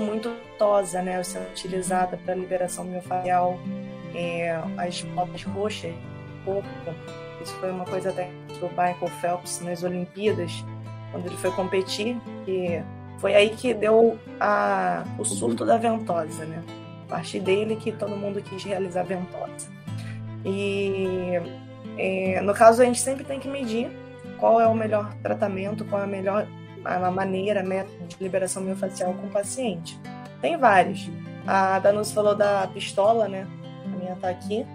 muito 0.00 0.34
tosa, 0.58 1.02
né, 1.02 1.22
sendo 1.22 1.48
utilizada 1.50 2.16
para 2.16 2.34
liberação 2.34 2.84
miofascial, 2.84 3.58
é, 4.14 4.58
as 4.76 5.02
botas 5.02 5.42
roxas, 5.44 5.92
corpo. 6.44 6.68
Isso 7.42 7.52
foi 7.54 7.70
uma 7.70 7.84
coisa 7.84 8.10
até 8.10 8.30
do 8.60 8.68
Michael 8.68 9.08
Phelps 9.20 9.60
nas 9.60 9.82
Olimpíadas, 9.82 10.64
quando 11.10 11.26
ele 11.26 11.36
foi 11.36 11.50
competir, 11.52 12.16
e 12.46 12.82
foi 13.18 13.34
aí 13.34 13.50
que 13.50 13.74
deu 13.74 14.18
a, 14.40 15.04
o 15.18 15.24
surto 15.24 15.64
da 15.64 15.76
ventosa, 15.76 16.44
né? 16.44 16.62
A 17.06 17.16
partir 17.16 17.40
dele 17.40 17.76
que 17.76 17.92
todo 17.92 18.16
mundo 18.16 18.40
quis 18.42 18.64
realizar 18.64 19.00
a 19.00 19.04
ventosa. 19.04 19.70
E 20.44 21.34
é, 21.98 22.40
no 22.40 22.54
caso 22.54 22.82
a 22.82 22.84
gente 22.84 23.00
sempre 23.00 23.24
tem 23.24 23.38
que 23.38 23.48
medir 23.48 23.90
qual 24.38 24.60
é 24.60 24.66
o 24.66 24.74
melhor 24.74 25.14
tratamento, 25.22 25.84
qual 25.84 26.00
é 26.02 26.04
a 26.04 26.08
melhor 26.08 26.46
a 26.84 27.10
maneira, 27.10 27.62
método 27.62 28.06
de 28.06 28.16
liberação 28.20 28.62
miofascial 28.62 29.14
com 29.14 29.26
o 29.26 29.30
paciente. 29.30 29.98
Tem 30.40 30.56
vários. 30.56 31.08
A 31.46 31.78
Danus 31.78 32.12
falou 32.12 32.34
da 32.34 32.66
pistola, 32.68 33.28
né? 33.28 33.46
A 33.84 33.96
minha 33.96 34.16
tá 34.16 34.28
aqui. 34.28 34.66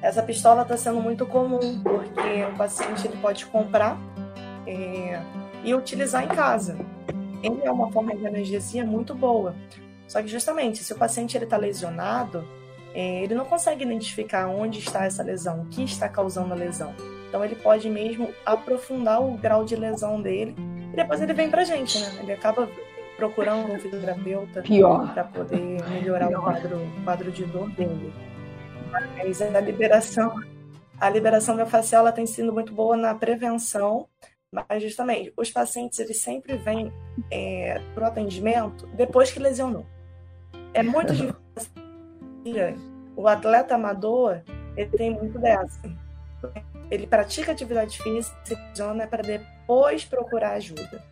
Essa 0.00 0.22
pistola 0.22 0.62
está 0.62 0.76
sendo 0.76 1.00
muito 1.00 1.24
comum, 1.26 1.80
porque 1.82 2.44
o 2.52 2.56
paciente 2.56 3.06
ele 3.06 3.16
pode 3.18 3.46
comprar 3.46 3.96
é, 4.66 5.20
e 5.62 5.74
utilizar 5.74 6.24
em 6.24 6.28
casa. 6.28 6.76
Ele 7.42 7.62
é 7.62 7.70
uma 7.70 7.90
forma 7.90 8.14
de 8.14 8.26
analgesia 8.26 8.84
muito 8.84 9.14
boa. 9.14 9.54
Só 10.08 10.20
que 10.20 10.28
justamente, 10.28 10.82
se 10.82 10.92
o 10.92 10.96
paciente 10.96 11.36
está 11.36 11.56
lesionado, 11.56 12.44
é, 12.94 13.22
ele 13.22 13.34
não 13.34 13.44
consegue 13.44 13.84
identificar 13.84 14.48
onde 14.48 14.78
está 14.78 15.04
essa 15.04 15.22
lesão, 15.22 15.62
o 15.62 15.66
que 15.66 15.82
está 15.84 16.08
causando 16.08 16.52
a 16.52 16.56
lesão. 16.56 16.94
Então 17.32 17.42
ele 17.42 17.56
pode 17.56 17.88
mesmo 17.88 18.28
aprofundar 18.44 19.22
o 19.22 19.38
grau 19.38 19.64
de 19.64 19.74
lesão 19.74 20.20
dele 20.20 20.54
e 20.92 20.94
depois 20.94 21.18
ele 21.22 21.32
vem 21.32 21.48
pra 21.48 21.64
gente, 21.64 21.98
né? 21.98 22.18
Ele 22.20 22.32
acaba 22.32 22.68
procurando 23.16 23.72
um 23.72 23.78
fisioterapeuta 23.78 24.62
para 25.14 25.24
poder 25.24 25.82
melhorar 25.88 26.28
Pior. 26.28 26.40
o 26.40 26.42
quadro, 26.42 26.92
quadro 27.04 27.32
de 27.32 27.46
dor 27.46 27.70
dele. 27.70 28.12
Mas 29.16 29.40
a 29.40 29.60
liberação, 29.60 30.34
a 31.00 31.08
liberação 31.08 31.56
miofascial 31.56 32.02
ela 32.02 32.12
tem 32.12 32.26
sido 32.26 32.52
muito 32.52 32.74
boa 32.74 32.98
na 32.98 33.14
prevenção, 33.14 34.06
mas 34.52 34.82
justamente 34.82 35.32
os 35.34 35.50
pacientes 35.50 35.98
eles 36.00 36.20
sempre 36.20 36.58
vêm 36.58 36.92
é, 37.30 37.80
para 37.94 38.04
o 38.04 38.06
atendimento 38.08 38.86
depois 38.88 39.32
que 39.32 39.38
lesionou. 39.38 39.86
É 40.74 40.82
muito 40.82 41.14
difícil. 41.16 42.76
O 43.16 43.26
atleta 43.26 43.74
amador 43.74 44.42
ele 44.76 44.90
tem 44.90 45.14
muito 45.14 45.38
dessa 45.38 45.80
ele 46.92 47.06
pratica 47.06 47.52
atividade 47.52 47.98
física, 48.02 48.36
se 48.44 48.54
para 49.10 49.22
depois 49.22 50.04
procurar 50.04 50.52
ajuda. 50.52 51.02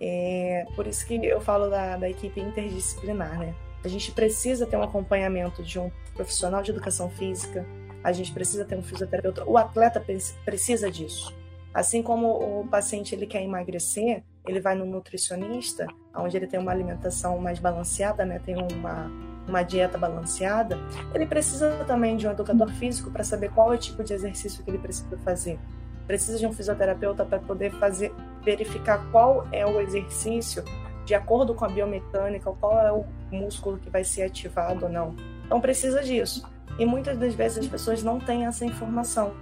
É, 0.00 0.64
por 0.76 0.86
isso 0.86 1.04
que 1.04 1.14
eu 1.26 1.40
falo 1.40 1.68
da, 1.68 1.96
da 1.96 2.08
equipe 2.08 2.40
interdisciplinar, 2.40 3.36
né? 3.36 3.52
A 3.84 3.88
gente 3.88 4.12
precisa 4.12 4.66
ter 4.66 4.76
um 4.76 4.82
acompanhamento 4.84 5.64
de 5.64 5.80
um 5.80 5.90
profissional 6.14 6.62
de 6.62 6.70
educação 6.70 7.10
física, 7.10 7.66
a 8.04 8.12
gente 8.12 8.32
precisa 8.32 8.64
ter 8.64 8.76
um 8.76 8.82
fisioterapeuta, 8.82 9.44
o 9.44 9.58
atleta 9.58 10.00
precisa 10.44 10.88
disso. 10.88 11.34
Assim 11.74 12.02
como 12.04 12.60
o 12.60 12.68
paciente 12.68 13.12
ele 13.12 13.26
quer 13.26 13.42
emagrecer, 13.42 14.22
ele 14.46 14.60
vai 14.60 14.76
no 14.76 14.86
nutricionista, 14.86 15.88
onde 16.14 16.36
ele 16.36 16.46
tem 16.46 16.60
uma 16.60 16.70
alimentação 16.70 17.36
mais 17.38 17.58
balanceada, 17.58 18.24
né? 18.24 18.38
Tem 18.38 18.54
uma 18.56 19.10
uma 19.48 19.62
dieta 19.62 19.98
balanceada, 19.98 20.78
ele 21.14 21.26
precisa 21.26 21.84
também 21.86 22.16
de 22.16 22.26
um 22.26 22.30
educador 22.30 22.70
físico 22.70 23.10
para 23.10 23.24
saber 23.24 23.50
qual 23.50 23.72
é 23.72 23.76
o 23.76 23.78
tipo 23.78 24.02
de 24.04 24.12
exercício 24.12 24.62
que 24.62 24.70
ele 24.70 24.78
precisa 24.78 25.16
fazer. 25.18 25.58
Precisa 26.06 26.38
de 26.38 26.46
um 26.46 26.52
fisioterapeuta 26.52 27.24
para 27.24 27.38
poder 27.38 27.70
fazer 27.72 28.12
verificar 28.44 29.04
qual 29.10 29.46
é 29.52 29.64
o 29.66 29.80
exercício 29.80 30.64
de 31.04 31.14
acordo 31.14 31.54
com 31.54 31.64
a 31.64 31.68
biomecânica, 31.68 32.52
qual 32.52 32.78
é 32.78 32.92
o 32.92 33.04
músculo 33.30 33.78
que 33.78 33.90
vai 33.90 34.04
ser 34.04 34.22
ativado 34.22 34.86
ou 34.86 34.92
não. 34.92 35.14
Então 35.44 35.60
precisa 35.60 36.02
disso. 36.02 36.48
E 36.78 36.86
muitas 36.86 37.18
das 37.18 37.34
vezes 37.34 37.58
as 37.58 37.66
pessoas 37.66 38.02
não 38.02 38.20
têm 38.20 38.46
essa 38.46 38.64
informação. 38.64 39.32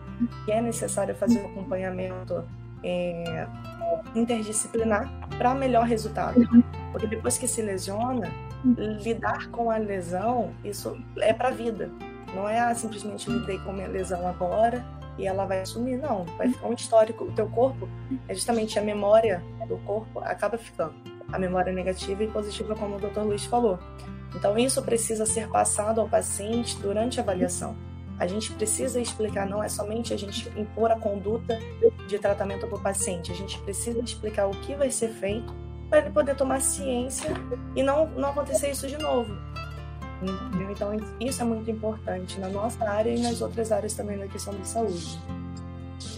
E 0.46 0.50
é 0.50 0.60
necessário 0.60 1.14
fazer 1.14 1.40
um 1.40 1.46
acompanhamento 1.46 2.44
é, 2.82 3.46
interdisciplinar 4.14 5.10
para 5.36 5.54
melhor 5.54 5.86
resultado. 5.86 6.40
Porque 6.90 7.06
depois 7.06 7.38
que 7.38 7.46
se 7.46 7.62
lesiona, 7.62 8.30
lidar 8.64 9.48
com 9.50 9.70
a 9.70 9.76
lesão, 9.76 10.52
isso 10.64 10.98
é 11.18 11.32
para 11.32 11.48
a 11.48 11.52
vida. 11.52 11.90
Não 12.34 12.48
é 12.48 12.58
ah, 12.58 12.74
simplesmente 12.74 13.30
lidei 13.30 13.58
com 13.60 13.72
minha 13.72 13.88
lesão 13.88 14.26
agora 14.26 14.84
e 15.16 15.26
ela 15.26 15.46
vai 15.46 15.64
sumir, 15.64 15.98
não. 15.98 16.24
Vai 16.36 16.48
ficar 16.48 16.68
um 16.68 16.72
histórico. 16.72 17.24
O 17.24 17.32
teu 17.32 17.48
corpo 17.48 17.88
é 18.28 18.34
justamente 18.34 18.78
a 18.78 18.82
memória 18.82 19.42
do 19.66 19.76
corpo 19.78 20.20
acaba 20.20 20.56
ficando. 20.58 20.94
A 21.32 21.38
memória 21.38 21.72
negativa 21.72 22.22
e 22.22 22.28
positiva, 22.28 22.74
como 22.74 22.96
o 22.96 23.00
Dr. 23.00 23.20
Luiz 23.20 23.44
falou. 23.44 23.78
Então, 24.34 24.58
isso 24.58 24.82
precisa 24.82 25.26
ser 25.26 25.48
passado 25.48 26.00
ao 26.00 26.08
paciente 26.08 26.78
durante 26.78 27.18
a 27.18 27.22
avaliação. 27.22 27.76
A 28.18 28.26
gente 28.26 28.52
precisa 28.52 29.00
explicar, 29.00 29.46
não 29.46 29.62
é 29.62 29.68
somente 29.68 30.12
a 30.12 30.16
gente 30.16 30.48
impor 30.58 30.90
a 30.90 30.98
conduta 30.98 31.58
de 32.08 32.18
tratamento 32.18 32.66
para 32.66 32.76
o 32.76 32.80
paciente, 32.80 33.30
a 33.30 33.34
gente 33.34 33.58
precisa 33.60 34.00
explicar 34.00 34.46
o 34.46 34.50
que 34.50 34.74
vai 34.74 34.90
ser 34.90 35.08
feito 35.10 35.54
para 35.88 36.00
ele 36.00 36.10
poder 36.10 36.34
tomar 36.34 36.60
ciência 36.60 37.30
e 37.74 37.82
não, 37.82 38.06
não 38.10 38.30
acontecer 38.30 38.70
isso 38.70 38.86
de 38.86 38.98
novo. 38.98 39.32
Entendeu? 40.20 40.70
Então, 40.72 40.96
isso 41.20 41.40
é 41.40 41.44
muito 41.44 41.70
importante 41.70 42.40
na 42.40 42.48
nossa 42.48 42.84
área 42.84 43.10
e 43.10 43.20
nas 43.20 43.40
outras 43.40 43.70
áreas 43.70 43.94
também 43.94 44.18
da 44.18 44.26
questão 44.26 44.52
de 44.54 44.66
saúde. 44.66 45.18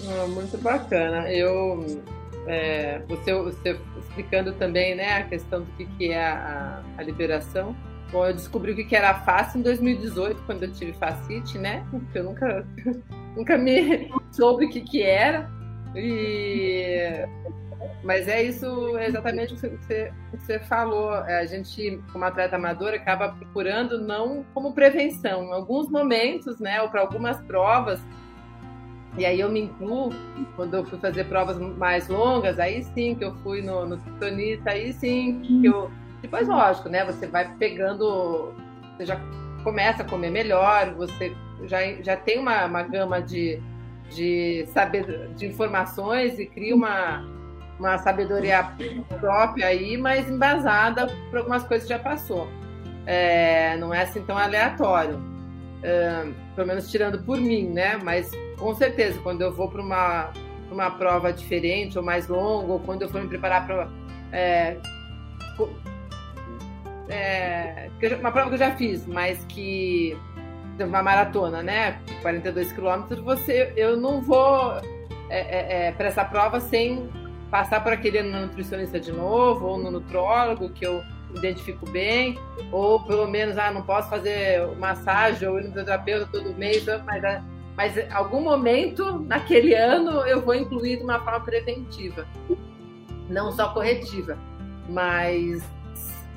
Ah, 0.09 0.27
muito 0.27 0.56
bacana. 0.59 1.31
Eu, 1.31 2.02
é, 2.47 3.01
você, 3.06 3.35
você, 3.35 3.81
explicando 3.98 4.52
também 4.55 4.94
né, 4.94 5.18
a 5.18 5.24
questão 5.24 5.60
do 5.60 5.70
que, 5.72 5.86
que 5.86 6.10
é 6.10 6.27
a, 6.27 6.82
a 6.97 7.02
liberação. 7.02 7.77
Bom, 8.10 8.26
eu 8.26 8.34
descobri 8.34 8.72
o 8.72 8.76
que, 8.76 8.96
era 8.96 9.14
fácil 9.20 9.60
em 9.60 9.62
2018, 9.62 10.42
quando 10.44 10.64
eu 10.64 10.72
tive 10.72 10.92
facite, 10.94 11.58
né? 11.58 11.86
Eu 12.14 12.24
nunca, 12.24 12.66
nunca 13.36 13.56
me 13.56 14.10
soube 14.32 14.66
o 14.66 14.70
que, 14.70 14.80
que 14.80 15.02
era. 15.02 15.48
E 15.94 17.24
mas 18.02 18.28
é 18.28 18.42
isso 18.42 18.98
exatamente 18.98 19.54
o 19.54 19.56
que 19.56 19.68
você, 19.68 20.12
você 20.32 20.58
falou. 20.60 21.14
É, 21.26 21.40
a 21.40 21.46
gente, 21.46 22.00
como 22.12 22.24
atleta 22.24 22.56
amador, 22.56 22.94
acaba 22.94 23.30
procurando 23.30 24.00
não 24.00 24.44
como 24.54 24.72
prevenção. 24.72 25.44
Em 25.44 25.52
alguns 25.52 25.88
momentos, 25.88 26.58
né, 26.58 26.80
ou 26.82 26.88
para 26.88 27.02
algumas 27.02 27.40
provas, 27.42 28.00
e 29.18 29.26
aí 29.26 29.40
eu 29.40 29.50
me 29.50 29.60
incluo, 29.60 30.10
quando 30.56 30.74
eu 30.74 30.84
fui 30.84 30.98
fazer 30.98 31.24
provas 31.24 31.58
mais 31.58 32.08
longas, 32.08 32.58
aí 32.58 32.82
sim 32.84 33.14
que 33.14 33.24
eu 33.24 33.34
fui 33.38 33.60
no, 33.60 33.86
no 33.86 34.00
aí 34.66 34.92
sim 34.92 35.40
que 35.60 35.66
eu. 35.66 35.90
Depois, 36.22 36.48
lógico, 36.48 36.88
né? 36.88 37.05
Você 37.05 37.26
vai 37.26 37.48
pegando. 37.56 38.55
Você 38.97 39.06
já 39.06 39.20
começa 39.64 40.02
a 40.02 40.06
comer 40.06 40.30
melhor, 40.30 40.94
você 40.94 41.34
já, 41.64 41.78
já 42.02 42.16
tem 42.16 42.38
uma, 42.38 42.64
uma 42.64 42.82
gama 42.82 43.20
de, 43.20 43.60
de 44.10 44.66
saber 44.68 45.28
de 45.34 45.47
informações 45.47 46.38
e 46.38 46.47
cria 46.47 46.74
uma 46.74 47.24
uma 47.80 47.97
sabedoria 47.97 48.72
própria 49.18 49.68
aí, 49.68 49.97
mas 49.97 50.28
embasada 50.28 51.06
por 51.30 51.38
algumas 51.38 51.64
coisas 51.64 51.88
que 51.88 51.94
já 51.94 51.98
passou. 51.98 52.47
É, 53.06 53.76
não 53.78 53.92
é 53.92 54.02
assim 54.02 54.22
tão 54.22 54.36
aleatório. 54.36 55.18
É, 55.82 56.26
pelo 56.55 56.68
menos 56.68 56.90
tirando 56.90 57.18
por 57.22 57.40
mim, 57.40 57.70
né? 57.70 57.97
Mas 57.97 58.30
com 58.59 58.74
certeza, 58.74 59.18
quando 59.22 59.40
eu 59.40 59.51
vou 59.51 59.70
para 59.70 59.80
uma, 59.80 60.30
uma 60.70 60.90
prova 60.90 61.32
diferente 61.32 61.97
ou 61.97 62.05
mais 62.05 62.28
longa, 62.28 62.72
ou 62.74 62.80
quando 62.80 63.02
eu 63.02 63.09
for 63.09 63.22
me 63.22 63.28
preparar 63.28 63.66
para. 63.66 63.88
É, 64.30 64.76
é, 67.10 67.90
uma 68.18 68.32
prova 68.32 68.48
que 68.48 68.54
eu 68.54 68.58
já 68.58 68.76
fiz, 68.76 69.06
mas 69.06 69.44
que. 69.46 70.16
Uma 70.78 71.02
maratona, 71.02 71.62
né? 71.62 72.00
42 72.22 72.72
quilômetros, 72.72 73.20
você, 73.20 73.70
eu 73.76 73.98
não 73.98 74.22
vou 74.22 74.72
é, 75.28 75.40
é, 75.40 75.86
é 75.88 75.92
para 75.92 76.08
essa 76.08 76.24
prova 76.24 76.58
sem 76.58 77.06
passar 77.50 77.82
por 77.82 77.92
aquele 77.92 78.22
nutricionista 78.22 78.98
de 78.98 79.12
novo, 79.12 79.66
ou 79.66 79.78
no 79.78 79.90
nutrólogo, 79.90 80.70
que 80.70 80.86
eu 80.86 81.02
identifico 81.34 81.88
bem, 81.90 82.38
ou 82.72 83.00
pelo 83.04 83.26
menos, 83.28 83.58
ah, 83.58 83.70
não 83.70 83.82
posso 83.82 84.08
fazer 84.08 84.66
massagem 84.78 85.48
ou 85.48 85.58
ir 85.58 85.64
no 85.64 85.72
terapeuta 85.72 86.28
todo 86.32 86.54
mês, 86.54 86.84
mas, 87.04 87.24
ah, 87.24 87.44
mas 87.76 88.12
algum 88.12 88.40
momento, 88.40 89.20
naquele 89.20 89.74
ano, 89.74 90.26
eu 90.26 90.40
vou 90.40 90.54
incluir 90.54 91.02
uma 91.02 91.20
forma 91.20 91.40
preventiva, 91.40 92.26
não 93.28 93.52
só 93.52 93.72
corretiva, 93.72 94.38
mas 94.88 95.62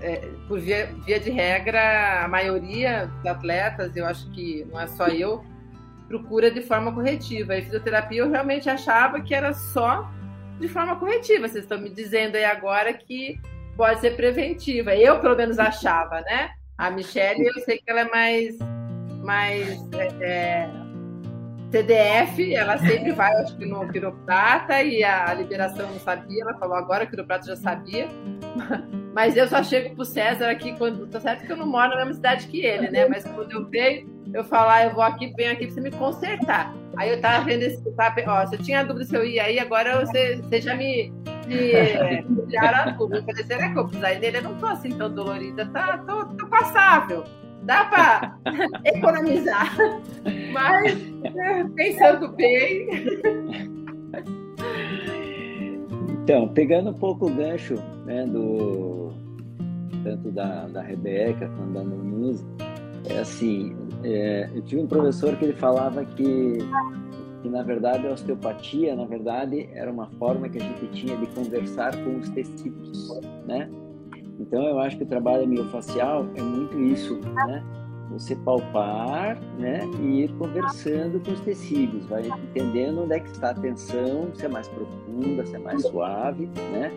é, 0.04 0.30
por 0.50 0.60
via, 0.60 0.94
via 1.06 1.20
de 1.20 1.30
regra, 1.30 2.26
a 2.26 2.28
maioria 2.28 3.06
dos 3.06 3.26
atletas, 3.26 3.96
eu 3.96 4.06
acho 4.06 4.30
que 4.32 4.68
não 4.70 4.80
é 4.80 4.86
só 4.88 5.08
eu, 5.08 5.44
procura 6.10 6.52
de 6.52 6.62
forma 6.62 6.94
corretiva. 6.94 7.56
E 7.56 7.62
fisioterapia 7.62 8.20
eu 8.20 8.30
realmente 8.30 8.70
achava 8.70 9.22
que 9.22 9.34
era 9.34 9.54
só 9.54 10.12
de 10.60 10.68
forma 10.68 10.98
corretiva. 10.98 11.48
Vocês 11.48 11.64
estão 11.64 11.80
me 11.80 11.90
dizendo 11.90 12.36
aí 12.36 12.44
agora 12.44 12.94
que 12.94 13.40
pode 13.78 14.02
ser 14.02 14.18
preventiva. 14.18 14.94
Eu, 14.94 15.20
pelo 15.20 15.38
menos, 15.38 15.58
achava, 15.58 16.20
né? 16.22 16.52
A 16.78 16.92
Michelle, 16.92 17.46
eu 17.46 17.64
sei 17.64 17.78
que 17.78 17.90
ela 17.90 18.02
é 18.02 18.10
mais, 18.10 18.58
mais 19.24 19.80
é, 19.94 20.08
é 20.22 20.70
CDF, 21.72 22.54
ela 22.54 22.78
sempre 22.78 23.14
vai, 23.14 23.32
acho 23.38 23.58
que 23.58 23.66
no 23.66 23.88
quiroprata, 23.88 24.84
e 24.84 25.04
a 25.04 25.34
liberação 25.34 25.90
não 25.90 26.00
sabia, 26.00 26.44
ela 26.44 26.54
falou 26.56 26.76
agora, 26.76 27.06
o 27.06 27.08
quiroprata 27.08 27.48
já 27.48 27.56
sabia. 27.56 28.08
Mas 29.14 29.38
eu 29.38 29.48
só 29.48 29.64
chego 29.64 29.96
pro 29.96 30.04
César 30.04 30.50
aqui 30.50 30.74
quando. 30.76 31.06
Tá 31.08 31.20
certo 31.20 31.46
que 31.46 31.52
eu 31.52 31.58
não 31.58 31.68
moro 31.68 31.90
na 31.90 31.98
mesma 31.98 32.14
cidade 32.14 32.48
que 32.48 32.66
ele, 32.66 32.90
né? 32.90 33.08
Mas 33.08 33.24
quando 33.24 33.52
eu 33.52 33.70
venho, 33.70 34.10
eu 34.34 34.44
falar, 34.44 34.74
ah, 34.74 34.86
eu 34.86 34.94
vou 34.94 35.04
aqui, 35.04 35.32
venho 35.38 35.52
aqui 35.52 35.68
pra 35.68 35.76
você 35.76 35.82
me 35.82 35.92
consertar. 35.92 36.74
Aí 36.98 37.12
eu 37.12 37.22
tava 37.22 37.46
vendo 37.46 37.62
esse. 37.62 37.80
Tava, 37.92 38.22
ó, 38.28 38.46
se 38.48 38.56
eu 38.56 38.64
tinha 38.64 38.84
dúvida 38.84 39.06
se 39.06 39.16
eu 39.16 39.24
ia 39.24 39.44
aí, 39.44 39.60
agora 39.60 40.04
você, 40.04 40.38
você 40.38 40.60
já 40.60 40.76
me, 40.76 41.14
me 41.46 41.72
tiraram 42.50 42.92
a 42.92 42.96
dúvida. 42.96 43.20
Eu 43.20 43.24
falei, 43.24 43.44
será 43.44 43.72
que 43.72 43.78
eu 43.78 43.86
precisar 43.86 44.14
dele? 44.16 44.38
Eu 44.38 44.44
não 44.44 44.56
tô 44.56 44.66
assim 44.66 44.90
tão 44.90 45.14
dolorida, 45.14 45.66
tá, 45.68 46.00
tô, 46.00 46.26
tô 46.26 46.48
passável. 46.48 47.24
Dá 47.62 47.86
pra 47.86 48.36
economizar. 48.84 49.76
Mas, 50.52 50.98
né, 51.34 51.70
pensando 51.76 52.30
bem. 52.30 52.88
Então, 56.24 56.48
pegando 56.48 56.90
um 56.90 56.94
pouco 56.94 57.28
o 57.28 57.30
gancho 57.30 57.76
né, 58.06 58.26
do 58.26 59.12
tanto 60.06 60.32
da, 60.32 60.68
da 60.68 60.82
Rebeca 60.82 61.50
quanto 61.50 61.74
da 61.74 61.84
Nunes, 61.84 62.46
é 63.10 63.20
assim, 63.20 63.76
é, 64.06 64.50
eu 64.56 64.62
tive 64.62 64.82
um 64.82 64.88
professor 64.88 65.36
que 65.36 65.44
ele 65.44 65.54
falava 65.54 66.06
que, 66.06 66.60
que, 67.42 67.50
na 67.50 67.62
verdade, 67.62 68.08
a 68.08 68.12
osteopatia, 68.12 68.96
na 68.96 69.04
verdade, 69.04 69.70
era 69.74 69.92
uma 69.92 70.08
forma 70.12 70.48
que 70.48 70.60
a 70.60 70.62
gente 70.62 70.88
tinha 70.94 71.18
de 71.18 71.28
conversar 71.28 71.94
com 72.06 72.18
os 72.18 72.30
tecidos, 72.30 73.22
né? 73.46 73.70
Então, 74.40 74.64
eu 74.64 74.80
acho 74.80 74.96
que 74.96 75.04
o 75.04 75.08
trabalho 75.08 75.46
miofacial 75.46 76.26
é 76.36 76.42
muito 76.42 76.80
isso, 76.80 77.20
né? 77.20 77.62
Você 78.14 78.36
palpar, 78.36 79.42
né? 79.58 79.82
E 80.02 80.24
ir 80.24 80.34
conversando 80.34 81.20
com 81.20 81.32
os 81.32 81.40
tecidos, 81.42 82.06
vai 82.06 82.28
entendendo 82.28 83.04
onde 83.04 83.14
é 83.14 83.20
que 83.20 83.30
está 83.30 83.50
a 83.50 83.54
tensão, 83.54 84.30
se 84.34 84.46
é 84.46 84.50
mais 84.50 84.68
profunda, 84.68 85.46
se 85.46 85.56
é 85.56 85.60
mais 85.60 85.82
suave, 85.82 86.48
né? 86.72 86.92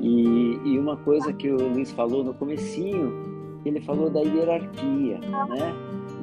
E, 0.00 0.58
e 0.64 0.78
uma 0.78 0.96
coisa 0.96 1.32
que 1.32 1.50
o 1.50 1.56
Luiz 1.56 1.90
falou 1.90 2.24
no 2.24 2.32
comecinho, 2.32 3.12
ele 3.64 3.80
falou 3.80 4.08
da 4.08 4.20
hierarquia, 4.20 5.18
né? 5.18 5.74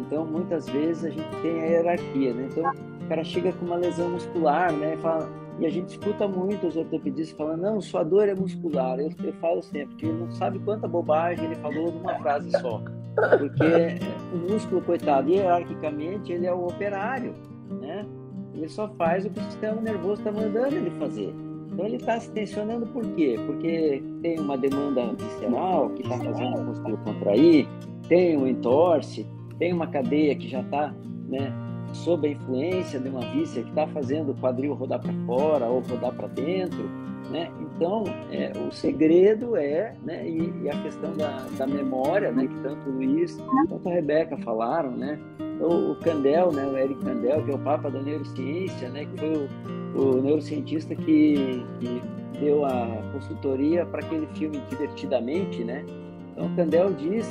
Então, 0.01 0.25
muitas 0.25 0.67
vezes 0.69 1.05
a 1.05 1.09
gente 1.09 1.41
tem 1.41 1.61
a 1.61 1.65
hierarquia, 1.65 2.33
né? 2.33 2.47
Então, 2.51 2.71
o 3.03 3.07
cara 3.07 3.23
chega 3.23 3.51
com 3.53 3.65
uma 3.65 3.75
lesão 3.75 4.09
muscular, 4.09 4.71
né? 4.71 4.97
Fala, 4.97 5.29
e 5.59 5.65
a 5.65 5.69
gente 5.69 5.89
escuta 5.89 6.27
muito 6.27 6.67
os 6.67 6.75
ortopedistas 6.75 7.37
falando, 7.37 7.61
não, 7.61 7.81
sua 7.81 8.03
dor 8.03 8.27
é 8.27 8.35
muscular. 8.35 8.99
Eu, 8.99 9.11
eu 9.23 9.33
falo 9.33 9.61
sempre 9.61 9.95
que 9.95 10.05
ele 10.05 10.17
não 10.17 10.31
sabe 10.31 10.59
quanta 10.59 10.87
bobagem 10.87 11.45
ele 11.45 11.55
falou 11.55 11.91
numa 11.91 12.15
frase 12.19 12.51
só. 12.51 12.81
Porque 13.15 13.99
o 14.33 14.51
músculo, 14.51 14.81
coitado, 14.81 15.29
hierarquicamente, 15.29 16.31
ele 16.31 16.45
é 16.45 16.53
o 16.53 16.67
operário, 16.67 17.33
né? 17.81 18.05
Ele 18.53 18.69
só 18.69 18.87
faz 18.97 19.25
o 19.25 19.29
que 19.29 19.39
o 19.39 19.43
sistema 19.43 19.81
nervoso 19.81 20.21
está 20.21 20.31
mandando 20.31 20.75
ele 20.75 20.91
fazer. 20.91 21.33
Então 21.71 21.85
ele 21.85 21.97
está 21.97 22.19
se 22.19 22.31
tensionando 22.31 22.85
por 22.87 23.03
quê? 23.15 23.35
Porque 23.45 24.01
tem 24.21 24.39
uma 24.39 24.57
demanda 24.57 25.13
visceral 25.13 25.89
que 25.89 26.03
está 26.03 26.17
fazendo 26.17 26.57
o 26.57 26.63
músculo 26.63 26.97
contrair, 26.99 27.67
tem 28.07 28.37
um 28.37 28.47
entorse, 28.47 29.27
tem 29.59 29.73
uma 29.73 29.87
cadeia 29.87 30.35
que 30.35 30.47
já 30.47 30.61
está 30.61 30.93
né, 31.27 31.53
sob 31.91 32.27
a 32.27 32.31
influência 32.31 32.99
de 32.99 33.09
uma 33.09 33.21
víscera 33.31 33.63
que 33.63 33.69
está 33.71 33.87
fazendo 33.87 34.31
o 34.31 34.35
quadril 34.35 34.73
rodar 34.73 35.01
para 35.01 35.13
fora 35.25 35.65
ou 35.65 35.81
rodar 35.81 36.13
para 36.13 36.27
dentro. 36.27 36.89
Né? 37.29 37.51
Então, 37.59 38.03
é, 38.31 38.51
o 38.55 38.71
segredo 38.71 39.55
é, 39.55 39.95
né, 40.03 40.27
e, 40.27 40.53
e, 40.63 40.69
a 40.69 40.81
questão 40.83 41.11
da, 41.17 41.45
da 41.57 41.65
memória, 41.65 42.31
né, 42.31 42.47
que 42.47 42.55
tanto 42.61 42.87
o 42.87 42.93
Luiz 42.93 43.35
quanto 43.67 43.89
a 43.89 43.91
Rebeca 43.91 44.37
falaram, 44.37 44.91
né? 44.91 45.19
O, 45.59 45.91
o 45.91 45.95
Candel, 45.95 46.51
né, 46.51 46.67
o 46.67 46.77
Eric 46.77 47.03
Candel, 47.03 47.43
que 47.43 47.51
é 47.51 47.55
o 47.55 47.59
papa 47.59 47.89
da 47.89 47.99
neurociência, 47.99 48.89
né, 48.89 49.05
que 49.05 49.19
foi 49.19 49.49
o, 49.95 49.99
o 49.99 50.21
neurocientista 50.21 50.95
que, 50.95 51.65
que 51.79 52.01
deu 52.39 52.63
a 52.63 52.87
consultoria 53.11 53.85
para 53.85 54.01
aquele 54.05 54.27
filme 54.27 54.61
Divertidamente, 54.69 55.63
né? 55.63 55.83
Então, 56.31 56.47
o 56.47 56.55
Candel 56.55 56.93
diz 56.93 57.25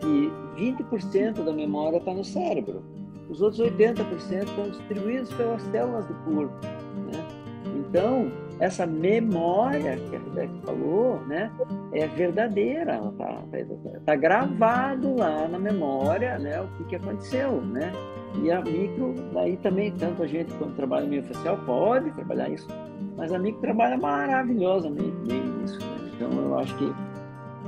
que 0.00 0.32
20% 0.56 1.44
da 1.44 1.52
memória 1.52 1.98
está 1.98 2.12
no 2.12 2.24
cérebro. 2.24 2.82
Os 3.28 3.40
outros 3.40 3.60
80% 3.60 4.44
estão 4.44 4.68
distribuídos 4.70 5.32
pelas 5.34 5.62
células 5.62 6.06
do 6.06 6.14
corpo. 6.24 6.54
Né? 7.12 7.24
Então, 7.78 8.30
essa 8.62 8.86
memória 8.86 9.96
que 9.96 10.14
a 10.14 10.20
Rebeca 10.20 10.54
falou, 10.64 11.20
né, 11.26 11.50
é 11.92 12.06
verdadeira, 12.06 12.94
está 13.10 13.26
tá, 13.26 14.00
tá 14.06 14.14
gravado 14.14 15.16
lá 15.16 15.48
na 15.48 15.58
memória, 15.58 16.38
né, 16.38 16.60
o 16.60 16.68
que, 16.76 16.84
que 16.84 16.96
aconteceu, 16.96 17.60
né? 17.60 17.92
E 18.40 18.52
a 18.52 18.60
micro, 18.60 19.14
daí 19.34 19.56
também, 19.56 19.90
tanto 19.90 20.22
a 20.22 20.28
gente 20.28 20.54
quando 20.54 20.76
trabalha 20.76 21.02
no 21.02 21.10
meio 21.10 21.24
facial 21.24 21.58
pode 21.66 22.12
trabalhar 22.12 22.50
isso, 22.50 22.68
mas 23.16 23.32
a 23.32 23.38
micro 23.38 23.60
trabalha 23.60 23.98
maravilhosamente 23.98 25.16
bem. 25.26 25.42
Né? 25.42 25.66
Então 26.14 26.30
eu 26.30 26.56
acho 26.56 26.76
que, 26.76 26.94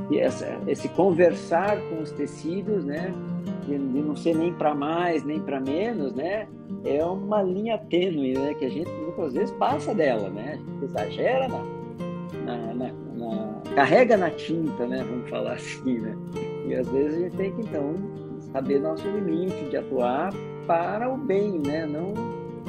que 0.08 0.20
essa, 0.20 0.46
esse 0.68 0.88
conversar 0.90 1.76
com 1.88 2.02
os 2.02 2.12
tecidos, 2.12 2.84
né, 2.84 3.12
de, 3.66 3.78
de 3.78 4.02
não 4.02 4.14
ser 4.16 4.34
nem 4.34 4.52
para 4.52 4.74
mais 4.74 5.24
nem 5.24 5.40
para 5.40 5.60
menos, 5.60 6.14
né, 6.14 6.46
é 6.84 7.04
uma 7.04 7.42
linha 7.42 7.78
tênue, 7.78 8.34
né, 8.34 8.54
que 8.54 8.64
a 8.64 8.70
gente 8.70 8.90
muitas 8.90 9.32
vezes 9.32 9.50
passa 9.56 9.94
dela, 9.94 10.28
né, 10.30 10.52
a 10.52 10.56
gente 10.56 10.84
exagera 10.84 11.48
na, 11.48 11.64
na, 12.44 12.74
na, 12.74 12.92
na 13.14 13.74
carrega 13.74 14.16
na 14.16 14.30
tinta, 14.30 14.86
né, 14.86 15.04
vamos 15.08 15.28
falar 15.28 15.54
assim, 15.54 15.98
né, 15.98 16.16
e 16.66 16.74
às 16.74 16.88
vezes 16.88 17.16
a 17.16 17.20
gente 17.20 17.36
tem 17.36 17.52
que 17.52 17.62
então 17.62 17.94
saber 18.52 18.80
nosso 18.80 19.06
limite 19.08 19.68
de 19.68 19.76
atuar 19.76 20.32
para 20.66 21.12
o 21.12 21.16
bem, 21.16 21.58
né? 21.58 21.86
Não, 21.86 22.14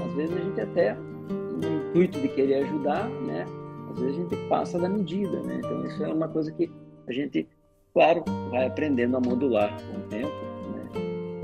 às 0.03 0.13
vezes 0.13 0.35
a 0.35 0.39
gente 0.39 0.61
até 0.61 0.93
no 0.95 1.89
intuito 1.89 2.19
de 2.19 2.27
querer 2.29 2.63
ajudar, 2.63 3.07
né? 3.07 3.45
Às 3.91 3.99
vezes 3.99 4.17
a 4.17 4.21
gente 4.21 4.49
passa 4.49 4.79
da 4.79 4.89
medida, 4.89 5.39
né? 5.41 5.61
Então 5.63 5.85
isso 5.85 6.03
é 6.03 6.11
uma 6.11 6.27
coisa 6.27 6.51
que 6.51 6.71
a 7.07 7.11
gente, 7.11 7.47
claro, 7.93 8.23
vai 8.49 8.65
aprendendo 8.65 9.15
a 9.15 9.19
modular 9.19 9.71
com 9.91 9.99
o 9.99 10.01
tempo? 10.09 10.44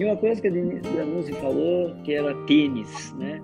E 0.01 0.05
uma 0.05 0.17
coisa 0.17 0.41
que 0.41 0.47
a 0.47 0.49
Denise 0.49 1.31
falou 1.33 1.93
que 2.03 2.15
era 2.15 2.33
tênis, 2.47 3.13
né? 3.19 3.39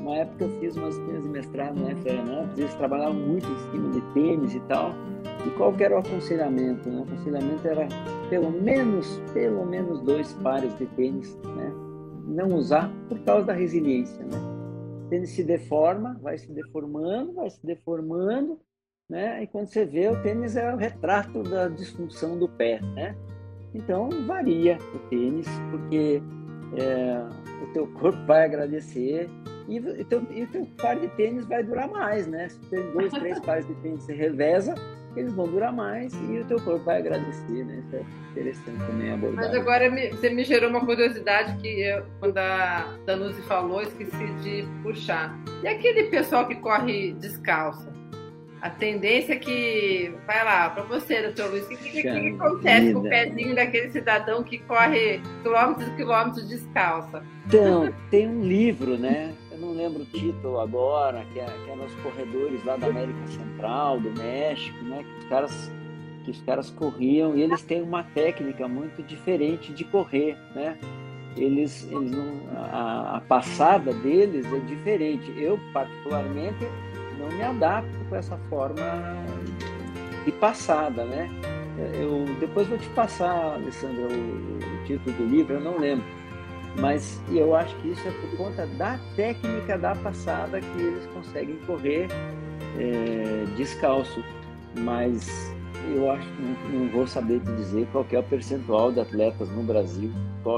Uma 0.00 0.16
época 0.16 0.44
eu 0.44 0.58
fiz 0.58 0.74
umas 0.74 0.96
tênis 0.96 1.22
de 1.22 1.28
mestrado 1.28 1.78
em 1.86 1.94
Florianópolis, 1.96 2.58
eles 2.58 2.74
trabalhavam 2.76 3.12
muito 3.12 3.46
em 3.46 3.70
cima 3.70 3.90
de 3.90 4.00
tênis 4.14 4.54
e 4.54 4.60
tal. 4.60 4.92
E 5.46 5.50
qual 5.50 5.70
que 5.74 5.84
era 5.84 5.94
o 5.94 5.98
aconselhamento? 5.98 6.88
Né? 6.88 6.98
O 6.98 7.02
aconselhamento 7.02 7.68
era 7.68 7.86
pelo 8.30 8.50
menos, 8.50 9.20
pelo 9.34 9.66
menos 9.66 10.00
dois 10.00 10.32
pares 10.42 10.74
de 10.78 10.86
tênis, 10.86 11.36
né? 11.44 11.70
não 12.26 12.56
usar 12.56 12.90
por 13.06 13.18
causa 13.18 13.48
da 13.48 13.52
resiliência. 13.52 14.24
Né? 14.24 14.38
O 15.04 15.08
tênis 15.10 15.28
se 15.28 15.44
deforma, 15.44 16.18
vai 16.22 16.38
se 16.38 16.50
deformando, 16.50 17.34
vai 17.34 17.50
se 17.50 17.66
deformando, 17.66 18.58
né? 19.10 19.42
E 19.42 19.46
quando 19.46 19.66
você 19.66 19.84
vê, 19.84 20.08
o 20.08 20.22
tênis 20.22 20.56
é 20.56 20.72
o 20.72 20.78
retrato 20.78 21.42
da 21.42 21.68
disfunção 21.68 22.38
do 22.38 22.48
pé, 22.48 22.80
né? 22.94 23.14
Então 23.74 24.08
varia 24.26 24.78
o 24.94 24.98
tênis, 25.08 25.46
porque 25.70 26.22
é, 26.76 27.22
o 27.62 27.72
teu 27.72 27.86
corpo 27.88 28.18
vai 28.26 28.44
agradecer 28.44 29.28
e 29.68 29.78
o 29.78 30.04
teu, 30.04 30.26
e 30.30 30.46
teu 30.46 30.66
par 30.80 30.98
de 30.98 31.08
tênis 31.08 31.46
vai 31.46 31.62
durar 31.62 31.88
mais, 31.88 32.26
né? 32.26 32.48
Se 32.48 32.58
tem 32.60 32.90
dois, 32.92 33.12
três 33.12 33.38
pares 33.44 33.66
de 33.66 33.74
tênis 33.76 34.02
você 34.02 34.14
reveza, 34.14 34.74
eles 35.16 35.32
vão 35.34 35.46
durar 35.46 35.72
mais 35.72 36.12
e 36.14 36.38
o 36.38 36.44
teu 36.44 36.60
corpo 36.60 36.84
vai 36.84 36.98
agradecer, 36.98 37.64
né? 37.64 37.82
Isso 37.86 37.96
é 37.96 38.04
interessante 38.30 38.78
também 38.86 39.12
abordar. 39.12 39.44
Mas 39.44 39.54
agora 39.54 39.90
me, 39.90 40.10
você 40.10 40.30
me 40.30 40.44
gerou 40.44 40.70
uma 40.70 40.84
curiosidade 40.84 41.56
que 41.58 41.82
eu, 41.82 42.04
quando 42.18 42.38
a 42.38 42.96
Danuzi 43.06 43.42
falou, 43.42 43.82
esqueci 43.82 44.26
de 44.42 44.64
puxar. 44.82 45.38
E 45.62 45.68
aquele 45.68 46.04
pessoal 46.04 46.46
que 46.46 46.56
corre 46.56 47.12
descalço? 47.14 47.91
A 48.62 48.70
tendência 48.70 49.34
é 49.34 49.36
que. 49.36 50.14
Vai 50.26 50.44
lá, 50.44 50.70
para 50.70 50.84
você, 50.84 51.20
doutor 51.20 51.50
Luiz, 51.50 51.64
o 51.64 51.68
que, 51.68 51.76
que, 51.76 52.02
que, 52.02 52.08
acontece 52.08 52.92
com 52.92 53.00
o 53.00 53.02
pezinho 53.02 53.54
daquele 53.56 53.90
cidadão 53.90 54.42
que 54.44 54.58
corre 54.58 55.20
quilômetros 55.42 55.88
e 55.88 55.96
quilômetros 55.96 56.48
descalça? 56.48 57.24
Então, 57.46 57.92
tem 58.08 58.28
um 58.28 58.42
livro, 58.42 58.96
né? 58.96 59.34
não 59.62 59.72
lembro 59.72 60.02
o 60.02 60.06
título 60.06 60.58
agora, 60.58 61.24
que, 61.32 61.38
é, 61.38 61.44
que 61.44 61.70
eram 61.70 61.84
os 61.84 61.94
corredores 61.96 62.64
lá 62.64 62.76
da 62.76 62.88
América 62.88 63.26
Central, 63.28 64.00
do 64.00 64.10
México, 64.10 64.84
né? 64.84 65.04
Que 65.04 65.18
os 65.20 65.24
caras 65.28 65.72
que 66.24 66.30
os 66.30 66.40
caras 66.42 66.70
corriam 66.70 67.36
e 67.36 67.42
eles 67.42 67.62
têm 67.62 67.82
uma 67.82 68.04
técnica 68.04 68.68
muito 68.68 69.02
diferente 69.02 69.72
de 69.72 69.84
correr, 69.84 70.36
né? 70.54 70.78
Eles, 71.36 71.88
eles 71.90 72.12
não, 72.12 72.48
a, 72.54 73.16
a 73.16 73.20
passada 73.22 73.92
deles 73.92 74.46
é 74.52 74.58
diferente. 74.60 75.32
Eu 75.36 75.58
particularmente 75.72 76.64
não 77.22 77.36
me 77.36 77.42
adapto 77.42 77.98
com 78.08 78.16
essa 78.16 78.36
forma 78.48 78.82
de 80.24 80.32
passada, 80.32 81.04
né? 81.04 81.30
Eu 81.94 82.26
depois 82.38 82.68
vou 82.68 82.78
te 82.78 82.88
passar, 82.90 83.54
Alessandra, 83.54 84.02
o, 84.02 84.58
o 84.58 84.84
título 84.84 85.16
do 85.16 85.24
livro, 85.24 85.54
eu 85.54 85.60
não 85.60 85.78
lembro 85.78 86.04
mas 86.78 87.20
eu 87.30 87.54
acho 87.54 87.74
que 87.76 87.88
isso 87.88 88.06
é 88.06 88.10
por 88.10 88.36
conta 88.36 88.66
da 88.66 88.98
técnica 89.14 89.76
da 89.76 89.94
passada 89.96 90.60
que 90.60 90.80
eles 90.80 91.06
conseguem 91.06 91.56
correr 91.66 92.08
é, 92.78 93.44
descalço. 93.56 94.24
Mas 94.78 95.52
eu 95.94 96.10
acho 96.10 96.26
que 96.26 96.42
não, 96.72 96.88
vou 96.88 97.06
saber 97.06 97.40
te 97.40 97.52
dizer 97.52 97.86
qual 97.92 98.06
é 98.10 98.18
o 98.18 98.22
percentual 98.22 98.90
de 98.90 99.00
atletas 99.00 99.50
no 99.50 99.62
Brasil 99.62 100.10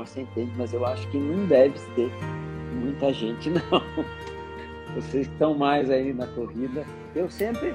sem 0.07 0.25
tênis, 0.27 0.55
mas 0.57 0.73
eu 0.73 0.87
acho 0.87 1.07
que 1.09 1.19
não 1.19 1.47
deve 1.47 1.79
ter 1.95 2.11
muita 2.73 3.13
gente, 3.13 3.51
não. 3.51 3.61
Vocês 4.95 5.27
estão 5.27 5.55
mais 5.55 5.91
aí 5.91 6.13
na 6.13 6.27
corrida. 6.29 6.85
Eu 7.15 7.29
sempre 7.29 7.75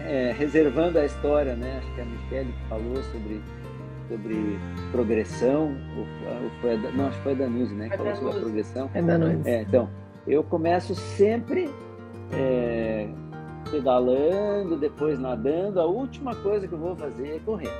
é, 0.00 0.34
reservando 0.36 0.98
a 0.98 1.04
história, 1.04 1.54
né? 1.54 1.78
Acho 1.78 1.94
que 1.94 2.00
a 2.00 2.04
Michelle 2.04 2.54
falou 2.68 2.96
sobre 3.04 3.40
sobre 4.08 4.58
progressão, 4.90 5.76
ou, 5.96 6.06
foi 6.62 6.72
a, 6.72 6.76
não, 6.92 7.08
acho 7.08 7.16
que 7.18 7.22
foi 7.24 7.32
a 7.32 7.36
Danuse, 7.36 7.74
né? 7.74 7.90
Que 7.90 7.96
falou 7.98 8.16
sobre 8.16 8.30
a 8.30 8.40
progressão. 8.40 8.90
É 8.94 9.02
Danuse. 9.02 9.48
É, 9.48 9.62
então, 9.62 9.88
eu 10.26 10.42
começo 10.42 10.94
sempre 10.94 11.70
é, 12.32 13.06
pedalando, 13.70 14.76
depois 14.76 15.18
nadando. 15.18 15.80
A 15.80 15.84
última 15.84 16.34
coisa 16.36 16.66
que 16.66 16.72
eu 16.72 16.78
vou 16.78 16.96
fazer 16.96 17.36
é 17.36 17.38
correr. 17.40 17.70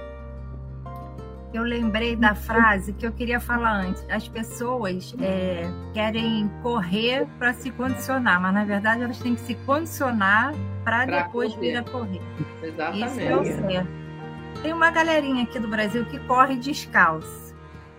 Eu 1.53 1.63
lembrei 1.63 2.15
da 2.15 2.35
frase 2.35 2.93
que 2.93 3.07
eu 3.07 3.13
queria 3.13 3.41
falar 3.41 3.81
antes. 3.81 4.05
As 4.11 4.29
pessoas 4.29 5.15
é, 5.19 5.67
querem 5.95 6.51
correr 6.63 7.27
para 7.39 7.55
se 7.55 7.71
condicionar, 7.71 8.41
mas 8.41 8.53
na 8.53 8.65
verdade 8.65 9.03
elas 9.03 9.19
têm 9.19 9.35
que 9.35 9.41
se 9.41 9.55
condicionar 9.55 10.53
para 10.85 11.07
depois 11.07 11.55
correr. 11.55 11.71
vir 11.71 11.77
a 11.77 11.83
correr. 11.85 12.21
Exatamente. 12.63 13.07
Isso 13.07 13.21
é 13.21 13.37
o 13.37 13.45
certo. 13.45 13.89
Tem 14.63 14.73
uma 14.73 14.91
galerinha 14.91 15.45
aqui 15.45 15.59
do 15.59 15.69
Brasil 15.69 16.05
que 16.05 16.19
corre 16.21 16.57
descalço. 16.57 17.49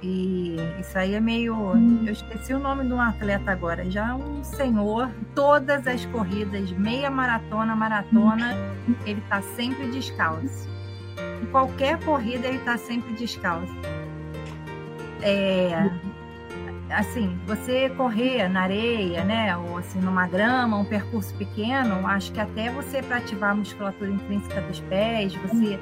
E 0.01 0.55
isso 0.79 0.97
aí 0.97 1.15
é 1.15 1.19
meio. 1.19 1.73
Eu 2.05 2.13
esqueci 2.13 2.53
o 2.53 2.59
nome 2.59 2.85
de 2.85 2.93
um 2.93 3.01
atleta 3.01 3.51
agora. 3.51 3.89
Já 3.89 4.15
um 4.15 4.43
senhor, 4.43 5.09
todas 5.35 5.87
as 5.87 6.05
corridas, 6.05 6.71
meia 6.71 7.09
maratona, 7.09 7.75
maratona, 7.75 8.55
ele 9.05 9.21
tá 9.27 9.41
sempre 9.41 9.89
descalço. 9.89 10.69
Em 11.41 11.45
qualquer 11.47 11.99
corrida 12.03 12.47
ele 12.47 12.59
tá 12.59 12.77
sempre 12.77 13.13
descalço. 13.13 13.73
É, 15.21 15.89
assim, 16.89 17.37
você 17.45 17.89
correr 17.89 18.47
na 18.47 18.61
areia, 18.61 19.23
né, 19.23 19.55
ou 19.57 19.77
assim 19.77 19.99
numa 19.99 20.27
grama, 20.27 20.77
um 20.77 20.85
percurso 20.85 21.33
pequeno, 21.35 22.05
acho 22.07 22.31
que 22.31 22.39
até 22.39 22.69
você 22.71 23.01
para 23.01 23.17
ativar 23.17 23.51
a 23.51 23.55
musculatura 23.55 24.09
intrínseca 24.09 24.61
dos 24.61 24.79
pés, 24.81 25.35
você 25.35 25.79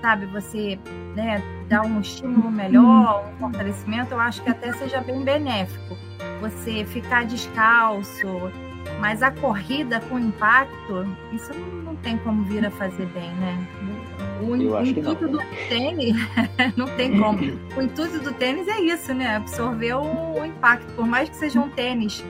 sabe, 0.00 0.26
você 0.26 0.78
né, 1.14 1.42
um 1.84 2.00
estímulo 2.00 2.50
melhor, 2.50 3.26
um 3.34 3.38
fortalecimento, 3.38 4.12
eu 4.12 4.20
acho 4.20 4.42
que 4.42 4.50
até 4.50 4.72
seja 4.72 5.00
bem 5.00 5.22
benéfico. 5.22 5.96
Você 6.40 6.84
ficar 6.84 7.24
descalço, 7.24 8.26
mas 9.00 9.22
a 9.22 9.30
corrida 9.30 10.00
com 10.00 10.18
impacto, 10.18 11.06
isso 11.32 11.52
não 11.84 11.96
tem 11.96 12.16
como 12.18 12.44
vir 12.44 12.64
a 12.64 12.70
fazer 12.70 13.06
bem, 13.06 13.30
né? 13.34 13.58
O, 14.40 14.52
o 14.52 14.82
intuito 14.84 15.28
do 15.28 15.38
tênis 15.68 16.16
não 16.76 16.86
tem 16.96 17.18
como. 17.18 17.38
O 17.76 17.82
intuito 17.82 18.20
do 18.20 18.32
tênis 18.32 18.68
é 18.68 18.80
isso, 18.80 19.12
né? 19.12 19.36
Absorver 19.36 19.94
o, 19.94 20.38
o, 20.38 20.44
impacto. 20.44 20.92
Por 20.94 21.06
mais 21.06 21.28
que 21.28 21.36
seja 21.36 21.60
um 21.60 21.68
tênis, 21.70 22.24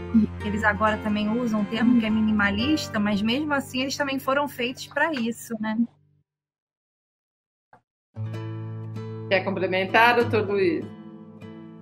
eles 0.44 0.64
agora 0.64 0.96
também 0.98 1.28
usam 1.28 1.60
um 1.60 1.64
termo 1.64 2.00
que 2.00 2.06
é 2.06 2.10
minimalista, 2.10 2.98
mas 2.98 3.20
mesmo 3.20 3.52
assim 3.52 3.82
eles 3.82 3.96
também 3.96 4.18
foram 4.18 4.48
feitos 4.48 4.86
para 4.86 5.12
isso, 5.12 5.54
né? 5.60 5.76
Quer 9.28 9.44
complementar, 9.44 10.16
doutor 10.16 10.48
Luiz? 10.48 10.84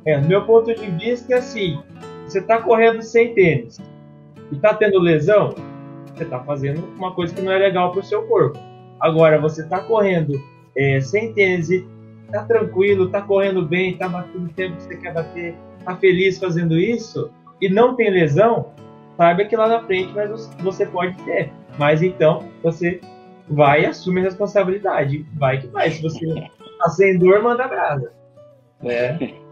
É, 0.04 0.20
do 0.20 0.28
meu 0.28 0.44
ponto 0.44 0.74
de 0.74 0.90
vista 0.90 1.34
é 1.34 1.38
assim: 1.38 1.80
você 2.24 2.40
está 2.40 2.60
correndo 2.60 3.02
sem 3.02 3.34
tênis 3.34 3.78
e 4.50 4.56
está 4.56 4.74
tendo 4.74 4.98
lesão, 4.98 5.54
você 6.14 6.24
está 6.24 6.40
fazendo 6.40 6.84
uma 6.96 7.14
coisa 7.14 7.34
que 7.34 7.42
não 7.42 7.52
é 7.52 7.58
legal 7.58 7.92
para 7.92 8.00
o 8.00 8.04
seu 8.04 8.26
corpo. 8.26 8.58
Agora, 9.00 9.40
você 9.40 9.62
está 9.62 9.80
correndo 9.80 10.40
é, 10.76 11.00
sem 11.00 11.32
tênis 11.32 11.70
está 12.26 12.44
tranquilo, 12.44 13.06
está 13.06 13.22
correndo 13.22 13.64
bem, 13.64 13.92
está 13.92 14.08
batendo 14.08 14.46
o 14.46 14.52
tempo 14.52 14.76
que 14.76 14.82
você 14.82 14.96
quer 14.96 15.14
bater, 15.14 15.54
está 15.78 15.96
feliz 15.96 16.38
fazendo 16.38 16.78
isso 16.78 17.30
e 17.60 17.68
não 17.68 17.94
tem 17.94 18.10
lesão, 18.10 18.72
saiba 19.16 19.44
que 19.44 19.56
lá 19.56 19.68
na 19.68 19.82
frente 19.84 20.12
você 20.60 20.84
pode 20.84 21.16
ter. 21.24 21.50
Mas 21.78 22.02
então 22.02 22.48
você 22.62 23.00
vai 23.48 23.82
e 23.82 23.86
assume 23.86 24.20
a 24.20 24.24
responsabilidade. 24.24 25.26
Vai 25.34 25.60
que 25.60 25.66
vai. 25.68 25.90
Se 25.90 26.02
você 26.02 26.26
tá 26.78 26.88
sem 26.90 27.18
dor, 27.18 27.42
manda 27.42 27.66
brasa. 27.66 28.12
É. 28.82 29.34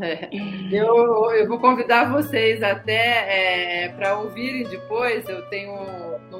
É. 0.00 0.28
Eu, 0.70 1.30
eu 1.32 1.48
vou 1.48 1.58
convidar 1.58 2.12
vocês 2.12 2.62
até 2.62 3.84
é, 3.84 3.88
para 3.88 4.18
ouvirem 4.18 4.64
depois. 4.64 5.28
Eu 5.28 5.42
tenho 5.48 5.72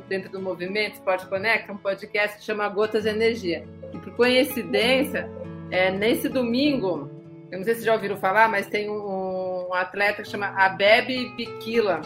dentro 0.09 0.31
do 0.31 0.41
Movimento 0.41 0.95
Esporte 0.95 1.27
Conecta, 1.27 1.73
um 1.73 1.77
podcast 1.77 2.39
que 2.39 2.45
chama 2.45 2.69
Gotas 2.69 3.05
de 3.05 3.11
Energia. 3.11 3.65
E 3.93 3.99
por 3.99 4.15
coincidência, 4.15 5.31
é, 5.71 5.91
nesse 5.91 6.29
domingo, 6.29 7.11
eu 7.51 7.59
não 7.59 7.65
sei 7.65 7.75
se 7.77 7.85
já 7.85 7.95
ouviram 7.95 8.17
falar, 8.17 8.49
mas 8.49 8.67
tem 8.67 8.91
um, 8.91 9.69
um 9.69 9.75
atleta 9.75 10.23
que 10.23 10.29
chama 10.29 10.49
Abebe 10.49 11.31
Piquila. 11.37 12.01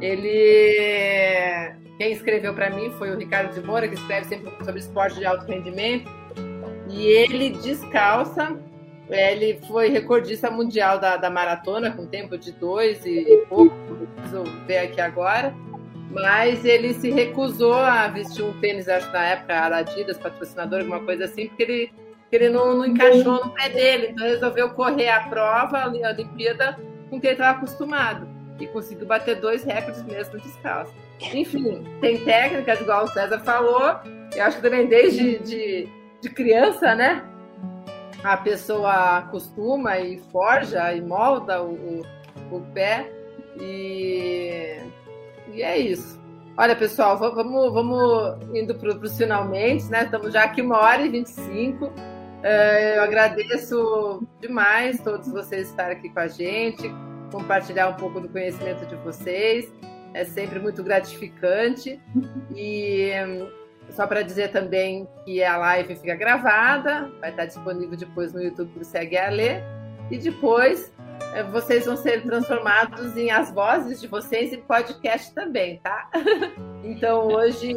Ele. 0.00 1.74
Quem 1.98 2.12
escreveu 2.12 2.52
para 2.54 2.70
mim 2.70 2.90
foi 2.98 3.10
o 3.10 3.18
Ricardo 3.18 3.54
de 3.54 3.66
Moura, 3.66 3.88
que 3.88 3.94
escreve 3.94 4.26
sempre 4.26 4.52
sobre 4.64 4.80
esporte 4.80 5.18
de 5.18 5.24
alto 5.24 5.46
rendimento. 5.46 6.10
E 6.88 7.06
ele 7.06 7.50
descalça 7.50 8.56
ele 9.08 9.60
foi 9.68 9.88
recordista 9.88 10.50
mundial 10.50 10.98
da, 10.98 11.16
da 11.16 11.30
maratona, 11.30 11.92
com 11.92 12.06
tempo 12.06 12.36
de 12.36 12.52
dois 12.52 13.04
e 13.06 13.44
pouco, 13.48 13.74
preciso 14.16 14.44
ver 14.66 14.78
aqui 14.78 15.00
agora. 15.00 15.54
Mas 16.10 16.64
ele 16.64 16.94
se 16.94 17.10
recusou 17.10 17.74
a 17.74 18.08
vestir 18.08 18.42
um 18.42 18.58
tênis, 18.60 18.88
acho 18.88 19.10
na 19.12 19.24
época, 19.26 19.54
a 19.54 19.76
Adidas, 19.76 20.16
patrocinador, 20.18 20.80
alguma 20.80 21.00
coisa 21.00 21.26
assim, 21.26 21.48
porque 21.48 21.62
ele, 21.62 21.92
ele 22.32 22.48
não, 22.48 22.74
não 22.74 22.86
encaixou 22.86 23.44
no 23.44 23.50
pé 23.50 23.68
dele. 23.68 24.08
Então 24.10 24.26
resolveu 24.26 24.70
correr 24.70 25.10
a 25.10 25.20
prova, 25.28 25.78
a 25.78 25.88
Olimpíada, 25.88 26.78
com 27.10 27.20
que 27.20 27.26
ele 27.26 27.34
estava 27.34 27.58
acostumado. 27.58 28.26
E 28.58 28.66
conseguiu 28.66 29.06
bater 29.06 29.36
dois 29.36 29.62
recordes 29.62 30.02
mesmo 30.04 30.40
descalço. 30.40 30.94
Enfim, 31.34 31.84
tem 32.00 32.24
técnicas, 32.24 32.80
igual 32.80 33.04
o 33.04 33.08
César 33.08 33.38
falou. 33.40 33.96
Eu 34.34 34.44
acho 34.44 34.56
que 34.56 34.62
também 34.62 34.86
desde 34.86 35.38
de, 35.40 35.88
de 36.20 36.30
criança, 36.30 36.94
né? 36.94 37.22
A 38.22 38.36
pessoa 38.36 39.18
acostuma 39.18 39.98
e 39.98 40.18
forja 40.30 40.92
e 40.92 41.00
molda 41.00 41.62
o, 41.62 41.72
o, 41.72 42.56
o 42.56 42.60
pé. 42.72 43.10
E, 43.60 44.80
e 45.52 45.62
é 45.62 45.78
isso. 45.78 46.20
Olha, 46.58 46.74
pessoal, 46.74 47.18
vamos, 47.18 47.72
vamos 47.72 48.38
indo 48.54 48.74
para 48.74 48.96
os 48.96 49.16
finalmente, 49.16 49.84
né? 49.90 50.04
Estamos 50.04 50.32
já 50.32 50.44
aqui 50.44 50.62
uma 50.62 50.78
hora 50.78 51.02
e 51.02 51.08
25. 51.08 51.92
É, 52.42 52.96
eu 52.96 53.02
agradeço 53.02 54.26
demais 54.40 55.00
todos 55.00 55.28
vocês 55.28 55.68
estarem 55.68 55.98
aqui 55.98 56.08
com 56.08 56.20
a 56.20 56.28
gente, 56.28 56.90
compartilhar 57.30 57.88
um 57.88 57.94
pouco 57.94 58.20
do 58.20 58.28
conhecimento 58.28 58.86
de 58.86 58.96
vocês. 58.96 59.70
É 60.14 60.24
sempre 60.24 60.58
muito 60.58 60.82
gratificante. 60.82 62.00
E 62.54 63.10
só 63.90 64.06
para 64.06 64.22
dizer 64.22 64.52
também 64.52 65.08
que 65.24 65.42
a 65.42 65.56
live 65.56 65.96
fica 65.96 66.14
gravada, 66.14 67.10
vai 67.20 67.30
estar 67.30 67.46
disponível 67.46 67.96
depois 67.96 68.32
no 68.32 68.42
YouTube 68.42 68.70
para 68.72 68.84
Segue 68.84 69.16
a 69.16 69.30
Ler. 69.30 69.62
E 70.10 70.18
depois 70.18 70.92
eh, 71.34 71.42
vocês 71.44 71.86
vão 71.86 71.96
ser 71.96 72.22
transformados 72.22 73.16
em 73.16 73.30
as 73.30 73.50
vozes 73.52 74.00
de 74.00 74.06
vocês 74.06 74.52
em 74.52 74.60
podcast 74.60 75.34
também, 75.34 75.78
tá? 75.78 76.08
então 76.84 77.26
hoje 77.28 77.74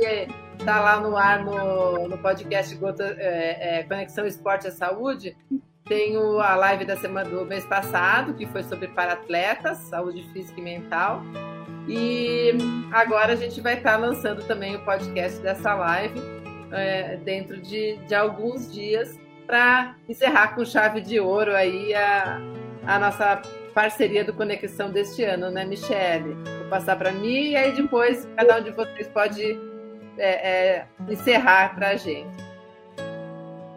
está 0.60 0.81
lá 0.81 0.99
no 0.99 1.15
ar 1.18 1.44
no, 1.44 2.07
no 2.07 2.18
podcast 2.18 2.76
Gota, 2.76 3.15
é, 3.18 3.80
é, 3.80 3.84
Conexão 3.84 4.26
Esporte 4.26 4.68
e 4.68 4.72
Saúde. 4.72 5.36
Tenho 5.86 6.40
a 6.40 6.56
live 6.56 6.86
da 6.86 6.95
semana 6.98 7.30
do 7.30 7.45
mês 7.45 7.65
passado, 7.65 8.36
que 8.36 8.45
foi 8.45 8.61
sobre 8.64 8.90
para-atletas, 8.90 9.77
saúde 9.90 10.22
física 10.31 10.60
e 10.60 10.64
mental. 10.64 11.23
E 11.90 12.53
agora 12.91 13.34
a 13.34 13.36
gente 13.36 13.60
vai 13.60 13.74
estar 13.74 13.98
lançando 13.98 14.44
também 14.45 14.76
o 14.76 14.80
podcast 14.86 15.40
dessa 15.40 15.74
live 15.74 16.22
é, 16.72 17.18
dentro 17.18 17.60
de, 17.60 17.98
de 18.07 18.14
alguns 18.14 18.72
dias 18.72 19.18
para 19.48 19.95
encerrar 20.07 20.53
com 20.53 20.64
chave 20.64 21.02
de 21.02 21.20
ouro 21.20 21.56
aí 21.56 21.95
a, 21.95 22.40
a 22.86 22.99
nossa 22.99 23.41
parceria 23.74 24.24
do 24.24 24.32
Conexão 24.36 24.91
deste 24.91 25.24
ano, 25.24 25.49
né, 25.49 25.66
Michele? 25.66 26.36
Vou 26.60 26.70
passar 26.70 26.95
para 26.95 27.11
mim 27.11 27.49
e 27.49 27.56
aí 27.56 27.72
depois 27.72 28.28
cada 28.38 28.60
um 28.60 28.64
de 28.64 28.70
vocês 28.70 29.07
pode 29.07 29.60
é, 30.20 30.30
é, 30.30 30.86
encerrar 31.10 31.74
para 31.74 31.90
a 31.90 31.95
gente. 31.95 32.38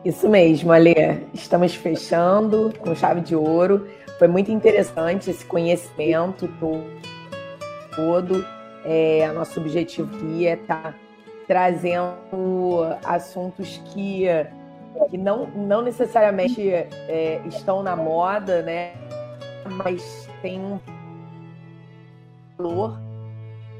Isso 0.05 0.29
mesmo, 0.29 0.71
Alê. 0.71 1.21
Estamos 1.33 1.75
fechando 1.75 2.75
com 2.79 2.95
chave 2.95 3.23
de 3.23 3.35
ouro. 3.35 3.89
Foi 4.19 4.29
muito 4.29 4.51
interessante 4.51 5.31
esse 5.31 5.47
conhecimento 5.47 6.47
todo 6.61 6.85
todo. 7.94 8.44
É, 8.85 9.31
nosso 9.32 9.60
objetivo 9.60 10.14
aqui 10.16 10.47
é 10.47 10.55
estar 10.55 10.93
tá 10.93 10.94
trazendo 11.47 12.82
assuntos 13.05 13.81
que, 13.93 14.24
que 15.10 15.16
não, 15.16 15.47
não 15.47 15.82
necessariamente 15.82 16.69
é, 16.69 17.40
estão 17.47 17.82
na 17.82 17.94
moda, 17.94 18.62
né? 18.62 18.93
mas 19.70 20.28
tem 20.40 20.60
um 20.60 20.81
valor 22.56 22.98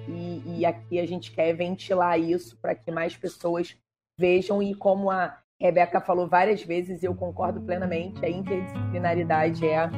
e, 0.09 0.43
e 0.59 0.67
aqui 0.67 0.99
a 0.99 1.07
gente 1.07 1.33
quer 1.33 1.53
ventilar 1.55 2.19
isso 2.19 2.57
para 2.61 2.75
que 2.75 2.91
mais 2.91 3.17
pessoas 3.17 3.77
vejam 4.19 4.63
e 4.63 4.75
como 4.75 5.11
a 5.11 5.39
Rebeca 5.61 6.01
falou 6.01 6.27
várias 6.27 6.63
vezes, 6.63 7.03
e 7.03 7.07
eu 7.07 7.15
concordo 7.15 7.61
plenamente, 7.61 8.25
a 8.25 8.29
interdisciplinaridade 8.29 9.65
é 9.65 9.89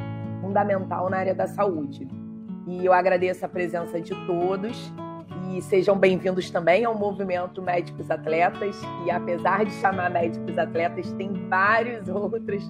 fundamental 0.42 1.08
na 1.08 1.16
área 1.16 1.34
da 1.34 1.46
saúde. 1.46 2.06
E 2.66 2.86
eu 2.86 2.92
agradeço 2.92 3.44
a 3.44 3.48
presença 3.48 4.00
de 4.00 4.14
todos 4.26 4.90
e 5.52 5.60
sejam 5.60 5.98
bem-vindos 5.98 6.50
também 6.50 6.84
ao 6.84 6.98
movimento 6.98 7.60
Médicos 7.60 8.10
Atletas, 8.10 8.74
que 9.02 9.10
apesar 9.10 9.64
de 9.66 9.72
chamar 9.74 10.10
Médicos 10.10 10.56
Atletas, 10.56 11.12
tem 11.12 11.30
vários 11.48 12.08
outros 12.08 12.64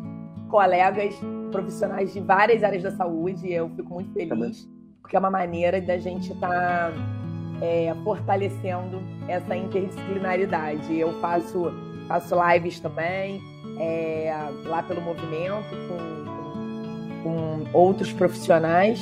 colegas 0.50 1.14
profissionais 1.52 2.12
de 2.12 2.20
várias 2.20 2.64
áreas 2.64 2.82
da 2.82 2.90
saúde. 2.90 3.52
Eu 3.52 3.70
fico 3.70 3.94
muito 3.94 4.12
feliz, 4.12 4.68
porque 5.00 5.14
é 5.14 5.18
uma 5.18 5.30
maneira 5.30 5.80
da 5.80 5.96
gente 5.96 6.32
estar 6.32 6.90
tá, 6.90 6.92
é, 7.62 7.94
fortalecendo 8.02 9.00
essa 9.28 9.56
interdisciplinaridade. 9.56 10.98
Eu 10.98 11.12
faço, 11.20 11.72
faço 12.08 12.34
lives 12.50 12.80
também, 12.80 13.40
é, 13.78 14.34
lá 14.64 14.82
pelo 14.82 15.00
movimento, 15.00 15.70
com, 15.88 17.22
com, 17.22 17.64
com 17.72 17.78
outros 17.78 18.12
profissionais. 18.12 19.00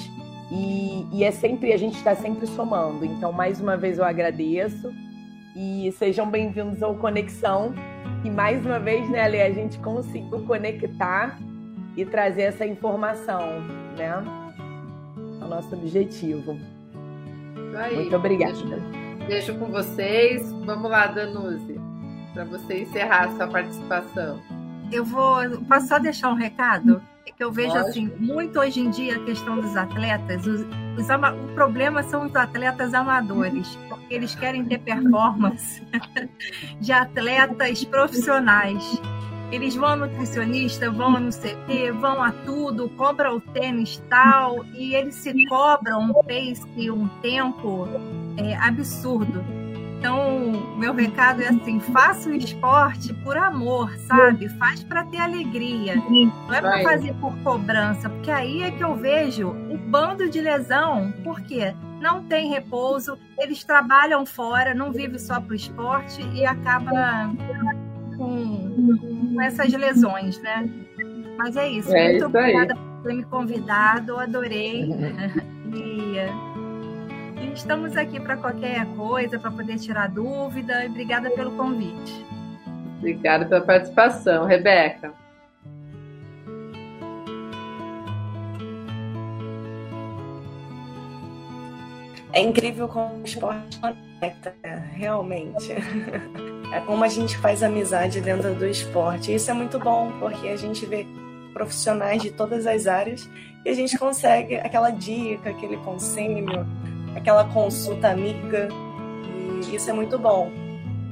E, 0.53 1.07
e 1.11 1.25
é 1.25 1.31
sempre, 1.31 1.73
a 1.73 1.79
gente 1.79 1.97
está 1.97 2.15
sempre 2.15 2.47
somando. 2.47 3.07
Então, 3.07 3.33
mais 3.33 3.59
uma 3.59 3.75
vez 3.75 3.97
eu 3.97 4.05
agradeço 4.05 4.93
e 5.57 5.91
sejam 5.93 6.31
bem-vindos 6.31 6.83
ao 6.83 6.95
Conexão. 6.95 7.75
E 8.23 8.29
mais 8.29 8.65
uma 8.67 8.79
vez, 8.79 9.09
né, 9.09 9.23
Ale, 9.23 9.41
a 9.41 9.51
gente 9.51 9.79
conseguiu 9.79 10.45
conectar 10.45 11.39
e 11.97 12.05
trazer 12.05 12.43
essa 12.43 12.67
informação, 12.67 13.41
né? 13.97 14.23
É 15.41 15.45
o 15.45 15.49
nosso 15.49 15.75
objetivo. 15.75 16.59
Aí, 17.75 17.97
Muito 17.97 18.15
obrigada. 18.15 18.53
Deixo, 18.53 19.27
deixo, 19.27 19.55
com 19.55 19.67
vocês. 19.73 20.53
Vamos 20.67 20.91
lá, 20.91 21.07
Danuzi, 21.07 21.81
para 22.35 22.45
você 22.45 22.83
encerrar 22.83 23.29
a 23.29 23.31
sua 23.37 23.49
participação. 23.49 24.39
Eu 24.93 25.03
vou. 25.03 25.39
Posso 25.67 25.89
só 25.89 25.99
deixar 25.99 26.31
um 26.31 26.37
recado? 26.37 27.01
É 27.25 27.31
que 27.31 27.43
eu 27.43 27.53
vejo 27.53 27.77
assim, 27.77 28.11
muito 28.19 28.59
hoje 28.59 28.81
em 28.81 28.91
dia 28.91 29.17
a 29.17 29.25
questão 29.25 29.61
dos 29.61 29.77
atletas, 29.77 30.47
os, 30.47 30.63
os 30.63 31.09
o 31.09 31.55
problema 31.55 32.03
são 32.03 32.27
os 32.27 32.35
atletas 32.35 32.95
amadores, 32.95 33.79
porque 33.89 34.15
eles 34.15 34.35
querem 34.35 34.65
ter 34.65 34.79
performance 34.79 35.83
de 36.81 36.93
atletas 36.93 37.85
profissionais. 37.85 39.01
Eles 39.53 39.77
vão 39.77 39.91
ao 39.91 39.97
nutricionista, 39.99 40.91
vão 40.91 41.21
no 41.21 41.31
CT, 41.31 41.93
vão 42.01 42.23
a 42.23 42.33
tudo, 42.33 42.89
compram 42.91 43.37
o 43.37 43.41
tênis 43.41 44.03
tal, 44.09 44.65
e 44.73 44.95
eles 44.95 45.15
se 45.15 45.47
cobram 45.47 46.01
um 46.01 46.13
pace, 46.15 46.91
um 46.91 47.07
tempo 47.21 47.87
é, 48.39 48.57
absurdo. 48.57 49.62
Então, 50.03 50.77
meu 50.77 50.93
recado 50.93 51.43
é 51.43 51.49
assim: 51.49 51.79
faça 51.79 52.29
o 52.29 52.35
esporte 52.35 53.15
por 53.15 53.37
amor, 53.37 53.97
sabe? 53.99 54.49
Faz 54.59 54.83
para 54.83 55.05
ter 55.05 55.19
alegria. 55.19 55.95
Não 55.95 56.53
é 56.53 56.61
para 56.61 56.83
fazer 56.83 57.15
por 57.21 57.33
cobrança, 57.45 58.11
porque 58.11 58.31
aí 58.33 58.65
é 58.65 58.73
que 58.73 58.83
eu 58.83 58.97
vejo 58.97 59.51
um 59.51 59.77
bando 59.77 60.29
de 60.29 60.41
lesão. 60.41 61.15
Por 61.23 61.41
quê? 61.43 61.73
Não 62.01 62.25
tem 62.25 62.49
repouso, 62.49 63.17
eles 63.39 63.63
trabalham 63.63 64.27
fora, 64.27 64.75
não 64.75 64.91
vivem 64.91 65.21
só 65.21 65.41
para 65.41 65.53
o 65.53 65.55
esporte 65.55 66.21
e 66.35 66.45
acaba 66.45 67.31
com, 68.17 68.99
com, 68.99 69.41
essas 69.41 69.73
lesões, 69.73 70.37
né? 70.43 70.69
Mas 71.39 71.57
é 71.57 71.69
isso. 71.69 71.95
É 71.95 72.07
Muito 72.07 72.17
isso 72.17 72.27
obrigada 72.27 72.75
por 72.75 73.03
ter 73.05 73.15
me 73.15 73.23
convidado, 73.23 74.19
adorei. 74.19 74.83
e 75.73 76.52
estamos 77.55 77.97
aqui 77.97 78.21
para 78.21 78.37
qualquer 78.37 78.87
coisa, 78.97 79.39
para 79.39 79.51
poder 79.51 79.79
tirar 79.79 80.09
dúvida. 80.09 80.85
Obrigada 80.87 81.31
pelo 81.31 81.53
convite. 81.53 82.25
Obrigada 82.99 83.45
pela 83.47 83.61
participação, 83.61 84.47
Rebeca. 84.47 85.13
É 92.33 92.41
incrível 92.41 92.89
como 92.89 93.17
o 93.17 93.25
esporte 93.25 93.79
conecta, 93.79 94.55
realmente. 94.95 95.73
É 96.73 96.81
como 96.87 97.05
a 97.05 97.09
gente 97.09 97.37
faz 97.37 97.63
amizade 97.63 98.23
dentro 98.23 98.55
do 98.55 98.67
esporte. 98.67 99.35
Isso 99.35 99.51
é 99.51 99.55
muito 99.55 99.79
bom, 99.79 100.11
porque 100.19 100.49
a 100.49 100.57
gente 100.57 100.87
vê 100.87 101.07
profissionais 101.53 102.23
de 102.23 102.31
todas 102.31 102.67
as 102.67 102.87
áreas 102.87 103.29
e 103.65 103.69
a 103.69 103.75
gente 103.75 103.99
consegue 103.99 104.57
aquela 104.57 104.89
dica, 104.89 105.51
aquele 105.51 105.77
conselho, 105.79 106.67
aquela 107.17 107.45
consulta 107.45 108.09
amiga. 108.09 108.69
isso 109.73 109.91
é 109.91 109.93
muito 109.93 110.19
bom. 110.19 110.51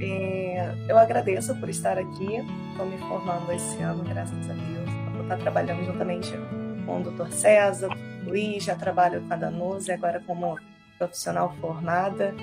É, 0.00 0.74
eu 0.88 0.98
agradeço 0.98 1.54
por 1.56 1.68
estar 1.68 1.98
aqui, 1.98 2.36
estou 2.70 2.86
me 2.86 2.98
formando 2.98 3.52
esse 3.52 3.80
ano, 3.82 4.02
graças 4.04 4.50
a 4.50 4.52
Deus. 4.52 4.90
Vou 5.12 5.22
estar 5.22 5.36
trabalhando 5.38 5.84
juntamente 5.84 6.32
com 6.86 7.00
o 7.00 7.02
Dr. 7.02 7.30
César, 7.30 7.88
Luiz, 8.24 8.64
já 8.64 8.74
trabalho 8.74 9.20
com 9.22 9.34
a 9.34 9.36
Danuse, 9.36 9.92
agora 9.92 10.22
como 10.26 10.58
profissional 10.98 11.54
formada. 11.60 12.34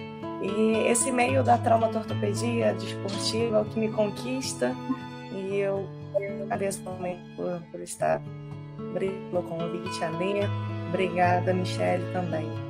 E 0.42 0.88
esse 0.88 1.12
meio 1.12 1.44
da 1.44 1.58
traumatortopedia 1.58 2.74
desportiva 2.74 3.58
é 3.58 3.62
o 3.62 3.66
que 3.66 3.80
me 3.80 3.92
conquista 3.92 4.76
e 5.32 5.58
eu 5.58 5.88
agradeço 6.46 6.84
também 6.84 7.20
por, 7.36 7.62
por 7.72 7.82
estar, 7.82 8.22
obrigado 8.78 9.30
pelo 9.32 9.44
convite, 9.44 10.04
a 10.04 10.10
ler. 10.10 10.50
Obrigada, 10.90 11.54
Michelle, 11.54 12.04
também. 12.14 12.67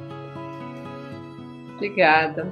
Obrigada. 1.77 2.47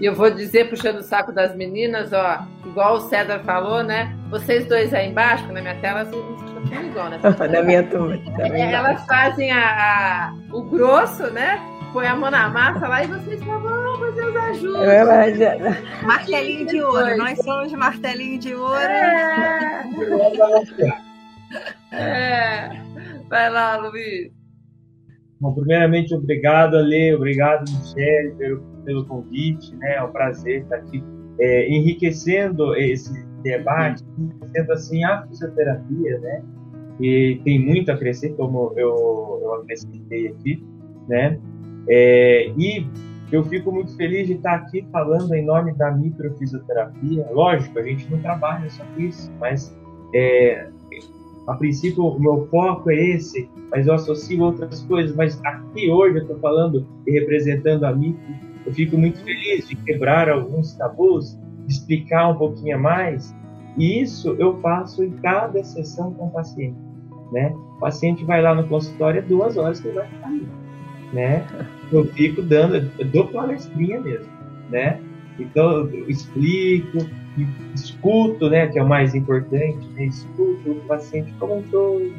E 0.00 0.04
eu 0.04 0.14
vou 0.14 0.30
dizer, 0.30 0.68
puxando 0.68 0.98
o 0.98 1.02
saco 1.02 1.32
das 1.32 1.56
meninas, 1.56 2.12
ó, 2.12 2.46
igual 2.64 2.96
o 2.96 3.00
César 3.00 3.40
falou, 3.40 3.82
né? 3.82 4.14
Vocês 4.30 4.64
dois 4.66 4.94
aí 4.94 5.10
embaixo, 5.10 5.50
na 5.52 5.60
minha 5.60 5.74
tela, 5.80 6.04
vocês 6.04 6.24
estão 6.24 6.84
igual, 6.84 7.08
né? 7.08 7.18
na 7.50 7.62
minha 7.62 7.82
turma. 7.82 8.16
É, 8.38 8.72
elas 8.72 9.04
fazem 9.06 9.50
a, 9.50 10.30
a, 10.30 10.34
o 10.52 10.62
grosso, 10.62 11.28
né? 11.32 11.60
Põe 11.92 12.06
a 12.06 12.14
mão 12.14 12.30
na 12.30 12.48
massa 12.48 12.86
lá 12.86 13.02
e 13.02 13.06
vocês 13.08 13.42
falam, 13.42 13.98
vocês 13.98 14.36
ajudam. 14.36 14.84
Martelinho 16.02 16.66
de 16.66 16.80
ouro, 16.82 17.16
nós 17.16 17.38
somos 17.42 17.72
martelinho 17.72 18.38
de 18.38 18.54
ouro. 18.54 18.78
É. 18.78 19.84
é. 21.90 22.70
Vai 23.28 23.50
lá, 23.50 23.76
Luiz. 23.78 24.37
Bom, 25.40 25.52
primeiramente, 25.52 26.14
obrigado, 26.14 26.76
Ale, 26.76 27.14
obrigado, 27.14 27.64
Michelle, 27.70 28.32
pelo, 28.32 28.60
pelo 28.84 29.06
convite, 29.06 29.74
né? 29.76 29.96
É 29.96 30.02
um 30.02 30.10
prazer 30.10 30.62
estar 30.62 30.76
aqui 30.76 31.02
é, 31.38 31.68
enriquecendo 31.70 32.74
esse 32.74 33.24
debate, 33.42 34.02
sendo 34.52 34.72
assim 34.72 35.04
a 35.04 35.22
fisioterapia, 35.28 36.18
né? 36.18 36.42
E 37.00 37.40
tem 37.44 37.60
muito 37.60 37.92
a 37.92 37.96
crescer, 37.96 38.30
como 38.30 38.72
eu, 38.76 39.40
eu 39.42 39.54
acrescentei 39.54 40.28
aqui, 40.28 40.64
né? 41.08 41.38
É, 41.88 42.48
e 42.58 42.84
eu 43.30 43.44
fico 43.44 43.70
muito 43.70 43.94
feliz 43.96 44.26
de 44.26 44.34
estar 44.34 44.54
aqui 44.54 44.86
falando 44.90 45.32
em 45.34 45.44
nome 45.44 45.72
da 45.74 45.92
microfisioterapia. 45.92 47.26
Lógico, 47.30 47.78
a 47.78 47.82
gente 47.82 48.10
não 48.10 48.18
trabalha 48.20 48.68
só 48.70 48.84
com 48.84 49.00
isso, 49.00 49.30
mas 49.38 49.76
é, 50.12 50.68
a 51.48 51.54
princípio 51.54 52.04
o 52.04 52.20
meu 52.20 52.46
foco 52.50 52.90
é 52.90 52.94
esse, 52.94 53.48
mas 53.70 53.86
eu 53.86 53.94
associo 53.94 54.42
outras 54.42 54.82
coisas. 54.82 55.16
Mas 55.16 55.40
aqui 55.44 55.90
hoje 55.90 56.18
eu 56.18 56.22
estou 56.22 56.38
falando 56.38 56.86
e 57.06 57.12
representando 57.12 57.84
a 57.84 57.92
micro, 57.92 58.20
eu 58.66 58.72
fico 58.74 58.98
muito 58.98 59.18
feliz 59.24 59.66
de 59.66 59.74
quebrar 59.76 60.28
alguns 60.28 60.74
tabus, 60.74 61.38
explicar 61.66 62.28
um 62.28 62.36
pouquinho 62.36 62.78
mais. 62.78 63.34
E 63.78 64.02
isso 64.02 64.36
eu 64.38 64.58
faço 64.60 65.02
em 65.02 65.10
cada 65.12 65.64
sessão 65.64 66.12
com 66.12 66.26
o 66.26 66.30
paciente. 66.30 66.76
Né? 67.32 67.50
O 67.76 67.80
paciente 67.80 68.24
vai 68.24 68.42
lá 68.42 68.54
no 68.54 68.68
consultório, 68.68 69.20
é 69.20 69.22
duas 69.22 69.56
horas 69.56 69.80
que 69.80 69.88
ele 69.88 69.96
vai 69.96 70.08
ficar 70.08 70.26
ali, 70.26 70.48
né? 71.12 71.46
Eu 71.92 72.04
fico 72.06 72.42
dando, 72.42 72.90
eu 72.98 73.06
dou 73.06 73.26
palestrinha 73.28 74.00
mesmo, 74.00 74.32
né? 74.70 74.98
Então 75.38 75.88
eu 75.88 76.08
explico, 76.08 76.98
escuto, 77.74 78.48
né, 78.48 78.66
que 78.66 78.78
é 78.78 78.82
o 78.82 78.88
mais 78.88 79.14
importante, 79.14 79.86
né, 79.94 80.06
escuto 80.06 80.70
o 80.70 80.80
paciente 80.86 81.32
como 81.38 81.58
um 81.58 81.62
todo, 81.62 82.12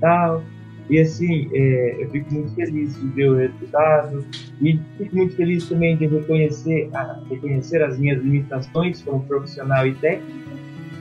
tal, 0.00 0.42
e 0.88 0.98
assim, 1.00 1.48
é, 1.52 1.96
eu 1.98 2.10
fico 2.10 2.32
muito 2.32 2.54
feliz 2.54 3.00
de 3.00 3.08
ver 3.08 3.30
o 3.30 3.36
resultado 3.36 4.24
e 4.60 4.78
fico 4.98 5.16
muito 5.16 5.34
feliz 5.34 5.66
também 5.66 5.96
de 5.96 6.06
reconhecer, 6.06 6.90
a, 6.92 7.20
reconhecer 7.28 7.82
as 7.82 7.98
minhas 7.98 8.22
limitações 8.22 9.00
como 9.02 9.24
profissional 9.24 9.86
e 9.86 9.94
técnico 9.94 10.44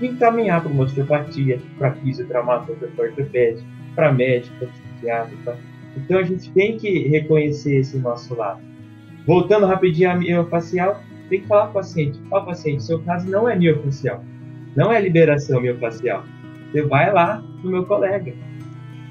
e 0.02 0.08
encaminhar 0.08 0.62
para 0.62 0.72
uma 0.72 0.84
osteopatia, 0.84 1.60
para 1.78 1.92
fisiotraumato, 1.96 2.74
para 2.74 3.06
ortopédico, 3.06 3.68
para 3.94 4.12
médico, 4.12 4.56
para 4.58 4.68
psiquiatra. 4.70 5.58
Então 5.98 6.18
a 6.18 6.24
gente 6.24 6.50
tem 6.52 6.78
que 6.78 7.08
reconhecer 7.10 7.76
esse 7.76 7.98
nosso 7.98 8.34
lado. 8.36 8.62
Voltando 9.28 9.66
rapidinho 9.66 10.12
à 10.12 10.16
miofacial, 10.16 11.02
tem 11.34 11.42
que 11.42 11.48
falar 11.48 11.64
com 11.64 11.72
o 11.72 11.74
paciente, 11.74 12.22
ó 12.30 12.38
oh, 12.38 12.46
paciente, 12.46 12.84
seu 12.84 13.00
caso 13.00 13.28
não 13.28 13.50
é 13.50 13.56
miofacial, 13.56 14.24
não 14.76 14.94
é 14.94 15.02
liberação 15.02 15.60
miofacial. 15.60 16.24
Você 16.72 16.84
vai 16.84 17.12
lá 17.12 17.44
no 17.64 17.72
meu 17.72 17.84
colega, 17.88 18.32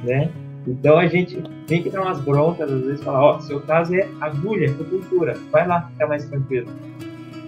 né? 0.05 0.31
Então 0.65 0.99
a 0.99 1.09
gente 1.09 1.43
tem 1.67 1.83
que 1.83 1.91
dar 1.91 2.03
umas 2.03 2.21
broncas, 2.21 2.71
às 2.71 2.81
vezes 2.81 3.03
falar, 3.03 3.21
ó, 3.23 3.37
oh, 3.37 3.41
seu 3.41 3.61
caso 3.63 3.93
é 3.97 4.09
agulha, 4.21 4.71
acupuntura, 4.71 5.37
vai 5.51 5.67
lá 5.67 5.89
ficar 5.89 6.07
mais 6.07 6.25
tranquilo, 6.27 6.69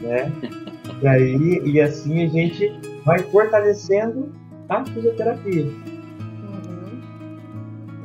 né? 0.01 0.33
E 1.01 1.09
aí, 1.09 1.63
e 1.65 1.81
assim 1.81 2.25
a 2.25 2.29
gente 2.29 2.71
vai 3.05 3.19
fortalecendo 3.19 4.33
a 4.69 4.85
fisioterapia. 4.85 5.65
Uhum. 5.65 7.01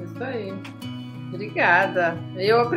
Isso 0.03 0.23
aí. 0.23 0.53
Obrigada. 1.39 2.17
Eu, 2.35 2.69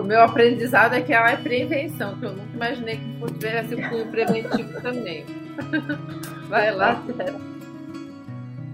o 0.00 0.04
meu 0.04 0.20
aprendizado 0.20 0.92
é 0.94 1.00
que 1.00 1.12
ela 1.12 1.30
é 1.30 1.36
prevenção, 1.36 2.18
que 2.18 2.26
eu 2.26 2.32
nunca 2.32 2.52
imaginei 2.52 2.96
que 2.96 3.32
tivesse 3.34 3.76
um 3.76 3.88
cunho 3.88 4.06
preventivo 4.06 4.80
também. 4.80 5.24
Vai 6.50 6.74
lá, 6.74 7.00
Sérgio. 7.16 7.40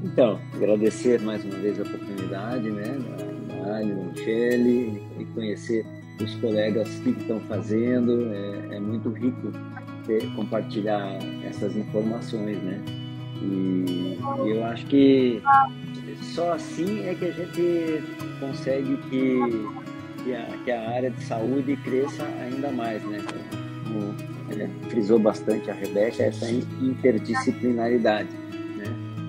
Então, 0.02 0.40
agradecer 0.54 1.20
mais 1.20 1.44
uma 1.44 1.56
vez 1.56 1.78
a 1.78 1.82
oportunidade, 1.82 2.70
né, 2.70 2.84
da 2.84 3.54
Mário, 3.54 3.96
da 3.96 4.02
Michele, 4.04 5.02
e 5.18 5.24
conhecer 5.34 5.84
os 6.22 6.34
colegas 6.36 6.88
que 7.00 7.10
estão 7.10 7.38
fazendo. 7.40 8.32
É, 8.32 8.76
é 8.76 8.80
muito 8.80 9.10
rico 9.10 9.52
ter, 10.06 10.26
compartilhar 10.34 11.18
essas 11.46 11.76
informações, 11.76 12.56
né? 12.62 12.82
E 13.42 14.18
eu 14.46 14.64
acho 14.64 14.86
que 14.86 15.42
só 16.22 16.52
assim 16.52 17.06
é 17.06 17.14
que 17.14 17.24
a 17.26 17.32
gente 17.32 18.02
consegue 18.40 18.96
que, 19.08 19.38
que, 20.22 20.34
a, 20.34 20.46
que 20.64 20.70
a 20.70 20.90
área 20.90 21.10
de 21.10 21.22
saúde 21.24 21.76
cresça 21.76 22.24
ainda 22.40 22.70
mais, 22.70 23.02
né? 23.04 23.18
Como 23.84 24.14
é, 24.50 24.68
frisou 24.88 25.18
bastante 25.18 25.70
a 25.70 25.74
Rebeca, 25.74 26.22
essa 26.22 26.50
interdisciplinaridade, 26.50 28.28
né? 28.76 28.84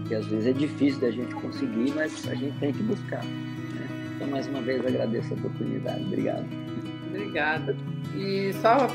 Que 0.07 0.15
às 0.15 0.25
vezes 0.27 0.47
é 0.47 0.53
difícil 0.53 0.99
da 1.01 1.11
gente 1.11 1.33
conseguir, 1.35 1.93
mas 1.95 2.27
a 2.27 2.35
gente 2.35 2.57
tem 2.59 2.73
que 2.73 2.83
buscar. 2.83 3.23
Né? 3.23 3.87
Então, 4.15 4.27
mais 4.27 4.47
uma 4.47 4.61
vez, 4.61 4.85
agradeço 4.85 5.33
a 5.33 5.37
oportunidade. 5.37 6.03
Obrigado. 6.03 6.45
Obrigada. 7.07 7.75
E 8.15 8.53
só 8.61 8.87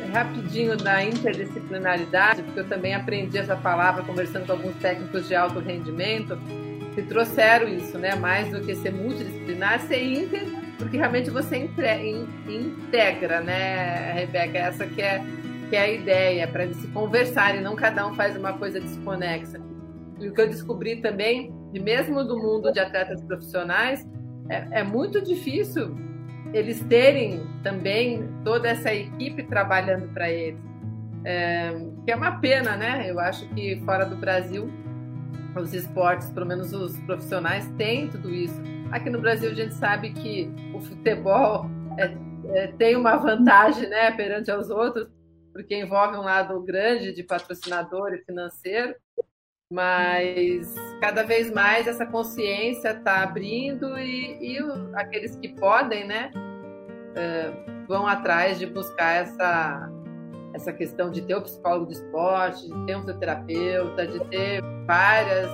é, 0.00 0.06
rapidinho 0.12 0.76
da 0.76 1.02
interdisciplinaridade, 1.02 2.42
porque 2.42 2.60
eu 2.60 2.68
também 2.68 2.94
aprendi 2.94 3.38
essa 3.38 3.56
palavra 3.56 4.02
conversando 4.02 4.46
com 4.46 4.52
alguns 4.52 4.76
técnicos 4.76 5.26
de 5.26 5.34
alto 5.34 5.58
rendimento 5.58 6.38
que 6.98 7.02
trouxeram 7.02 7.68
isso, 7.68 7.96
né? 7.96 8.16
Mais 8.16 8.50
do 8.50 8.60
que 8.60 8.74
ser 8.74 8.92
multidisciplinar, 8.92 9.78
ser 9.82 10.02
inter, 10.02 10.42
porque 10.76 10.96
realmente 10.96 11.30
você 11.30 11.56
integra, 11.56 13.40
né, 13.40 14.14
Rebeca? 14.14 14.58
Essa 14.58 14.84
que 14.84 15.00
é, 15.00 15.22
que 15.70 15.76
é 15.76 15.80
a 15.80 15.88
ideia, 15.88 16.48
para 16.48 16.64
eles 16.64 16.76
se 16.78 16.88
conversarem, 16.88 17.60
não 17.60 17.76
cada 17.76 18.04
um 18.04 18.14
faz 18.14 18.36
uma 18.36 18.52
coisa 18.54 18.80
desconexa. 18.80 19.60
E 20.18 20.28
o 20.28 20.34
que 20.34 20.40
eu 20.40 20.48
descobri 20.48 20.96
também, 20.96 21.54
mesmo 21.72 22.24
do 22.24 22.36
mundo 22.36 22.72
de 22.72 22.80
atletas 22.80 23.22
profissionais, 23.22 24.04
é, 24.48 24.80
é 24.80 24.82
muito 24.82 25.22
difícil 25.22 25.96
eles 26.52 26.80
terem 26.88 27.46
também 27.62 28.28
toda 28.42 28.68
essa 28.68 28.92
equipe 28.92 29.44
trabalhando 29.44 30.08
para 30.12 30.28
eles. 30.28 30.60
É, 31.24 31.70
que 32.04 32.10
é 32.10 32.16
uma 32.16 32.40
pena, 32.40 32.76
né? 32.76 33.08
Eu 33.08 33.20
acho 33.20 33.48
que 33.50 33.80
fora 33.84 34.04
do 34.04 34.16
Brasil 34.16 34.68
os 35.58 35.74
esportes, 35.74 36.30
pelo 36.30 36.46
menos 36.46 36.72
os 36.72 36.98
profissionais, 37.00 37.68
têm 37.76 38.08
tudo 38.08 38.30
isso. 38.30 38.60
Aqui 38.90 39.10
no 39.10 39.20
Brasil 39.20 39.50
a 39.50 39.54
gente 39.54 39.74
sabe 39.74 40.12
que 40.12 40.50
o 40.74 40.80
futebol 40.80 41.66
é, 41.98 42.16
é, 42.54 42.66
tem 42.78 42.96
uma 42.96 43.16
vantagem 43.16 43.88
né, 43.88 44.10
perante 44.12 44.50
aos 44.50 44.70
outros, 44.70 45.08
porque 45.52 45.76
envolve 45.76 46.16
um 46.16 46.22
lado 46.22 46.60
grande 46.62 47.12
de 47.12 47.22
patrocinador 47.22 48.14
e 48.14 48.24
financeiro, 48.24 48.94
mas 49.70 50.74
cada 51.00 51.22
vez 51.22 51.50
mais 51.50 51.86
essa 51.86 52.06
consciência 52.06 52.90
está 52.90 53.22
abrindo 53.22 53.98
e, 53.98 54.56
e 54.56 54.58
aqueles 54.94 55.36
que 55.36 55.48
podem, 55.48 56.06
né, 56.06 56.30
é, 57.14 57.84
vão 57.86 58.06
atrás 58.06 58.58
de 58.58 58.66
buscar 58.66 59.22
essa 59.22 59.90
essa 60.58 60.72
questão 60.72 61.10
de 61.10 61.22
ter 61.22 61.34
o 61.34 61.42
psicólogo 61.42 61.86
de 61.86 61.94
esporte, 61.94 62.66
de 62.66 62.86
ter 62.86 62.96
um 62.96 63.00
fisioterapeuta, 63.00 64.06
de 64.06 64.20
ter 64.26 64.62
várias, 64.86 65.50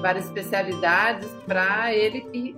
várias 0.00 0.24
especialidades 0.26 1.28
para 1.46 1.94
ele 1.94 2.22
que 2.22 2.56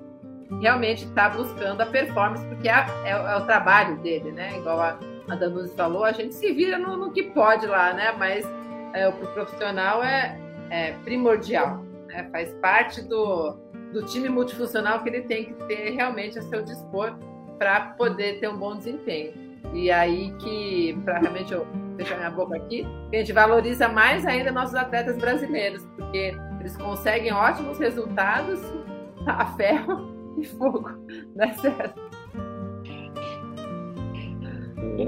realmente 0.60 1.04
está 1.04 1.28
buscando 1.28 1.80
a 1.80 1.86
performance, 1.86 2.44
porque 2.46 2.68
é, 2.68 2.86
é, 3.04 3.10
é, 3.10 3.36
o 3.36 3.44
trabalho 3.44 3.96
dele, 3.98 4.32
né? 4.32 4.56
Igual 4.56 4.80
a, 4.80 4.98
a 5.28 5.34
Danuse 5.34 5.74
falou, 5.74 6.04
a 6.04 6.12
gente 6.12 6.34
se 6.34 6.52
vira 6.52 6.78
no, 6.78 6.96
no 6.96 7.12
que 7.12 7.24
pode 7.24 7.66
lá, 7.66 7.92
né? 7.92 8.12
Mas 8.18 8.46
é, 8.94 9.08
o 9.08 9.12
profissional 9.12 10.02
é, 10.02 10.38
é 10.70 10.92
primordial, 11.04 11.84
né? 12.06 12.28
faz 12.32 12.52
parte 12.54 13.02
do, 13.02 13.52
do 13.92 14.02
time 14.04 14.28
multifuncional 14.28 15.02
que 15.02 15.08
ele 15.08 15.22
tem 15.22 15.46
que 15.46 15.54
ter 15.66 15.90
realmente 15.90 16.38
a 16.38 16.42
seu 16.42 16.62
dispor 16.62 17.14
para 17.58 17.80
poder 17.98 18.40
ter 18.40 18.48
um 18.48 18.56
bom 18.56 18.76
desempenho. 18.76 19.47
E 19.72 19.90
aí 19.90 20.32
que, 20.38 20.98
para 21.04 21.18
realmente 21.18 21.52
eu 21.52 21.66
fechar 21.96 22.16
minha 22.16 22.30
boca 22.30 22.56
aqui, 22.56 22.86
a 23.12 23.16
gente 23.16 23.32
valoriza 23.32 23.88
mais 23.88 24.24
ainda 24.24 24.50
nossos 24.50 24.74
atletas 24.74 25.16
brasileiros, 25.18 25.86
porque 25.96 26.34
eles 26.60 26.76
conseguem 26.76 27.32
ótimos 27.32 27.78
resultados 27.78 28.60
a 29.26 29.46
ferro 29.56 30.34
e 30.38 30.44
fogo, 30.44 30.90
não 31.34 31.44
é 31.44 31.52
certo? 31.54 32.00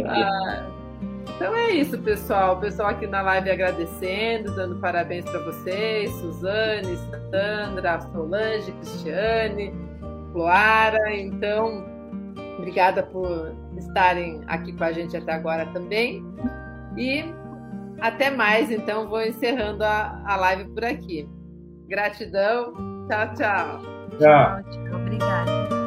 Ah, 0.06 0.70
então 1.36 1.54
é 1.56 1.70
isso, 1.70 1.98
pessoal. 1.98 2.56
O 2.56 2.60
pessoal 2.60 2.90
aqui 2.90 3.06
na 3.06 3.22
live 3.22 3.50
agradecendo, 3.50 4.54
dando 4.54 4.78
parabéns 4.78 5.24
para 5.24 5.40
vocês, 5.40 6.10
Suzane, 6.12 6.96
Sandra, 7.30 8.00
Solange, 8.00 8.72
Cristiane, 8.72 9.74
Cloara. 10.32 11.16
Então, 11.16 11.86
obrigada 12.58 13.02
por 13.02 13.54
estarem 13.80 14.42
aqui 14.46 14.72
com 14.72 14.84
a 14.84 14.92
gente 14.92 15.16
até 15.16 15.32
agora 15.32 15.66
também. 15.72 16.24
E 16.96 17.24
até 18.00 18.30
mais, 18.30 18.70
então 18.70 19.08
vou 19.08 19.22
encerrando 19.22 19.84
a, 19.84 20.22
a 20.26 20.36
live 20.36 20.70
por 20.70 20.84
aqui. 20.84 21.28
Gratidão. 21.88 22.72
Tchau, 23.08 23.34
tchau. 23.34 23.80
Tchau. 24.18 24.62
Tchau, 24.62 24.70
tchau. 24.70 25.00
Obrigada. 25.00 25.79